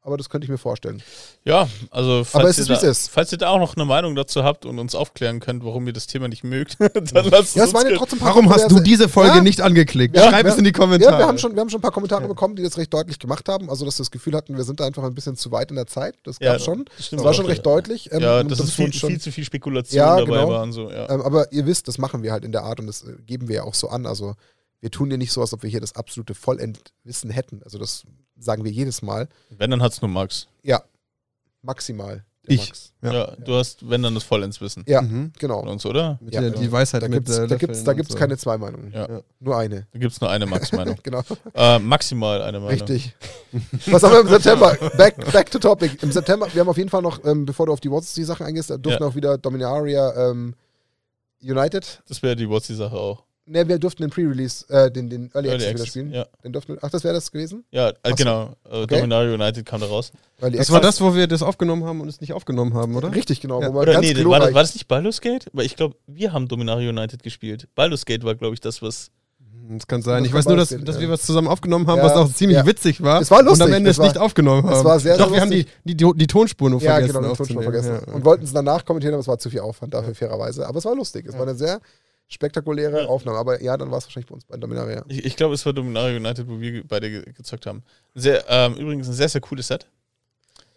aber 0.06 0.16
das 0.16 0.30
könnte 0.30 0.44
ich 0.44 0.50
mir 0.50 0.56
vorstellen. 0.58 1.02
Ja, 1.44 1.68
also 1.90 2.22
falls, 2.24 2.56
ihr 2.58 2.62
ist, 2.62 2.82
wie 2.82 2.86
da, 2.86 2.92
falls 3.10 3.32
ihr 3.32 3.38
da 3.38 3.48
auch 3.50 3.58
noch 3.58 3.76
eine 3.76 3.84
Meinung 3.84 4.14
dazu 4.14 4.44
habt 4.44 4.64
und 4.64 4.78
uns 4.78 4.94
aufklären 4.94 5.40
könnt, 5.40 5.64
warum 5.64 5.86
ihr 5.86 5.92
das 5.92 6.06
Thema 6.06 6.28
nicht 6.28 6.44
mögt, 6.44 6.76
dann 6.80 6.90
lasst 7.30 7.56
Ja, 7.56 7.64
es 7.64 7.74
waren 7.74 7.86
uns 7.98 8.10
ja 8.12 8.16
Warum 8.20 8.48
hast 8.50 8.70
du 8.70 8.80
diese 8.80 9.08
Folge 9.08 9.36
Ja, 9.36 9.40
nicht 9.42 9.60
angeklickt? 9.60 10.16
Ja, 10.16 10.30
Schreib 10.30 10.44
wir- 10.46 10.52
es 10.52 10.58
in 10.58 10.64
die 10.64 10.72
Kommentare. 10.72 11.12
Ja, 11.12 11.18
wir 11.18 11.26
haben, 11.26 11.38
schon, 11.38 11.54
wir 11.54 11.60
haben 11.60 11.68
schon 11.70 11.78
ein 11.78 11.82
paar 11.82 11.90
Kommentare 11.92 12.26
bekommen, 12.28 12.56
die 12.56 12.62
das 12.62 12.78
recht 12.78 12.94
deutlich 12.94 13.18
gemacht 13.18 13.48
haben. 13.48 13.68
Also, 13.68 13.84
dass 13.84 13.98
wir 13.98 14.02
das 14.04 14.10
Gefühl 14.10 14.34
hatten, 14.34 14.56
wir 14.56 14.64
sind 14.64 14.80
da 14.80 14.86
einfach 14.86 15.02
ein 15.02 15.14
bisschen 15.14 15.36
zu 15.36 15.50
weit 15.50 15.70
in 15.70 15.76
der 15.76 15.86
Zeit. 15.86 16.14
Das 16.24 16.38
Ja, 16.40 16.52
gab 16.52 16.62
schon. 16.62 16.84
das 16.96 17.10
Das 17.10 17.24
war 17.24 17.34
schon 17.34 17.44
ja. 17.46 17.50
recht 17.50 17.66
deutlich. 17.66 18.10
Ähm, 18.12 18.20
Ja, 18.22 18.42
das 18.44 18.58
da 18.58 18.64
ist 18.64 18.72
viel, 18.74 18.92
schon- 18.92 19.10
viel 19.10 19.20
zu 19.20 19.32
viel 19.32 19.44
Spekulation 19.44 19.98
Ja, 19.98 20.16
dabei 20.16 20.24
genau. 20.40 20.48
war 20.50 20.62
und 20.62 20.72
so. 20.72 20.90
Ja. 20.90 21.10
Ähm, 21.10 21.20
aber 21.22 21.52
ihr 21.52 21.66
wisst, 21.66 21.88
das 21.88 21.98
machen 21.98 22.22
wir 22.22 22.30
halt 22.32 22.44
in 22.44 22.52
der 22.52 22.62
Art 22.62 22.78
und 22.80 22.86
das 22.86 23.02
äh, 23.02 23.12
geben 23.26 23.48
wir 23.48 23.56
ja 23.56 23.62
auch 23.64 23.74
so 23.74 23.88
an. 23.88 24.06
Also, 24.06 24.34
wir 24.80 24.90
tun 24.90 25.10
ja 25.10 25.16
nicht 25.16 25.32
so, 25.32 25.40
als 25.40 25.52
ob 25.52 25.62
wir 25.62 25.70
hier 25.70 25.80
das 25.80 25.96
absolute 25.96 26.34
Vollendwissen 26.34 27.30
hätten. 27.30 27.62
Also, 27.64 27.78
das 27.78 28.04
sagen 28.38 28.64
wir 28.64 28.70
jedes 28.72 29.02
Mal. 29.02 29.28
Wenn, 29.50 29.70
dann 29.70 29.82
hat's 29.82 30.00
nur 30.02 30.10
Max. 30.10 30.46
Ja, 30.62 30.82
maximal. 31.62 32.24
Ich. 32.48 32.68
Max. 32.68 32.92
Ja. 33.02 33.12
Ja. 33.12 33.36
du 33.44 33.54
hast, 33.56 33.88
wenn, 33.90 34.02
dann 34.04 34.14
das 34.14 34.22
Vollends-Wissen. 34.22 34.84
Ja, 34.86 35.02
Mhm. 35.02 35.32
genau. 35.36 35.60
Von 35.60 35.68
uns, 35.68 35.84
oder? 35.84 36.16
Mit 36.20 36.32
Ja, 36.32 36.40
der, 36.42 36.50
genau. 36.50 36.62
die 36.62 36.70
Weisheit 36.70 37.02
Da 37.02 37.08
mit 37.08 37.16
gibt 37.24 37.28
es 37.28 37.36
da 37.48 37.56
gibt's, 37.56 37.82
da 37.82 37.92
gibt's 37.92 38.12
so. 38.12 38.18
keine 38.18 38.36
zwei 38.38 38.56
Meinungen. 38.56 38.92
Ja. 38.92 39.08
Ja. 39.08 39.20
Nur 39.40 39.56
eine. 39.56 39.88
Da 39.92 39.98
gibt's 39.98 40.20
nur 40.20 40.30
eine 40.30 40.46
Max-Meinung. 40.46 40.96
Genau. 41.02 41.22
äh, 41.54 41.80
maximal 41.80 42.42
eine 42.42 42.60
Meinung. 42.60 42.70
Richtig. 42.86 43.16
Was 43.86 44.02
haben 44.04 44.12
wir 44.12 44.20
im 44.20 44.28
September? 44.28 44.76
Back, 44.96 45.32
back 45.32 45.50
to 45.50 45.58
topic. 45.58 46.00
Im 46.02 46.12
September, 46.12 46.46
wir 46.52 46.60
haben 46.60 46.68
auf 46.68 46.76
jeden 46.78 46.88
Fall 46.90 47.02
noch, 47.02 47.24
ähm, 47.24 47.46
bevor 47.46 47.66
du 47.66 47.72
auf 47.72 47.80
die 47.80 47.90
What's-die-Sachen 47.90 48.46
eingehst, 48.46 48.70
da 48.70 48.76
durften 48.76 49.02
Ja. 49.02 49.08
auch 49.08 49.14
wieder 49.16 49.38
Dominaria 49.38 50.30
ähm, 50.30 50.54
United. 51.42 52.00
Das 52.08 52.22
wäre 52.22 52.36
die 52.36 52.48
What's-die-Sache 52.48 52.94
auch. 52.96 53.24
Ne, 53.48 53.68
wir 53.68 53.78
durften 53.78 54.02
den 54.02 54.10
Pre-Release, 54.10 54.64
äh, 54.70 54.90
den, 54.90 55.08
den 55.08 55.30
Early, 55.32 55.48
Early 55.50 55.50
Access 55.50 55.60
wieder 55.60 55.70
Access, 55.70 55.86
spielen. 55.88 56.12
Ja, 56.12 56.26
Den 56.42 56.52
durften, 56.52 56.78
ach, 56.82 56.90
das 56.90 57.04
wäre 57.04 57.14
das 57.14 57.30
gewesen? 57.30 57.64
ja 57.70 57.90
äh, 57.90 57.92
so. 58.08 58.14
genau. 58.16 58.42
Äh, 58.68 58.76
Okay. 58.82 58.96
Dominario 58.96 59.34
United 59.34 59.64
kam 59.64 59.80
da 59.80 59.86
raus. 59.86 60.10
Early 60.40 60.58
Das 60.58 60.70
war 60.70 60.78
Access. 60.78 60.96
das, 60.96 61.00
wo 61.00 61.14
wir 61.14 61.28
das 61.28 61.42
aufgenommen 61.44 61.84
haben 61.84 62.00
und 62.00 62.08
es 62.08 62.20
nicht 62.20 62.32
aufgenommen 62.32 62.74
haben, 62.74 62.96
oder? 62.96 63.14
Richtig, 63.14 63.40
genau. 63.40 63.60
Ja. 63.62 63.70
Oder 63.70 63.92
ganz 63.92 64.04
nee, 64.12 64.24
war 64.24 64.40
das, 64.40 64.52
war 64.52 64.62
das 64.62 64.74
nicht 64.74 64.88
Baldur's 64.88 65.20
Gate? 65.20 65.46
Weil 65.52 65.64
ich 65.64 65.76
glaube, 65.76 65.94
wir 66.08 66.32
haben 66.32 66.48
Dominario 66.48 66.90
United 66.90 67.22
gespielt. 67.22 67.68
Baldur's 67.76 68.04
Gate 68.04 68.24
war, 68.24 68.34
glaube 68.34 68.54
ich, 68.54 68.60
das, 68.60 68.82
was. 68.82 69.10
Das 69.68 69.86
kann 69.88 70.00
sein. 70.02 70.22
Das 70.22 70.28
Ich 70.28 70.34
weiß 70.34 70.46
nur, 70.46 70.56
dass, 70.56 70.68
gehen, 70.68 70.84
dass 70.84 70.96
ja. 70.96 71.02
wir 71.02 71.10
was 71.10 71.22
zusammen 71.22 71.48
aufgenommen 71.48 71.86
haben, 71.88 71.98
Ja, 71.98 72.04
was 72.04 72.12
auch 72.12 72.32
ziemlich 72.32 72.56
ja. 72.58 72.66
witzig 72.66 73.00
war. 73.02 73.20
Es 73.20 73.30
war 73.32 73.42
lustig, 73.42 73.64
Und 73.66 73.72
am 73.72 73.76
Ende 73.76 73.90
es 73.90 73.98
nicht 73.98 74.14
war- 74.16 74.22
aufgenommen 74.22 74.62
haben. 74.64 74.72
es 74.76 74.84
war 74.84 74.98
sehr, 75.00 75.16
Doch, 75.18 75.26
sehr 75.26 75.34
wir 75.34 75.40
haben 75.40 75.50
die, 75.50 75.66
die, 75.84 75.96
die, 75.96 76.12
die 76.14 76.26
Tonspur 76.28 76.70
nur 76.70 76.80
Ja, 76.80 76.92
vergessen. 76.94 77.14
genau, 77.14 77.28
den 77.28 77.36
Ton 77.36 77.46
schon 77.46 77.56
aufzunehmen. 77.58 77.82
vergessen. 77.82 78.06
Ja. 78.08 78.14
Und 78.14 78.24
wollten 78.24 78.44
es 78.44 78.52
danach 78.52 78.84
kommentieren, 78.84 79.14
aber 79.14 79.22
es 79.22 79.28
war 79.28 79.38
zu 79.38 79.50
viel 79.50 79.60
Aufwand 79.60 79.92
dafür, 79.94 80.14
fairerweise. 80.14 80.66
Aber 80.68 80.78
es 80.78 80.84
war 80.84 80.94
lustig. 80.94 81.26
Es 81.26 81.34
war 81.34 81.42
eine 81.42 81.54
sehr 81.56 81.80
spektakuläre 82.28 83.02
Ja. 83.02 83.06
Aufnahme. 83.08 83.38
Aber 83.38 83.62
ja, 83.62 83.76
dann 83.76 83.90
war 83.90 83.98
es 83.98 84.04
wahrscheinlich 84.04 84.28
bei 84.28 84.34
uns 84.34 84.44
bei 84.44 84.56
Dominaria. 84.56 85.04
Ich, 85.08 85.24
ich 85.24 85.36
glaube, 85.36 85.54
es 85.54 85.64
war 85.66 85.72
Dominario 85.72 86.16
United, 86.16 86.48
wo 86.48 86.60
wir 86.60 86.86
beide 86.86 87.10
ge 87.10 87.32
gezockt 87.32 87.66
haben. 87.66 87.82
Sehr, 88.14 88.44
ähm, 88.48 88.74
übrigens 88.74 89.08
ein 89.08 89.14
sehr, 89.14 89.28
sehr 89.28 89.40
cooles 89.40 89.68
Set. 89.68 89.86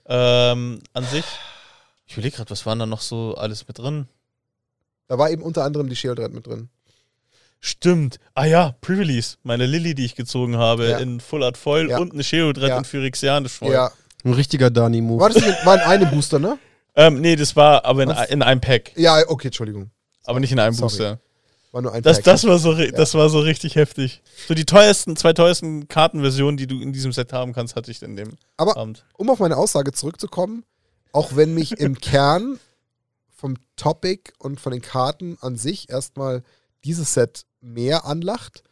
Ähm, 0.05 0.79
an 0.93 1.03
sich. 1.05 1.25
Ich 2.07 2.13
überlege 2.13 2.37
gerade, 2.37 2.49
was 2.49 2.65
waren 2.65 2.79
da 2.79 2.85
noch 2.85 3.01
so 3.01 3.35
alles 3.35 3.67
mit 3.67 3.77
drin? 3.77 4.07
Da 5.07 5.17
war 5.17 5.29
eben 5.29 5.41
unter 5.43 5.63
anderem 5.63 5.89
die 5.89 5.95
Shield 5.95 6.19
Red 6.19 6.33
mit 6.33 6.47
drin. 6.47 6.69
Stimmt. 7.59 8.19
Ah 8.35 8.45
ja, 8.45 8.75
Pre-Release. 8.81 9.37
Meine 9.43 9.65
Lilly, 9.65 9.93
die 9.93 10.05
ich 10.05 10.15
gezogen 10.15 10.57
habe, 10.57 10.89
Ja. 10.89 10.97
in 10.99 11.19
Full 11.19 11.43
Art 11.43 11.57
Foil 11.57 11.89
Ja. 11.89 11.97
und 11.99 12.13
eine 12.13 12.23
Sheodred 12.23 12.69
Ja. 12.69 12.77
in 12.77 12.85
Phyrexianisch 12.85 13.51
Foil. 13.53 13.73
Ja. 13.73 13.91
Ein 14.23 14.33
richtiger 14.33 14.69
Dani-Move. 14.69 15.21
War 15.21 15.29
das 15.29 15.45
nicht, 15.45 15.65
war 15.65 15.75
in 15.75 15.81
einem 15.81 16.09
Booster, 16.09 16.39
ne? 16.39 16.57
Ähm, 16.95 17.21
nee, 17.21 17.35
das 17.35 17.55
war 17.55 17.85
aber 17.85 18.03
in, 18.03 18.09
in 18.29 18.41
einem 18.41 18.61
Pack. 18.61 18.91
Ja, 18.97 19.21
okay, 19.27 19.47
Entschuldigung. 19.47 19.91
Aber 20.25 20.39
nicht 20.39 20.51
in 20.51 20.59
einem 20.59 20.73
Sorry. 20.73 20.89
Booster. 20.89 21.19
War 21.71 21.81
nur 21.81 21.93
ein 21.93 22.01
Das, 22.01 22.21
das, 22.21 22.45
war 22.45 22.57
so, 22.57 22.73
das 22.73 23.13
war 23.13 23.29
so 23.29 23.39
richtig 23.39 23.75
heftig. 23.75 24.23
So 24.47 24.53
die 24.53 24.65
teuersten, 24.65 25.15
zwei 25.15 25.33
teuersten 25.33 25.87
Kartenversionen, 25.87 26.57
die 26.57 26.65
du 26.67 26.81
in 26.81 26.93
diesem 26.93 27.11
Set 27.11 27.31
haben 27.31 27.53
kannst, 27.53 27.75
hatte 27.75 27.91
ich 27.91 28.01
in 28.01 28.15
dem 28.15 28.29
Aber 28.57 28.75
Abend. 28.75 29.05
um 29.17 29.29
auf 29.29 29.39
meine 29.39 29.57
Aussage 29.57 29.91
zurückzukommen, 29.91 30.63
auch 31.11 31.35
wenn 31.35 31.53
mich 31.53 31.79
im 31.79 31.95
Kern 32.01 32.59
vom 33.29 33.55
Topic 33.75 34.31
und 34.39 34.59
von 34.59 34.71
den 34.71 34.81
Karten 34.81 35.37
an 35.41 35.57
sich 35.57 35.89
erstmal 35.89 36.43
dieses 36.83 37.13
Set 37.13 37.45
mehr 37.61 38.05
anlacht, 38.05 38.63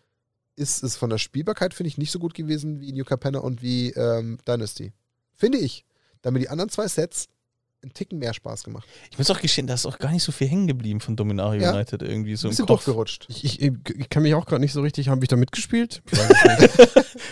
ist 0.56 0.82
es 0.84 0.98
von 0.98 1.10
der 1.11 1.19
Spielbarkeit, 1.19 1.74
finde 1.74 1.90
ich, 1.90 1.98
nicht 1.99 2.11
so 2.11 2.19
gut 2.19 2.34
gewesen 2.34 2.82
wie 2.82 2.91
New 2.91 3.06
Capenna 3.06 3.40
und 3.40 3.61
wie 3.61 3.91
ähm, 3.91 4.40
Dynasty. 4.48 4.91
Finde 5.36 5.60
ich. 5.60 5.86
Da 6.22 6.28
haben 6.28 6.34
mir 6.34 6.40
die 6.40 6.49
anderen 6.49 6.69
zwei 6.72 6.88
Sets 6.88 7.28
einen 7.88 7.93
Ticken 7.93 8.19
mehr 8.19 8.34
Spaß 8.34 8.64
gemacht. 8.64 8.88
Ich 9.11 9.18
muss 9.18 9.30
auch 9.31 9.39
gestehen, 9.39 9.68
da 9.68 9.73
ist 9.73 9.85
auch 9.85 9.97
gar 9.99 10.11
nicht 10.11 10.23
so 10.23 10.31
viel 10.31 10.47
hängen 10.47 10.68
geblieben 10.68 10.99
von 10.99 11.15
Dominario 11.15 11.61
Ja. 11.61 11.73
United 11.73 12.01
irgendwie 12.01 12.35
so 12.35 12.47
Ein 12.47 12.51
bisschen 12.51 12.65
Kopf. 12.65 12.84
durchgerutscht. 12.85 13.26
Ich, 13.30 13.61
ich, 13.61 13.72
ich 13.97 14.09
kann 14.09 14.23
mich 14.23 14.34
auch 14.35 14.45
gerade 14.45 14.61
nicht 14.61 14.73
so 14.73 14.81
richtig. 14.81 15.09
Habe 15.09 15.23
ich 15.23 15.30
da 15.30 15.35
mitgespielt? 15.35 16.01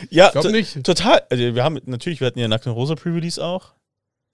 Ja, 0.09 0.27
Ich 0.27 0.31
glaube 0.33 0.51
nicht. 0.51 0.83
total. 0.83 1.23
Also 1.29 1.55
wir 1.55 1.63
haben 1.63 1.79
natürlich, 1.85 2.19
wir 2.19 2.27
hatten 2.27 2.39
ja 2.39 2.47
Nackten 2.47 2.71
Rosa 2.71 2.95
Pre-Release 2.95 3.43
auch. 3.43 3.73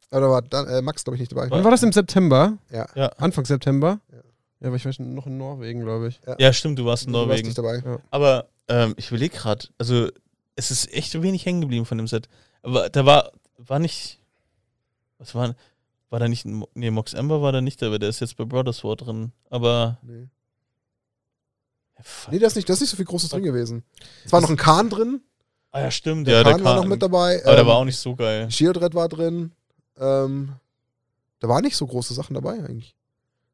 Aber 0.10 0.22
da 0.22 0.30
war 0.30 0.42
dann, 0.42 0.68
äh, 0.68 0.82
Max, 0.82 1.04
glaube 1.04 1.16
ich, 1.16 1.20
nicht 1.22 1.32
dabei. 1.32 1.50
Wann 1.50 1.64
war 1.64 1.72
das 1.72 1.84
im 1.84 1.92
September? 1.92 2.58
Ja. 2.72 2.88
Ja. 2.96 3.08
Anfang 3.18 3.46
September? 3.46 4.00
Ja. 4.12 4.18
Ja, 4.62 4.68
aber 4.68 4.76
ich 4.76 4.86
war 4.86 4.94
noch 5.00 5.26
in 5.28 5.38
Norwegen, 5.38 5.82
glaube 5.82 6.10
ich. 6.10 6.20
Ja, 6.38 6.54
stimmt, 6.54 6.78
du 6.78 6.86
warst 6.86 7.08
in 7.08 7.14
Du 7.14 7.20
warst 7.20 7.28
Norwegen. 7.30 7.48
nicht 7.48 7.58
dabei. 7.58 7.82
Aber 8.12 8.48
ähm, 8.68 8.94
ich 8.98 9.10
überlege 9.10 9.36
gerade, 9.36 9.68
also 9.78 10.10
es 10.56 10.70
ist 10.72 10.94
echt 10.94 11.20
wenig 11.22 11.46
hängen 11.46 11.62
geblieben 11.62 11.86
von 11.86 11.98
dem 11.98 12.08
Set. 12.08 12.28
Aber 12.62 12.90
da 12.90 13.06
war, 13.06 13.32
war 13.58 13.80
nicht. 13.80 14.20
Was 15.18 15.34
war. 15.36 15.56
War 16.12 16.20
da 16.20 16.28
nicht. 16.28 16.46
ein 16.46 16.64
Nee, 16.76 16.92
Mox 16.92 17.14
Ember 17.14 17.42
war 17.42 17.52
da 17.52 17.62
nicht 17.62 17.82
dabei, 17.82 17.98
der 17.98 18.10
ist 18.10 18.20
jetzt 18.20 18.38
bei 18.38 18.46
Brothers 18.46 18.84
War 18.84 18.96
drin. 18.96 19.32
Aber. 19.50 19.98
Nee. 20.04 20.28
Ja. 21.98 22.04
Nee, 22.32 22.40
da 22.40 22.48
ist 22.48 22.56
nicht, 22.56 22.68
da 22.68 22.74
ist 22.74 22.82
nicht 22.82 22.90
so 22.90 22.96
viel 22.98 23.06
Großes 23.06 23.30
drin 23.30 23.44
gewesen. 23.44 23.84
Es 24.26 24.32
war 24.32 24.42
noch 24.42 24.50
ein 24.50 24.58
Kahn 24.58 24.90
drin. 24.90 25.22
ah 25.72 25.82
ja, 25.82 25.92
stimmt. 25.92 26.28
Der 26.28 26.38
ja, 26.38 26.44
Kahn 26.44 26.58
der 26.58 26.66
war 26.66 26.74
Kahn- 26.76 26.84
noch 26.84 26.90
mit 26.90 27.02
dabei. 27.02 27.42
Aber 27.44 27.52
der 27.54 27.62
ähm, 27.62 27.68
war 27.68 27.76
auch 27.78 27.86
nicht 27.86 27.98
so 27.98 28.16
geil. 28.16 28.50
Shieldred 28.52 28.94
war 28.96 29.08
drin. 29.08 29.52
Ähm, 29.98 30.54
da 31.40 31.48
waren 31.48 31.64
nicht 31.64 31.76
so 31.78 31.86
große 31.88 32.14
Sachen 32.14 32.34
dabei 32.34 32.54
eigentlich. 32.54 32.96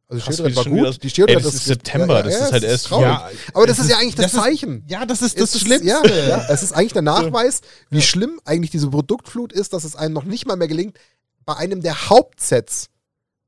Also 0.10 0.24
Krass, 0.24 0.38
Shieldred 0.38 0.56
war 0.56 0.64
gut. 0.66 1.04
Die 1.04 1.10
Shieldred 1.10 1.38
Ey, 1.38 1.44
das 1.44 1.54
ist 1.54 1.66
September, 1.66 2.16
ja, 2.18 2.24
das 2.24 2.34
ja, 2.34 2.46
ist 2.46 2.52
halt 2.54 2.64
es 2.64 2.70
erst 2.72 2.86
traurig. 2.88 3.06
Ja, 3.08 3.30
Aber 3.54 3.68
das 3.68 3.78
es 3.80 3.84
ist 3.86 3.92
ja 3.92 3.98
eigentlich 3.98 4.16
das, 4.16 4.32
das 4.32 4.34
ist- 4.34 4.40
Zeichen. 4.42 4.86
Ja, 4.88 5.06
das 5.06 5.22
ist 5.22 5.36
Es 5.38 5.52
das 5.52 5.56
ist- 5.56 5.62
Schlimmste. 5.62 5.88
Ja, 5.88 6.06
ja, 6.06 6.46
es 6.50 6.64
ist 6.64 6.72
eigentlich 6.72 6.94
der 6.94 7.02
Nachweis, 7.02 7.60
wie 7.90 8.02
schlimm 8.02 8.40
eigentlich 8.46 8.72
diese 8.72 8.90
Produktflut 8.90 9.52
ist, 9.52 9.74
dass 9.74 9.84
es 9.84 9.98
einem 9.98 10.14
noch 10.14 10.24
nicht 10.24 10.48
mal 10.48 10.56
mehr 10.56 10.70
gelingt, 10.70 10.98
bei 11.48 11.56
einem 11.56 11.82
der 11.82 12.10
Hauptsets 12.10 12.90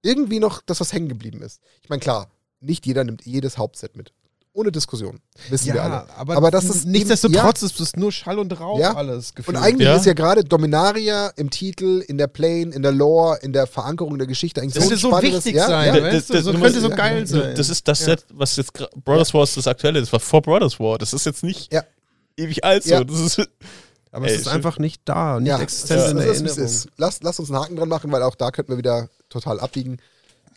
irgendwie 0.01 0.39
noch 0.39 0.61
das, 0.65 0.79
was 0.79 0.93
hängen 0.93 1.09
geblieben 1.09 1.41
ist. 1.43 1.59
Ich 1.83 1.89
meine, 1.89 1.99
klar, 1.99 2.31
nicht 2.61 2.85
jeder 2.87 3.03
nimmt 3.03 3.25
jedes 3.25 3.57
Hauptset 3.59 3.95
mit. 3.95 4.13
Ohne 4.53 4.71
Diskussion. 4.71 5.19
Wissen 5.49 5.73
wir 5.73 5.83
alle. 5.83 5.93
Ja, 5.93 6.07
aber, 6.17 6.35
Aber 6.37 6.49
das 6.51 6.65
ist 6.65 6.85
nichtsdestotrotz 6.85 7.61
ist 7.61 7.79
es 7.79 7.95
nur 7.95 8.11
Schall 8.11 8.39
und 8.39 8.59
Rauch 8.59 8.79
Ja. 8.79 8.95
alles 8.95 9.29
Und 9.29 9.35
gefühlt. 9.35 9.57
eigentlich 9.57 9.87
Ja. 9.87 9.95
ist 9.95 10.05
ja 10.05 10.13
gerade 10.13 10.43
Dominaria 10.43 11.27
im 11.35 11.49
Titel, 11.51 12.03
in 12.07 12.17
der 12.17 12.27
Plane, 12.27 12.73
in 12.73 12.81
der 12.81 12.91
Lore, 12.91 13.37
in 13.43 13.53
der 13.53 13.67
Verankerung 13.67 14.17
der 14.17 14.27
Geschichte 14.27 14.61
eigentlich 14.61 14.73
das 14.73 14.85
so 14.87 14.95
so 15.11 15.21
wichtig 15.21 15.55
ja, 15.55 15.67
sein, 15.67 15.93
Ja, 15.93 15.99
Das- 15.99 16.13
weißt 16.13 16.29
du? 16.29 16.33
das- 16.33 16.43
So 16.45 16.51
das- 16.53 16.61
könnte 16.61 16.81
so 16.81 16.89
ja, 16.89 16.95
geil 16.95 17.19
ja. 17.19 17.25
sein. 17.27 17.55
Das 17.55 17.69
ist 17.69 17.87
das 17.87 17.99
Ja. 17.99 18.05
Set, 18.07 18.25
was 18.33 18.55
jetzt 18.55 18.73
Brothers 19.03 19.33
War 19.33 19.43
ist 19.43 19.55
das 19.55 19.67
aktuelle. 19.67 19.99
Das 19.99 20.11
war 20.11 20.19
vor 20.19 20.41
Brothers 20.41 20.79
War. 20.79 20.97
Das 20.97 21.13
ist 21.13 21.25
jetzt 21.25 21.43
nicht 21.43 21.71
Ja. 21.71 21.83
ewig 22.35 22.63
alt 22.63 22.83
so. 22.83 22.91
Ja. 22.91 23.03
Das 23.03 23.19
ist, 23.19 23.47
aber 24.11 24.25
Ey, 24.27 24.33
es 24.33 24.39
ist 24.39 24.45
schön. 24.45 24.53
einfach 24.53 24.79
nicht 24.79 25.01
da, 25.05 25.39
nicht 25.39 25.49
ja, 25.49 25.59
existent 25.59 25.99
es 25.99 26.11
in 26.11 26.17
ist, 26.17 26.23
der 26.23 26.31
ist, 26.31 26.41
Erinnerung. 26.41 26.65
ist. 26.65 26.87
Lass, 26.97 27.23
lass 27.23 27.39
uns 27.39 27.51
einen 27.51 27.59
Haken 27.59 27.75
dran 27.75 27.89
machen, 27.89 28.11
weil 28.11 28.23
auch 28.23 28.35
da 28.35 28.51
könnten 28.51 28.71
wir 28.71 28.77
wieder 28.77 29.09
total 29.29 29.59
abbiegen. 29.59 29.97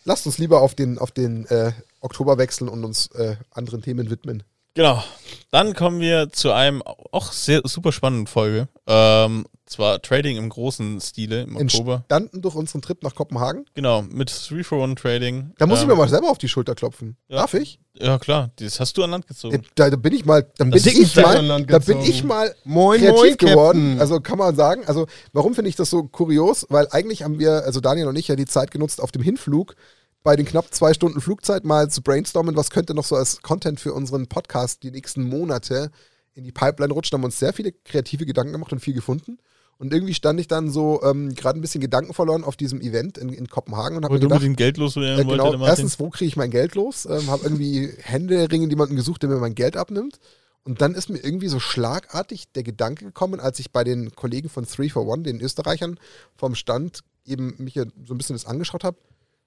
Lasst 0.05 0.25
uns 0.25 0.37
lieber 0.37 0.61
auf 0.61 0.75
den, 0.75 0.97
auf 0.97 1.11
den 1.11 1.45
äh, 1.47 1.71
Oktober 2.01 2.37
wechseln 2.37 2.67
und 2.67 2.83
uns 2.83 3.07
äh, 3.15 3.35
anderen 3.51 3.81
Themen 3.81 4.09
widmen. 4.09 4.43
Genau. 4.73 5.03
Dann 5.51 5.73
kommen 5.75 5.99
wir 5.99 6.29
zu 6.31 6.51
einem 6.51 6.81
auch 6.81 7.31
sehr 7.31 7.61
super 7.63 7.91
spannenden 7.91 8.27
Folge. 8.27 8.67
Ähm, 8.87 9.45
zwar 9.65 10.01
Trading 10.01 10.37
im 10.37 10.49
großen 10.49 10.99
Stile 10.99 11.43
im 11.43 11.55
Oktober. 11.57 11.95
Entstanden 11.95 12.41
durch 12.41 12.55
unseren 12.55 12.81
Trip 12.81 13.01
nach 13.03 13.15
Kopenhagen. 13.15 13.65
Genau, 13.75 14.01
mit 14.01 14.31
3 14.49 14.63
for 14.63 14.83
1 14.83 14.99
Trading. 14.99 15.53
Da 15.57 15.67
muss 15.67 15.79
ähm, 15.79 15.83
ich 15.83 15.87
mir 15.89 15.95
mal 15.95 16.09
selber 16.09 16.29
auf 16.29 16.37
die 16.37 16.47
Schulter 16.47 16.75
klopfen. 16.75 17.17
ja. 17.27 17.37
Darf 17.37 17.53
ich? 17.53 17.79
Ja, 17.95 18.17
klar. 18.17 18.49
Das 18.55 18.79
hast 18.79 18.97
du 18.97 19.03
an 19.03 19.11
Land 19.11 19.27
gezogen. 19.27 19.61
Da, 19.75 19.91
da 19.91 19.95
bin 19.95 20.13
ich 20.13 20.25
mal, 20.25 20.47
da 20.57 20.63
bin 20.63 20.73
ich 20.75 21.15
mal, 21.15 21.63
da 21.65 21.79
bin 21.79 21.99
ich 21.99 22.23
mal 22.23 22.55
Moin, 22.63 22.99
kreativ 22.99 23.19
moin, 23.19 23.37
geworden. 23.37 23.81
Captain. 23.81 23.99
Also 23.99 24.19
kann 24.19 24.39
man 24.39 24.55
sagen, 24.55 24.83
also 24.85 25.05
warum 25.31 25.53
finde 25.53 25.69
ich 25.69 25.75
das 25.75 25.91
so 25.91 26.03
kurios? 26.03 26.65
Weil 26.69 26.87
eigentlich 26.89 27.21
haben 27.21 27.37
wir, 27.37 27.63
also 27.63 27.79
Daniel 27.79 28.07
und 28.07 28.15
ich, 28.15 28.27
ja 28.27 28.35
die 28.35 28.45
Zeit 28.45 28.71
genutzt 28.71 28.99
auf 28.99 29.11
dem 29.11 29.21
Hinflug 29.21 29.75
bei 30.23 30.35
den 30.35 30.45
knapp 30.45 30.73
zwei 30.73 30.93
Stunden 30.93 31.21
Flugzeit 31.21 31.65
mal 31.65 31.89
zu 31.89 32.01
brainstormen, 32.01 32.55
was 32.55 32.69
könnte 32.69 32.93
noch 32.93 33.03
so 33.03 33.15
als 33.15 33.41
Content 33.41 33.79
für 33.79 33.93
unseren 33.93 34.27
Podcast 34.27 34.83
die 34.83 34.91
nächsten 34.91 35.23
Monate 35.23 35.91
in 36.33 36.45
die 36.45 36.51
Pipeline 36.51 36.93
rutschen. 36.93 37.17
Haben 37.17 37.25
uns 37.25 37.39
sehr 37.39 37.53
viele 37.53 37.73
kreative 37.73 38.25
Gedanken 38.25 38.53
gemacht 38.53 38.71
und 38.71 38.79
viel 38.79 38.93
gefunden. 38.93 39.37
Und 39.77 39.93
irgendwie 39.93 40.13
stand 40.13 40.39
ich 40.39 40.47
dann 40.47 40.69
so 40.69 41.01
ähm, 41.03 41.35
gerade 41.35 41.59
ein 41.59 41.61
bisschen 41.61 41.81
Gedanken 41.81 42.13
verloren 42.13 42.45
auf 42.45 42.55
diesem 42.55 42.79
Event 42.79 43.17
in, 43.17 43.29
in 43.29 43.47
Kopenhagen 43.47 43.97
und 43.97 44.05
habe 44.05 44.13
mir 44.13 44.21
gedacht, 44.21 44.41
mit 44.41 44.47
dem 44.47 44.55
Geld 44.55 44.77
loswerden 44.77 45.27
äh, 45.27 45.29
genau, 45.29 45.53
erstens, 45.65 45.99
wo 45.99 46.09
kriege 46.09 46.27
ich 46.27 46.37
mein 46.37 46.51
Geld 46.51 46.75
los? 46.75 47.05
Ähm, 47.05 47.27
habe 47.27 47.43
irgendwie 47.43 47.91
Händeringend 48.01 48.71
jemanden 48.71 48.95
gesucht, 48.95 49.23
der 49.23 49.29
mir 49.29 49.39
mein 49.39 49.55
Geld 49.55 49.75
abnimmt. 49.75 50.19
Und 50.63 50.79
dann 50.79 50.95
ist 50.95 51.09
mir 51.09 51.17
irgendwie 51.17 51.49
so 51.49 51.59
schlagartig 51.59 52.45
der 52.53 52.63
Gedanke 52.63 53.03
gekommen, 53.03 53.41
als 53.41 53.59
ich 53.59 53.71
bei 53.71 53.83
den 53.83 54.15
Kollegen 54.15 54.47
von 54.47 54.65
3 54.65 54.87
for 54.87 55.05
One, 55.05 55.23
den 55.23 55.41
Österreichern, 55.41 55.99
vom 56.37 56.55
Stand 56.55 56.99
eben 57.25 57.55
mich 57.57 57.73
so 57.73 58.13
ein 58.13 58.17
bisschen 58.17 58.35
das 58.35 58.45
angeschaut 58.45 58.85
habe, 58.85 58.97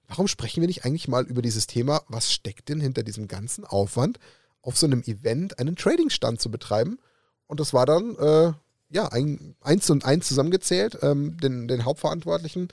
warum 0.07 0.27
sprechen 0.27 0.61
wir 0.61 0.67
nicht 0.67 0.85
eigentlich 0.85 1.07
mal 1.07 1.25
über 1.25 1.41
dieses 1.41 1.67
Thema, 1.67 2.01
was 2.07 2.31
steckt 2.31 2.69
denn 2.69 2.79
hinter 2.79 3.03
diesem 3.03 3.27
ganzen 3.27 3.65
Aufwand, 3.65 4.19
auf 4.61 4.77
so 4.77 4.85
einem 4.85 5.01
Event 5.03 5.59
einen 5.59 5.75
Trading-Stand 5.75 6.41
zu 6.41 6.49
betreiben? 6.51 6.99
Und 7.47 7.59
das 7.59 7.73
war 7.73 7.85
dann, 7.85 8.15
äh, 8.17 8.53
ja, 8.89 9.07
ein, 9.11 9.55
eins 9.61 9.89
und 9.89 10.05
eins 10.05 10.27
zusammengezählt, 10.27 10.97
ähm, 11.01 11.37
den, 11.37 11.67
den 11.67 11.85
Hauptverantwortlichen, 11.85 12.69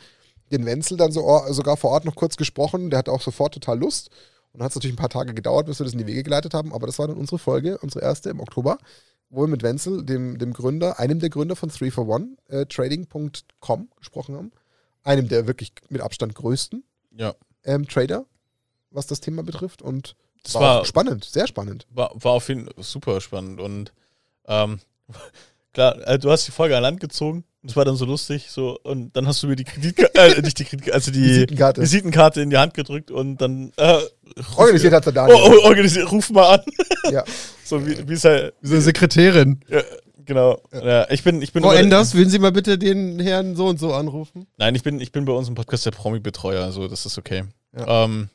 den 0.52 0.66
Wenzel 0.66 0.97
dann 0.97 1.12
so, 1.12 1.23
or- 1.23 1.52
sogar 1.52 1.77
vor 1.77 1.90
Ort 1.90 2.05
noch 2.05 2.15
kurz 2.16 2.36
gesprochen, 2.36 2.90
der 2.90 2.98
hatte 3.01 3.12
auch 3.12 3.23
sofort 3.23 3.55
total 3.55 3.78
Lust. 3.78 4.11
Und 4.52 4.62
hat 4.62 4.70
es 4.70 4.77
natürlich 4.77 4.94
ein 4.94 4.98
paar 4.98 5.09
Tage 5.09 5.35
gedauert, 5.35 5.66
bis 5.66 5.81
wir 5.81 5.85
das 5.85 5.94
in 5.94 5.98
die 5.98 6.06
Wege 6.06 6.23
geleitet 6.23 6.55
haben, 6.55 6.73
aber 6.73 6.86
das 6.86 7.01
war 7.01 7.09
dann 7.09 7.16
unsere 7.16 7.40
Folge, 7.40 7.77
unsere 7.78 8.05
erste 8.05 8.31
im 8.31 8.39
Oktober, 8.39 8.78
wo 9.28 9.40
wir 9.43 9.48
mit 9.48 9.65
Wenzel, 9.65 10.05
dem, 10.05 10.39
dem 10.39 10.52
Gründer, 10.52 11.01
einem 11.01 11.19
der 11.19 11.31
Gründer 11.31 11.56
von 11.56 11.70
3 11.70 11.90
for 11.90 12.06
One, 12.06 12.36
äh, 12.48 12.65
Trading.com 12.66 13.89
gesprochen 13.98 14.36
haben. 14.36 14.52
Einem 15.02 15.27
der 15.28 15.48
wirklich 15.48 15.73
mit 15.89 16.02
Abstand 16.02 16.36
größten 16.36 16.85
ja. 17.16 17.35
ähm, 17.65 17.86
Trader, 17.89 18.24
was 18.91 19.07
das 19.07 19.20
Thema 19.20 19.43
betrifft. 19.43 19.82
Und 19.82 20.16
Das 20.45 20.55
war, 20.55 20.61
war, 20.62 20.81
auch 20.82 20.86
spannend, 20.86 21.24
sehr 21.24 21.47
spannend. 21.47 21.86
war, 21.91 22.11
war 22.15 22.32
auf 22.32 22.49
jeden 22.49 22.65
Fall 22.66 22.74
super 22.82 23.20
spannend. 23.20 23.61
Und 23.61 23.93
ähm, 24.47 24.81
klar, 25.73 25.97
äh, 26.07 26.19
du 26.19 26.31
hast 26.31 26.47
die 26.47 26.53
Folge 26.53 26.77
an 26.77 26.82
Land 26.82 27.01
gezogen. 27.01 27.45
Das 27.62 27.77
war 27.77 27.86
dann 27.86 27.97
so 27.97 28.05
lustig. 28.05 28.51
So, 28.51 28.78
und 28.82 29.16
dann 29.16 29.27
hast 29.27 29.43
du 29.43 29.47
mir 29.47 29.57
die 29.57 29.65
Kreditkarte, 29.65 30.19
äh, 30.19 30.41
nicht 30.43 30.59
die 30.59 30.65
Kreditkarte, 30.65 30.95
also 30.95 31.11
die 31.11 31.23
Visitenkarte. 31.23 31.81
Visitenkarte 31.81 32.41
in 32.43 32.51
die 32.51 32.59
Hand 32.59 32.74
gedrückt 32.74 33.11
und 33.11 33.39
dann 33.39 33.73
äh, 33.78 34.01
Organisiert 34.57 34.93
hat 34.93 35.07
der 35.07 35.12
Oh, 35.12 35.15
Daniel. 35.28 35.59
oh, 35.59 35.65
organisiert, 35.65 36.12
ruf 36.12 36.31
mal 36.31 36.57
an. 36.57 36.61
Ja. 37.11 37.24
So 37.66 37.86
wie, 37.86 38.07
wie 38.07 38.12
es 38.12 38.24
halt, 38.24 38.53
Wie 38.61 38.66
so 38.69 38.74
eine 38.74 38.82
Sekretärin. 38.82 39.59
ja, 39.69 39.81
genau. 40.24 40.60
Ja. 40.72 41.10
ich 41.10 41.22
bin, 41.22 41.42
ich 41.42 41.52
bin 41.52 41.62
Frau 41.62 41.72
Enders, 41.72 42.14
würden 42.14 42.30
Sie 42.30 42.38
mal 42.38 42.52
bitte 42.52 42.78
den 42.78 43.18
Herrn 43.20 43.56
so 43.56 43.66
und 43.66 43.78
so 43.78 43.92
anrufen? 43.92 44.46
Nein, 44.56 44.74
ich 44.74 44.82
bin, 44.82 45.01
ich 45.01 45.12
bin 45.12 45.24
bei 45.24 45.32
uns 45.32 45.48
im 45.48 45.55
Podcast 45.55 45.86
der 45.86 45.90
Promi-Betreuer, 45.90 46.62
also 46.62 46.88
das 46.88 47.06
ist 47.06 47.18
okay. 47.18 47.44
Ja. 47.76 48.05
Ähm, 48.05 48.28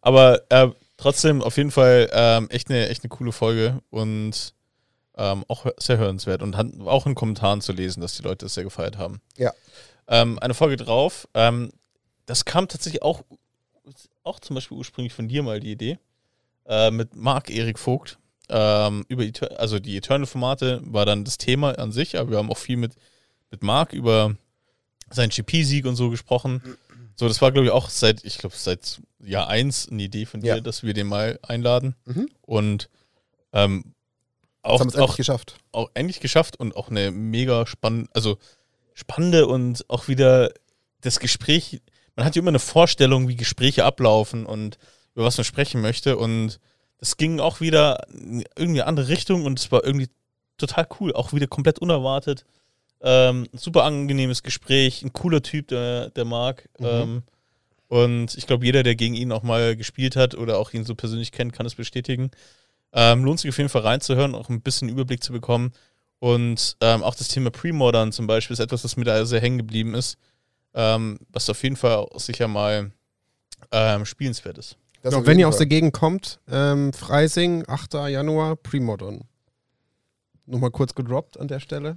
aber 0.00 0.42
äh, 0.50 0.68
trotzdem 0.96 1.42
auf 1.42 1.56
jeden 1.56 1.70
Fall 1.70 2.08
ähm, 2.12 2.48
echt, 2.50 2.70
eine, 2.70 2.88
echt 2.88 3.02
eine 3.02 3.08
coole 3.08 3.32
Folge 3.32 3.80
und 3.90 4.54
ähm, 5.16 5.44
auch 5.48 5.66
sehr 5.78 5.98
hörenswert 5.98 6.42
und 6.42 6.56
hat 6.56 6.66
auch 6.84 7.06
in 7.06 7.14
Kommentaren 7.14 7.60
zu 7.60 7.72
lesen, 7.72 8.00
dass 8.00 8.16
die 8.16 8.22
Leute 8.22 8.46
es 8.46 8.54
sehr 8.54 8.64
gefeiert 8.64 8.98
haben. 8.98 9.20
Ja. 9.36 9.52
Ähm, 10.06 10.38
eine 10.38 10.54
Folge 10.54 10.76
drauf, 10.76 11.28
ähm, 11.34 11.70
das 12.26 12.44
kam 12.44 12.68
tatsächlich 12.68 13.02
auch, 13.02 13.22
auch 14.22 14.38
zum 14.40 14.54
Beispiel 14.54 14.76
ursprünglich 14.76 15.12
von 15.12 15.28
dir 15.28 15.42
mal 15.42 15.60
die 15.60 15.72
Idee, 15.72 15.98
äh, 16.66 16.90
mit 16.90 17.16
Marc-Erik 17.16 17.78
Vogt. 17.78 18.18
Ähm, 18.50 19.04
über 19.08 19.24
Eter 19.24 19.58
also 19.60 19.78
die 19.78 19.96
Eternal-Formate 19.96 20.80
war 20.84 21.04
dann 21.06 21.24
das 21.24 21.38
Thema 21.38 21.78
an 21.78 21.92
sich, 21.92 22.18
aber 22.18 22.30
wir 22.30 22.38
haben 22.38 22.50
auch 22.50 22.58
viel 22.58 22.76
mit, 22.76 22.94
mit 23.50 23.62
Marc 23.62 23.92
über 23.92 24.34
seinen 25.10 25.30
GP-Sieg 25.30 25.86
und 25.86 25.96
so 25.96 26.10
gesprochen. 26.10 26.62
So, 27.16 27.26
das 27.28 27.42
war, 27.42 27.50
glaube 27.52 27.66
ich, 27.66 27.72
auch 27.72 27.88
seit, 27.90 28.24
ich 28.24 28.38
glaube, 28.38 28.54
seit 28.56 29.00
Jahr 29.20 29.48
1 29.48 29.88
eine 29.90 30.02
Idee 30.02 30.24
von 30.26 30.40
dir, 30.40 30.56
Ja. 30.56 30.60
dass 30.60 30.82
wir 30.82 30.94
den 30.94 31.08
mal 31.08 31.38
einladen. 31.42 31.94
Mhm. 32.04 32.28
Und 32.42 32.88
ähm, 33.52 33.94
Das 34.62 34.72
auch, 34.72 34.80
haben 34.80 34.88
es 34.88 34.94
endlich 34.94 35.10
auch, 35.10 35.16
geschafft. 35.16 35.56
auch 35.72 35.90
endlich 35.94 36.20
geschafft 36.20 36.60
und 36.60 36.76
auch 36.76 36.90
eine 36.90 37.10
mega 37.10 37.66
spannende, 37.66 38.08
also 38.14 38.38
spannende 38.94 39.46
und 39.46 39.84
auch 39.90 40.08
wieder 40.08 40.52
das 41.00 41.18
Gespräch. 41.20 41.80
Man 42.16 42.24
hat 42.24 42.36
ja 42.36 42.40
immer 42.40 42.50
eine 42.50 42.58
Vorstellung, 42.58 43.28
wie 43.28 43.36
Gespräche 43.36 43.84
ablaufen 43.84 44.46
und 44.46 44.78
über 45.14 45.24
was 45.24 45.36
man 45.36 45.44
sprechen 45.44 45.80
möchte. 45.80 46.16
Und 46.16 46.60
das 46.98 47.16
ging 47.16 47.40
auch 47.40 47.60
wieder 47.60 48.06
in 48.12 48.44
irgendwie 48.56 48.82
andere 48.82 49.08
Richtung 49.08 49.44
und 49.44 49.58
es 49.58 49.70
war 49.72 49.84
irgendwie 49.84 50.08
total 50.56 50.86
cool. 51.00 51.12
Auch 51.12 51.32
wieder 51.32 51.46
komplett 51.46 51.78
unerwartet. 51.78 52.44
Ähm, 53.00 53.46
super 53.52 53.84
angenehmes 53.84 54.42
Gespräch, 54.42 55.02
ein 55.02 55.12
cooler 55.12 55.42
Typ, 55.42 55.68
der, 55.68 56.10
der 56.10 56.24
Marc. 56.24 56.68
Mhm. 56.78 56.86
Ähm, 56.86 57.22
und 57.86 58.36
ich 58.36 58.46
glaube, 58.46 58.66
jeder, 58.66 58.82
der 58.82 58.96
gegen 58.96 59.14
ihn 59.14 59.32
auch 59.32 59.42
mal 59.42 59.76
gespielt 59.76 60.16
hat 60.16 60.34
oder 60.34 60.58
auch 60.58 60.72
ihn 60.72 60.84
so 60.84 60.94
persönlich 60.94 61.32
kennt, 61.32 61.52
kann 61.52 61.64
es 61.64 61.76
bestätigen. 61.76 62.30
Ähm, 62.92 63.24
lohnt 63.24 63.40
sich 63.40 63.48
auf 63.48 63.58
jeden 63.58 63.70
Fall 63.70 63.82
reinzuhören, 63.82 64.34
auch 64.34 64.48
ein 64.48 64.60
bisschen 64.60 64.88
Überblick 64.88 65.22
zu 65.22 65.32
bekommen. 65.32 65.72
Und 66.18 66.76
ähm, 66.80 67.02
auch 67.02 67.14
das 67.14 67.28
Thema 67.28 67.50
Pre-Modern 67.50 68.12
zum 68.12 68.26
Beispiel 68.26 68.54
ist 68.54 68.60
etwas, 68.60 68.82
was 68.84 68.96
mir 68.96 69.04
da 69.04 69.24
sehr 69.24 69.40
hängen 69.40 69.58
geblieben 69.58 69.94
ist, 69.94 70.18
ähm, 70.74 71.20
was 71.30 71.48
auf 71.48 71.62
jeden 71.62 71.76
Fall 71.76 72.06
sicher 72.16 72.48
mal 72.48 72.90
ähm, 73.70 74.04
spielenswert 74.04 74.58
ist. 74.58 74.76
Das 75.02 75.14
Genau, 75.14 75.26
wenn 75.26 75.38
ihr 75.38 75.48
aus 75.48 75.56
Fall. 75.56 75.66
der 75.66 75.76
Gegend 75.76 75.92
kommt, 75.92 76.40
ähm, 76.50 76.92
Freising, 76.92 77.64
8. 77.68 77.94
Januar, 78.08 78.56
Premodern. 78.56 79.22
Nochmal 80.46 80.70
kurz 80.70 80.94
gedroppt 80.94 81.38
an 81.38 81.48
der 81.48 81.60
Stelle. 81.60 81.96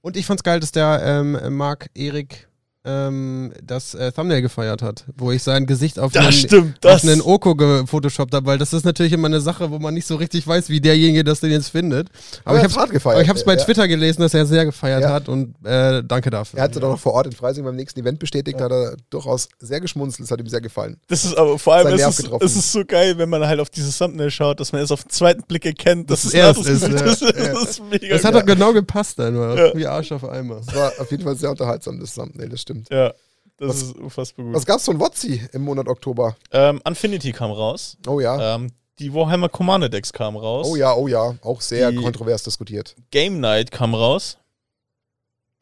Und 0.00 0.16
ich 0.16 0.26
fand's 0.26 0.42
geil, 0.42 0.60
dass 0.60 0.72
der 0.72 1.00
ähm, 1.02 1.56
Marc 1.56 1.90
Erik 1.94 2.48
ähm, 2.86 3.52
das 3.62 3.94
äh, 3.94 4.12
Thumbnail 4.12 4.42
gefeiert 4.42 4.82
hat, 4.82 5.04
wo 5.16 5.32
ich 5.32 5.42
sein 5.42 5.64
Gesicht 5.66 5.98
auf 5.98 6.12
Das 6.12 6.22
einen, 6.24 6.32
stimmt, 6.32 6.74
auf 6.86 7.00
das. 7.00 7.08
einen 7.08 7.22
Oko 7.22 7.54
gefotoshoppt 7.54 8.34
habe, 8.34 8.44
weil 8.46 8.58
das 8.58 8.72
ist 8.74 8.84
natürlich 8.84 9.12
immer 9.14 9.26
eine 9.28 9.40
Sache, 9.40 9.70
wo 9.70 9.78
man 9.78 9.94
nicht 9.94 10.06
so 10.06 10.16
richtig 10.16 10.46
weiß, 10.46 10.68
wie 10.68 10.80
derjenige 10.80 11.24
das 11.24 11.40
denn 11.40 11.50
jetzt 11.50 11.68
findet. 11.70 12.08
Aber, 12.44 12.58
er 12.58 12.64
ich 12.66 12.70
habe 12.70 12.80
hart 12.82 12.90
gefeiert. 12.90 13.14
aber 13.16 13.22
ich 13.22 13.28
habe 13.28 13.38
es 13.38 13.44
bei 13.44 13.56
Ja. 13.56 13.64
Twitter 13.64 13.88
gelesen, 13.88 14.20
dass 14.20 14.34
er 14.34 14.44
sehr 14.44 14.66
gefeiert 14.66 15.02
Ja. 15.02 15.10
hat 15.12 15.28
und 15.30 15.54
äh, 15.64 16.02
danke 16.04 16.28
dafür. 16.30 16.58
Er 16.58 16.64
hat 16.64 16.76
doch 16.76 16.82
noch 16.82 16.98
vor 17.00 17.14
Ort 17.14 17.26
in 17.26 17.32
Freising 17.32 17.64
beim 17.64 17.76
nächsten 17.76 18.00
Event 18.00 18.18
bestätigt, 18.18 18.60
da 18.60 18.64
hat 18.64 18.72
er 18.72 18.96
durchaus 19.08 19.48
sehr 19.60 19.80
geschmunzelt, 19.80 20.26
es 20.26 20.30
hat 20.30 20.40
ihm 20.40 20.48
sehr 20.48 20.60
gefallen. 20.60 20.98
Das 21.08 21.24
ist 21.24 21.36
aber 21.38 21.58
vor 21.58 21.74
allem, 21.74 21.86
es 21.94 22.06
ist, 22.06 22.22
getroffen. 22.22 22.44
es 22.44 22.54
ist 22.54 22.70
so 22.70 22.84
geil, 22.84 23.16
wenn 23.16 23.30
man 23.30 23.46
halt 23.46 23.60
auf 23.60 23.70
dieses 23.70 23.96
Thumbnail 23.96 24.30
schaut, 24.30 24.60
dass 24.60 24.72
man 24.72 24.82
erst 24.82 24.92
auf 24.92 25.04
den 25.04 25.10
zweiten 25.10 25.42
Blick 25.44 25.64
erkennt, 25.64 26.10
dass 26.10 26.22
Dass 26.24 26.34
es 26.34 26.34
er 26.34 26.50
es 26.50 26.82
anderes 26.84 27.22
ist, 27.22 27.22
ja. 27.22 27.30
ist. 27.30 27.54
Das 27.54 27.70
ist 27.70 27.82
mega 27.90 28.08
das 28.14 28.24
hat 28.24 28.34
doch 28.34 28.44
genau 28.44 28.72
gepasst. 28.74 29.18
Ja. 29.18 29.74
Wie 29.74 29.86
Arsch 29.86 30.12
auf 30.12 30.24
Eimer. 30.28 30.60
Das 30.66 30.74
war 30.74 30.92
auf 30.98 31.10
jeden 31.10 31.22
Fall 31.22 31.36
sehr 31.36 31.50
unterhaltsam, 31.50 31.98
das 31.98 32.14
Thumbnail, 32.14 32.48
das 32.50 32.60
stimmt. 32.60 32.73
Ja, 32.90 33.12
das 33.56 33.68
Was- 33.68 33.82
ist 33.82 33.96
unfassbar 33.96 34.44
gut. 34.46 34.54
Was 34.54 34.66
gab's 34.66 34.84
von 34.84 34.98
Wotzi 35.00 35.40
im 35.52 35.62
Monat 35.62 35.86
Oktober? 35.88 36.36
Ähm, 36.52 36.80
Infinity 36.86 37.32
kam 37.32 37.50
raus. 37.50 37.96
Oh 38.06 38.20
ja. 38.20 38.56
Ähm, 38.56 38.70
die 38.98 39.12
Warhammer 39.12 39.48
Commander 39.48 39.88
Decks 39.88 40.12
kamen 40.12 40.36
raus. 40.36 40.66
Oh 40.70 40.76
ja, 40.76 40.94
oh 40.94 41.08
ja. 41.08 41.34
Auch 41.42 41.60
sehr 41.60 41.90
Die- 41.90 41.96
kontrovers 41.98 42.42
diskutiert. 42.44 42.94
Game 43.10 43.40
Night 43.40 43.70
kam 43.70 43.94
raus. 43.94 44.38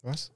Was? 0.03 0.31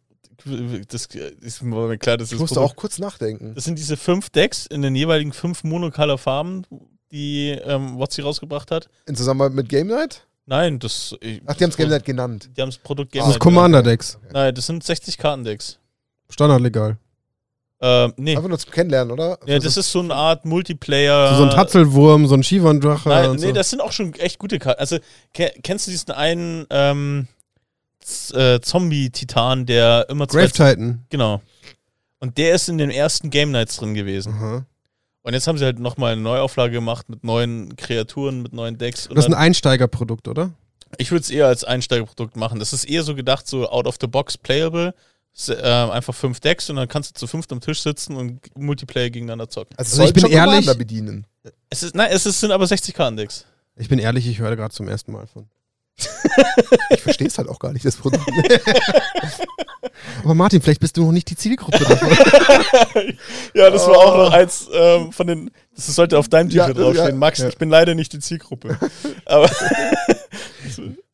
Das 0.89 1.07
ist 1.41 1.63
mir 1.63 1.99
klar, 1.99 2.17
das 2.19 2.29
Ich 2.29 2.35
ist 2.35 2.41
musste 2.41 2.61
auch 2.61 2.77
kurz 2.77 2.99
nachdenken. 2.99 3.55
Das 3.55 3.65
sind 3.65 3.79
diese 3.79 3.97
fünf 3.97 4.31
Decks 4.31 4.67
in 4.67 4.83
den 4.83 4.95
jeweiligen 4.95 5.33
fünf 5.33 5.65
Monocolor 5.65 6.19
Farben, 6.19 6.65
die 7.11 7.51
ähm, 7.51 7.99
Wotzi 7.99 8.21
rausgebracht 8.21 8.71
hat. 8.71 8.89
In 9.07 9.17
Zusammenarbeit 9.17 9.55
mit 9.57 9.69
Game 9.69 9.89
Night? 9.89 10.27
Nein, 10.45 10.79
das. 10.79 11.17
ich- 11.21 11.43
Ach, 11.47 11.57
die 11.57 11.65
haben 11.65 11.71
es 11.71 11.77
Game 11.77 11.89
Night 11.89 12.05
genannt. 12.05 12.51
Die 12.57 12.63
haben 12.63 12.69
das 12.69 12.79
Produkt 12.79 13.11
Game 13.13 13.23
Ah, 13.23 13.27
Das 13.27 13.35
Night. 13.35 13.37
ist 13.37 13.41
Commander-Decks. 13.43 14.19
Nein, 14.33 14.55
das 14.55 14.67
sind 14.67 14.85
60 14.85 15.19
Kartendecks. 15.19 15.79
Standardlegal. 16.31 16.99
Ähm, 17.81 18.15
nee. 18.17 18.37
Einfach 18.37 18.49
nur 18.49 18.59
zum 18.59 18.73
Kennenlernen, 18.73 19.13
oder? 19.13 19.39
Ja, 19.47 19.59
das 19.59 19.77
ist 19.77 19.93
so 19.93 20.01
eine 20.01 20.15
Art 20.15 20.47
Multiplayer. 20.47 21.31
So, 21.31 21.37
so 21.37 21.43
ein 21.45 21.51
Tatzelwurm, 21.51 22.27
so 22.27 22.35
ein 22.35 22.43
Schivon-Drache 22.43 23.09
Nein, 23.09 23.31
und 23.31 23.41
nee, 23.41 23.49
so. 23.49 23.53
das 23.53 23.71
sind 23.71 23.83
auch 23.83 23.93
schon 23.93 24.15
echt 24.15 24.39
gute 24.39 24.59
Karten. 24.59 24.81
Also, 24.81 24.99
ke 25.35 25.53
kennst 25.63 25.87
du 25.87 25.91
diesen 25.91 26.13
einen 26.13 26.67
ähm, 26.71 27.29
äh, 28.33 28.61
Zombie-Titan, 28.61 29.67
der 29.67 30.07
immer. 30.09 30.27
Grave 30.27 30.51
Titan. 30.51 31.05
Genau. 31.11 31.43
Und 32.19 32.39
der 32.39 32.55
ist 32.55 32.69
in 32.71 32.79
den 32.79 32.91
ersten 32.91 33.29
Game 33.29 33.51
Nights 33.51 33.77
drin 33.77 33.93
gewesen. 33.93 34.33
Aha. 34.33 34.67
Und 35.23 35.35
jetzt 35.35 35.47
haben 35.47 35.59
sie 35.59 35.65
halt 35.65 35.79
nochmal 35.79 36.13
eine 36.13 36.23
Neuauflage 36.23 36.73
gemacht 36.73 37.09
mit 37.11 37.25
neuen 37.25 37.77
Kreaturen, 37.77 38.43
mit 38.43 38.55
neuen 38.55 38.79
Decks. 38.79 39.07
Und 39.07 39.17
Das 39.17 39.27
ist 39.27 39.33
ein 39.33 39.39
Einsteigerprodukt, 39.39 40.29
oder? 40.29 40.53
ich 40.99 41.11
würde 41.11 41.23
es 41.23 41.31
eher 41.31 41.47
als 41.47 41.65
Einsteigerprodukt 41.65 42.37
machen. 42.37 42.59
Das 42.59 42.73
ist 42.73 42.85
eher 42.85 43.03
so 43.03 43.15
gedacht, 43.15 43.47
so 43.47 43.69
out 43.69 43.87
of 43.87 43.97
the 44.01 44.07
box 44.07 44.39
playable. 44.39 44.95
Äh, 45.49 45.63
einfach 45.63 46.15
fünf 46.15 46.41
Decks 46.41 46.71
und 46.71 46.77
dann 46.77 46.89
kannst 46.89 47.11
du 47.11 47.15
zu 47.21 47.27
fünft 47.27 47.53
am 47.53 47.61
Tisch 47.61 47.83
sitzen 47.83 48.17
und 48.17 48.41
Multiplayer 48.57 49.11
gegeneinander 49.11 49.49
zocken. 49.51 49.77
Also, 49.77 50.01
Also 50.01 50.05
ich 50.09 50.15
bin 50.15 50.23
schon 50.23 50.31
ehrlich- 50.33 50.67
bedienen. 50.79 51.27
Es 51.69 51.83
ist, 51.83 51.95
nein, 51.95 52.09
es 52.11 52.25
ist, 52.27 52.41
sind 52.41 52.53
aber 52.53 52.67
60 52.67 52.95
Kartendecks. 52.95 53.45
Ich 53.77 53.89
bin 53.89 53.99
ehrlich, 53.99 54.27
ich 54.27 54.39
höre 54.39 54.57
gerade 54.57 54.73
zum 54.75 54.89
ersten 54.89 55.13
Mal 55.13 55.27
von. 55.27 55.47
Ich 56.91 57.03
verstehe 57.03 57.27
es 57.29 57.37
halt 57.39 57.49
auch 57.49 57.59
gar 57.59 57.73
nicht, 57.73 57.85
das 57.85 57.97
Produkt. 57.97 58.25
Aber 60.25 60.35
Martin, 60.35 60.61
vielleicht 60.61 60.81
bist 60.81 60.97
du 60.97 61.05
noch 61.05 61.13
nicht 61.13 61.29
die 61.31 61.37
Zielgruppe 61.37 61.79
davon. 61.79 62.09
Ja, 63.55 63.71
das 63.71 63.87
war 63.87 63.97
auch 63.99 64.17
noch 64.17 64.33
eins 64.33 64.69
ähm, 64.73 65.13
von 65.13 65.27
den. 65.27 65.51
Das 65.75 65.87
sollte 65.87 66.19
auf 66.19 66.29
deinem 66.29 66.51
Ja, 66.51 66.65
T-Shirt 66.67 66.79
draufstehen. 66.83 67.09
ja, 67.09 67.15
Max, 67.15 67.39
ja. 67.39 67.49
ich 67.49 67.57
bin 67.59 67.69
leider 67.71 67.95
nicht 67.95 68.13
die 68.13 68.19
Zielgruppe. 68.19 68.79
Aber 69.25 69.51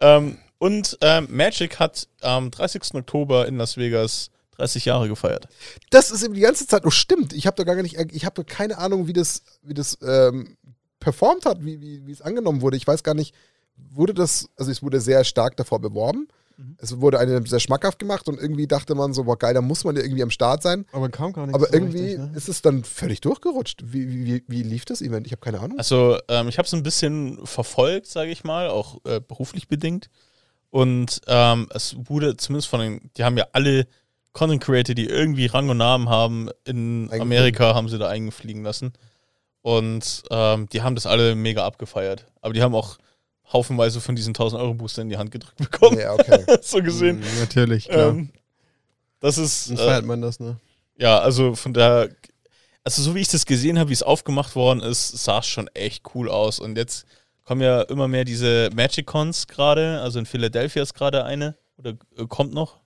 ähm, 0.00 0.38
und 0.62 0.96
ähm, 1.00 1.26
Magic 1.28 1.80
hat 1.80 2.06
am 2.20 2.52
30. 2.52 2.94
Oktober 2.94 3.48
in 3.48 3.56
Las 3.56 3.76
Vegas 3.76 4.30
30 4.58 4.84
Jahre 4.84 5.08
gefeiert. 5.08 5.48
Das 5.90 6.12
ist 6.12 6.22
eben 6.22 6.34
die 6.34 6.40
ganze 6.40 6.68
Zeit, 6.68 6.86
oh 6.86 6.90
stimmt, 6.90 7.32
ich 7.32 7.48
habe 7.48 7.56
da 7.56 7.64
gar 7.64 7.82
nicht, 7.82 7.98
ich 8.12 8.24
habe 8.24 8.44
keine 8.44 8.78
Ahnung, 8.78 9.08
wie 9.08 9.12
das, 9.12 9.42
wie 9.64 9.74
das 9.74 9.98
ähm, 10.06 10.56
performt 11.00 11.46
hat, 11.46 11.64
wie, 11.64 11.80
wie, 11.80 12.06
wie 12.06 12.12
es 12.12 12.22
angenommen 12.22 12.60
wurde. 12.60 12.76
Ich 12.76 12.86
weiß 12.86 13.02
gar 13.02 13.14
nicht, 13.14 13.34
wurde 13.76 14.14
das, 14.14 14.50
also 14.56 14.70
es 14.70 14.84
wurde 14.84 15.00
sehr 15.00 15.24
stark 15.24 15.56
davor 15.56 15.80
beworben. 15.80 16.28
Mhm. 16.56 16.76
Es 16.78 17.00
wurde 17.00 17.18
einem 17.18 17.44
sehr 17.44 17.58
schmackhaft 17.58 17.98
gemacht 17.98 18.28
und 18.28 18.38
irgendwie 18.38 18.68
dachte 18.68 18.94
man 18.94 19.14
so, 19.14 19.24
boah 19.24 19.36
geil, 19.36 19.54
da 19.54 19.62
muss 19.62 19.82
man 19.82 19.96
ja 19.96 20.02
irgendwie 20.02 20.22
am 20.22 20.30
Start 20.30 20.62
sein. 20.62 20.86
Aber 20.92 21.08
kam 21.08 21.32
gar 21.32 21.44
nicht 21.44 21.56
Aber 21.56 21.66
so 21.66 21.72
irgendwie 21.72 22.02
richtig, 22.02 22.18
ne? 22.18 22.32
ist 22.36 22.48
es 22.48 22.62
dann 22.62 22.84
völlig 22.84 23.20
durchgerutscht. 23.20 23.82
Wie, 23.84 24.08
wie, 24.08 24.26
wie, 24.26 24.44
wie 24.46 24.62
lief 24.62 24.84
das 24.84 25.02
Event? 25.02 25.26
Ich 25.26 25.32
habe 25.32 25.40
keine 25.40 25.58
Ahnung. 25.58 25.76
Also 25.76 26.18
ähm, 26.28 26.46
ich 26.46 26.58
habe 26.58 26.66
es 26.66 26.72
ein 26.72 26.84
bisschen 26.84 27.44
verfolgt, 27.44 28.06
sage 28.06 28.30
ich 28.30 28.44
mal, 28.44 28.70
auch 28.70 29.00
äh, 29.06 29.18
beruflich 29.18 29.66
bedingt. 29.66 30.08
Und 30.72 31.20
ähm, 31.26 31.68
es 31.74 31.94
wurde 32.08 32.38
zumindest 32.38 32.68
von 32.68 32.80
den, 32.80 33.10
die 33.18 33.24
haben 33.24 33.36
ja 33.36 33.46
alle 33.52 33.86
Content 34.32 34.64
Creator, 34.64 34.94
die 34.94 35.04
irgendwie 35.04 35.44
Rang 35.44 35.68
und 35.68 35.76
Namen 35.76 36.08
haben, 36.08 36.48
in 36.64 37.02
Eingeflogen. 37.02 37.20
Amerika 37.20 37.74
haben 37.74 37.90
sie 37.90 37.98
da 37.98 38.08
eingefliegen 38.08 38.62
lassen. 38.62 38.94
Und 39.60 40.22
ähm, 40.30 40.70
die 40.70 40.80
haben 40.80 40.94
das 40.94 41.04
alle 41.04 41.34
mega 41.34 41.66
abgefeiert. 41.66 42.26
Aber 42.40 42.54
die 42.54 42.62
haben 42.62 42.74
auch 42.74 42.96
haufenweise 43.52 44.00
von 44.00 44.16
diesen 44.16 44.30
1000 44.30 44.62
Euro 44.62 44.72
Booster 44.72 45.02
in 45.02 45.10
die 45.10 45.18
Hand 45.18 45.30
gedrückt 45.30 45.56
bekommen. 45.70 45.98
Ja, 45.98 46.14
okay. 46.14 46.42
so 46.62 46.82
gesehen. 46.82 47.18
Mhm, 47.18 47.40
natürlich, 47.40 47.88
klar. 47.88 48.08
Ähm, 48.08 48.30
das 49.20 49.36
ist. 49.36 49.70
Äh, 49.72 49.76
feiert 49.76 50.06
man 50.06 50.22
das, 50.22 50.40
ne? 50.40 50.56
ja, 50.96 51.18
also 51.18 51.54
von 51.54 51.74
der, 51.74 52.08
also 52.82 53.02
so 53.02 53.14
wie 53.14 53.20
ich 53.20 53.28
das 53.28 53.44
gesehen 53.44 53.78
habe, 53.78 53.90
wie 53.90 53.94
es 53.94 54.02
aufgemacht 54.02 54.56
worden 54.56 54.80
ist, 54.80 55.10
sah 55.22 55.40
es 55.40 55.46
schon 55.46 55.68
echt 55.74 56.14
cool 56.14 56.30
aus. 56.30 56.60
Und 56.60 56.78
jetzt 56.78 57.04
kommen 57.44 57.60
ja 57.60 57.82
immer 57.82 58.08
mehr 58.08 58.24
diese 58.24 58.70
Magic 58.74 59.06
Cons 59.06 59.46
gerade, 59.46 60.00
also 60.00 60.18
in 60.18 60.26
Philadelphia 60.26 60.82
ist 60.82 60.94
gerade 60.94 61.24
eine 61.24 61.56
oder 61.76 61.94
äh, 62.16 62.26
kommt 62.26 62.54
noch. 62.54 62.80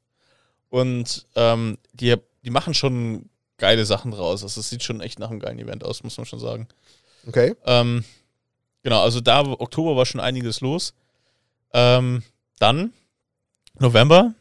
Und 0.69 1.27
ähm, 1.37 1.78
die, 1.93 2.16
die 2.43 2.51
machen 2.51 2.74
schon 2.74 3.28
geile 3.59 3.85
Sachen 3.85 4.11
draus. 4.11 4.43
Also 4.43 4.61
es 4.61 4.69
sieht 4.69 4.83
schon 4.83 5.01
echt 5.01 5.19
nach 5.19 5.31
einem 5.31 5.41
geilen 5.41 5.59
Event 5.59 5.85
aus, 5.85 6.03
muss 6.03 6.16
man 6.16 6.27
schon 6.27 6.41
sagen. 6.41 6.69
Okay. 7.27 7.55
Ähm, 7.65 8.05
genau, 8.83 9.03
also 9.03 9.20
da 9.20 9.41
Oktober 9.41 9.97
war 9.97 10.07
schon 10.07 10.20
einiges 10.20 10.61
los. 10.61 10.95
Ähm, 11.73 12.23
dann 12.59 12.93
November, 13.78 14.35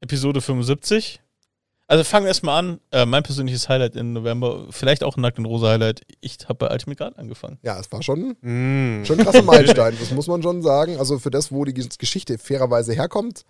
Episode 0.00 0.40
75. 0.40 1.20
Also 1.90 2.04
fangen 2.04 2.24
wir 2.24 2.28
erstmal 2.28 2.58
an. 2.58 2.80
Äh, 2.92 3.04
mein 3.04 3.24
persönliches 3.24 3.68
Highlight 3.68 3.96
im 3.96 4.12
November, 4.12 4.66
vielleicht 4.70 5.02
auch 5.02 5.16
ein 5.16 5.22
Nackt 5.22 5.38
und 5.38 5.44
Rosa 5.46 5.70
Highlight. 5.70 6.02
Ich 6.20 6.38
habe 6.44 6.54
bei 6.54 6.70
Ultimate 6.72 6.96
Guard 6.96 7.18
angefangen. 7.18 7.58
Ja, 7.62 7.80
es 7.80 7.90
war 7.90 8.00
schon, 8.02 8.36
Mm. 8.42 9.04
schon 9.04 9.18
ein 9.18 9.24
krasser 9.24 9.42
Meilenstein. 9.42 9.96
das 9.98 10.12
muss 10.12 10.28
man 10.28 10.40
schon 10.42 10.62
sagen. 10.62 10.98
Also 10.98 11.18
für 11.18 11.30
das, 11.32 11.50
wo 11.50 11.64
die 11.64 11.74
Geschichte 11.74 12.38
fairerweise 12.38 12.92
herkommt, 12.92 13.42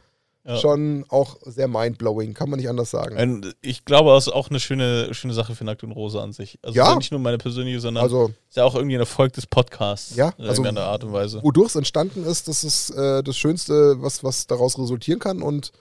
Ja. 0.47 0.57
schon 0.57 1.05
auch 1.11 1.37
sehr 1.45 1.69
mindblowing, 1.69 2.33
kann 2.33 2.49
man 2.49 2.59
nicht 2.59 2.71
anders 2.71 2.91
sagen. 2.91 3.19
Und 3.19 3.55
ich 3.61 3.85
glaube, 3.85 4.09
das 4.13 4.27
ist 4.29 4.33
auch 4.33 4.49
eine 4.49 4.59
schöne, 4.59 5.13
schöne 5.13 5.35
Sache 5.35 5.55
für 5.55 5.65
Nackt 5.65 5.85
und 5.85 5.93
Rosa 5.93 6.23
an 6.23 6.33
sich. 6.33 6.59
Also 6.63 6.79
Ja. 6.79 6.95
nicht 6.97 7.11
nur 7.11 7.21
meine 7.21 7.37
persönliche, 7.37 7.79
sondern 7.81 8.05
Also, 8.05 8.31
ist 8.49 8.57
ja 8.57 8.65
auch 8.65 8.75
irgendwie 8.75 8.97
ein 8.97 9.01
Erfolg 9.01 9.35
des 9.35 9.47
Podcasts. 9.47 10.17
Ja, 10.17 10.31
in 10.39 10.47
also- 10.47 10.63
irgendeiner 10.63 10.87
Art 10.89 11.05
und 11.05 11.13
Weise. 11.13 11.43
wodurch 11.43 11.69
es 11.69 11.77
entstanden 11.77 12.25
ist, 12.25 12.49
das 12.49 12.65
ist 12.65 12.89
äh, 12.89 13.23
das 13.23 13.37
Schönste, 13.37 13.97
was, 14.01 14.25
was 14.25 14.47
daraus 14.47 14.79
resultieren 14.79 15.19
kann. 15.19 15.43
Und 15.43 15.73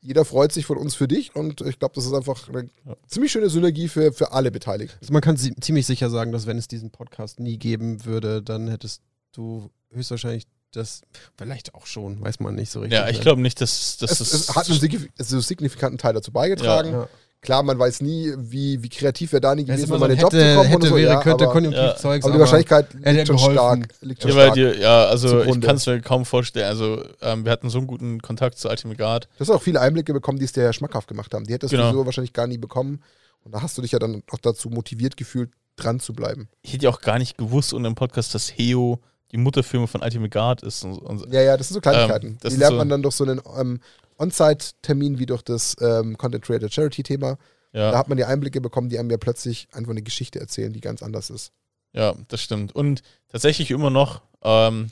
jeder 0.00 0.24
freut 0.24 0.52
sich 0.52 0.64
von 0.66 0.78
uns 0.78 0.94
für 0.94 1.06
dich. 1.08 1.34
Und 1.36 1.60
ich 1.62 1.78
glaube, 1.78 1.94
das 1.94 2.06
ist 2.06 2.12
einfach 2.14 2.48
eine 2.48 2.68
Ja. 2.86 2.96
ziemlich 3.06 3.32
schöne 3.32 3.50
Synergie 3.50 3.88
für, 3.88 4.12
für 4.12 4.32
alle 4.32 4.50
Beteiligten. 4.50 4.96
Also 5.00 5.12
man 5.12 5.22
kann 5.22 5.36
zi- 5.36 5.54
ziemlich 5.60 5.86
sicher 5.86 6.08
sagen, 6.10 6.32
dass 6.32 6.46
wenn 6.46 6.56
es 6.58 6.68
diesen 6.68 6.90
Podcast 6.90 7.38
nie 7.40 7.58
geben 7.58 8.04
würde, 8.04 8.42
dann 8.42 8.68
hättest 8.68 9.02
du 9.32 9.70
höchstwahrscheinlich 9.92 10.44
das, 10.72 11.02
vielleicht 11.36 11.74
auch 11.74 11.84
schon, 11.86 12.20
weiß 12.20 12.38
man 12.40 12.54
nicht 12.54 12.70
so 12.70 12.80
richtig. 12.80 12.98
Ja, 12.98 13.08
ich 13.08 13.16
ne? 13.18 13.22
glaube 13.24 13.42
nicht, 13.42 13.60
dass, 13.60 13.96
dass 13.98 14.12
Es, 14.12 14.18
das. 14.18 14.32
es 14.32 14.54
hat 14.56 14.70
einen 14.70 14.78
signif- 14.78 15.08
also 15.18 15.40
signifikanten 15.40 15.98
Teil 15.98 16.14
dazu 16.14 16.30
beigetragen. 16.32 16.92
Ja. 16.92 17.08
Klar, 17.42 17.62
man 17.62 17.78
weiß 17.78 18.02
nie, 18.02 18.34
wie, 18.36 18.82
wie 18.82 18.88
kreativ 18.90 19.32
wäre 19.32 19.40
Dani 19.40 19.62
Ja, 19.62 19.74
gewesen, 19.74 19.92
um 19.92 19.98
so 20.00 20.06
den 20.06 20.18
Job 20.18 20.30
hätte, 20.32 20.46
zu 20.50 20.56
kommen 20.56 20.68
hätte, 20.68 20.86
so. 20.88 20.96
wäre, 20.96 21.12
ja, 21.14 21.22
könnte, 21.22 21.44
aber, 21.44 21.52
Konjunktivzeugs, 21.54 22.24
aber 22.26 22.34
die 22.34 22.40
Wahrscheinlichkeit 22.40 22.86
liegt 22.92 23.26
schon 23.28 23.38
stark. 23.38 23.88
Liegt 24.02 24.22
schon 24.22 24.30
Ja, 24.32 24.36
stark. 24.42 24.54
die, 24.54 24.60
ja, 24.80 25.04
also 25.06 25.42
ich 25.44 25.60
kann 25.62 25.76
es 25.76 25.86
mir 25.86 26.00
kaum 26.02 26.26
vorstellen. 26.26 26.66
Also 26.66 27.02
ähm, 27.22 27.44
wir 27.46 27.52
hatten 27.52 27.70
so 27.70 27.78
einen 27.78 27.86
guten 27.86 28.20
Kontakt 28.20 28.58
zu 28.58 28.68
Ultimate 28.68 28.98
Guard. 28.98 29.28
Du 29.36 29.40
hast 29.40 29.50
auch 29.50 29.62
viele 29.62 29.80
Einblicke 29.80 30.12
bekommen, 30.12 30.38
die 30.38 30.44
es 30.44 30.52
dir 30.52 30.64
ja 30.64 30.72
schmackhaft 30.74 31.08
gemacht 31.08 31.32
haben. 31.32 31.44
Die 31.46 31.54
hättest 31.54 31.70
Genau. 31.70 31.90
du 31.92 31.98
so 31.98 32.04
wahrscheinlich 32.06 32.34
gar 32.34 32.46
nie 32.46 32.58
bekommen. 32.58 33.02
Und 33.42 33.54
da 33.54 33.62
hast 33.62 33.78
du 33.78 33.82
dich 33.82 33.92
ja 33.92 33.98
dann 33.98 34.22
auch 34.30 34.38
dazu 34.38 34.68
motiviert 34.68 35.16
gefühlt, 35.16 35.48
dran 35.76 35.98
zu 35.98 36.12
bleiben. 36.12 36.50
Ich 36.60 36.74
hätte 36.74 36.84
ja 36.84 36.90
auch 36.90 37.00
gar 37.00 37.18
nicht 37.18 37.38
gewusst 37.38 37.72
unter 37.72 37.88
dem 37.88 37.94
Podcast, 37.94 38.34
dass 38.34 38.50
Heo 38.50 39.00
die 39.32 39.38
Mutterfirma 39.38 39.86
von 39.86 40.02
Ultimate 40.02 40.28
Guard 40.28 40.62
ist. 40.62 40.84
Und, 40.84 40.98
und 40.98 41.32
Ja, 41.32 41.40
ja, 41.40 41.56
das 41.56 41.68
sind 41.68 41.76
so 41.76 41.80
Kleinigkeiten. 41.80 42.26
Ähm, 42.26 42.36
das 42.42 42.50
die 42.50 42.54
ist 42.56 42.58
lernt 42.60 42.72
so- 42.72 42.78
man 42.78 42.88
dann 42.90 43.00
durch 43.02 43.14
so 43.14 43.24
einen 43.24 43.40
ähm, 43.58 43.80
On-Site-Termin 44.20 45.18
wie 45.18 45.26
durch 45.26 45.42
das 45.42 45.76
ähm, 45.80 46.16
Content 46.18 46.44
Creator 46.44 46.68
Charity-Thema. 46.70 47.38
Da 47.72 47.92
ja, 47.92 47.96
hat 47.98 48.08
man 48.08 48.16
die 48.18 48.24
Einblicke 48.24 48.60
bekommen, 48.60 48.88
die 48.88 48.98
einem 48.98 49.10
ja 49.10 49.16
plötzlich 49.16 49.68
einfach 49.72 49.90
eine 49.92 50.02
Geschichte 50.02 50.40
erzählen, 50.40 50.72
die 50.72 50.80
ganz 50.80 51.02
anders 51.02 51.30
ist. 51.30 51.52
ja, 51.92 52.14
das 52.28 52.40
stimmt. 52.42 52.74
Und 52.74 53.02
tatsächlich 53.28 53.70
immer 53.70 53.90
noch, 53.90 54.22
ähm, 54.42 54.90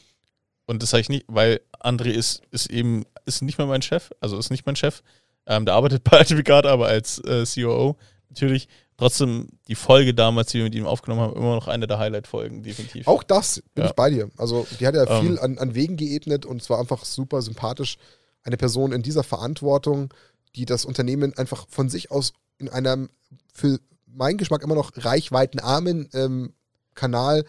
und 0.66 0.82
das 0.82 0.90
sage 0.90 1.00
ich 1.02 1.08
nicht, 1.08 1.24
weil 1.28 1.60
André 1.80 2.10
ist, 2.10 2.42
ist 2.50 2.70
eben, 2.70 3.04
ist 3.24 3.42
nicht 3.42 3.58
mehr 3.58 3.66
mein 3.66 3.82
Chef, 3.82 4.10
also 4.20 4.38
ist 4.38 4.50
nicht 4.50 4.66
mein 4.66 4.76
Chef. 4.76 5.02
Ähm, 5.46 5.64
der 5.64 5.74
arbeitet 5.74 6.04
bei 6.04 6.18
Ultimate 6.20 6.44
Guard, 6.44 6.66
aber 6.66 6.86
als 6.86 7.18
äh, 7.20 7.44
COO. 7.46 7.96
Natürlich, 8.28 8.68
trotzdem 8.98 9.48
die 9.68 9.74
Folge 9.74 10.12
damals, 10.14 10.50
die 10.52 10.58
wir 10.58 10.64
mit 10.64 10.74
ihm 10.74 10.86
aufgenommen 10.86 11.22
haben, 11.22 11.36
immer 11.36 11.54
noch 11.54 11.66
eine 11.68 11.86
der 11.86 11.98
Highlight-Folgen, 11.98 12.62
definitiv. 12.62 13.06
Auch 13.08 13.22
das 13.22 13.62
bin 13.74 13.84
Ja. 13.84 13.90
ich 13.90 13.96
bei 13.96 14.10
dir. 14.10 14.28
Also, 14.36 14.66
die 14.78 14.86
hat 14.86 14.94
ja 14.94 15.08
Ähm. 15.08 15.26
viel 15.26 15.38
an, 15.38 15.58
an 15.58 15.74
Wegen 15.74 15.96
geebnet 15.96 16.44
und 16.46 16.60
es 16.60 16.68
war 16.68 16.78
einfach 16.78 17.04
super 17.04 17.40
sympathisch. 17.42 17.96
Eine 18.48 18.56
Person 18.56 18.92
in 18.92 19.02
dieser 19.02 19.24
Verantwortung, 19.24 20.14
die 20.56 20.64
das 20.64 20.86
Unternehmen 20.86 21.36
einfach 21.36 21.66
von 21.68 21.90
sich 21.90 22.10
aus 22.10 22.32
in 22.56 22.70
einem 22.70 23.10
für 23.52 23.78
meinen 24.06 24.38
Geschmack 24.38 24.62
immer 24.62 24.74
noch 24.74 24.92
reichweitenarmen 24.96 26.08
ähm, 26.14 26.54
Kanal 26.94 27.44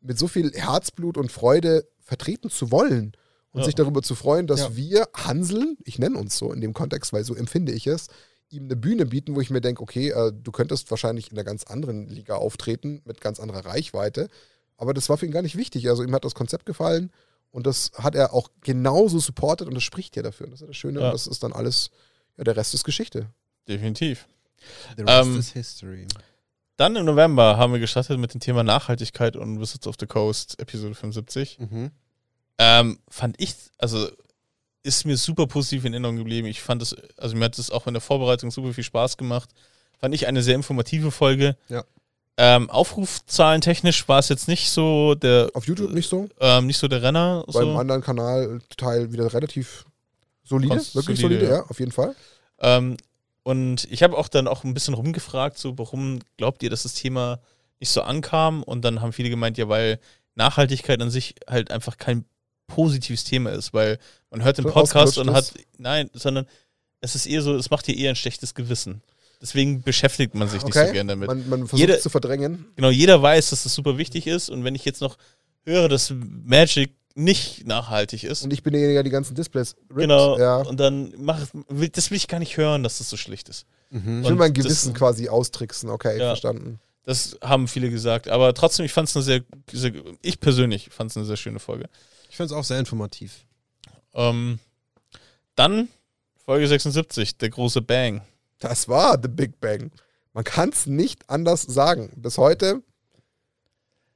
mit 0.00 0.18
so 0.18 0.26
viel 0.26 0.50
Herzblut 0.54 1.18
und 1.18 1.30
Freude 1.30 1.86
vertreten 2.00 2.48
zu 2.48 2.70
wollen 2.72 3.12
und 3.52 3.60
Ja. 3.60 3.64
sich 3.66 3.74
darüber 3.74 4.00
zu 4.02 4.14
freuen, 4.14 4.46
dass 4.46 4.60
Ja. 4.60 4.76
wir 4.76 5.08
Hanseln, 5.14 5.76
ich 5.84 5.98
nenne 5.98 6.16
uns 6.16 6.38
so 6.38 6.50
in 6.50 6.62
dem 6.62 6.72
Kontext, 6.72 7.12
weil 7.12 7.24
so 7.24 7.34
empfinde 7.34 7.72
ich 7.72 7.86
es, 7.86 8.06
ihm 8.48 8.64
eine 8.64 8.76
Bühne 8.76 9.04
bieten, 9.04 9.34
wo 9.36 9.42
ich 9.42 9.50
mir 9.50 9.60
denke, 9.60 9.82
okay, 9.82 10.08
äh, 10.12 10.32
du 10.32 10.50
könntest 10.50 10.90
wahrscheinlich 10.90 11.30
in 11.30 11.36
einer 11.36 11.44
ganz 11.44 11.64
anderen 11.64 12.08
Liga 12.08 12.36
auftreten, 12.36 13.02
mit 13.04 13.20
ganz 13.20 13.38
anderer 13.38 13.66
Reichweite. 13.66 14.28
Aber 14.78 14.94
das 14.94 15.10
war 15.10 15.18
für 15.18 15.26
ihn 15.26 15.32
gar 15.32 15.42
nicht 15.42 15.56
wichtig. 15.56 15.90
Also 15.90 16.02
ihm 16.02 16.14
hat 16.14 16.24
das 16.24 16.34
Konzept 16.34 16.64
gefallen 16.64 17.10
und 17.50 17.66
das 17.66 17.90
hat 17.96 18.14
er 18.14 18.32
auch 18.34 18.50
genauso 18.62 19.18
supportet 19.18 19.66
und 19.68 19.74
das 19.74 19.82
spricht 19.84 20.16
ja 20.16 20.22
dafür. 20.22 20.46
Und 20.46 20.52
das 20.52 20.60
ist 20.62 20.68
das 20.68 20.76
Schöne 20.76 21.00
Ja. 21.00 21.06
und 21.06 21.12
das 21.12 21.26
ist 21.26 21.42
dann 21.42 21.52
alles, 21.52 21.90
ja, 22.36 22.44
der 22.44 22.56
Rest 22.56 22.74
ist 22.74 22.84
Geschichte. 22.84 23.28
Definitiv. 23.66 24.26
The 24.96 25.02
rest 25.02 25.26
Ähm, 25.26 25.38
is 25.38 25.52
history. 25.52 26.06
Dann 26.76 26.94
im 26.96 27.04
November 27.04 27.56
haben 27.56 27.72
wir 27.72 27.80
gestartet 27.80 28.18
mit 28.18 28.32
dem 28.34 28.40
Thema 28.40 28.62
Nachhaltigkeit 28.62 29.36
und 29.36 29.60
Visits 29.60 29.86
of 29.86 29.96
the 29.98 30.06
Coast, 30.06 30.58
Episode 30.60 30.94
75. 30.94 31.58
Mhm. 31.58 31.90
Ähm, 32.58 32.98
fand 33.08 33.40
ich, 33.40 33.54
also 33.78 34.08
ist 34.82 35.04
mir 35.04 35.16
super 35.16 35.46
positiv 35.46 35.84
in 35.84 35.92
Erinnerung 35.92 36.16
geblieben. 36.16 36.46
Ich 36.46 36.60
fand 36.62 36.82
es, 36.82 36.94
also 37.16 37.36
mir 37.36 37.46
hat 37.46 37.58
es 37.58 37.70
auch 37.70 37.86
in 37.86 37.94
der 37.94 38.00
Vorbereitung 38.00 38.50
super 38.50 38.72
viel 38.72 38.84
Spaß 38.84 39.16
gemacht. 39.16 39.50
Fand 39.98 40.14
ich 40.14 40.26
eine 40.26 40.42
sehr 40.42 40.54
informative 40.54 41.10
Folge. 41.10 41.56
Ja. 41.68 41.84
Ähm, 42.40 42.70
Aufrufzahlen 42.70 43.60
technisch 43.60 44.06
war 44.06 44.20
es 44.20 44.28
jetzt 44.28 44.46
nicht 44.46 44.70
so 44.70 45.16
der, 45.16 45.50
Auf 45.54 45.66
YouTube 45.66 45.90
nicht 45.90 46.08
so, 46.08 46.28
ähm, 46.38 46.66
nicht 46.68 46.78
so 46.78 46.86
der 46.86 47.02
Renner. 47.02 47.42
beim 47.46 47.72
So. 47.72 47.76
anderen 47.76 48.00
Kanal 48.00 48.60
Teil 48.76 49.12
wieder 49.12 49.32
relativ 49.34 49.84
solide, 50.44 50.76
Konst- 50.76 50.94
wirklich 50.94 51.18
solide, 51.20 51.40
solide, 51.46 51.58
ja. 51.58 51.66
auf 51.66 51.80
jeden 51.80 51.90
Fall. 51.90 52.14
Ähm, 52.60 52.96
und 53.42 53.88
ich 53.90 54.04
habe 54.04 54.16
auch 54.16 54.28
dann 54.28 54.46
auch 54.46 54.62
ein 54.62 54.72
bisschen 54.72 54.94
rumgefragt, 54.94 55.58
so 55.58 55.76
warum 55.78 56.20
glaubt 56.36 56.62
ihr, 56.62 56.70
dass 56.70 56.84
das 56.84 56.94
Thema 56.94 57.40
nicht 57.80 57.90
so 57.90 58.02
ankam? 58.02 58.62
Und 58.62 58.82
dann 58.84 59.00
haben 59.00 59.12
viele 59.12 59.30
gemeint, 59.30 59.58
ja, 59.58 59.68
weil 59.68 59.98
Nachhaltigkeit 60.36 61.02
an 61.02 61.10
sich 61.10 61.34
halt 61.48 61.72
einfach 61.72 61.96
kein 61.96 62.24
positives 62.68 63.24
Thema 63.24 63.50
ist, 63.50 63.74
weil 63.74 63.98
man 64.30 64.44
hört 64.44 64.58
den 64.58 64.64
So 64.64 64.70
Podcast 64.70 65.18
und 65.18 65.32
hat, 65.32 65.54
nein, 65.78 66.08
sondern 66.12 66.46
es 67.00 67.14
ist 67.16 67.26
eher 67.26 67.42
so, 67.42 67.56
es 67.56 67.70
macht 67.70 67.86
dir 67.88 67.96
eher 67.96 68.10
ein 68.10 68.16
schlechtes 68.16 68.54
Gewissen. 68.54 69.02
Deswegen 69.40 69.82
beschäftigt 69.82 70.34
man 70.34 70.48
sich 70.48 70.64
nicht 70.64 70.74
Okay, 70.76 70.88
so 70.88 70.92
gerne 70.92 71.12
damit. 71.12 71.28
man, 71.28 71.48
man 71.48 71.58
versucht 71.60 71.78
Jeder- 71.80 71.96
es 71.96 72.02
zu 72.02 72.10
verdrängen. 72.10 72.66
genau, 72.76 72.90
jeder 72.90 73.22
weiß, 73.22 73.50
dass 73.50 73.62
das 73.62 73.72
super 73.74 73.96
wichtig 73.96 74.26
ist 74.26 74.50
und 74.50 74.64
wenn 74.64 74.74
ich 74.74 74.84
jetzt 74.84 75.00
noch 75.00 75.16
höre, 75.64 75.88
dass 75.88 76.12
Magic 76.44 76.92
nicht 77.14 77.66
nachhaltig 77.66 78.24
ist, 78.24 78.42
Und 78.44 78.52
ich 78.52 78.62
bin 78.62 78.72
derjenige, 78.72 78.96
der 78.96 79.02
die 79.04 79.10
ganzen 79.10 79.34
Displays 79.34 79.74
rippt. 79.90 80.00
genau, 80.00 80.38
Ja. 80.38 80.56
und 80.58 80.78
dann 80.80 81.12
mach, 81.18 81.46
will, 81.68 81.88
das 81.88 82.10
will 82.10 82.16
ich 82.16 82.26
gar 82.28 82.38
nicht 82.38 82.56
hören, 82.56 82.82
dass 82.82 82.98
das 82.98 83.08
so 83.10 83.16
schlecht 83.16 83.48
ist. 83.48 83.64
Mhm. 83.90 84.22
Ich 84.22 84.28
will 84.28 84.36
mein 84.36 84.54
das- 84.54 84.64
Gewissen 84.64 84.92
quasi 84.94 85.28
austricksen. 85.28 85.88
Okay, 85.90 86.18
Ja. 86.18 86.26
verstanden. 86.28 86.80
Das 87.04 87.38
haben 87.42 87.68
viele 87.68 87.90
gesagt. 87.90 88.28
Aber 88.28 88.52
trotzdem, 88.54 88.84
ich 88.84 88.92
fand 88.92 89.08
es 89.08 89.16
eine 89.16 89.22
sehr, 89.24 89.40
sehr, 89.72 89.92
ich 90.22 90.40
persönlich 90.40 90.90
fand 90.90 91.10
es 91.10 91.16
eine 91.16 91.26
sehr 91.26 91.36
schöne 91.36 91.58
Folge. 91.58 91.88
Ich 92.28 92.36
finde 92.36 92.52
es 92.52 92.58
auch 92.58 92.64
sehr 92.64 92.78
informativ. 92.78 93.46
Ähm, 94.14 94.58
dann 95.54 95.88
Folge 96.44 96.68
76, 96.68 97.36
der 97.38 97.50
große 97.50 97.82
Bang. 97.82 98.20
Das 98.58 98.88
war 98.88 99.18
The 99.20 99.28
Big 99.28 99.60
Bang. 99.60 99.90
Man 100.32 100.44
kann 100.44 100.70
es 100.70 100.86
nicht 100.86 101.28
anders 101.28 101.62
sagen. 101.62 102.12
Bis 102.16 102.38
heute 102.38 102.82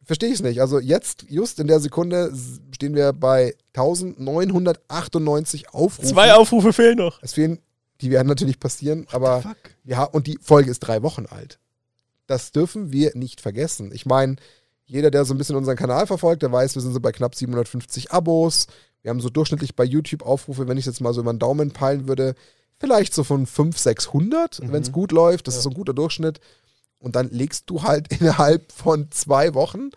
verstehe 0.05 0.28
ich 0.28 0.36
es 0.36 0.43
nicht. 0.43 0.60
Also 0.60 0.78
jetzt, 0.78 1.24
just 1.28 1.59
in 1.59 1.66
der 1.66 1.81
Sekunde, 1.81 2.32
stehen 2.74 2.94
wir 2.94 3.12
bei 3.12 3.55
1998 3.74 5.70
Aufrufen. 5.70 6.09
Zwei 6.09 6.35
Aufrufe 6.35 6.73
fehlen 6.73 6.98
noch. 6.98 7.19
Es 7.23 7.32
fehlen, 7.35 7.60
die 8.01 8.10
werden 8.10 8.28
natürlich 8.28 8.59
passieren, 8.59 9.06
aber 9.10 9.43
Fuck. 9.43 9.56
ja, 9.85 10.05
und 10.05 10.27
die 10.27 10.39
Folge 10.40 10.70
ist 10.70 10.81
drei 10.81 11.02
Wochen 11.02 11.27
alt. 11.27 11.59
Das 12.27 12.52
dürfen 12.52 12.93
wir 12.93 13.12
nicht 13.14 13.40
vergessen. 13.40 13.90
Ich 13.93 14.06
meine, 14.06 14.36
jeder, 14.86 15.10
der 15.10 15.24
so 15.24 15.35
ein 15.35 15.39
bisschen 15.39 15.56
unseren 15.56 15.77
Kanal 15.77 16.06
verfolgt, 16.06 16.43
der 16.43 16.52
weiß, 16.52 16.74
wir 16.74 16.82
sind 16.82 16.93
so 16.93 17.01
bei 17.01 17.12
knapp 17.12 17.35
750 17.35 18.10
Abos. 18.12 18.66
Wir 19.02 19.10
haben 19.10 19.20
so 19.20 19.31
durchschnittlich 19.31 19.74
bei 19.74 19.85
YouTube 19.85 20.23
Aufrufe, 20.23 20.69
wenn 20.69 20.77
ich 20.77 20.86
es 20.86 20.94
jetzt 20.94 21.01
mal 21.01 21.12
so 21.12 21.20
über 21.20 21.32
den 21.32 21.39
Daumen 21.39 21.73
peilen 21.73 22.09
würde, 22.09 22.35
vielleicht 22.82 23.14
so 23.14 23.24
von 23.24 23.46
500, 23.46 23.78
600, 23.78 24.60
Mhm. 24.62 24.72
wenn 24.72 24.82
es 24.82 24.92
gut 24.92 25.12
läuft. 25.12 25.46
Das 25.46 25.54
Ja. 25.54 25.59
ist 25.59 25.64
so 25.64 25.70
ein 25.70 25.74
guter 25.74 25.94
Durchschnitt. 25.94 26.40
Und 26.98 27.16
dann 27.16 27.30
legst 27.30 27.70
du 27.70 27.82
halt 27.82 28.09
innerhalb 28.20 28.70
von 28.72 29.10
zwei 29.10 29.54
Wochen 29.54 29.90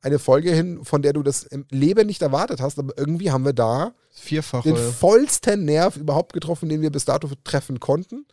eine 0.00 0.18
Folge 0.18 0.52
hin, 0.52 0.84
von 0.84 1.00
der 1.02 1.12
du 1.12 1.22
das 1.22 1.44
im 1.44 1.64
Leben 1.70 2.06
nicht 2.06 2.20
erwartet 2.22 2.60
hast. 2.60 2.78
Aber 2.78 2.92
irgendwie 2.98 3.30
haben 3.30 3.44
wir 3.44 3.52
da 3.52 3.94
Vierfache. 4.10 4.68
den 4.68 4.76
vollsten 4.76 5.64
Nerv 5.64 5.96
überhaupt 5.96 6.32
getroffen, 6.32 6.68
den 6.68 6.82
wir 6.82 6.90
bis 6.90 7.04
dato 7.04 7.28
treffen 7.44 7.78
konnten. 7.80 8.26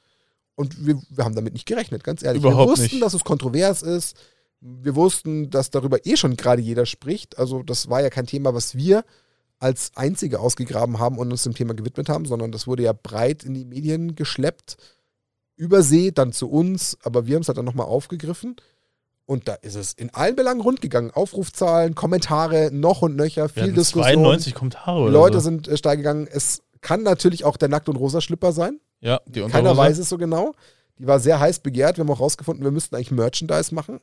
Und 0.55 0.85
wir, 0.85 0.99
wir 1.09 1.23
haben 1.23 1.35
damit 1.35 1.53
nicht 1.53 1.65
gerechnet, 1.67 2.03
ganz 2.03 2.21
ehrlich. 2.23 2.41
Überhaupt 2.43 2.67
wir 2.67 2.71
wussten, 2.73 2.95
nicht. 2.95 3.01
dass 3.03 3.13
es 3.13 3.23
kontrovers 3.23 3.81
ist. 3.83 4.17
Wir 4.61 4.95
wussten, 4.95 5.49
dass 5.51 5.69
darüber 5.71 6.05
eh 6.05 6.17
schon 6.17 6.35
gerade 6.35 6.61
jeder 6.61 6.85
spricht. 6.85 7.37
Also 7.39 7.63
das 7.63 7.89
war 7.89 8.01
ja 8.01 8.09
kein 8.09 8.25
Thema, 8.27 8.53
was 8.53 8.75
wir 8.75 9.05
als 9.59 9.91
Einzige 9.95 10.39
ausgegraben 10.39 10.99
haben 10.99 11.17
und 11.17 11.31
uns 11.31 11.43
dem 11.43 11.53
Thema 11.53 11.73
gewidmet 11.73 12.09
haben, 12.09 12.25
sondern 12.25 12.51
das 12.51 12.65
wurde 12.65 12.83
ja 12.83 12.93
breit 12.93 13.43
in 13.43 13.53
die 13.53 13.65
Medien 13.65 14.15
geschleppt, 14.15 14.77
übersee, 15.55 16.11
dann 16.11 16.31
zu 16.31 16.49
uns, 16.49 16.97
aber 17.03 17.27
wir 17.27 17.35
haben 17.35 17.41
es 17.41 17.49
halt 17.49 17.57
dann 17.57 17.65
nochmal 17.65 17.87
aufgegriffen. 17.87 18.55
Und 19.25 19.47
da 19.47 19.53
ist 19.53 19.75
es 19.75 19.93
in 19.93 20.11
allen 20.11 20.35
Belangen 20.35 20.61
rund 20.61 20.81
gegangen. 20.81 21.11
Aufrufzahlen, 21.11 21.93
Kommentare, 21.93 22.71
noch 22.73 23.03
und 23.03 23.15
nöcher, 23.15 23.47
viel 23.47 23.73
Diskussion. 23.73 24.23
92 24.23 24.55
Kommentare 24.55 25.01
oder 25.01 25.11
Leute 25.11 25.35
so. 25.35 25.43
sind 25.43 25.67
äh, 25.67 25.77
steil 25.77 25.97
gegangen. 25.97 26.27
Es 26.31 26.63
kann 26.81 27.03
natürlich 27.03 27.45
auch 27.45 27.55
der 27.57 27.69
Nackt- 27.69 27.89
und 27.89 27.97
Rosa-Schlipper 27.97 28.53
sein. 28.53 28.79
Ja, 29.01 29.19
die 29.27 29.41
Keiner 29.41 29.71
Unterhose. 29.71 29.77
weiß 29.77 29.97
es 29.99 30.09
so 30.09 30.17
genau. 30.17 30.55
Die 30.97 31.05
war 31.05 31.19
sehr 31.19 31.39
heiß 31.39 31.59
begehrt. 31.59 31.97
Wir 31.97 32.05
haben 32.05 32.11
auch 32.11 32.19
rausgefunden, 32.19 32.63
wir 32.63 32.71
müssten 32.71 32.95
eigentlich 32.95 33.11
Merchandise 33.11 33.75
machen. 33.75 33.99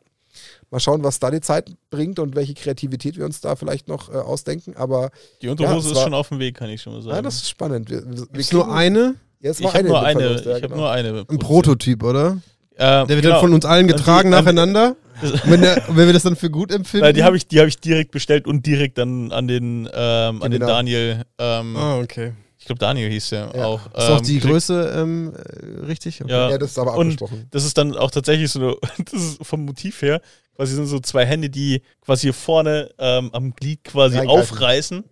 Mal 0.71 0.81
schauen, 0.81 1.03
was 1.05 1.19
da 1.19 1.31
die 1.31 1.41
Zeit 1.41 1.71
bringt 1.91 2.19
und 2.19 2.35
welche 2.37 2.55
Kreativität 2.55 3.17
wir 3.17 3.25
uns 3.25 3.41
da 3.41 3.57
vielleicht 3.57 3.89
noch 3.89 4.09
äh, 4.13 4.17
ausdenken. 4.17 4.75
Aber 4.77 5.11
Die 5.43 5.49
Unterhose 5.49 5.87
Ja, 5.89 5.93
ist 5.93 5.97
war- 5.97 6.05
schon 6.05 6.15
auf 6.15 6.29
dem 6.29 6.39
Weg, 6.39 6.57
kann 6.57 6.71
ich 6.71 6.83
schon 6.83 6.93
mal 6.95 7.03
sagen. 7.03 7.17
ja, 7.17 7.23
das 7.23 7.35
ist 7.37 7.49
spannend. 7.51 7.91
Wir, 7.91 8.03
wir 8.05 8.27
Gibt's 8.33 8.53
nur 8.53 8.73
eine? 8.73 9.15
Ja, 9.41 9.51
es 9.51 9.59
ich 9.61 9.65
war 9.67 9.75
habe 9.75 9.85
nur 9.89 10.03
eine, 10.03 10.21
Verlust, 10.21 10.45
ja, 10.47 10.51
ich 10.57 10.63
habe 10.63 10.69
genau. 10.73 10.77
nur 10.85 10.91
eine. 10.91 11.25
Ein 11.29 11.39
Prototyp, 11.39 12.03
oder? 12.03 12.39
Äh, 12.75 12.79
Der 12.79 13.09
wird 13.09 13.23
genau. 13.23 13.35
dann 13.35 13.41
von 13.41 13.53
uns 13.55 13.65
allen 13.65 13.87
getragen 13.87 14.29
Und 14.33 14.39
die- 14.39 14.43
nacheinander. 14.45 14.97
Wenn, 15.45 15.63
der, 15.63 15.83
wenn 15.89 16.07
wir 16.09 16.13
das 16.13 16.25
dann 16.25 16.37
für 16.37 16.51
gut 16.51 16.71
empfinden. 16.71 17.07
Nein, 17.07 17.15
die 17.15 17.25
habe 17.25 17.39
ich, 17.39 17.49
die 17.49 17.59
hab 17.59 17.67
ich 17.67 17.79
direkt 17.81 18.11
bestellt 18.11 18.47
und 18.47 18.67
direkt 18.67 18.99
dann 18.99 19.33
an 19.33 19.49
den, 19.49 19.89
ähm, 19.95 20.43
an 20.43 20.51
den 20.51 20.61
Genau. 20.61 20.67
Daniel, 20.67 21.23
ähm, 21.39 21.75
Ah, 21.75 21.99
okay. 22.01 22.35
Ich 22.67 22.69
glaube 22.69 22.81
Daniel 22.81 23.09
hieß 23.13 23.29
der 23.29 23.53
Ja. 23.55 23.65
auch. 23.67 23.87
Ist 23.87 23.95
auch 24.11 24.19
ähm, 24.19 24.25
die. 24.25 24.41
Größe 24.41 24.93
ähm, 24.97 25.33
äh, 25.37 25.85
richtig? 25.87 26.21
Okay. 26.21 26.33
Ja. 26.33 26.51
Ja, 26.51 26.59
das 26.59 26.73
ist 26.73 26.79
aber 26.81 26.97
Und- 26.97 27.13
abgesprochen. 27.13 27.47
Das 27.53 27.65
ist 27.65 27.79
dann 27.79 27.95
auch 27.97 28.11
tatsächlich 28.11 28.51
so, 28.51 28.59
eine, 28.61 28.77
das 29.05 29.23
ist 29.23 29.39
vom 29.47 29.65
Motiv 29.65 30.03
her, 30.03 30.21
quasi 30.57 30.75
sind 30.75 30.87
so 30.87 30.99
zwei 30.99 31.25
Hände, 31.25 31.49
die 31.49 31.81
quasi 32.05 32.23
hier 32.23 32.35
vorne 32.35 32.91
ähm, 32.99 33.31
am 33.33 33.55
Glied 33.55 33.85
quasi 33.85 34.19
Reingreifen. 34.19 34.41
aufreißen 34.43 35.05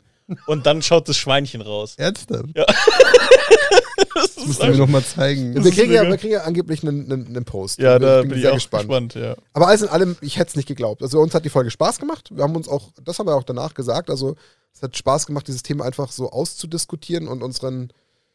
und 0.48 0.66
dann 0.66 0.82
schaut 0.82 1.08
das 1.08 1.16
Schweinchen 1.16 1.60
raus. 1.60 1.94
Ernsthaft? 1.96 2.46
Ja. 2.56 2.64
das 4.14 4.34
Das 4.34 4.58
du 4.58 4.66
mir 4.66 4.76
nochmal 4.76 5.04
zeigen. 5.04 5.54
Wir 5.62 5.70
kriegen, 5.70 5.92
ja, 5.92 6.02
wir 6.08 6.16
kriegen 6.16 6.32
ja 6.32 6.40
angeblich 6.42 6.82
einen, 6.82 7.04
einen, 7.12 7.26
einen 7.28 7.44
Post. 7.44 7.78
ja, 7.78 7.98
da 8.00 8.20
ich 8.22 8.28
bin, 8.28 8.36
ich 8.38 8.42
sehr 8.42 8.50
auch 8.50 8.54
gespannt. 8.56 8.88
gespannt. 8.88 9.14
ja. 9.14 9.36
Aber 9.52 9.68
alles 9.68 9.82
in 9.82 9.88
allem, 9.88 10.16
ich 10.20 10.38
hätte 10.38 10.48
es 10.50 10.56
nicht 10.56 10.66
geglaubt. 10.66 11.02
Also 11.02 11.20
uns 11.20 11.34
hat 11.34 11.44
die 11.44 11.50
Folge 11.50 11.70
Spaß 11.70 12.00
gemacht. 12.00 12.30
Wir 12.32 12.42
haben 12.42 12.56
uns 12.56 12.66
auch, 12.68 12.90
das 13.04 13.18
haben 13.18 13.28
wir 13.28 13.36
auch 13.36 13.44
danach 13.44 13.74
gesagt, 13.74 14.10
also 14.10 14.34
es 14.74 14.82
hat 14.82 14.96
Spaß 14.96 15.26
gemacht, 15.26 15.46
dieses 15.46 15.62
Thema 15.62 15.84
einfach 15.84 16.10
so 16.10 16.30
auszudiskutieren 16.30 17.28
und 17.28 17.42
unseren, 17.42 17.92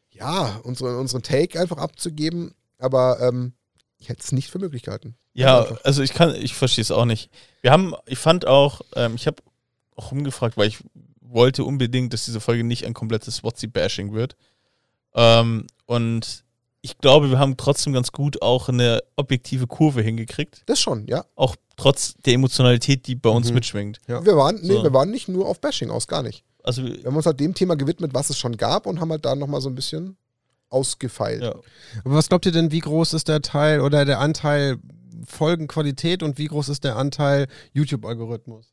ja, 0.10 0.60
unseren, 0.64 0.96
unseren 0.96 1.22
Take 1.22 1.60
einfach 1.60 1.78
abzugeben. 1.78 2.56
Aber 2.78 3.20
ähm, 3.20 3.54
ich 3.98 4.10
hätte 4.10 4.24
es 4.24 4.32
nicht 4.32 4.50
für 4.50 4.60
möglich 4.60 4.84
gehalten. 4.84 5.16
Ja, 5.34 5.62
Einfach. 5.62 5.84
also 5.84 6.02
ich 6.02 6.14
kann, 6.14 6.34
ich 6.36 6.54
verstehe 6.54 6.82
es 6.82 6.92
auch 6.92 7.06
nicht. 7.06 7.30
Wir 7.62 7.72
haben, 7.72 7.94
ich 8.06 8.18
fand 8.18 8.46
auch, 8.46 8.82
ähm, 8.96 9.16
ich 9.16 9.28
habe 9.28 9.44
auch 9.96 10.12
rumgefragt, 10.12 10.58
weil 10.58 10.70
ich 10.70 10.80
wollte 11.22 11.64
unbedingt, 11.64 12.14
dass 12.14 12.26
diese 12.26 12.40
Folge 12.40 12.64
nicht 12.64 12.86
ein 12.86 12.94
komplettes 12.94 13.44
Wotzi-Bashing 13.44 14.14
wird. 14.14 14.36
Ähm, 15.14 15.68
und 15.86 16.44
ich 16.82 16.98
glaube, 17.00 17.30
wir 17.30 17.40
haben 17.40 17.58
trotzdem 17.58 17.94
ganz 17.94 18.12
gut 18.12 18.42
auch 18.42 18.70
eine 18.70 19.02
objektive 19.16 19.68
Kurve 19.68 20.02
hingekriegt. 20.02 20.64
Das 20.66 20.80
schon, 20.80 21.06
ja. 21.08 21.26
Auch 21.36 21.56
trotz 21.76 22.16
der 22.26 22.34
Emotionalität, 22.34 23.08
die 23.08 23.16
bei 23.16 23.30
uns 23.30 23.50
Mhm. 23.50 23.56
mitschwingt. 23.56 24.00
Ja. 24.08 24.24
Wir 24.26 24.36
waren, 24.38 24.60
nee, 24.62 24.74
So. 24.74 24.84
wir 24.84 24.94
waren 24.94 25.12
nicht 25.12 25.28
nur 25.28 25.48
auf 25.48 25.60
Bashing 25.62 25.90
aus, 25.90 26.08
gar 26.08 26.24
nicht. 26.24 26.44
Also, 26.64 26.84
Wir 26.84 27.04
haben 27.06 27.16
uns 27.16 27.26
halt 27.26 27.40
dem 27.40 27.54
Thema 27.54 27.76
gewidmet, 27.76 28.14
was 28.14 28.30
es 28.30 28.38
schon 28.38 28.56
gab 28.58 28.86
und 28.86 29.00
haben 29.00 29.12
halt 29.12 29.26
da 29.26 29.36
nochmal 29.36 29.62
so 29.62 29.70
ein 29.70 29.76
bisschen 29.76 30.18
ausgefeilt. 30.70 31.42
ja. 31.42 31.56
Aber 32.04 32.16
was 32.16 32.30
glaubt 32.30 32.46
ihr 32.46 32.52
denn, 32.52 32.72
wie 32.72 32.80
groß 32.80 33.14
ist 33.14 33.28
der 33.28 33.42
Teil 33.42 33.82
oder 33.82 34.06
der 34.06 34.20
Anteil 34.20 34.78
Folgenqualität 35.26 36.24
und 36.24 36.38
wie 36.38 36.46
groß 36.48 36.70
ist 36.70 36.84
der 36.84 36.96
Anteil 36.96 37.48
YouTube-Algorithmus? 37.74 38.72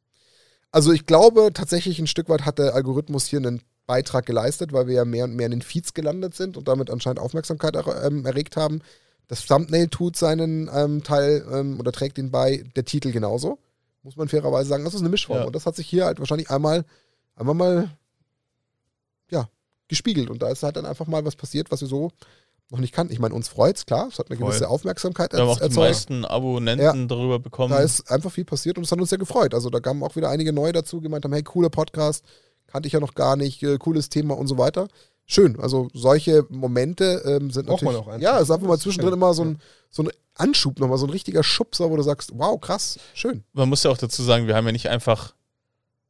Also 0.71 0.93
ich 0.93 1.07
glaube 1.07 1.51
tatsächlich 1.55 1.99
ein 1.99 2.07
Stück 2.07 2.29
weit 2.29 2.45
hat 2.45 2.59
der 2.59 2.75
Algorithmus 2.75 3.27
hier 3.27 3.39
einen 3.39 3.63
Beitrag 3.87 4.27
geleistet, 4.27 4.73
weil 4.73 4.87
wir 4.87 4.95
ja 4.95 5.05
mehr 5.05 5.25
und 5.25 5.35
mehr 5.37 5.47
in 5.47 5.53
den 5.53 5.63
Feeds 5.63 5.95
gelandet 5.95 6.35
sind 6.35 6.57
und 6.57 6.69
damit 6.69 6.91
anscheinend 6.91 7.21
Aufmerksamkeit 7.21 7.77
er, 7.77 8.05
ähm, 8.05 8.27
erregt 8.27 8.57
haben. 8.57 8.81
Das 9.29 9.47
Thumbnail 9.47 9.89
tut 9.89 10.17
seinen 10.17 10.71
ähm, 10.73 11.03
Teil 11.03 11.45
ähm, 11.53 11.81
oder 11.81 11.93
trägt 11.93 12.19
ihn 12.19 12.31
bei, 12.31 12.65
der 12.77 12.85
Titel 12.85 13.13
genauso. 13.13 13.59
Muss 14.03 14.17
man 14.17 14.29
fairerweise 14.29 14.69
sagen, 14.69 14.85
das 14.85 14.95
ist 14.95 15.01
eine 15.01 15.09
Mischform. 15.09 15.39
Ja. 15.39 15.45
Und 15.45 15.57
das 15.57 15.67
hat 15.67 15.75
sich 15.75 15.87
hier 15.87 16.05
halt 16.05 16.21
wahrscheinlich 16.21 16.51
einmal, 16.51 16.85
einmal 17.35 17.55
mal 17.55 17.91
ja, 19.31 19.49
gespiegelt. 19.89 20.31
Und 20.31 20.43
da 20.43 20.49
ist 20.49 20.63
halt 20.63 20.77
dann 20.77 20.87
einfach 20.87 21.07
mal 21.07 21.25
was 21.25 21.35
passiert, 21.35 21.71
was 21.73 21.81
wir 21.81 21.89
so 21.89 22.13
noch 22.71 22.79
nicht 22.79 22.93
kannten. 22.95 23.13
Ich 23.13 23.19
meine, 23.19 23.35
uns 23.35 23.49
freut's, 23.49 23.87
klar, 23.87 24.09
es 24.09 24.19
hat 24.19 24.31
eine 24.31 24.39
Voll. 24.39 24.49
gewisse 24.49 24.69
Aufmerksamkeit 24.69 25.33
Wir 25.33 25.41
haben 25.41 25.49
auch 25.49 25.57
die 25.57 25.65
erzeugt. 25.65 25.89
meisten 25.89 26.25
Abonnenten 26.25 27.09
darüber 27.09 27.39
bekommen. 27.39 27.71
Da 27.71 27.81
ist 27.81 28.11
einfach 28.11 28.31
viel 28.31 28.45
passiert 28.45 28.79
und 28.79 28.85
es 28.85 28.93
hat 28.93 29.01
uns 29.01 29.11
sehr 29.11 29.19
gefreut. 29.19 29.55
Also 29.55 29.71
da 29.71 29.81
kamen 29.81 30.03
auch 30.03 30.17
wieder 30.17 30.29
einige 30.31 30.53
neue 30.53 30.73
dazu, 30.73 31.01
gemeint 31.01 31.25
haben, 31.25 31.33
hey, 31.33 31.43
cooler 31.43 31.71
Podcast, 31.71 32.25
kannte 32.77 32.89
ich 32.89 32.93
ja 32.93 33.01
noch 33.01 33.15
gar 33.15 33.37
nicht, 33.37 33.63
äh, 33.63 33.79
cooles 33.79 34.11
Thema 34.11 34.37
und 34.37 34.49
so 34.49 34.59
weiter. 34.59 34.89
Schön, 35.25 35.59
also 35.59 35.89
solche 35.95 36.45
Momente 36.51 37.23
ähm, 37.25 37.51
sind 37.51 37.67
Braucht 37.67 37.83
man 37.83 37.95
natürlich. 37.95 38.09
auch 38.09 38.13
einfach. 38.13 38.23
ja, 38.23 38.37
es 38.37 38.43
ist 38.45 38.51
einfach 38.51 38.69
mal 38.69 38.79
zwischendrin 38.79 39.15
immer 39.15 39.33
so 39.33 39.45
ein, 39.45 39.59
so 39.89 40.03
ein 40.03 40.11
Anschub 40.35 40.79
nochmal, 40.79 40.99
so 40.99 41.07
ein 41.07 41.11
richtiger 41.11 41.43
Schubser, 41.43 41.91
wo 41.91 41.97
du 41.97 42.03
sagst, 42.03 42.33
wow, 42.35 42.61
krass, 42.61 42.99
schön. 43.15 43.45
Man 43.55 43.71
muss 43.71 43.83
ja 43.83 43.91
auch 43.91 43.97
dazu 43.97 44.23
sagen, 44.23 44.47
wir 44.47 44.55
haben 44.55 44.67
ja 44.67 44.73
nicht 44.73 44.91
einfach 44.91 45.33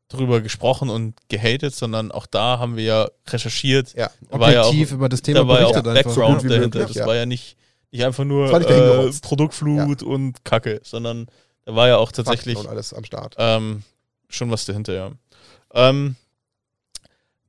drüber 0.09 0.41
gesprochen 0.41 0.91
und 0.91 1.15
gehatet, 1.29 1.73
sondern 1.73 2.11
auch 2.11 2.27
da 2.27 2.59
haben 2.59 2.77
wir 2.77 2.83
ja 2.83 3.09
recherchiert. 3.29 3.95
Ja. 3.95 4.11
Da 4.29 4.41
war 4.41 4.53
ja 4.53 4.63
auch, 4.65 4.75
über 4.75 5.09
das 5.09 5.23
Thema 5.23 5.41
da 5.41 5.49
war 5.49 5.61
ja 5.61 5.67
auch. 5.67 5.83
Background 5.83 6.43
wie 6.43 6.49
dahinter. 6.49 6.81
das 6.81 6.95
ja. 6.95 7.07
war 7.07 7.15
ja 7.15 7.27
nicht, 7.27 7.57
nicht 7.93 8.05
einfach 8.05 8.25
nur 8.25 8.59
nicht 8.59 8.69
äh. 8.69 9.11
Produktflut 9.23 10.03
und 10.03 10.45
Kacke, 10.45 10.81
sondern 10.83 11.27
da 11.65 11.77
war 11.77 11.87
ja 11.87 11.97
auch 11.99 12.11
tatsächlich 12.11 12.59
alles 12.69 12.93
am 12.93 13.05
Start. 13.05 13.37
ähm, 13.39 13.85
schon 14.29 14.51
was 14.51 14.65
dahinter, 14.65 14.93
ja. 14.93 15.13
Ähm, 15.73 16.17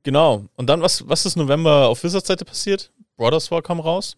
genau. 0.08 0.46
Und 0.56 0.68
dann, 0.68 0.80
was, 0.80 1.06
was 1.06 1.26
ist 1.26 1.36
November 1.36 1.86
auf 1.88 2.02
Wizards-Seite 2.02 2.46
passiert? 2.46 2.90
Brothers 3.18 3.50
War 3.50 3.60
kam 3.60 3.78
raus. 3.78 4.16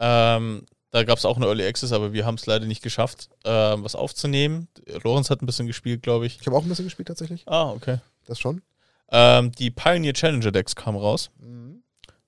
Ähm, 0.00 0.64
da 0.90 1.04
gab 1.04 1.18
es 1.18 1.26
auch 1.26 1.36
eine 1.36 1.44
Early 1.44 1.66
Access, 1.66 1.92
aber 1.92 2.14
wir 2.14 2.24
haben 2.24 2.36
es 2.36 2.46
leider 2.46 2.64
nicht 2.64 2.82
geschafft, 2.82 3.28
ähm, 3.44 3.84
was 3.84 3.94
aufzunehmen. 3.94 4.68
Lorenz 5.04 5.28
hat 5.28 5.42
ein 5.42 5.46
bisschen 5.46 5.66
gespielt, 5.66 6.02
glaube 6.02 6.24
ich. 6.24 6.40
Ich 6.40 6.46
habe 6.46 6.56
auch 6.56 6.62
ein 6.62 6.68
bisschen 6.70 6.86
gespielt 6.86 7.08
tatsächlich, 7.08 7.42
Ah, 7.46 7.70
okay. 7.70 7.98
das 8.24 8.40
schon. 8.40 8.62
Ähm, 9.10 9.52
die 9.52 9.70
Pioneer 9.70 10.14
Challenger 10.14 10.52
Decks 10.52 10.74
kamen 10.74 10.96
raus. 10.96 11.30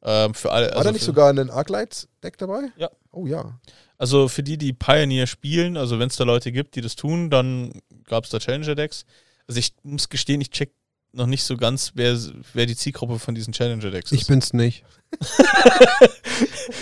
Ähm, 0.03 0.35
für 0.35 0.53
alle, 0.53 0.67
War 0.67 0.73
also 0.77 0.85
da 0.85 0.93
nicht 0.93 1.05
sogar 1.05 1.31
ein 1.31 1.49
Arclight-Deck 1.51 2.37
dabei? 2.37 2.73
Ja. 2.77 2.91
Oh 3.11 3.27
ja. 3.27 3.59
Also 3.97 4.29
für 4.29 4.43
die, 4.43 4.59
die 4.59 4.75
Pioneer 4.75 5.27
spielen, 5.27 5.79
also 5.79 5.99
wenn 5.99 6.09
es 6.09 6.17
da 6.17 6.25
Leute 6.25 6.53
gibt, 6.53 6.75
die 6.75 6.83
das 6.83 6.97
tun, 6.97 7.31
dann 7.31 7.73
gab 8.05 8.25
es 8.25 8.31
da 8.31 8.39
Challenger 8.39 8.75
Decks. 8.75 9.07
Also 9.49 9.59
ich 9.59 9.73
muss 9.83 10.11
gestehen, 10.11 10.43
ich 10.43 10.51
check 10.51 10.73
noch 11.13 11.27
nicht 11.27 11.43
so 11.45 11.57
ganz, 11.57 11.93
wer, 11.95 12.19
wer 12.55 12.67
die 12.67 12.77
Zielgruppe 12.77 13.19
von 13.19 13.35
diesen 13.35 13.53
Challenger 13.53 13.91
Decks 13.91 14.13
Ich 14.13 14.23
ist. 14.23 14.29
bin's 14.29 14.53
nicht. 14.53 14.85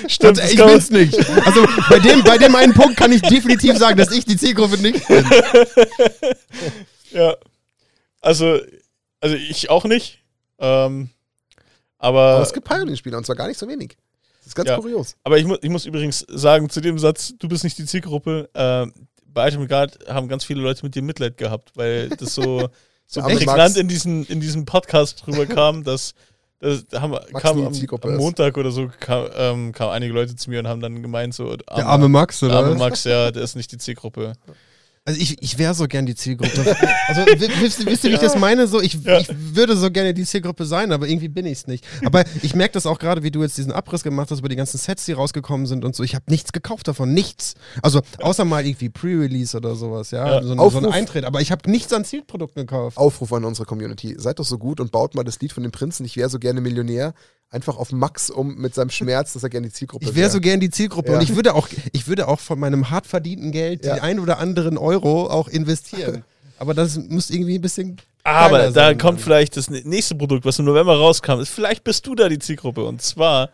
Stimmt, 0.09 0.38
ich 0.38 0.56
bin's 0.56 0.90
nicht. 0.90 1.16
Also 1.46 1.66
bei 1.88 1.98
dem, 1.98 2.22
bei 2.22 2.36
dem 2.38 2.55
einen 2.55 2.74
Punkt 2.74 2.96
kann 2.96 3.10
ich 3.12 3.22
definitiv 3.22 3.76
sagen, 3.78 3.96
dass 3.96 4.10
ich 4.12 4.24
die 4.24 4.36
Zielgruppe 4.36 4.78
nicht 4.78 5.06
bin. 5.09 5.24
Ja. 7.10 7.36
Also, 8.20 8.60
also 9.20 9.34
ich 9.34 9.70
auch 9.70 9.84
nicht. 9.84 10.18
Ähm, 10.59 11.09
aber, 11.96 12.18
Aber 12.20 12.34
aber, 12.34 12.42
es 12.42 12.52
gibt 12.52 12.68
Pioneer-Spieler 12.68 13.16
und 13.16 13.24
zwar 13.24 13.34
gar 13.34 13.48
nicht 13.48 13.59
so 13.59 13.66
wenig. 13.66 13.96
Das 14.40 14.48
ist 14.48 14.55
ganz 14.55 14.68
Ja. 14.68 14.76
kurios. 14.76 15.16
ich, 15.36 15.44
mu 15.46 15.56
ich 15.62 15.70
muss 15.70 15.86
übrigens 15.86 16.26
sagen, 16.28 16.68
zu 16.68 16.82
dem 16.82 16.98
Satz, 16.98 17.32
du 17.38 17.48
bist 17.48 17.64
nicht 17.64 17.78
die 17.78 17.86
Zielgruppe, 17.86 18.50
ähm, 18.55 18.92
bei 19.24 19.48
Item 19.48 19.66
Guard 19.68 19.98
haben 20.06 20.28
ganz 20.28 20.44
viele 20.44 20.60
Leute 20.60 20.84
mit 20.84 20.94
dir 20.94 21.02
Mitleid 21.02 21.38
gehabt, 21.38 21.70
weil 21.76 22.10
das 22.10 22.34
so, 22.34 22.68
so 23.09 23.20
Der 23.20 23.30
arme 23.30 23.36
prägnant 23.36 23.76
in, 23.76 23.89
diesen, 23.89 24.24
in 24.26 24.40
diesem 24.40 24.64
Podcast 24.64 25.26
rüberkam, 25.26 25.82
dass 25.85 26.14
das 26.60 26.85
haben, 26.94 27.16
kam 27.35 27.66
am, 27.66 27.72
am. 28.02 28.16
Montag 28.16 28.56
oder 28.59 28.70
so 28.70 28.90
kam, 29.01 29.28
ähm, 29.36 29.72
kamen 29.72 29.93
einige 29.93 30.12
Leute 30.12 30.36
zu 30.36 30.51
mir 30.51 30.59
und 30.59 30.68
haben 30.68 30.80
dann 30.80 31.02
gemeint, 31.02 31.32
so 31.32 31.56
Der 31.56 31.86
arme 31.86 32.09
Max, 32.09 32.40
der 32.40 32.48
oder? 32.48 32.59
arme 32.59 32.70
was? 32.72 32.78
Max, 32.78 33.05
ja, 33.05 33.30
der 33.30 33.43
ist 33.43 33.55
nicht 33.55 33.70
die 33.72 33.78
Zielgruppe. 33.78 34.35
Also 35.09 35.22
ich, 35.22 35.43
ich 35.43 35.56
wäre 35.56 35.72
so 35.72 35.86
gern 35.89 36.05
die 36.05 36.14
Zielgruppe. 36.14 36.76
Also 37.09 37.22
wi- 37.22 37.48
wisst, 37.62 37.80
ihr- 37.80 37.86
wisst 37.86 38.05
ihr, 38.05 38.10
wie 38.10 38.14
ich 38.16 38.20
das 38.20 38.36
meine? 38.36 38.66
So, 38.66 38.78
ich, 38.82 38.93
Ja. 39.02 39.18
ich 39.18 39.28
würde 39.55 39.74
so 39.78 39.90
gerne 39.90 40.12
die 40.12 40.26
Zielgruppe 40.26 40.66
sein, 40.66 40.93
aber 40.93 41.09
irgendwie 41.09 41.28
bin 41.28 41.47
ich 41.47 41.60
es 41.60 41.66
nicht. 41.66 41.82
Aber 42.05 42.24
ich 42.43 42.55
merke 42.55 42.74
das 42.74 42.85
auch 42.85 42.98
gerade, 42.98 43.22
wie 43.22 43.30
du 43.30 43.40
jetzt 43.43 43.56
diesen 43.56 43.72
Abriss 43.72 44.02
gemacht 44.02 44.30
hast 44.30 44.40
über 44.40 44.51
die 44.51 44.56
ganzen 44.56 44.76
Sets, 44.76 45.06
die 45.06 45.12
rausgekommen 45.12 45.66
sind 45.66 45.86
und 45.86 45.97
so. 45.97 46.02
Ich 46.02 46.14
habe 46.14 46.26
nichts 46.28 46.52
gekauft 46.52 46.86
davon, 46.86 47.14
nichts. 47.14 47.55
Also 47.80 48.02
außer 48.20 48.44
mal 48.44 48.66
irgendwie 48.66 48.90
Pre-Release 48.90 49.56
oder 49.56 49.74
sowas, 49.74 50.10
ja, 50.10 50.26
Ja. 50.40 50.43
So, 50.43 50.52
ein- 50.52 50.70
so 50.70 50.78
ein 50.78 50.85
Eintritt. 50.93 51.24
Aber 51.24 51.40
ich 51.40 51.51
habe 51.51 51.70
nichts 51.70 51.90
an 51.94 52.05
Zielprodukten 52.05 52.66
gekauft. 52.66 52.98
Aufruf 52.98 53.32
an 53.32 53.47
unsere 53.47 53.64
Community. 53.64 54.14
Seid 54.18 54.39
doch 54.39 54.44
so 54.44 54.59
gut 54.59 54.78
und 54.78 54.93
baut 54.93 55.14
mal 55.14 55.24
das 55.24 55.40
Lied 55.40 55.55
von 55.55 55.62
dem 55.62 55.72
Prinzen, 55.72 56.05
ich 56.05 56.18
wäre 56.18 56.28
so 56.28 56.39
gerne 56.39 56.60
Millionär, 56.60 57.14
einfach 57.51 57.78
auf 57.78 57.93
Max 57.93 58.28
um 58.28 58.56
mit 58.56 58.74
seinem 58.74 58.90
Schmerz, 58.90 59.32
dass 59.32 59.43
er 59.43 59.48
gerne 59.48 59.68
die 59.68 59.72
Zielgruppe 59.72 60.05
Ich 60.05 60.14
wäre 60.14 60.28
so 60.28 60.39
gern 60.39 60.60
die 60.60 60.68
Zielgruppe 60.68 61.12
Ja. 61.12 61.16
und 61.16 61.22
ich 61.22 61.35
würde 61.35 61.55
auch, 61.55 61.66
ich 61.93 62.06
würde 62.06 62.28
auch 62.28 62.40
von 62.40 62.60
meinem 62.60 62.90
hart 62.90 63.06
verdienten 63.06 63.52
Geld 63.52 63.86
Ja. 63.86 63.94
die 63.94 64.01
ein 64.02 64.20
oder 64.20 64.39
anderen 64.39 64.76
Euro 64.76 64.97
auch 65.04 65.48
investieren. 65.48 66.24
Aber 66.58 66.74
das 66.74 66.96
muss 66.96 67.30
irgendwie 67.30 67.56
ein 67.56 67.60
bisschen. 67.60 67.96
Aber 68.24 68.70
da 68.70 68.92
kommt 68.94 69.18
Mann. 69.18 69.18
vielleicht 69.18 69.56
das 69.56 69.70
nächste 69.70 70.14
Produkt, 70.14 70.44
was 70.44 70.58
im 70.58 70.64
November 70.64 70.96
rauskam. 70.96 71.40
Ist, 71.40 71.50
vielleicht 71.50 71.84
bist 71.84 72.06
du 72.06 72.14
da 72.14 72.28
die 72.28 72.38
Zielgruppe. 72.38 72.84
Und 72.84 73.00
zwar 73.00 73.50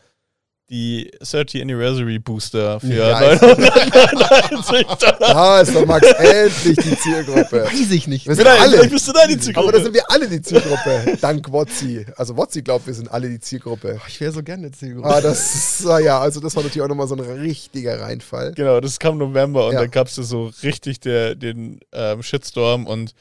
die 0.70 1.10
30 1.20 1.60
Anniversary 1.62 2.18
Booster 2.18 2.80
für 2.80 2.86
Ja, 2.94 3.20
999 3.20 4.86
Dollar. 4.98 5.18
Da 5.18 5.60
ist 5.60 5.74
doch 5.74 5.84
Max 5.86 6.10
endlich 6.12 6.76
die 6.78 6.96
Zielgruppe. 6.98 7.64
Weiß 7.64 7.90
ich 7.90 8.06
nicht. 8.06 8.26
Wir 8.26 8.34
sind 8.34 8.46
Vielleicht, 8.46 8.60
alle. 8.78 8.88
bist 8.88 9.06
du 9.08 9.12
da 9.12 9.26
die 9.26 9.38
Zielgruppe. 9.38 9.68
Aber 9.68 9.76
da 9.78 9.84
sind 9.84 9.94
wir 9.94 10.10
alle 10.10 10.28
die 10.28 10.40
Zielgruppe. 10.40 11.18
Dank 11.20 11.52
Wotzi. 11.52 12.06
Also 12.16 12.36
Wotzi 12.36 12.62
glaubt, 12.62 12.86
wir 12.86 12.94
sind 12.94 13.10
alle 13.10 13.28
die 13.28 13.40
Zielgruppe. 13.40 14.00
Ich 14.08 14.20
wäre 14.20 14.32
so 14.32 14.42
gerne 14.42 14.70
Zielgruppe. 14.72 15.08
Ah, 15.08 15.20
das 15.20 15.54
ist, 15.54 15.86
ah 15.86 15.98
ja, 15.98 16.18
also 16.18 16.40
das 16.40 16.56
war 16.56 16.62
natürlich 16.62 16.82
auch 16.82 16.88
nochmal 16.88 17.08
so 17.08 17.14
ein 17.14 17.20
richtiger 17.20 18.00
Reinfall. 18.00 18.52
Genau, 18.54 18.80
das 18.80 18.98
kam 18.98 19.14
im 19.20 19.28
November 19.28 19.66
und 19.66 19.74
Ja. 19.74 19.80
da 19.80 19.86
gab 19.86 20.06
es 20.08 20.14
so 20.14 20.50
richtig 20.62 21.00
der, 21.00 21.34
den 21.34 21.80
ähm, 21.92 22.22
Shitstorm 22.22 22.86
und 22.86 23.12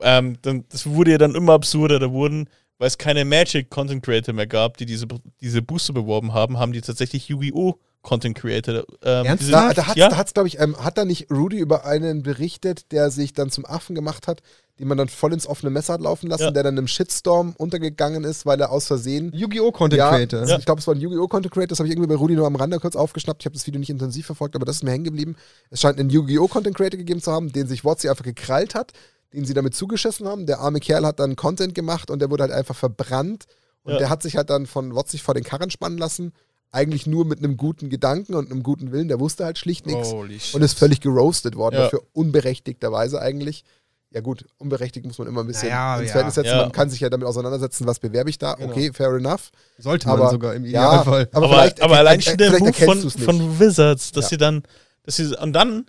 ähm, 0.00 0.36
dann, 0.42 0.64
das 0.70 0.86
wurde 0.86 1.12
ja 1.12 1.18
dann 1.18 1.34
immer 1.34 1.52
absurder. 1.54 1.98
Da 1.98 2.10
wurden, 2.10 2.48
weil 2.78 2.88
es 2.88 2.98
keine 2.98 3.24
Magic 3.24 3.70
Content 3.70 4.02
Creator 4.04 4.34
mehr 4.34 4.46
gab, 4.46 4.76
die 4.76 4.86
diese, 4.86 5.06
diese 5.40 5.62
Booster 5.62 5.92
beworben 5.92 6.34
haben, 6.34 6.58
haben 6.58 6.72
die 6.72 6.80
tatsächlich 6.80 7.28
Yu-Gi-Oh! 7.28 7.74
Content 8.02 8.36
Creator. 8.38 8.84
Ähm, 9.02 9.26
Ernsthaft? 9.26 9.40
diese- 9.40 9.50
Da, 9.50 9.72
da 9.72 9.86
hat 9.88 9.96
ja, 9.96 10.08
da 10.08 10.16
hat's, 10.16 10.32
glaube 10.32 10.46
ich, 10.46 10.60
ähm, 10.60 10.76
hat 10.78 10.96
da 10.96 11.04
nicht 11.04 11.28
Rudy 11.28 11.58
über 11.58 11.84
einen 11.84 12.22
berichtet, 12.22 12.92
der 12.92 13.10
sich 13.10 13.32
dann 13.32 13.50
zum 13.50 13.66
Affen 13.66 13.96
gemacht 13.96 14.28
hat, 14.28 14.42
den 14.78 14.86
man 14.86 14.96
dann 14.96 15.08
voll 15.08 15.32
ins 15.32 15.44
offene 15.44 15.70
Messer 15.70 15.94
hat 15.94 16.00
laufen 16.02 16.28
lassen, 16.28 16.44
Ja. 16.44 16.50
der 16.52 16.62
dann 16.62 16.76
im 16.76 16.86
Shitstorm 16.86 17.54
untergegangen 17.58 18.22
ist, 18.22 18.46
weil 18.46 18.60
er 18.60 18.70
aus 18.70 18.86
Versehen 18.86 19.32
Yu-Gi-Oh! 19.34 19.72
Content 19.72 19.98
ja, 19.98 20.10
Creator. 20.10 20.40
also 20.40 20.56
ich 20.56 20.64
glaube, 20.64 20.80
es 20.80 20.86
war 20.86 20.94
ein 20.94 21.00
Yu-Gi-Oh! 21.00 21.26
Content 21.26 21.52
Creator, 21.52 21.68
das 21.70 21.80
habe 21.80 21.88
ich 21.88 21.94
irgendwie 21.94 22.08
bei 22.10 22.14
Rudi 22.14 22.34
nur 22.36 22.46
am 22.46 22.54
Rande 22.54 22.78
kurz 22.78 22.94
aufgeschnappt. 22.94 23.42
Ich 23.42 23.46
habe 23.46 23.54
das 23.54 23.66
Video 23.66 23.80
nicht 23.80 23.90
intensiv 23.90 24.24
verfolgt, 24.26 24.54
aber 24.54 24.66
das 24.66 24.76
ist 24.76 24.82
mir 24.84 24.92
hängen 24.92 25.02
geblieben. 25.02 25.34
Es 25.70 25.80
scheint 25.80 25.98
einen 25.98 26.10
Yu-Gi-Oh! 26.10 26.46
Content 26.46 26.76
Creator 26.76 26.98
gegeben 26.98 27.20
zu 27.20 27.32
haben, 27.32 27.50
den 27.50 27.66
sich 27.66 27.84
Wotzi 27.84 28.08
einfach 28.08 28.24
gekrallt 28.24 28.76
hat, 28.76 28.92
den 29.32 29.44
sie 29.44 29.54
damit 29.54 29.74
zugeschissen 29.74 30.26
haben. 30.28 30.46
Der 30.46 30.60
arme 30.60 30.80
Kerl 30.80 31.04
hat 31.06 31.18
dann 31.20 31.36
Content 31.36 31.74
gemacht 31.74 32.10
und 32.10 32.20
der 32.20 32.30
wurde 32.30 32.44
halt 32.44 32.52
einfach 32.52 32.76
verbrannt. 32.76 33.44
Und 33.82 33.92
Ja. 33.94 33.98
der 33.98 34.10
hat 34.10 34.22
sich 34.22 34.36
halt 34.36 34.50
dann 34.50 34.66
von 34.66 34.94
Wotzi 34.94 35.18
vor 35.18 35.34
den 35.34 35.44
Karren 35.44 35.70
spannen 35.70 35.98
lassen. 35.98 36.32
Eigentlich 36.72 37.06
nur 37.06 37.24
mit 37.24 37.38
einem 37.38 37.56
guten 37.56 37.88
Gedanken 37.90 38.34
und 38.34 38.50
einem 38.50 38.62
guten 38.62 38.90
Willen. 38.92 39.08
Der 39.08 39.20
wusste 39.20 39.44
halt 39.44 39.58
schlicht 39.58 39.86
nichts. 39.86 40.12
Und 40.12 40.62
ist 40.62 40.78
völlig 40.78 41.00
geroastet 41.00 41.54
worden, 41.56 41.76
Ja. 41.76 41.82
dafür 41.84 42.02
unberechtigterweise 42.12 43.20
eigentlich. 43.20 43.64
Ja 44.10 44.20
gut, 44.20 44.44
unberechtigt 44.58 45.04
muss 45.04 45.18
man 45.18 45.26
immer 45.28 45.42
ein 45.42 45.46
bisschen 45.46 45.68
Naja, 45.68 45.96
ins 45.98 46.06
ja. 46.08 46.12
Verhältnis 46.12 46.34
setzen. 46.36 46.48
Ja. 46.56 46.62
Man 46.62 46.72
kann 46.72 46.88
sich 46.90 47.00
ja 47.00 47.10
damit 47.10 47.26
auseinandersetzen, 47.26 47.86
was 47.86 47.98
bewerbe 47.98 48.30
ich 48.30 48.38
da. 48.38 48.54
Genau. 48.54 48.70
Okay, 48.70 48.90
fair 48.92 49.10
enough. 49.14 49.50
Sollte 49.78 50.06
man 50.08 50.20
aber- 50.20 50.30
sogar 50.30 50.54
im 50.54 50.64
Ja, 50.64 50.88
Idealfall. 51.02 51.28
aber, 51.32 51.46
aber, 51.46 51.54
vielleicht, 51.54 51.80
aber 51.82 51.98
allein 51.98 52.18
äh, 52.20 52.22
schon 52.22 52.36
der 52.38 52.52
vielleicht 52.52 52.80
Move 52.86 53.10
von, 53.10 53.10
von 53.10 53.60
Wizards, 53.60 54.12
dass 54.12 54.26
Ja. 54.26 54.28
sie 54.30 54.36
dann, 54.38 54.62
dass 55.04 55.16
sie, 55.16 55.36
und 55.36 55.52
dann, 55.52 55.86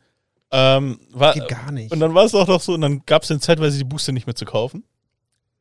ähm, 0.51 0.99
war, 1.11 1.33
Geht 1.33 1.47
gar 1.49 1.71
nicht. 1.71 1.91
und 1.91 1.99
dann 1.99 2.13
war 2.13 2.25
es 2.25 2.33
auch 2.35 2.47
noch 2.47 2.61
so, 2.61 2.73
und 2.73 2.81
dann 2.81 3.05
gab 3.05 3.23
es 3.23 3.31
eine 3.31 3.39
Zeitweise 3.39 3.77
die 3.77 3.83
Booster 3.83 4.11
nicht 4.11 4.27
mehr 4.27 4.35
zu 4.35 4.45
kaufen. 4.45 4.83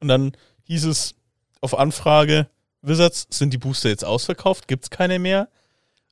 Und 0.00 0.08
dann 0.08 0.32
hieß 0.64 0.84
es 0.84 1.14
auf 1.60 1.76
Anfrage, 1.78 2.48
Wizards, 2.82 3.26
sind 3.30 3.52
die 3.52 3.58
Booster 3.58 3.88
jetzt 3.88 4.04
ausverkauft? 4.04 4.68
Gibt 4.68 4.84
es 4.84 4.90
keine 4.90 5.18
mehr? 5.18 5.48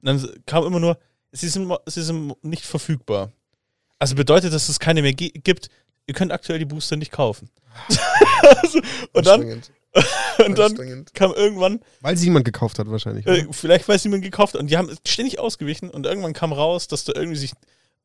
Und 0.03 0.07
dann 0.07 0.29
kam 0.47 0.65
immer 0.65 0.81
nur, 0.81 0.99
sie 1.33 1.49
sind, 1.49 1.73
sie 1.87 2.03
sind 2.03 2.35
nicht 2.45 2.65
verfügbar. 2.65 3.31
Also 3.99 4.17
bedeutet, 4.17 4.53
dass 4.53 4.69
es 4.69 4.81
keine 4.81 5.03
mehr 5.03 5.13
gi- 5.13 5.31
gibt. 5.33 5.69
Ihr 6.07 6.15
könnt 6.15 6.33
aktuell 6.33 6.59
die 6.59 6.65
Booster 6.65 6.97
nicht 6.97 7.13
kaufen. 7.13 7.51
Also, 8.63 8.79
und 9.15 9.27
dann, 9.27 9.63
und 10.47 10.59
dann 10.59 11.05
kam 11.15 11.33
irgendwann, 11.33 11.81
Weil 12.01 12.17
sie 12.17 12.27
jemand 12.27 12.45
gekauft 12.45 12.79
hat 12.79 12.91
wahrscheinlich. 12.91 13.27
äh, 13.27 13.45
oder? 13.45 13.53
vielleicht 13.53 13.89
weiß 13.89 14.05
jemand 14.05 14.23
gekauft 14.23 14.55
und 14.55 14.71
die 14.71 14.77
haben 14.77 14.95
ständig 15.07 15.39
ausgewichen 15.39 15.89
und 15.89 16.05
irgendwann 16.05 16.35
kam 16.35 16.53
raus, 16.53 16.87
dass 16.89 17.05
da 17.05 17.13
irgendwie 17.15 17.37
sich 17.39 17.53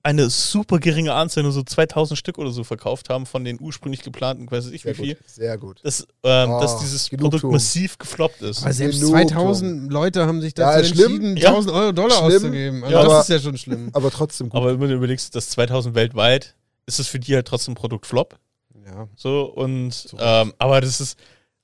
eine 0.02 0.30
super 0.30 0.80
geringe 0.80 1.14
Anzahl, 1.14 1.44
nur 1.44 1.52
so 1.52 1.62
2000 1.62 2.18
Stück 2.18 2.38
oder 2.38 2.52
so 2.52 2.64
verkauft 2.64 3.10
haben 3.10 3.26
von 3.26 3.44
den 3.44 3.60
ursprünglich 3.60 4.02
geplanten, 4.02 4.50
weiß 4.50 4.68
ich 4.68 4.86
wie 4.86 4.94
viel. 4.94 5.18
Sehr 5.26 5.58
gut. 5.58 5.80
dass, 5.84 6.08
ähm, 6.24 6.50
Oh, 6.52 6.62
dass 6.62 6.80
dieses. 6.80 7.10
Produkt 7.10 7.44
massiv 7.44 7.98
gefloppt 7.98 8.42
ist. 8.42 8.64
Aber 8.64 8.72
selbst 8.74 9.00
Genugtuung. 9.02 9.28
2000 9.28 9.92
Leute 9.92 10.26
haben 10.26 10.42
sich 10.42 10.58
Ja, 10.58 10.78
dazu 10.78 10.94
schlimm. 10.96 11.16
entschieden, 11.16 11.38
Ja. 11.38 11.50
1000 11.50 11.74
Euro 11.76 11.92
Dollar 11.92 12.18
Schlimm. 12.18 12.36
auszugeben. 12.38 12.84
Also 12.84 12.96
Ja, 12.96 13.04
das 13.04 13.12
aber- 13.12 13.22
ist 13.22 13.30
ja 13.30 13.40
schon 13.40 13.58
schlimm. 13.58 13.90
Aber 13.94 14.10
trotzdem 14.12 14.50
gut. 14.50 14.58
Aber 14.62 14.80
wenn 14.80 14.90
du 14.90 14.96
überlegst, 14.96 15.36
dass 15.36 15.50
2000 15.50 15.96
weltweit, 15.96 16.56
ist 16.86 17.00
es 17.00 17.08
für 17.08 17.20
die 17.20 17.36
halt 17.36 17.48
trotzdem 17.48 17.74
ein 17.74 17.76
Produkt 17.76 18.06
Flop. 18.06 18.38
Ja. 18.86 19.08
So 19.16 19.44
und 19.44 20.16
ähm, 20.18 20.54
aber 20.58 20.82
das 20.82 21.00
ist 21.02 21.20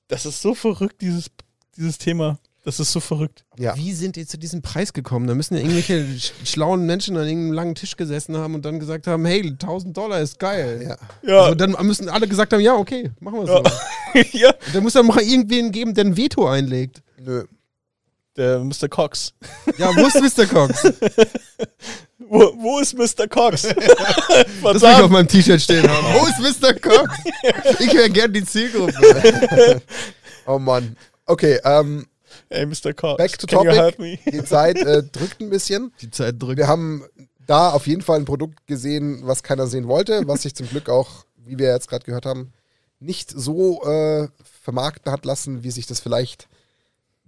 das 0.08 0.26
ist 0.26 0.40
so 0.42 0.54
verrückt 0.54 1.00
dieses 1.00 1.26
dieses 1.76 1.98
Thema. 1.98 2.38
Das 2.66 2.80
ist 2.80 2.90
so 2.92 2.98
verrückt. 3.00 3.44
ja. 3.58 3.76
Wie 3.76 3.92
sind 3.92 4.16
die 4.16 4.26
zu 4.26 4.38
diesem 4.38 4.60
Preis 4.60 4.92
gekommen? 4.92 5.28
Da 5.28 5.34
müssen 5.34 5.54
ja 5.54 5.60
irgendwelche 5.60 6.00
sch- 6.18 6.32
schlauen 6.44 6.84
Menschen 6.84 7.16
an 7.16 7.24
irgendeinem 7.26 7.52
langen 7.52 7.74
Tisch 7.76 7.96
gesessen 7.96 8.36
haben 8.36 8.56
und 8.56 8.64
dann 8.64 8.80
gesagt 8.80 9.06
haben, 9.06 9.24
hey, 9.24 9.40
1000 9.46 9.96
Dollar 9.96 10.20
ist 10.20 10.38
geil. 10.40 10.82
ja. 10.86 10.96
Ja, 11.30 11.42
Also 11.44 11.54
dann 11.54 11.76
müssen 11.86 12.08
alle 12.08 12.26
gesagt 12.26 12.52
haben, 12.52 12.60
ja, 12.60 12.74
okay, 12.74 13.12
machen 13.20 13.38
wir 13.38 13.46
so. 13.46 13.62
ja. 14.36 14.48
Und 14.66 14.74
dann 14.74 14.82
muss 14.82 14.94
dann 14.94 15.06
mal 15.06 15.22
irgendwen 15.22 15.70
geben, 15.70 15.94
der 15.94 16.04
ein 16.06 16.16
Veto 16.16 16.48
einlegt. 16.48 17.02
Nö. 17.24 17.44
Der 18.36 18.58
Mr. 18.58 18.88
Cox. 18.90 19.32
Ja, 19.78 19.94
wo 19.96 20.06
ist 20.08 20.20
Mr. 20.36 20.44
Cox? 20.46 20.82
Wo, 22.18 22.52
wo 22.58 22.80
ist 22.80 22.94
Mr. 22.98 23.28
Cox? 23.28 23.62
Das 24.62 24.82
will 24.82 24.90
ich 24.90 25.02
auf 25.02 25.10
meinem 25.10 25.28
T-Shirt 25.28 25.60
stehen 25.60 25.88
haben. 25.88 26.06
Wo 26.14 26.26
ist 26.26 26.60
Mr. 26.60 26.74
Cox? 26.74 27.14
Ich 27.78 27.94
wäre 27.94 28.10
gern 28.10 28.32
die 28.32 28.44
Zielgruppe. 28.44 29.80
Oh 30.46 30.58
Mann. 30.58 30.96
Okay, 31.26 31.60
ähm, 31.64 32.04
Ey, 32.48 32.66
Mr. 32.66 32.92
Cox. 32.94 33.16
back 33.18 33.38
to 33.38 33.46
topic. 33.46 33.98
me? 33.98 34.18
Die 34.30 34.44
Zeit 34.44 34.76
äh, 34.78 35.02
drückt 35.02 35.40
ein 35.40 35.50
bisschen. 35.50 35.92
Die 36.00 36.10
Zeit 36.10 36.40
drückt. 36.40 36.58
Wir 36.58 36.68
haben 36.68 37.04
da 37.46 37.70
auf 37.70 37.86
jeden 37.86 38.02
Fall 38.02 38.18
ein 38.18 38.24
Produkt 38.24 38.66
gesehen, 38.66 39.20
was 39.24 39.42
keiner 39.42 39.66
sehen 39.66 39.88
wollte, 39.88 40.26
was 40.26 40.42
sich 40.42 40.54
zum 40.54 40.68
Glück 40.68 40.88
auch, 40.88 41.24
wie 41.44 41.58
wir 41.58 41.68
jetzt 41.68 41.88
gerade 41.88 42.04
gehört 42.04 42.26
haben, 42.26 42.52
nicht 43.00 43.30
so 43.30 43.82
äh, 43.84 44.28
vermarkten 44.62 45.12
hat 45.12 45.24
lassen, 45.24 45.62
wie 45.62 45.70
sich 45.70 45.86
das 45.86 46.00
vielleicht 46.00 46.48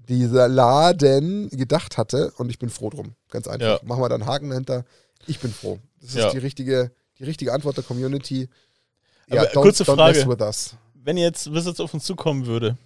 dieser 0.09 0.49
Laden 0.49 1.51
gedacht 1.51 1.99
hatte. 1.99 2.33
Und 2.39 2.51
ich 2.51 2.59
bin 2.59 2.71
froh 2.71 2.91
drum. 2.91 3.15
Ganz 3.31 3.47
einfach. 3.47 3.67
Ja. 3.67 3.81
Machen 3.85 4.01
wir 4.03 4.09
da 4.09 4.15
einen 4.15 4.27
Haken 4.27 4.51
dahinter. 4.51 4.85
Ich 5.27 5.39
bin 5.41 5.53
froh. 5.53 5.79
Das 6.01 6.11
ist 6.11 6.17
Ja. 6.17 6.31
die, 6.31 6.39
richtige, 6.39 6.91
die 7.19 7.25
richtige 7.25 7.53
Antwort 7.53 7.77
der 7.77 7.85
Community. 7.85 8.49
Aber 9.31 9.47
kurze 9.49 9.85
Frage. 9.85 10.19
mess 10.19 10.29
with 10.29 10.41
us. 10.41 10.75
Wenn 10.95 11.17
jetzt 11.19 11.53
Wizards 11.53 11.81
auf 11.81 11.93
uns 11.93 12.05
zukommen 12.05 12.47
würde 12.47 12.77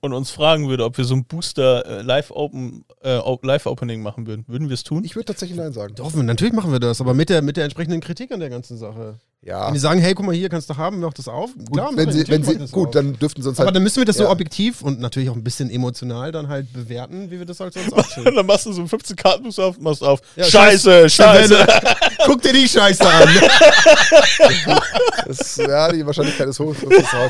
und 0.00 0.12
uns 0.12 0.30
fragen 0.30 0.68
würde, 0.68 0.84
ob 0.84 0.96
wir 0.96 1.04
so 1.04 1.14
ein 1.14 1.24
Booster 1.24 1.84
äh, 1.86 2.02
Live 2.02 2.30
Open 2.30 2.84
äh, 3.02 3.20
Live 3.42 3.66
Opening 3.66 4.02
machen 4.02 4.26
würden, 4.26 4.44
würden 4.46 4.68
wir 4.68 4.74
es 4.74 4.84
tun? 4.84 5.04
Ich 5.04 5.16
würde 5.16 5.26
tatsächlich 5.26 5.58
Nein 5.58 5.72
sagen. 5.72 5.94
Doch, 5.94 6.14
natürlich 6.14 6.54
machen 6.54 6.72
wir 6.72 6.80
das, 6.80 7.00
aber 7.00 7.14
mit 7.14 7.30
der, 7.30 7.42
mit 7.42 7.56
der 7.56 7.64
entsprechenden 7.64 8.00
Kritik 8.00 8.32
an 8.32 8.40
der 8.40 8.50
ganzen 8.50 8.76
Sache. 8.76 9.18
Ja. 9.40 9.68
Wenn 9.68 9.74
die 9.74 9.78
sagen, 9.80 10.00
hey, 10.00 10.14
guck 10.14 10.26
mal 10.26 10.34
hier, 10.34 10.48
kannst 10.48 10.68
du 10.68 10.76
haben, 10.76 10.98
mach 10.98 11.12
das 11.14 11.28
auf. 11.28 11.54
Gut, 11.54 11.72
Klar, 11.72 11.90
wenn 11.94 12.10
sie, 12.10 12.26
wenn 12.26 12.42
sie, 12.42 12.56
gut, 12.72 12.88
auf. 12.88 12.90
dann 12.92 13.16
dürften 13.18 13.40
sie 13.40 13.48
uns 13.48 13.58
Aber 13.60 13.66
halt. 13.66 13.76
dann 13.76 13.84
müssen 13.84 13.98
wir 13.98 14.04
das 14.04 14.16
so 14.16 14.24
Ja. 14.24 14.30
objektiv 14.30 14.82
und 14.82 14.98
natürlich 14.98 15.30
auch 15.30 15.36
ein 15.36 15.44
bisschen 15.44 15.70
emotional 15.70 16.32
dann 16.32 16.48
halt 16.48 16.72
bewerten, 16.72 17.30
wie 17.30 17.38
wir 17.38 17.46
das 17.46 17.60
halt 17.60 17.72
sonst 17.74 17.92
auch 18.18 18.24
dann 18.24 18.46
machst 18.46 18.66
du 18.66 18.72
so 18.72 18.84
15 18.84 19.14
Karten 19.14 19.48
auf, 19.60 19.78
machst 19.78 20.02
auf. 20.02 20.20
Ja, 20.34 20.44
scheiße, 20.44 21.08
scheiße. 21.08 21.66
Guck 22.26 22.42
dir 22.42 22.52
die 22.52 22.68
Scheiße 22.68 23.08
an. 23.08 23.28
Das, 25.26 25.56
ja, 25.56 25.92
die 25.92 26.06
Wahrscheinlichkeit 26.06 26.48
ist 26.48 26.58
hoch. 26.58 26.74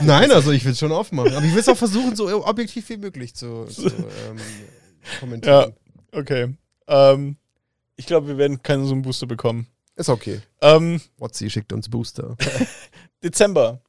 Nein, 0.02 0.30
also 0.30 0.52
ich 0.52 0.64
will 0.64 0.72
es 0.72 0.78
schon 0.78 0.92
aufmachen. 0.92 1.34
Aber 1.34 1.44
ich 1.44 1.52
will 1.52 1.60
es 1.60 1.68
auch 1.68 1.76
versuchen, 1.76 2.14
so 2.14 2.28
objektiv 2.46 2.88
wie 2.90 2.96
möglich 2.96 3.34
zu, 3.34 3.64
zu 3.64 3.86
ähm, 3.86 4.36
kommentieren. 5.18 5.72
Okay. 6.12 6.54
Ähm, 6.86 7.36
ich 7.96 8.06
glaube, 8.06 8.28
wir 8.28 8.38
werden 8.38 8.62
keinen 8.62 8.86
so 8.86 8.92
einen 8.92 9.02
Booster 9.02 9.26
bekommen. 9.26 9.66
Ist 9.98 10.08
okay. 10.08 10.40
Ähm, 10.62 11.00
Wotzi 11.18 11.50
schickt 11.50 11.72
uns 11.72 11.88
Booster. 11.88 12.36
Dezember. 13.22 13.80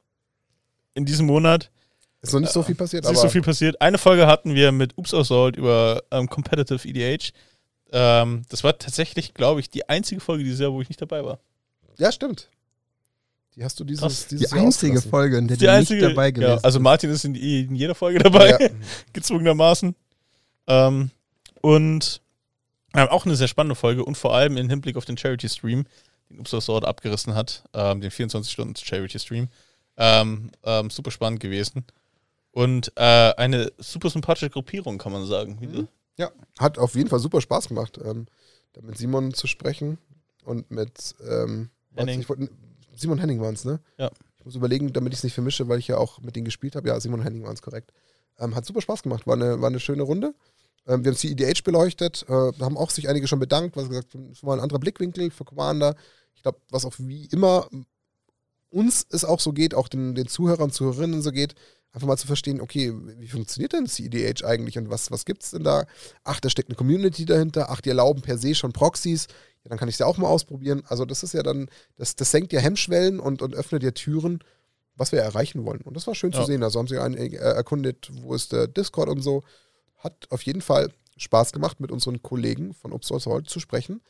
In 0.94 1.04
diesem 1.06 1.26
Monat 1.26 1.70
Ist 2.20 2.32
noch 2.32 2.40
nicht 2.40 2.52
so 2.52 2.62
viel 2.64 2.74
passiert, 2.74 3.04
ist 3.04 3.06
aber 3.08 3.14
nicht 3.14 3.22
so 3.22 3.28
viel 3.28 3.42
passiert. 3.42 3.80
Eine 3.80 3.96
Folge 3.96 4.26
hatten 4.26 4.54
wir 4.56 4.72
mit 4.72 4.98
Oops 4.98 5.14
Assault 5.14 5.56
über 5.56 6.02
ähm, 6.10 6.28
Competitive 6.28 6.86
EDH. 6.86 7.32
Ähm, 7.92 8.42
das 8.48 8.64
war 8.64 8.76
tatsächlich, 8.76 9.34
glaube 9.34 9.60
ich, 9.60 9.70
die 9.70 9.88
einzige 9.88 10.20
Folge 10.20 10.42
dieses 10.44 10.58
Jahr, 10.60 10.72
wo 10.72 10.82
ich 10.82 10.88
nicht 10.88 11.00
dabei 11.00 11.24
war. 11.24 11.38
ja, 11.96 12.10
stimmt. 12.12 12.50
Die 13.56 13.64
hast 13.64 13.78
du 13.80 13.84
dieses, 13.84 14.00
Krass. 14.02 14.26
dieses 14.28 14.48
Die 14.50 14.54
Jahr 14.56 14.64
einzige 14.64 14.92
ausgelassen. 14.92 15.10
Folge, 15.10 15.38
in 15.38 15.48
der 15.48 15.56
Die 15.56 15.64
du 15.64 15.72
einzige, 15.72 16.00
nicht 16.06 16.10
dabei 16.16 16.30
gewesen 16.32 16.50
ja, 16.50 16.58
also. 16.62 16.80
Martin 16.80 17.10
ist 17.10 17.24
in, 17.24 17.34
in 17.34 17.74
jeder 17.74 17.94
Folge 17.94 18.18
dabei, 18.20 18.50
Ja. 18.50 18.58
gezwungenermaßen. 19.12 19.94
Ähm, 20.68 21.10
und 21.60 22.20
auch 22.94 23.24
eine 23.24 23.36
sehr 23.36 23.48
spannende 23.48 23.74
Folge 23.74 24.04
und 24.04 24.16
vor 24.16 24.34
allem 24.34 24.56
im 24.56 24.68
Hinblick 24.68 24.96
auf 24.96 25.04
den 25.04 25.16
Charity-Stream, 25.16 25.84
den 26.28 26.38
Oops 26.40 26.54
Assault 26.54 26.84
abgerissen 26.84 27.34
hat, 27.34 27.64
ähm, 27.74 28.00
den 28.00 28.10
24-Stunden-Charity-Stream. 28.10 29.48
Ähm, 29.96 30.50
ähm, 30.64 30.90
super 30.90 31.10
spannend 31.10 31.40
gewesen. 31.40 31.84
Und 32.52 32.92
äh, 32.96 33.02
eine 33.36 33.70
super 33.78 34.10
sympathische 34.10 34.50
Gruppierung, 34.50 34.98
kann 34.98 35.12
man 35.12 35.24
sagen. 35.26 35.58
Wie 35.60 35.66
du- 35.66 35.88
Ja, 36.16 36.30
hat 36.58 36.78
auf 36.78 36.94
jeden 36.94 37.08
Fall 37.08 37.20
super 37.20 37.40
Spaß 37.40 37.68
gemacht, 37.68 37.98
ähm, 38.04 38.26
da 38.72 38.80
mit 38.82 38.98
Simon 38.98 39.34
zu 39.34 39.46
sprechen 39.46 39.98
und 40.44 40.70
mit 40.70 41.14
ähm, 41.28 41.70
Henning. 41.94 42.20
Ich 42.20 42.28
wollt, 42.28 42.50
Simon 42.96 43.18
Henning 43.18 43.40
waren 43.40 43.54
es, 43.54 43.64
ne? 43.64 43.80
Ja. 43.98 44.10
Ich 44.38 44.44
muss 44.44 44.54
überlegen, 44.54 44.92
damit 44.92 45.12
ich 45.12 45.18
es 45.18 45.24
nicht 45.24 45.34
vermische, 45.34 45.68
weil 45.68 45.78
ich 45.78 45.88
ja 45.88 45.96
auch 45.98 46.20
mit 46.20 46.34
denen 46.34 46.44
gespielt 46.46 46.74
habe. 46.76 46.88
Ja, 46.88 46.98
Simon 46.98 47.22
Henning 47.22 47.44
waren 47.44 47.54
es 47.54 47.62
korrekt. 47.62 47.92
Ähm, 48.38 48.54
hat 48.54 48.64
super 48.64 48.80
Spaß 48.80 49.02
gemacht, 49.02 49.26
war 49.26 49.34
eine, 49.34 49.60
war 49.60 49.68
eine 49.68 49.80
schöne 49.80 50.02
Runde. 50.02 50.34
Ähm, 50.86 51.04
wir 51.04 51.10
haben 51.12 51.16
CEDH 51.18 51.62
beleuchtet, 51.64 52.22
äh, 52.28 52.52
da 52.58 52.60
haben 52.60 52.76
auch 52.76 52.90
sich 52.90 53.08
einige 53.08 53.26
schon 53.28 53.38
bedankt, 53.38 53.76
was 53.76 53.88
gesagt, 53.88 54.14
es 54.32 54.42
war 54.42 54.54
ein 54.56 54.60
anderer 54.60 54.78
Blickwinkel 54.78 55.30
für 55.30 55.44
Commander. 55.44 55.94
Ich 56.34 56.42
glaube, 56.42 56.58
was 56.70 56.84
auch 56.84 56.94
wie 56.98 57.26
immer 57.26 57.68
uns 58.70 59.04
es 59.10 59.24
auch 59.24 59.40
so 59.40 59.52
geht, 59.52 59.74
auch 59.74 59.88
den, 59.88 60.14
den 60.14 60.26
Zuhörern, 60.28 60.70
Zuhörerinnen 60.70 61.22
so 61.22 61.32
geht, 61.32 61.54
einfach 61.92 62.06
mal 62.06 62.16
zu 62.16 62.26
verstehen, 62.28 62.60
okay, 62.60 62.94
wie 63.18 63.28
funktioniert 63.28 63.72
denn 63.72 63.86
CEDH 63.86 64.44
eigentlich 64.46 64.78
und 64.78 64.90
was, 64.90 65.10
was 65.10 65.24
gibt 65.24 65.42
es 65.42 65.50
denn 65.50 65.64
da? 65.64 65.86
Ach, 66.22 66.38
da 66.40 66.48
steckt 66.48 66.68
eine 66.68 66.76
Community 66.76 67.24
dahinter, 67.24 67.68
ach, 67.70 67.80
die 67.80 67.88
erlauben 67.88 68.22
per 68.22 68.38
se 68.38 68.54
schon 68.54 68.72
Proxys, 68.72 69.26
ja, 69.64 69.68
dann 69.70 69.78
kann 69.78 69.88
ich 69.88 69.96
es 69.96 69.98
ja 69.98 70.06
auch 70.06 70.16
mal 70.18 70.28
ausprobieren. 70.28 70.82
Also 70.86 71.04
das 71.04 71.22
ist 71.22 71.34
ja 71.34 71.42
dann, 71.42 71.68
das, 71.96 72.14
das 72.16 72.30
senkt 72.30 72.52
ja 72.52 72.60
Hemmschwellen 72.60 73.18
und, 73.20 73.42
und 73.42 73.54
öffnet 73.54 73.82
ja 73.82 73.90
Türen, 73.90 74.38
was 74.94 75.12
wir 75.12 75.20
erreichen 75.20 75.64
wollen. 75.64 75.80
Und 75.82 75.94
das 75.96 76.06
war 76.06 76.14
schön 76.14 76.30
Ja. 76.32 76.40
zu 76.40 76.46
sehen. 76.46 76.62
Also 76.62 76.78
haben 76.78 76.86
sie 76.86 76.98
einen, 76.98 77.16
äh, 77.16 77.36
erkundet, 77.36 78.10
wo 78.22 78.34
ist 78.34 78.52
der 78.52 78.68
Discord 78.68 79.08
und 79.08 79.20
so. 79.22 79.42
Hat 80.00 80.26
auf 80.30 80.42
jeden 80.42 80.62
Fall 80.62 80.92
Spaß 81.16 81.52
gemacht, 81.52 81.80
mit 81.80 81.92
unseren 81.92 82.22
Kollegen 82.22 82.74
von 82.74 82.92
Upsource 82.92 83.26
heute 83.26 83.48
zu 83.48 83.60
sprechen. 83.60 84.00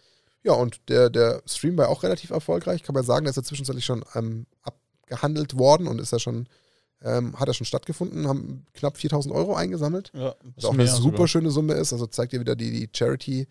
Ja, 0.43 0.53
und 0.53 0.89
der, 0.89 1.11
der 1.11 1.43
Stream 1.47 1.77
war 1.77 1.89
auch 1.89 2.03
relativ 2.03 2.31
erfolgreich. 2.31 2.83
Kann 2.83 2.95
man 2.95 3.05
sagen, 3.05 3.25
der 3.25 3.31
ist 3.31 3.37
ja 3.37 3.43
zwischenzeitlich 3.43 3.85
schon 3.85 4.05
ähm, 4.15 4.47
abgehandelt 4.63 5.59
worden 5.59 5.87
und 5.87 6.01
ist 6.01 6.13
ja 6.13 6.19
schon, 6.19 6.49
ähm, 7.03 7.39
hat 7.39 7.49
er 7.49 7.55
schon 7.55 7.67
stattgefunden, 7.67 8.27
haben 8.27 8.65
knapp 8.73 8.97
4000 8.97 9.35
Euro 9.35 9.55
eingesammelt. 9.55 10.11
Ja, 10.15 10.35
Was 10.55 10.65
auch 10.65 10.73
eine 10.73 10.87
super 10.87 11.29
schöne 11.29 11.51
Summe 11.51 11.75
ist. 11.75 11.93
Also 11.93 12.07
zeigt 12.07 12.33
dir 12.33 12.41
wieder 12.41 12.57
die, 12.57 12.71
die 12.71 12.89
Charity, 12.93 13.49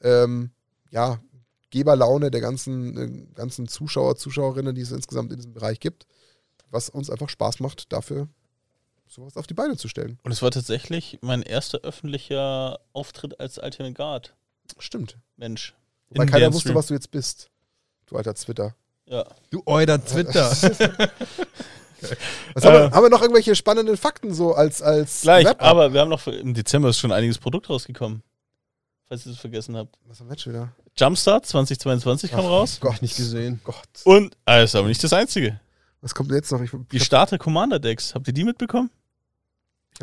ähm, 0.00 0.50
ja, 0.90 1.20
Geberlaune 1.70 2.30
der 2.30 2.40
ganzen, 2.40 2.96
äh, 2.96 3.34
ganzen 3.34 3.66
Zuschauer, 3.66 4.16
Zuschauerinnen, 4.16 4.74
die 4.74 4.82
es 4.82 4.92
insgesamt 4.92 5.32
in 5.32 5.38
diesem 5.38 5.54
Bereich 5.54 5.80
gibt. 5.80 6.06
Was 6.70 6.88
uns 6.88 7.10
einfach 7.10 7.30
Spaß 7.30 7.60
macht, 7.60 7.92
dafür 7.92 8.28
sowas 9.08 9.36
auf 9.36 9.46
die 9.46 9.54
Beine 9.54 9.76
zu 9.76 9.88
stellen. 9.88 10.18
Und 10.22 10.32
es 10.32 10.42
war 10.42 10.50
tatsächlich 10.50 11.18
mein 11.22 11.42
erster 11.42 11.78
öffentlicher 11.78 12.78
Auftritt 12.92 13.38
als 13.40 13.58
Alternate 13.58 13.94
Guard. 13.94 14.34
Stimmt. 14.78 15.16
Mensch. 15.36 15.74
Weil 16.10 16.24
In 16.26 16.30
keiner 16.30 16.48
wusste, 16.48 16.60
Stream. 16.68 16.74
was 16.76 16.86
du 16.88 16.94
jetzt 16.94 17.10
bist. 17.10 17.48
Du 18.06 18.16
alter 18.16 18.34
Twitter. 18.34 18.74
Ja. 19.06 19.24
Du 19.50 19.62
euer 19.66 20.04
Twitter. 20.04 20.50
Was 22.54 22.64
haben, 22.64 22.74
wir, 22.74 22.84
Äh. 22.84 22.90
haben 22.92 23.02
wir 23.02 23.10
noch 23.10 23.22
irgendwelche 23.22 23.56
spannenden 23.56 23.96
Fakten 23.96 24.32
so 24.32 24.54
als, 24.54 24.82
als 24.82 25.22
Gleich, 25.22 25.46
Wrap-up? 25.46 25.66
aber 25.66 25.92
wir 25.92 26.00
haben 26.00 26.08
noch 26.10 26.26
im 26.28 26.54
Dezember 26.54 26.90
ist 26.90 26.98
schon 26.98 27.10
einiges 27.10 27.38
Produkt 27.38 27.68
rausgekommen. 27.68 28.22
Falls 29.08 29.26
ihr 29.26 29.32
es 29.32 29.38
vergessen 29.38 29.76
habt. 29.76 29.96
Was 30.06 30.20
haben 30.20 30.28
wir 30.28 30.34
jetzt 30.34 30.42
schon 30.42 30.52
wieder? 30.52 30.70
Jumpstart 30.96 31.46
2022 31.46 32.30
kam 32.30 32.40
Ach, 32.40 32.50
raus. 32.50 32.78
Gott, 32.80 33.02
nicht 33.02 33.16
gesehen. 33.16 33.60
Gott. 33.64 33.82
Und, 34.04 34.36
ah, 34.44 34.58
ist 34.60 34.76
aber 34.76 34.86
nicht 34.86 35.02
das 35.02 35.12
einzige. 35.12 35.58
Was 36.00 36.14
kommt 36.14 36.30
denn 36.30 36.36
jetzt 36.36 36.52
noch? 36.52 36.60
Ich, 36.60 36.70
Die 36.92 36.98
ich, 36.98 37.04
Starter 37.04 37.38
Commander 37.38 37.80
Decks, 37.80 38.14
habt 38.14 38.28
ihr 38.28 38.34
die 38.34 38.44
mitbekommen? 38.44 38.90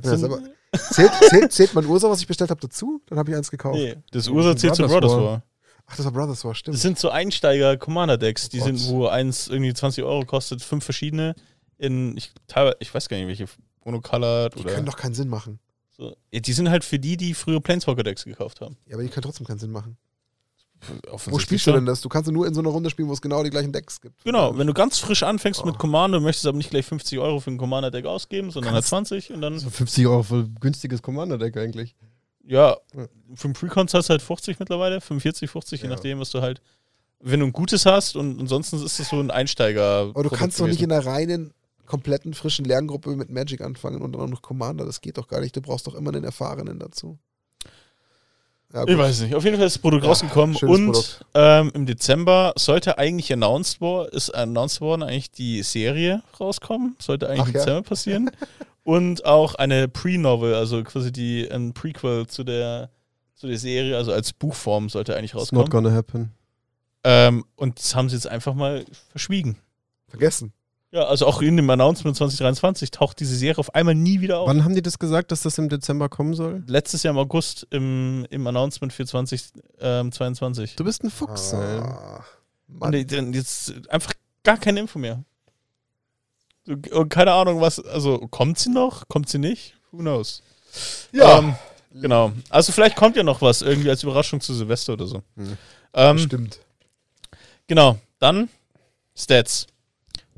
Ja 0.03 0.17
selber, 0.17 0.39
zählt, 0.91 1.11
zählt, 1.29 1.51
zählt 1.51 1.73
mein 1.73 1.85
Ursa, 1.85 2.09
was 2.09 2.19
ich 2.19 2.27
bestellt 2.27 2.49
habe, 2.49 2.61
dazu? 2.61 3.01
Dann 3.07 3.17
habe 3.17 3.31
ich 3.31 3.37
eins 3.37 3.49
gekauft. 3.49 3.77
nee, 3.77 3.95
das 4.11 4.27
Ursa 4.27 4.55
zählt 4.55 4.75
zu 4.75 4.85
Brothers 4.87 5.11
War. 5.11 5.23
War. 5.23 5.43
Ach, 5.87 5.95
das 5.95 6.05
war 6.05 6.11
Brothers 6.11 6.43
War, 6.43 6.55
stimmt. 6.55 6.75
Das 6.75 6.81
sind 6.81 6.97
so 6.97 7.09
Einsteiger 7.09 7.77
Commander 7.77 8.17
Decks, 8.17 8.49
die 8.49 8.59
Oh 8.61 8.65
sind, 8.65 8.87
wo 8.87 9.07
eins 9.07 9.47
irgendwie 9.47 9.73
20 9.73 10.03
Euro 10.03 10.25
kostet, 10.25 10.61
fünf 10.61 10.83
verschiedene 10.83 11.35
in, 11.77 12.15
ich, 12.17 12.31
teilweise, 12.47 12.77
ich 12.79 12.93
weiß 12.93 13.09
gar 13.09 13.17
nicht, 13.17 13.27
welche 13.27 13.45
Monocolored 13.83 14.55
die 14.55 14.59
oder 14.61 14.73
können 14.73 14.85
doch 14.85 14.97
keinen 14.97 15.13
Sinn 15.13 15.27
machen. 15.29 15.59
so. 15.91 16.15
Ja, 16.31 16.39
die 16.39 16.53
sind 16.53 16.69
halt 16.69 16.83
für 16.83 16.99
die, 16.99 17.17
die 17.17 17.33
früher 17.33 17.61
Planeswalker 17.61 18.03
Decks 18.03 18.25
gekauft 18.25 18.61
haben. 18.61 18.77
Ja, 18.87 18.95
aber 18.95 19.03
die 19.03 19.09
können 19.09 19.23
trotzdem 19.23 19.45
keinen 19.45 19.59
Sinn 19.59 19.71
machen. 19.71 19.97
Wo 21.27 21.39
spielst 21.39 21.65
du 21.67 21.71
denn 21.71 21.85
das? 21.85 22.01
Du 22.01 22.09
kannst 22.09 22.29
nur 22.31 22.45
in 22.45 22.53
so 22.53 22.59
einer 22.61 22.69
Runde 22.69 22.89
spielen, 22.89 23.07
wo 23.07 23.13
es 23.13 23.21
genau 23.21 23.43
die 23.43 23.49
gleichen 23.49 23.71
Decks 23.71 23.99
gibt. 24.01 24.23
Genau, 24.23 24.55
wenn 24.57 24.67
du 24.67 24.73
ganz 24.73 24.99
frisch 24.99 25.23
anfängst 25.23 25.61
Oh. 25.63 25.65
mit 25.65 25.77
Commander, 25.79 26.19
möchtest 26.19 26.45
aber 26.45 26.57
nicht 26.57 26.69
gleich 26.69 26.85
50 26.85 27.17
Euro 27.19 27.39
für 27.39 27.49
ein 27.51 27.57
Commander-Deck 27.57 28.05
ausgeben, 28.05 28.51
sondern 28.51 28.73
halt 28.73 28.83
Kannst- 28.83 28.89
20 28.89 29.31
und 29.31 29.41
dann, 29.41 29.57
So 29.57 29.69
50 29.69 30.05
Euro 30.07 30.21
für 30.23 30.47
günstiges 30.59 31.01
Commander-Deck 31.01 31.57
eigentlich. 31.57 31.95
ja, 32.47 32.77
Ja. 32.95 33.07
für 33.33 33.47
ein 33.47 33.53
Precon 33.53 33.87
zahlst 33.87 34.09
du 34.09 34.11
halt 34.11 34.21
50 34.21 34.59
mittlerweile, 34.59 35.01
45, 35.01 35.49
50, 35.49 35.81
je 35.81 35.87
Ja. 35.87 35.93
nachdem, 35.95 36.19
was 36.19 36.29
du 36.29 36.41
halt, 36.41 36.61
wenn 37.19 37.39
du 37.39 37.47
ein 37.47 37.53
gutes 37.53 37.87
hast 37.87 38.15
und 38.15 38.39
ansonsten 38.39 38.83
ist 38.83 38.99
das 38.99 39.09
so 39.09 39.19
ein 39.19 39.31
Einsteiger. 39.31 40.01
Aber 40.13 40.23
du 40.23 40.29
kannst 40.29 40.59
doch 40.59 40.67
nicht 40.67 40.81
in 40.81 40.91
einer 40.91 41.03
reinen, 41.05 41.51
kompletten, 41.87 42.33
frischen 42.35 42.65
Lerngruppe 42.65 43.15
mit 43.15 43.29
Magic 43.31 43.61
anfangen 43.61 44.01
und 44.01 44.11
dann 44.13 44.21
auch 44.21 44.27
noch 44.27 44.41
Commander. 44.43 44.85
Das 44.85 45.01
geht 45.01 45.17
doch 45.17 45.27
gar 45.27 45.39
nicht. 45.41 45.55
Du 45.55 45.61
brauchst 45.61 45.87
doch 45.87 45.95
immer 45.95 46.11
einen 46.13 46.23
Erfahrenen 46.23 46.77
dazu. 46.79 47.17
Ja, 48.73 48.87
Ich 48.87 48.97
weiß 48.97 49.21
nicht. 49.21 49.35
Auf 49.35 49.43
jeden 49.43 49.57
Fall 49.57 49.67
ist 49.67 49.75
das 49.75 49.81
Produkt 49.81 50.03
Ja, 50.03 50.09
rausgekommen 50.09 50.55
und 50.57 51.25
ähm, 51.33 51.71
im 51.73 51.85
Dezember 51.85 52.53
sollte 52.57 52.97
eigentlich 52.97 53.31
announced 53.31 53.79
worden, 53.81 54.09
ist 54.11 54.29
announced 54.31 54.81
worden, 54.81 55.03
eigentlich 55.03 55.31
die 55.31 55.63
Serie 55.63 56.23
rauskommen. 56.39 56.95
Sollte 56.99 57.29
eigentlich 57.29 57.41
Ach 57.41 57.47
im 57.47 57.53
ja. 57.53 57.59
Dezember 57.59 57.81
passieren. 57.83 58.31
und 58.83 59.25
auch 59.25 59.55
eine 59.55 59.87
Pre-Novel, 59.87 60.55
also 60.55 60.83
quasi 60.83 61.11
die 61.11 61.49
ein 61.49 61.73
Prequel 61.73 62.27
zu 62.27 62.43
der 62.43 62.89
zu 63.35 63.47
der 63.47 63.57
Serie, 63.57 63.97
also 63.97 64.13
als 64.13 64.31
Buchform 64.33 64.89
sollte 64.89 65.15
eigentlich 65.15 65.33
It's 65.33 65.51
not 65.51 65.63
rauskommen. 65.65 65.83
gonna 65.83 65.95
happen. 65.95 66.31
Ähm, 67.03 67.45
und 67.55 67.77
das 67.79 67.93
haben 67.95 68.09
sie 68.09 68.15
jetzt 68.15 68.27
einfach 68.27 68.55
mal 68.55 68.85
verschwiegen. 69.11 69.57
Vergessen. 70.07 70.53
Ja, 70.91 71.03
also 71.05 71.25
auch 71.25 71.41
in 71.41 71.57
dem 71.57 71.69
Announcement 71.69 72.15
2023 72.15 72.89
taucht 72.91 73.19
diese 73.19 73.35
Serie 73.35 73.57
auf 73.57 73.75
einmal 73.75 73.95
nie 73.95 74.21
wieder 74.21 74.39
auf. 74.39 74.47
Wann 74.47 74.63
haben 74.63 74.75
die 74.75 74.81
das 74.81 74.97
gesagt, 74.97 75.31
dass 75.31 75.41
das 75.41 75.57
im 75.57 75.67
Dezember 75.67 76.07
kommen 76.07 76.33
soll? 76.35 76.63
Letztes 76.67 77.03
Jahr 77.03 77.13
im 77.13 77.17
August 77.17 77.67
im, 77.71 78.25
im 78.29 78.47
Announcement 78.47 78.93
für 78.93 79.05
2022. 79.05 80.75
Du 80.77 80.83
bist 80.85 81.03
ein 81.03 81.09
Fuchs, 81.09 81.51
ey. 81.53 81.79
Ah, 81.79 82.23
Und 82.69 82.79
Mann. 82.79 82.91
die- 82.93 83.37
jetzt 83.37 83.73
einfach 83.89 84.13
gar 84.43 84.57
keine 84.57 84.79
Info 84.79 84.97
mehr. 84.99 85.23
Und 86.67 87.09
keine 87.09 87.33
Ahnung, 87.33 87.59
was, 87.61 87.79
also 87.83 88.19
kommt 88.29 88.57
sie 88.57 88.69
noch? 88.69 89.07
Kommt 89.09 89.27
sie 89.29 89.37
nicht? 89.37 89.75
Who 89.91 89.97
knows? 89.97 90.41
Ja, 91.11 91.39
Ähm, 91.39 91.55
genau. 91.93 92.31
Also 92.49 92.71
vielleicht 92.71 92.95
kommt 92.95 93.15
ja 93.17 93.23
noch 93.23 93.41
was 93.41 93.61
irgendwie 93.61 93.89
als 93.89 94.01
Überraschung 94.03 94.39
zu 94.39 94.53
Silvester 94.53 94.93
oder 94.93 95.07
so. 95.07 95.21
Hm. 95.35 95.57
Ähm, 95.93 96.17
stimmt. 96.19 96.59
Genau, 97.67 97.97
dann 98.19 98.49
Stats. 99.15 99.67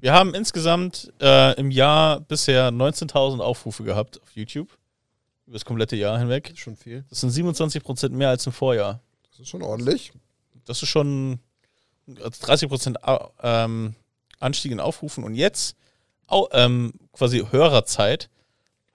Wir 0.08 0.14
haben 0.14 0.34
insgesamt 0.34 1.12
äh, 1.20 1.60
im 1.60 1.70
Jahr 1.70 2.22
bisher 2.22 2.70
19.000 2.72 3.42
Aufrufe 3.42 3.84
gehabt 3.84 4.22
auf 4.24 4.32
YouTube. 4.38 4.70
Über 5.46 5.56
das 5.56 5.66
komplette 5.66 5.98
Jahr 5.98 6.18
hinweg. 6.18 6.54
Schon 6.56 6.78
viel. 6.78 7.04
Das 7.10 7.20
sind 7.20 7.32
27% 7.32 8.12
mehr 8.12 8.30
als 8.30 8.46
im 8.46 8.54
Vorjahr. 8.54 9.02
Das 9.30 9.42
ist 9.42 9.50
schon 9.50 9.62
ordentlich. 9.64 10.14
Das 10.64 10.82
ist 10.82 10.88
schon 10.88 11.40
also 12.24 12.30
30% 12.30 13.04
Au- 13.04 13.32
ähm, 13.44 13.96
Anstieg 14.40 14.72
in 14.72 14.80
Aufrufen. 14.80 15.26
Und 15.26 15.36
jetzt, 15.36 15.76
au, 16.28 16.48
ähm, 16.54 16.94
quasi 17.12 17.46
Hörerzeit, 17.52 18.30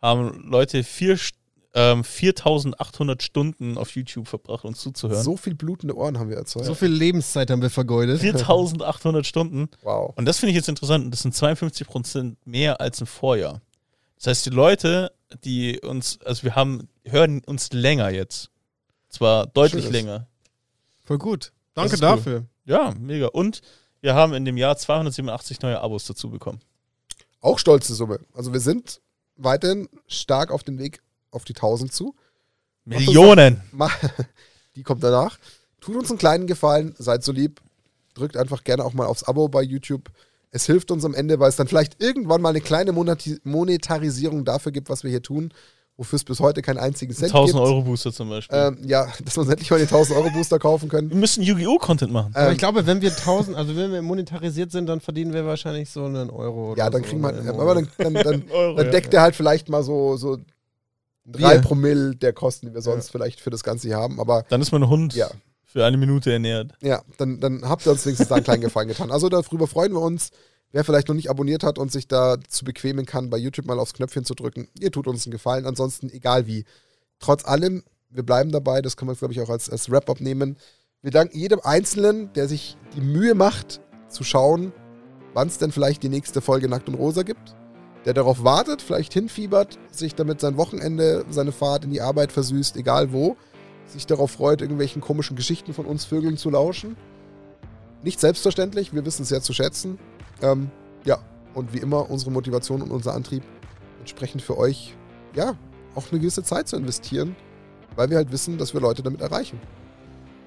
haben 0.00 0.48
Leute 0.48 0.82
vier, 0.82 1.18
St- 1.18 1.34
ähm, 1.74 2.02
4.800 2.02 3.22
Stunden 3.22 3.78
auf 3.78 3.94
YouTube 3.94 4.28
verbracht, 4.28 4.64
uns 4.64 4.80
zuzuhören. 4.80 5.22
So 5.22 5.36
viel 5.36 5.54
blutende 5.54 5.96
Ohren 5.96 6.18
haben 6.18 6.28
wir 6.28 6.36
erzeugt. 6.36 6.66
So 6.66 6.74
viel 6.74 6.90
Lebenszeit 6.90 7.50
haben 7.50 7.62
wir 7.62 7.70
vergeudet. 7.70 8.20
4.800 8.20 9.24
Stunden. 9.24 9.68
wow. 9.82 10.12
Und 10.16 10.26
das 10.26 10.38
finde 10.38 10.50
ich 10.50 10.56
jetzt 10.56 10.68
interessant. 10.68 11.04
Und 11.04 11.10
das 11.10 11.20
sind 11.22 11.34
52% 11.34 12.36
mehr 12.44 12.80
als 12.80 13.00
im 13.00 13.06
Vorjahr. 13.06 13.60
Das 14.16 14.26
heißt, 14.26 14.46
die 14.46 14.50
Leute, 14.50 15.12
die 15.44 15.80
uns, 15.80 16.20
also 16.24 16.42
wir 16.44 16.54
haben, 16.54 16.88
hören 17.04 17.42
uns 17.44 17.72
länger 17.72 18.10
jetzt. 18.10 18.50
Zwar 19.08 19.46
deutlich 19.46 19.84
Schönes. 19.84 20.02
länger. 20.02 20.26
Voll 21.04 21.18
gut. 21.18 21.52
Danke 21.74 21.94
ist 21.94 22.02
cool. 22.02 22.08
dafür. 22.08 22.46
Ja, 22.64 22.94
mega. 22.98 23.26
Und 23.28 23.62
wir 24.00 24.14
haben 24.14 24.34
in 24.34 24.44
dem 24.44 24.56
Jahr 24.56 24.76
287 24.76 25.62
neue 25.62 25.80
Abos 25.80 26.04
dazu 26.04 26.30
bekommen. 26.30 26.60
Auch 27.40 27.58
stolze 27.58 27.94
Summe. 27.94 28.20
Also 28.34 28.52
wir 28.52 28.60
sind 28.60 29.00
weiterhin 29.36 29.88
stark 30.06 30.50
auf 30.50 30.62
dem 30.62 30.78
Weg 30.78 31.02
auf 31.32 31.44
die 31.44 31.54
1000 31.54 31.92
zu. 31.92 32.14
Millionen! 32.84 33.60
Ma- 33.72 33.90
Die 34.76 34.82
kommt 34.82 35.02
danach. 35.02 35.38
Tut 35.80 35.96
uns 35.96 36.10
einen 36.10 36.18
kleinen 36.18 36.46
Gefallen, 36.46 36.94
seid 36.98 37.24
so 37.24 37.32
lieb. 37.32 37.60
Drückt 38.14 38.36
einfach 38.36 38.62
gerne 38.64 38.84
auch 38.84 38.92
mal 38.92 39.06
aufs 39.06 39.24
Abo 39.24 39.48
bei 39.48 39.62
YouTube. 39.62 40.08
Es 40.50 40.66
hilft 40.66 40.90
uns 40.90 41.04
am 41.04 41.14
Ende, 41.14 41.40
weil 41.40 41.48
es 41.48 41.56
dann 41.56 41.66
vielleicht 41.68 42.02
irgendwann 42.02 42.40
mal 42.42 42.50
eine 42.50 42.60
kleine 42.60 42.92
Monati- 42.92 43.40
Monetarisierung 43.44 44.44
dafür 44.44 44.70
gibt, 44.70 44.90
was 44.90 45.02
wir 45.02 45.10
hier 45.10 45.22
tun, 45.22 45.50
wofür 45.96 46.16
es 46.16 46.24
bis 46.24 46.40
heute 46.40 46.60
keinen 46.60 46.76
einzigen 46.78 47.12
Cent 47.14 47.32
1000 47.32 47.52
gibt. 47.56 47.66
Euro 47.66 47.82
Booster 47.82 48.12
zum 48.12 48.28
Beispiel. 48.28 48.56
Ähm, 48.58 48.78
ja, 48.84 49.06
dass 49.24 49.36
wir 49.36 49.40
uns 49.42 49.50
endlich 49.50 49.70
mal 49.70 49.78
den 49.78 49.86
1000 49.88 50.18
Euro 50.18 50.30
Booster 50.30 50.58
kaufen 50.58 50.88
können. 50.90 51.08
wir 51.10 51.16
müssen 51.16 51.42
Yu-Gi-Oh! 51.42 51.78
Content 51.78 52.12
machen. 52.12 52.32
Aber 52.34 52.46
Ähm, 52.48 52.52
ich 52.52 52.58
glaube, 52.58 52.86
wenn 52.86 53.00
wir 53.00 53.10
1000, 53.12 53.56
also 53.56 53.74
wenn 53.76 53.92
wir 53.92 54.02
monetarisiert 54.02 54.70
sind, 54.72 54.86
dann 54.86 55.00
verdienen 55.00 55.32
wir 55.32 55.46
wahrscheinlich 55.46 55.88
so 55.88 56.04
einen 56.04 56.28
Euro. 56.30 56.74
ja, 56.76 56.90
dann 56.90 57.02
so 57.02 57.08
kriegen 57.08 57.22
wir, 57.22 57.28
aber 57.48 57.74
dann, 57.76 57.88
dann, 57.96 58.14
dann, 58.14 58.44
Euro, 58.50 58.76
dann 58.76 58.86
ja. 58.86 58.92
deckt 58.92 59.14
er 59.14 59.22
halt 59.22 59.34
vielleicht 59.34 59.68
mal 59.70 59.82
so, 59.82 60.16
so 60.18 60.36
drei 61.24 61.54
Wir. 61.54 61.60
Promille 61.60 62.16
der 62.16 62.32
Kosten, 62.32 62.66
die 62.66 62.74
wir 62.74 62.82
sonst 62.82 63.10
vielleicht 63.10 63.40
für 63.40 63.50
das 63.50 63.62
Ganze 63.62 63.88
hier 63.88 63.96
haben. 63.96 64.20
Aber 64.20 64.44
Dann 64.48 64.60
ist 64.60 64.72
mein 64.72 64.88
Hund 64.88 65.14
ja, 65.14 65.30
für 65.64 65.84
eine 65.84 65.96
Minute 65.96 66.32
ernährt. 66.32 66.72
Ja, 66.82 67.02
dann, 67.18 67.40
dann 67.40 67.68
habt 67.68 67.86
ihr 67.86 67.92
uns 67.92 68.04
wenigstens 68.04 68.28
da 68.28 68.36
einen 68.36 68.44
kleinen 68.44 68.62
Gefallen 68.62 68.88
getan. 68.88 69.10
Also 69.10 69.28
darüber 69.28 69.66
freuen 69.66 69.92
wir 69.92 70.00
uns. 70.00 70.30
Wer 70.70 70.84
vielleicht 70.84 71.08
noch 71.08 71.14
nicht 71.14 71.28
abonniert 71.28 71.64
hat 71.64 71.78
und 71.78 71.92
sich 71.92 72.08
da 72.08 72.36
zu 72.48 72.64
bequemen 72.64 73.04
kann, 73.04 73.28
bei 73.28 73.36
YouTube 73.36 73.66
mal 73.66 73.78
aufs 73.78 73.92
Knöpfchen 73.92 74.24
zu 74.24 74.34
drücken, 74.34 74.68
ihr 74.80 74.90
tut 74.90 75.06
uns 75.06 75.26
einen 75.26 75.32
Gefallen. 75.32 75.66
Ansonsten, 75.66 76.08
egal 76.10 76.46
wie. 76.46 76.64
Trotz 77.18 77.44
allem, 77.44 77.84
wir 78.08 78.22
bleiben 78.22 78.50
dabei, 78.50 78.80
das 78.80 78.96
können 78.96 79.10
wir, 79.10 79.14
glaube 79.14 79.34
ich, 79.34 79.40
auch 79.40 79.50
als, 79.50 79.68
als 79.68 79.90
Wrap-Up 79.90 80.20
nehmen. 80.20 80.56
Wir 81.02 81.10
danken 81.10 81.38
jedem 81.38 81.60
Einzelnen, 81.60 82.32
der 82.32 82.48
sich 82.48 82.76
die 82.96 83.00
Mühe 83.00 83.34
macht, 83.34 83.80
zu 84.08 84.24
schauen, 84.24 84.72
wann 85.34 85.48
es 85.48 85.58
denn 85.58 85.72
vielleicht 85.72 86.02
die 86.02 86.08
nächste 86.08 86.40
Folge 86.40 86.68
Nackt 86.68 86.88
und 86.88 86.94
Rosa 86.94 87.22
gibt. 87.22 87.54
Der 88.04 88.14
darauf 88.14 88.42
wartet, 88.42 88.82
vielleicht 88.82 89.12
hinfiebert, 89.12 89.78
sich 89.90 90.14
damit 90.14 90.40
sein 90.40 90.56
Wochenende, 90.56 91.24
seine 91.30 91.52
Fahrt 91.52 91.84
in 91.84 91.90
die 91.90 92.00
Arbeit 92.00 92.32
versüßt, 92.32 92.76
egal 92.76 93.12
wo 93.12 93.36
sich 93.86 94.06
darauf 94.06 94.30
freut, 94.30 94.60
irgendwelchen 94.60 95.02
komischen 95.02 95.36
Geschichten 95.36 95.74
von 95.74 95.86
uns 95.86 96.04
Vögeln 96.04 96.36
zu 96.36 96.50
lauschen. 96.50 96.96
Nicht 98.02 98.20
selbstverständlich, 98.20 98.92
wir 98.92 99.04
wissen 99.04 99.22
es 99.22 99.28
sehr 99.28 99.42
zu 99.42 99.52
schätzen. 99.52 99.98
Ähm, 100.40 100.70
ja, 101.04 101.18
und 101.54 101.72
wie 101.72 101.78
immer 101.78 102.10
unsere 102.10 102.30
Motivation 102.30 102.82
und 102.82 102.90
unser 102.90 103.14
Antrieb 103.14 103.42
entsprechend 104.00 104.42
für 104.42 104.58
euch, 104.58 104.94
ja, 105.34 105.54
auch 105.94 106.10
eine 106.10 106.20
gewisse 106.20 106.42
Zeit 106.42 106.68
zu 106.68 106.76
investieren, 106.76 107.36
weil 107.94 108.10
wir 108.10 108.16
halt 108.16 108.32
wissen, 108.32 108.58
dass 108.58 108.74
wir 108.74 108.80
Leute 108.80 109.02
damit 109.02 109.20
erreichen. 109.20 109.60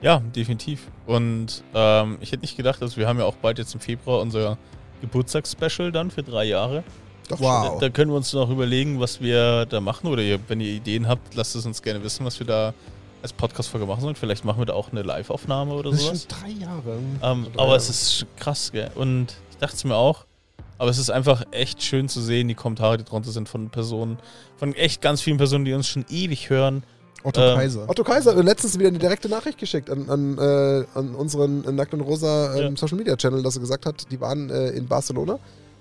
Ja, 0.01 0.19
definitiv. 0.19 0.87
Und 1.05 1.63
ähm, 1.73 2.17
ich 2.19 2.31
hätte 2.31 2.41
nicht 2.41 2.57
gedacht, 2.57 2.81
dass 2.81 2.97
wir 2.97 3.07
haben 3.07 3.19
ja 3.19 3.25
auch 3.25 3.35
bald 3.35 3.57
jetzt 3.59 3.73
im 3.73 3.79
Februar 3.79 4.21
unser 4.21 4.57
Geburtstagsspecial 5.01 5.91
dann 5.91 6.11
für 6.11 6.23
drei 6.23 6.45
Jahre. 6.45 6.83
Doch 7.29 7.39
Wow. 7.39 7.79
Da 7.79 7.89
können 7.89 8.11
wir 8.11 8.17
uns 8.17 8.31
noch 8.33 8.49
überlegen, 8.49 8.99
was 8.99 9.21
wir 9.21 9.65
da 9.65 9.81
machen. 9.81 10.07
Oder 10.07 10.21
ihr, 10.21 10.39
wenn 10.47 10.59
ihr 10.61 10.69
Ideen 10.73 11.07
habt, 11.07 11.35
lasst 11.35 11.55
es 11.55 11.65
uns 11.65 11.81
gerne 11.81 12.03
wissen, 12.03 12.25
was 12.25 12.39
wir 12.39 12.45
da 12.47 12.73
als 13.21 13.33
Podcast-Folge 13.33 13.87
machen 13.87 14.01
sollen. 14.01 14.15
Vielleicht 14.15 14.45
machen 14.45 14.59
wir 14.59 14.65
da 14.65 14.73
auch 14.73 14.91
eine 14.91 15.01
Live-Aufnahme 15.01 15.73
oder 15.73 15.89
Das 15.91 15.99
ist 16.01 16.05
schon 16.07 16.15
sowas. 16.15 16.27
drei 16.39 16.49
Jahre. 16.49 16.97
Ähm, 17.23 17.43
drei 17.45 17.51
aber 17.53 17.63
Jahre. 17.63 17.75
es 17.77 17.89
ist 17.89 18.25
krass, 18.37 18.71
gell? 18.71 18.91
Und 18.95 19.35
ich 19.51 19.57
dachte 19.57 19.75
es 19.75 19.83
mir 19.83 19.95
auch. 19.95 20.25
Aber 20.77 20.89
es 20.89 20.97
ist 20.97 21.09
einfach 21.09 21.43
echt 21.51 21.81
schön 21.81 22.09
zu 22.09 22.21
sehen, 22.21 22.49
die 22.49 22.53
Kommentare, 22.53 22.97
die 22.97 23.05
drunter 23.05 23.31
sind 23.31 23.47
von 23.47 23.69
Personen, 23.69 24.17
von 24.57 24.73
echt 24.73 25.01
ganz 25.01 25.21
vielen 25.21 25.37
Personen, 25.37 25.63
die 25.63 25.73
uns 25.73 25.87
schon 25.87 26.05
ewig 26.09 26.49
hören. 26.49 26.83
Otto 27.23 27.41
ähm, 27.41 27.55
Kaiser. 27.57 27.89
Otto 27.89 28.03
Kaiser 28.03 28.35
hat 28.35 28.43
letztens 28.45 28.77
wieder 28.77 28.89
eine 28.89 28.99
direkte 28.99 29.29
Nachricht 29.29 29.57
geschickt 29.57 29.89
an, 29.89 30.09
an, 30.09 30.37
äh, 30.37 30.85
an 30.93 31.15
unseren 31.15 31.61
Nackt 31.75 31.93
und 31.93 32.01
Rosa 32.01 32.53
ähm, 32.55 32.71
Ja. 32.73 32.77
Social 32.77 32.97
Media 32.97 33.15
Channel, 33.15 33.41
dass 33.41 33.55
er 33.55 33.61
gesagt 33.61 33.85
hat, 33.85 34.11
die 34.11 34.19
waren 34.19 34.49
äh, 34.49 34.69
in 34.71 34.85
Barcelona 34.85 35.39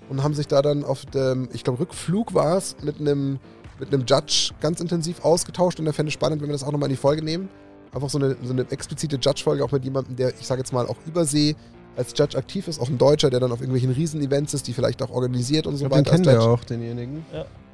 und 0.09 0.23
haben 0.23 0.33
sich 0.33 0.47
da 0.47 0.61
dann 0.61 0.83
auf 0.83 1.05
dem, 1.07 1.49
ich 1.53 1.63
glaube, 1.63 1.79
Rückflug 1.79 2.33
war 2.33 2.57
es, 2.57 2.75
mit 2.83 2.99
einem 2.99 3.39
mit 3.77 3.93
einem 3.93 4.05
Judge 4.07 4.51
ganz 4.61 4.79
intensiv 4.79 5.25
ausgetauscht 5.25 5.81
und 5.81 5.85
er 5.85 5.91
fände 5.91 6.07
es 6.07 6.13
spannend, 6.13 6.41
wenn 6.41 6.47
wir 6.47 6.53
das 6.53 6.63
auch 6.63 6.71
nochmal 6.71 6.87
in 6.87 6.95
die 6.95 7.01
Folge 7.01 7.21
nehmen. 7.21 7.49
Einfach 7.93 8.09
so 8.09 8.17
eine, 8.17 8.37
so 8.41 8.53
eine 8.53 8.61
explizite 8.71 9.17
Judge-Folge, 9.17 9.65
auch 9.65 9.71
mit 9.73 9.83
jemandem, 9.83 10.15
der, 10.15 10.29
ich 10.39 10.47
sage 10.47 10.61
jetzt 10.61 10.71
mal, 10.71 10.85
auch 10.87 10.95
übersee 11.05 11.55
als 11.97 12.13
Judge 12.17 12.37
aktiv 12.37 12.69
ist, 12.69 12.79
auch 12.79 12.87
ein 12.87 12.97
Deutscher, 12.97 13.29
der 13.29 13.41
dann 13.41 13.51
auf 13.51 13.59
irgendwelchen 13.59 13.91
Riesen-Events 13.91 14.53
ist, 14.53 14.67
die 14.67 14.73
vielleicht 14.73 15.01
auch 15.01 15.09
organisiert 15.09 15.67
und 15.67 15.73
Ich 15.73 15.79
so 15.81 15.87
glaub, 15.89 15.97
den 15.97 16.05
weiter. 16.05 16.11
als 16.13 16.21
kennen 16.23 16.39
wir 16.39 16.41
auch, 16.49 16.63
denjenigen. 16.63 17.25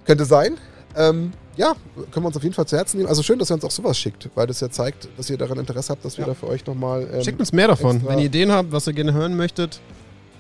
Könnte 0.06 0.26
sein. 0.26 0.58
Ähm, 0.96 1.32
ja, 1.56 1.74
können 2.12 2.24
wir 2.26 2.28
uns 2.28 2.38
auf 2.38 2.44
jeden 2.44 2.56
Fall 2.56 2.66
zu 2.66 2.78
Herzen 2.78 2.98
nehmen. 2.98 3.08
Also 3.10 3.22
schön, 3.22 3.38
dass 3.38 3.52
ihr 3.52 3.54
uns 3.56 3.64
auch 3.64 3.72
sowas 3.72 3.96
schickt, 3.98 4.28
weil 4.36 4.48
das 4.48 4.60
ja 4.60 4.70
zeigt, 4.72 5.08
dass 5.18 5.30
ihr 5.30 5.38
daran 5.38 5.60
Interesse 5.60 5.90
habt, 5.92 6.04
dass 6.04 6.18
wir 6.18 6.24
Ja. 6.26 6.30
da 6.30 6.34
für 6.34 6.48
euch 6.48 6.66
nochmal 6.66 7.08
ähm, 7.14 7.24
Schickt 7.24 7.40
uns 7.40 7.52
mehr 7.54 7.68
davon. 7.68 8.02
Wenn 8.08 8.18
ihr 8.20 8.26
Ideen 8.26 8.52
habt, 8.52 8.72
was 8.72 8.88
ihr 8.88 8.94
gerne 8.94 9.14
hören 9.14 9.38
möchtet. 9.38 9.80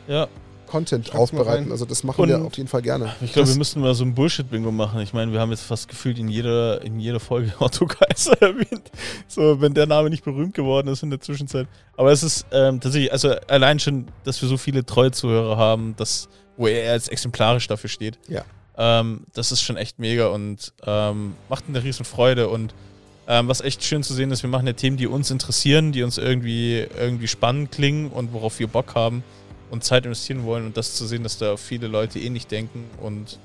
Ja, 0.07 0.27
Content 0.71 1.13
aufbereiten. 1.13 1.69
Also 1.71 1.83
das 1.85 2.03
machen 2.05 2.25
wir 2.27 2.37
Und- 2.37 2.45
auf 2.45 2.55
jeden 2.57 2.69
Fall 2.69 2.81
gerne. 2.81 3.13
ich 3.21 3.33
glaube, 3.33 3.49
wir 3.49 3.57
müssten 3.57 3.81
mal 3.81 3.93
so 3.93 4.05
ein 4.05 4.15
Bullshit-Bingo 4.15 4.71
machen. 4.71 5.01
Ich 5.01 5.11
meine, 5.13 5.31
wir 5.33 5.39
haben 5.41 5.51
jetzt 5.51 5.63
fast 5.63 5.89
gefühlt 5.89 6.17
in 6.17 6.29
jeder, 6.29 6.81
in 6.81 6.99
jeder 6.99 7.19
Folge 7.19 7.51
Otto 7.59 7.85
Kaiser 7.85 8.41
erwähnt. 8.41 8.89
So, 9.27 9.59
wenn 9.59 9.73
der 9.73 9.85
Name 9.85 10.09
nicht 10.09 10.23
berühmt 10.23 10.53
geworden 10.53 10.87
ist 10.87 11.03
in 11.03 11.09
der 11.09 11.19
Zwischenzeit. 11.19 11.67
Aber 11.97 12.11
es 12.11 12.23
ist 12.23 12.45
ähm, 12.51 12.79
tatsächlich, 12.79 13.11
also 13.11 13.35
allein 13.47 13.79
schon, 13.79 14.05
dass 14.23 14.41
wir 14.41 14.47
so 14.47 14.55
viele 14.57 14.85
treue 14.85 15.11
Zuhörer 15.11 15.57
haben, 15.57 15.93
dass, 15.97 16.29
wo 16.55 16.67
er 16.67 16.93
als 16.93 17.09
exemplarisch 17.09 17.67
dafür 17.67 17.89
steht. 17.89 18.17
Ja. 18.29 18.43
Ähm, 18.77 19.25
das 19.33 19.51
ist 19.51 19.61
schon 19.61 19.75
echt 19.75 19.99
mega 19.99 20.27
und 20.27 20.71
ähm, 20.87 21.33
macht 21.49 21.65
eine 21.67 21.83
riesen 21.83 22.05
Freude 22.05 22.47
und 22.47 22.73
ähm, 23.27 23.47
was 23.47 23.61
echt 23.61 23.83
schön 23.83 24.01
zu 24.01 24.13
sehen 24.13 24.31
ist, 24.31 24.41
wir 24.43 24.49
machen 24.49 24.65
ja 24.65 24.73
Themen, 24.73 24.97
die 24.97 25.07
uns 25.07 25.29
interessieren, 25.29 25.91
die 25.91 26.03
uns 26.03 26.17
irgendwie, 26.17 26.87
irgendwie 26.99 27.27
spannend 27.27 27.71
klingen 27.71 28.09
und 28.09 28.33
worauf 28.33 28.57
wir 28.59 28.67
Bock 28.67 28.95
haben 28.95 29.23
und 29.71 29.83
Zeit 29.83 30.05
investieren 30.05 30.43
wollen 30.43 30.65
und 30.67 30.77
das 30.77 30.93
zu 30.95 31.05
sehen, 31.07 31.23
dass 31.23 31.37
da 31.39 31.57
viele 31.57 31.87
Leute 31.87 32.19
ähnlich 32.19 32.45
denken 32.45 32.85
und 33.01 33.39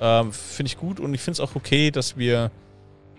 ähm, 0.00 0.32
finde 0.32 0.68
ich 0.68 0.76
gut 0.78 1.00
und 1.00 1.12
ich 1.14 1.20
finde 1.20 1.34
es 1.34 1.40
auch 1.40 1.56
okay, 1.56 1.90
dass 1.90 2.16
wir 2.16 2.50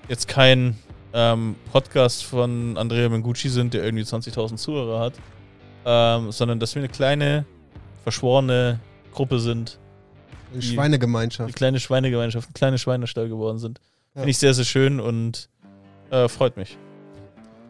jetzt 0.07 0.27
kein 0.27 0.77
ähm, 1.13 1.55
Podcast 1.71 2.23
von 2.25 2.77
Andrea 2.77 3.09
Mengucci 3.09 3.49
sind, 3.49 3.73
der 3.73 3.83
irgendwie 3.83 4.03
20.000 4.03 4.55
Zuhörer 4.57 4.99
hat, 4.99 5.13
ähm, 5.85 6.31
sondern 6.31 6.59
dass 6.59 6.75
wir 6.75 6.81
eine 6.81 6.89
kleine, 6.89 7.45
verschworene 8.03 8.79
Gruppe 9.13 9.39
sind, 9.39 9.77
Eine 10.51 10.61
Die- 10.61 10.67
Schweinegemeinschaft. 10.73 11.47
eine 11.47 11.53
kleine 11.53 11.79
Schweinegemeinschaft, 11.79 12.49
ein 12.49 12.53
kleiner 12.53 12.77
Schweinestall 12.77 13.29
geworden 13.29 13.59
sind. 13.59 13.79
Ja. 14.15 14.21
Finde 14.21 14.31
ich 14.31 14.37
sehr, 14.37 14.53
sehr 14.53 14.65
schön 14.65 14.99
und 14.99 15.49
äh, 16.11 16.27
freut 16.27 16.57
mich. 16.57 16.77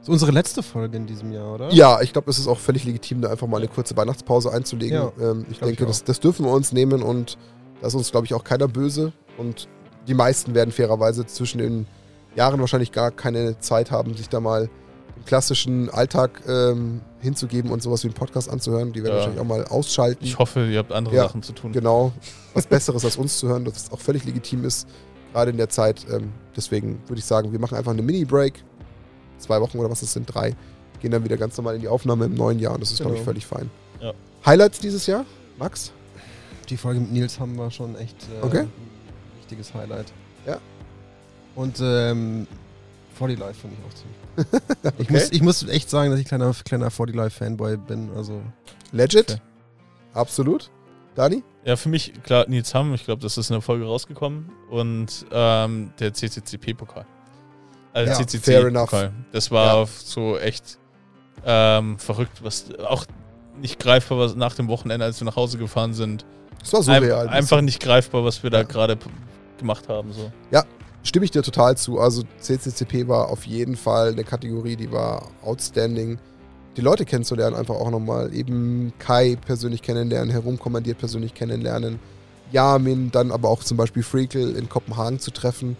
Das 0.04 0.10
ist 0.10 0.14
unsere 0.16 0.32
letzte 0.34 0.62
Folge 0.64 0.98
in 0.98 1.06
diesem 1.08 1.32
Jahr, 1.32 1.54
oder? 1.54 1.72
Ja, 1.72 2.02
ich 2.02 2.12
glaube, 2.12 2.30
es 2.30 2.38
ist 2.38 2.48
auch 2.50 2.60
völlig 2.60 2.84
legitim, 2.84 3.22
da 3.22 3.30
einfach 3.30 3.48
mal 3.48 3.56
eine 3.58 3.70
kurze 3.70 3.96
Weihnachtspause 3.96 4.52
einzulegen. 4.52 4.98
Ja, 4.98 5.12
ähm, 5.22 5.46
ich 5.50 5.60
denke, 5.60 5.84
ich 5.84 5.88
das, 5.88 6.04
das 6.04 6.20
dürfen 6.20 6.46
wir 6.46 6.52
uns 6.52 6.74
nehmen 6.74 7.02
und 7.02 7.38
da 7.80 7.88
ist 7.88 7.94
uns, 7.96 8.12
glaube 8.12 8.26
ich, 8.26 8.34
auch 8.34 8.44
keiner 8.44 8.68
böse. 8.68 9.14
Und 9.38 9.70
die 10.06 10.14
meisten 10.14 10.54
werden 10.56 10.72
fairerweise 10.74 11.26
zwischen 11.26 11.60
den 11.60 11.88
Jahren 12.36 12.60
wahrscheinlich 12.60 12.92
gar 12.92 13.12
keine 13.12 13.60
Zeit 13.60 13.92
haben, 13.92 14.14
sich 14.18 14.28
da 14.28 14.42
mal 14.42 14.70
dem 15.16 15.24
klassischen 15.24 15.90
Alltag 15.90 16.42
ähm, 16.50 17.00
hinzugeben 17.22 17.72
und 17.72 17.82
sowas 17.82 18.04
wie 18.04 18.08
einen 18.10 18.14
Podcast 18.16 18.50
anzuhören. 18.50 18.92
Die 18.92 19.04
werden 19.04 19.14
Ja. 19.14 19.20
wahrscheinlich 19.20 19.40
auch 19.42 19.46
mal 19.48 19.64
ausschalten. 19.64 20.26
Ich 20.26 20.38
hoffe, 20.38 20.68
ihr 20.68 20.80
habt 20.80 20.92
andere 20.92 21.16
Ja, 21.16 21.24
Sachen 21.24 21.44
zu 21.44 21.54
tun. 21.54 21.72
Genau. 21.72 22.12
Was 22.54 22.68
Besseres 22.68 23.06
als 23.06 23.16
uns 23.16 23.38
zu 23.38 23.48
hören, 23.48 23.64
das 23.64 23.90
auch 23.90 24.02
völlig 24.02 24.26
legitim 24.26 24.66
ist, 24.66 24.86
gerade 25.32 25.52
in 25.52 25.58
der 25.58 25.70
Zeit. 25.70 26.06
Ähm, 26.12 26.34
deswegen 26.58 27.02
würde 27.08 27.20
ich 27.20 27.26
sagen, 27.26 27.54
wir 27.54 27.60
machen 27.60 27.78
einfach 27.78 27.94
eine 27.94 28.02
Mini-Break. 28.02 28.66
Zwei 29.44 29.60
Wochen 29.62 29.78
oder 29.80 29.90
was 29.92 30.02
es 30.02 30.14
sind, 30.14 30.26
drei. 30.34 30.56
Gehen 31.02 31.12
dann 31.12 31.24
wieder 31.24 31.36
ganz 31.38 31.58
normal 31.58 31.76
in 31.76 31.82
die 31.82 31.88
Aufnahme 31.90 32.26
im 32.26 32.34
neuen 32.34 32.60
Jahr 32.60 32.74
und 32.74 32.82
das 32.82 32.92
ist, 32.92 33.00
glaube 33.02 33.16
ich, 33.16 33.20
Genau. 33.20 33.30
völlig 33.32 33.46
fein. 33.46 33.70
Ja. 34.02 34.14
Highlights 34.46 34.80
dieses 34.80 35.06
Jahr? 35.06 35.26
Max? 35.60 35.92
Die 36.70 36.78
Folge 36.78 37.02
mit 37.02 37.12
Nils 37.12 37.40
haben 37.40 37.56
wir 37.58 37.70
schon 37.72 37.96
echt 37.98 38.16
äh, 38.24 38.46
Okay. 38.46 38.60
ein 38.62 38.72
wichtiges 39.40 39.74
Highlight. 39.74 40.14
Ja. 40.48 40.58
Und 41.56 41.78
ähm, 41.82 42.48
40 43.16 43.38
Live 43.40 43.58
finde 43.58 43.76
ich 43.80 43.86
auch 43.86 43.94
ziemlich. 43.94 44.64
Ich, 44.98 45.06
Okay. 45.06 45.14
muss, 45.14 45.32
ich 45.32 45.42
muss 45.42 45.68
echt 45.68 45.90
sagen, 45.90 46.10
dass 46.12 46.20
ich 46.20 46.26
kleiner, 46.26 46.54
kleiner 46.66 46.90
40 46.90 47.16
Live 47.16 47.34
Fanboy 47.36 47.78
bin. 47.78 48.10
Also 48.16 48.42
Legit? 48.92 49.32
Okay. 49.32 49.42
Absolut. 50.14 50.72
Dani? 51.16 51.44
Ja, 51.66 51.76
für 51.76 51.90
mich, 51.90 52.12
klar, 52.24 52.46
Nils 52.48 52.74
Hamm, 52.74 52.94
ich 52.94 53.06
glaube, 53.06 53.22
das 53.22 53.38
ist 53.38 53.50
in 53.50 53.54
der 53.56 53.62
Folge 53.62 53.86
rausgekommen. 53.86 54.50
Und 54.72 55.26
ähm, 55.32 55.92
der 56.00 56.14
CCCP-Pokal. 56.14 57.06
Also 57.94 58.12
Ja, 58.12 58.18
CCC 58.18 58.40
fair 58.44 58.68
enough. 58.68 58.90
Pokal. 58.90 59.12
Das 59.32 59.52
war 59.52 59.86
so 59.88 60.38
echt 60.38 60.78
ähm, 61.46 61.98
verrückt, 62.00 62.44
was 62.44 62.66
auch 62.88 63.06
nicht 63.62 63.80
greifbar 63.80 64.18
was 64.18 64.36
nach 64.36 64.56
dem 64.56 64.68
Wochenende, 64.68 65.06
als 65.06 65.20
wir 65.22 65.26
nach 65.26 65.36
Hause 65.36 65.58
gefahren 65.58 65.94
sind. 65.94 66.26
Das 66.60 66.74
war 66.74 66.80
Ein, 66.80 67.02
surreal. 67.04 67.30
einfach 67.30 67.62
nicht 67.62 67.82
greifbar, 67.82 68.24
was 68.24 68.42
wir 68.42 68.50
da 68.50 68.60
Ja. 68.60 68.64
gerade 68.64 68.96
p- 68.96 69.10
gemacht 69.60 69.88
haben. 69.90 70.12
So. 70.14 70.32
Stimme 71.06 71.26
ich 71.26 71.32
dir 71.32 71.44
total 71.44 71.76
zu. 71.76 72.00
Also 72.00 72.24
CCCP 72.40 73.10
war 73.10 73.28
auf 73.30 73.44
jeden 73.46 73.76
Fall 73.76 74.14
eine 74.14 74.24
Kategorie, 74.24 74.78
die 74.78 74.90
war 74.92 75.28
outstanding. 75.44 76.18
Die 76.78 76.82
Leute 76.82 77.04
kennenzulernen, 77.06 77.56
einfach 77.58 77.76
auch 77.76 77.92
nochmal 77.92 78.34
eben 78.34 78.94
Kai 79.00 79.36
persönlich 79.46 79.82
kennenlernen, 79.82 80.32
herumkommandiert 80.32 80.98
persönlich 80.98 81.34
kennenlernen, 81.34 82.00
Yamin, 82.54 83.12
dann 83.12 83.32
aber 83.32 83.50
auch 83.50 83.64
zum 83.64 83.76
Beispiel 83.78 84.02
Freakle 84.02 84.52
in 84.52 84.70
Kopenhagen 84.70 85.20
zu 85.20 85.32
treffen. 85.32 85.76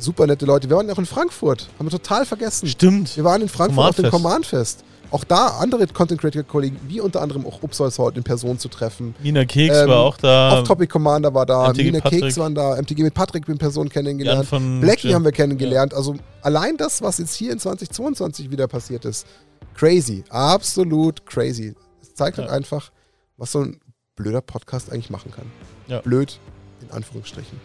Super 0.00 0.26
nette 0.26 0.46
Leute. 0.46 0.68
Wir 0.68 0.76
waren 0.76 0.86
ja 0.88 0.94
auch 0.94 0.98
in 0.98 1.06
Frankfurt, 1.06 1.68
haben 1.78 1.86
wir 1.86 1.90
total 1.90 2.24
vergessen. 2.26 2.66
Stimmt. 2.68 3.16
Wir 3.16 3.24
waren 3.24 3.42
in 3.42 3.48
Frankfurt 3.48 3.88
auf 3.90 3.96
dem 3.96 4.10
Command-Fest. 4.10 4.84
Auch 5.12 5.24
da 5.24 5.48
andere 5.58 5.86
Content 5.88 6.20
Creator 6.20 6.44
Kollegen, 6.44 6.78
wie 6.86 7.00
unter 7.00 7.20
anderem 7.20 7.44
auch 7.44 7.62
Upsolshaut 7.64 8.16
in 8.16 8.22
Person 8.22 8.60
zu 8.60 8.68
treffen. 8.68 9.14
Nina 9.20 9.44
Keks 9.44 9.76
Ähm, 9.76 9.88
war 9.88 9.98
auch 10.00 10.16
da. 10.16 10.60
Off-Topic 10.60 10.86
Commander 10.86 11.34
war 11.34 11.44
da, 11.46 11.68
MTG 11.70 11.84
Mine 11.86 12.00
Patrick. 12.00 12.22
Keks 12.22 12.38
waren 12.38 12.54
da, 12.54 12.76
MTG 12.80 13.02
mit 13.02 13.12
Patrick 13.14 13.48
in 13.48 13.58
Person 13.58 13.88
kennengelernt. 13.88 14.48
Blackie 14.80 15.08
Jim. 15.08 15.16
haben 15.16 15.24
wir 15.24 15.32
kennengelernt. 15.32 15.94
Also 15.94 16.14
allein 16.42 16.76
das, 16.76 17.02
was 17.02 17.18
jetzt 17.18 17.34
hier 17.34 17.50
in 17.50 17.58
2022 17.58 18.52
wieder 18.52 18.68
passiert 18.68 19.04
ist, 19.04 19.26
crazy. 19.74 20.22
Absolut 20.28 21.26
crazy. 21.26 21.74
Es 22.00 22.14
zeigt 22.14 22.38
halt 22.38 22.48
Ja. 22.48 22.54
einfach, 22.54 22.92
was 23.36 23.50
so 23.50 23.62
ein 23.62 23.80
blöder 24.14 24.40
Podcast 24.42 24.92
eigentlich 24.92 25.10
machen 25.10 25.32
kann. 25.32 25.46
Ja. 25.88 26.00
Blöd, 26.02 26.38
in 26.82 26.90
Anführungsstrichen. 26.92 27.58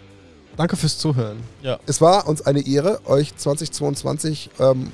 Danke 0.57 0.75
fürs 0.75 0.97
Zuhören. 0.97 1.37
Es 1.85 2.01
war 2.01 2.27
uns 2.27 2.41
eine 2.41 2.65
Ehre, 2.65 2.99
euch 3.05 3.35
2022 3.35 4.51
ähm, 4.59 4.91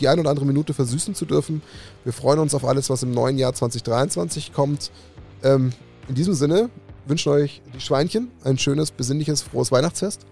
die 0.00 0.08
ein 0.08 0.18
oder 0.18 0.30
andere 0.30 0.46
Minute 0.46 0.74
versüßen 0.74 1.14
zu 1.14 1.26
dürfen. 1.26 1.62
Wir 2.04 2.12
freuen 2.12 2.38
uns 2.38 2.54
auf 2.54 2.64
alles, 2.64 2.90
was 2.90 3.02
im 3.02 3.12
neuen 3.12 3.38
Jahr 3.38 3.52
2023 3.52 4.52
kommt. 4.52 4.90
Ähm, 5.42 5.72
in 6.08 6.14
diesem 6.14 6.34
Sinne 6.34 6.70
wünschen 7.06 7.32
euch 7.32 7.62
die 7.74 7.80
Schweinchen 7.80 8.30
ein 8.44 8.58
schönes, 8.58 8.90
besinnliches, 8.90 9.42
frohes 9.42 9.70
Weihnachtsfest. 9.70 10.26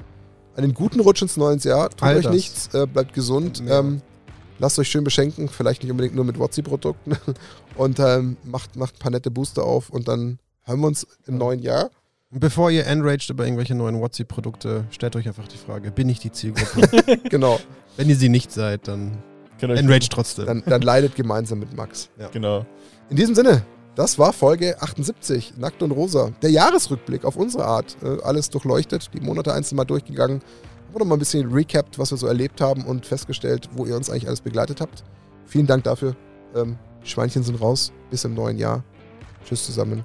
Einen 0.56 0.74
guten 0.74 1.00
Rutsch 1.00 1.22
ins 1.22 1.36
neue 1.36 1.56
Jahr. 1.58 1.90
Tut 1.90 2.02
All 2.02 2.16
euch 2.16 2.24
das. 2.24 2.34
nichts, 2.34 2.74
äh, 2.74 2.86
bleibt 2.86 3.12
gesund. 3.12 3.62
Ja. 3.64 3.80
Ähm, 3.80 4.02
lasst 4.58 4.78
euch 4.78 4.88
schön 4.88 5.04
beschenken, 5.04 5.48
vielleicht 5.48 5.82
nicht 5.82 5.90
unbedingt 5.90 6.16
nur 6.16 6.24
mit 6.24 6.38
Wotzi-Produkten. 6.38 7.16
Und 7.76 8.00
ähm, 8.00 8.36
macht, 8.44 8.74
macht 8.74 8.96
ein 8.96 8.98
paar 8.98 9.12
nette 9.12 9.30
Booster 9.30 9.62
auf 9.62 9.90
und 9.90 10.08
dann 10.08 10.40
hören 10.64 10.80
wir 10.80 10.88
uns 10.88 11.06
im 11.26 11.38
neuen 11.38 11.62
Jahr. 11.62 11.90
Und 12.30 12.40
bevor 12.40 12.70
ihr 12.70 12.86
enraged 12.86 13.30
über 13.30 13.44
irgendwelche 13.44 13.74
neuen 13.74 14.00
WhatsApp-Produkte, 14.00 14.84
stellt 14.90 15.16
euch 15.16 15.26
einfach 15.26 15.48
die 15.48 15.56
Frage, 15.56 15.90
bin 15.90 16.08
ich 16.08 16.20
die 16.20 16.30
Zielgruppe? 16.30 17.18
Genau. 17.30 17.58
Wenn 17.96 18.08
ihr 18.08 18.16
sie 18.16 18.28
nicht 18.28 18.52
seid, 18.52 18.86
dann 18.86 19.18
enraged 19.60 20.12
trotzdem. 20.12 20.46
Dann, 20.46 20.62
dann 20.66 20.82
leidet 20.82 21.16
gemeinsam 21.16 21.58
mit 21.58 21.74
Max. 21.74 22.10
Genau. 22.32 22.66
In 23.08 23.16
diesem 23.16 23.34
Sinne, 23.34 23.62
das 23.94 24.18
war 24.18 24.32
Folge 24.32 24.80
78, 24.80 25.56
Nackt 25.56 25.82
und 25.82 25.90
Rosa. 25.90 26.30
Der 26.42 26.50
Jahresrückblick 26.50 27.24
auf 27.24 27.36
unsere 27.36 27.64
Art. 27.64 27.96
Äh, 28.02 28.22
alles 28.22 28.50
durchleuchtet, 28.50 29.10
die 29.12 29.20
Monate 29.20 29.52
einzeln 29.52 29.76
mal 29.76 29.84
durchgegangen. 29.84 30.40
Wurde 30.92 31.04
mal 31.04 31.16
ein 31.16 31.18
bisschen 31.18 31.50
recapped, 31.50 31.98
was 31.98 32.12
wir 32.12 32.18
so 32.18 32.26
erlebt 32.26 32.60
haben 32.60 32.84
und 32.84 33.06
festgestellt, 33.06 33.68
wo 33.72 33.86
ihr 33.86 33.96
uns 33.96 34.10
eigentlich 34.10 34.28
alles 34.28 34.42
begleitet 34.42 34.80
habt. 34.80 35.02
Vielen 35.46 35.66
Dank 35.66 35.84
dafür. 35.84 36.14
Ähm, 36.54 36.78
die 37.02 37.08
Schweinchen 37.08 37.42
sind 37.42 37.60
raus. 37.60 37.92
Bis 38.10 38.24
im 38.24 38.34
neuen 38.34 38.58
Jahr. 38.58 38.84
Tschüss 39.44 39.66
zusammen. 39.66 40.04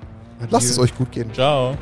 Lasst 0.49 0.69
es 0.69 0.79
euch 0.79 0.95
gut 0.95 1.11
gehen. 1.11 1.31
Ciao. 1.33 1.77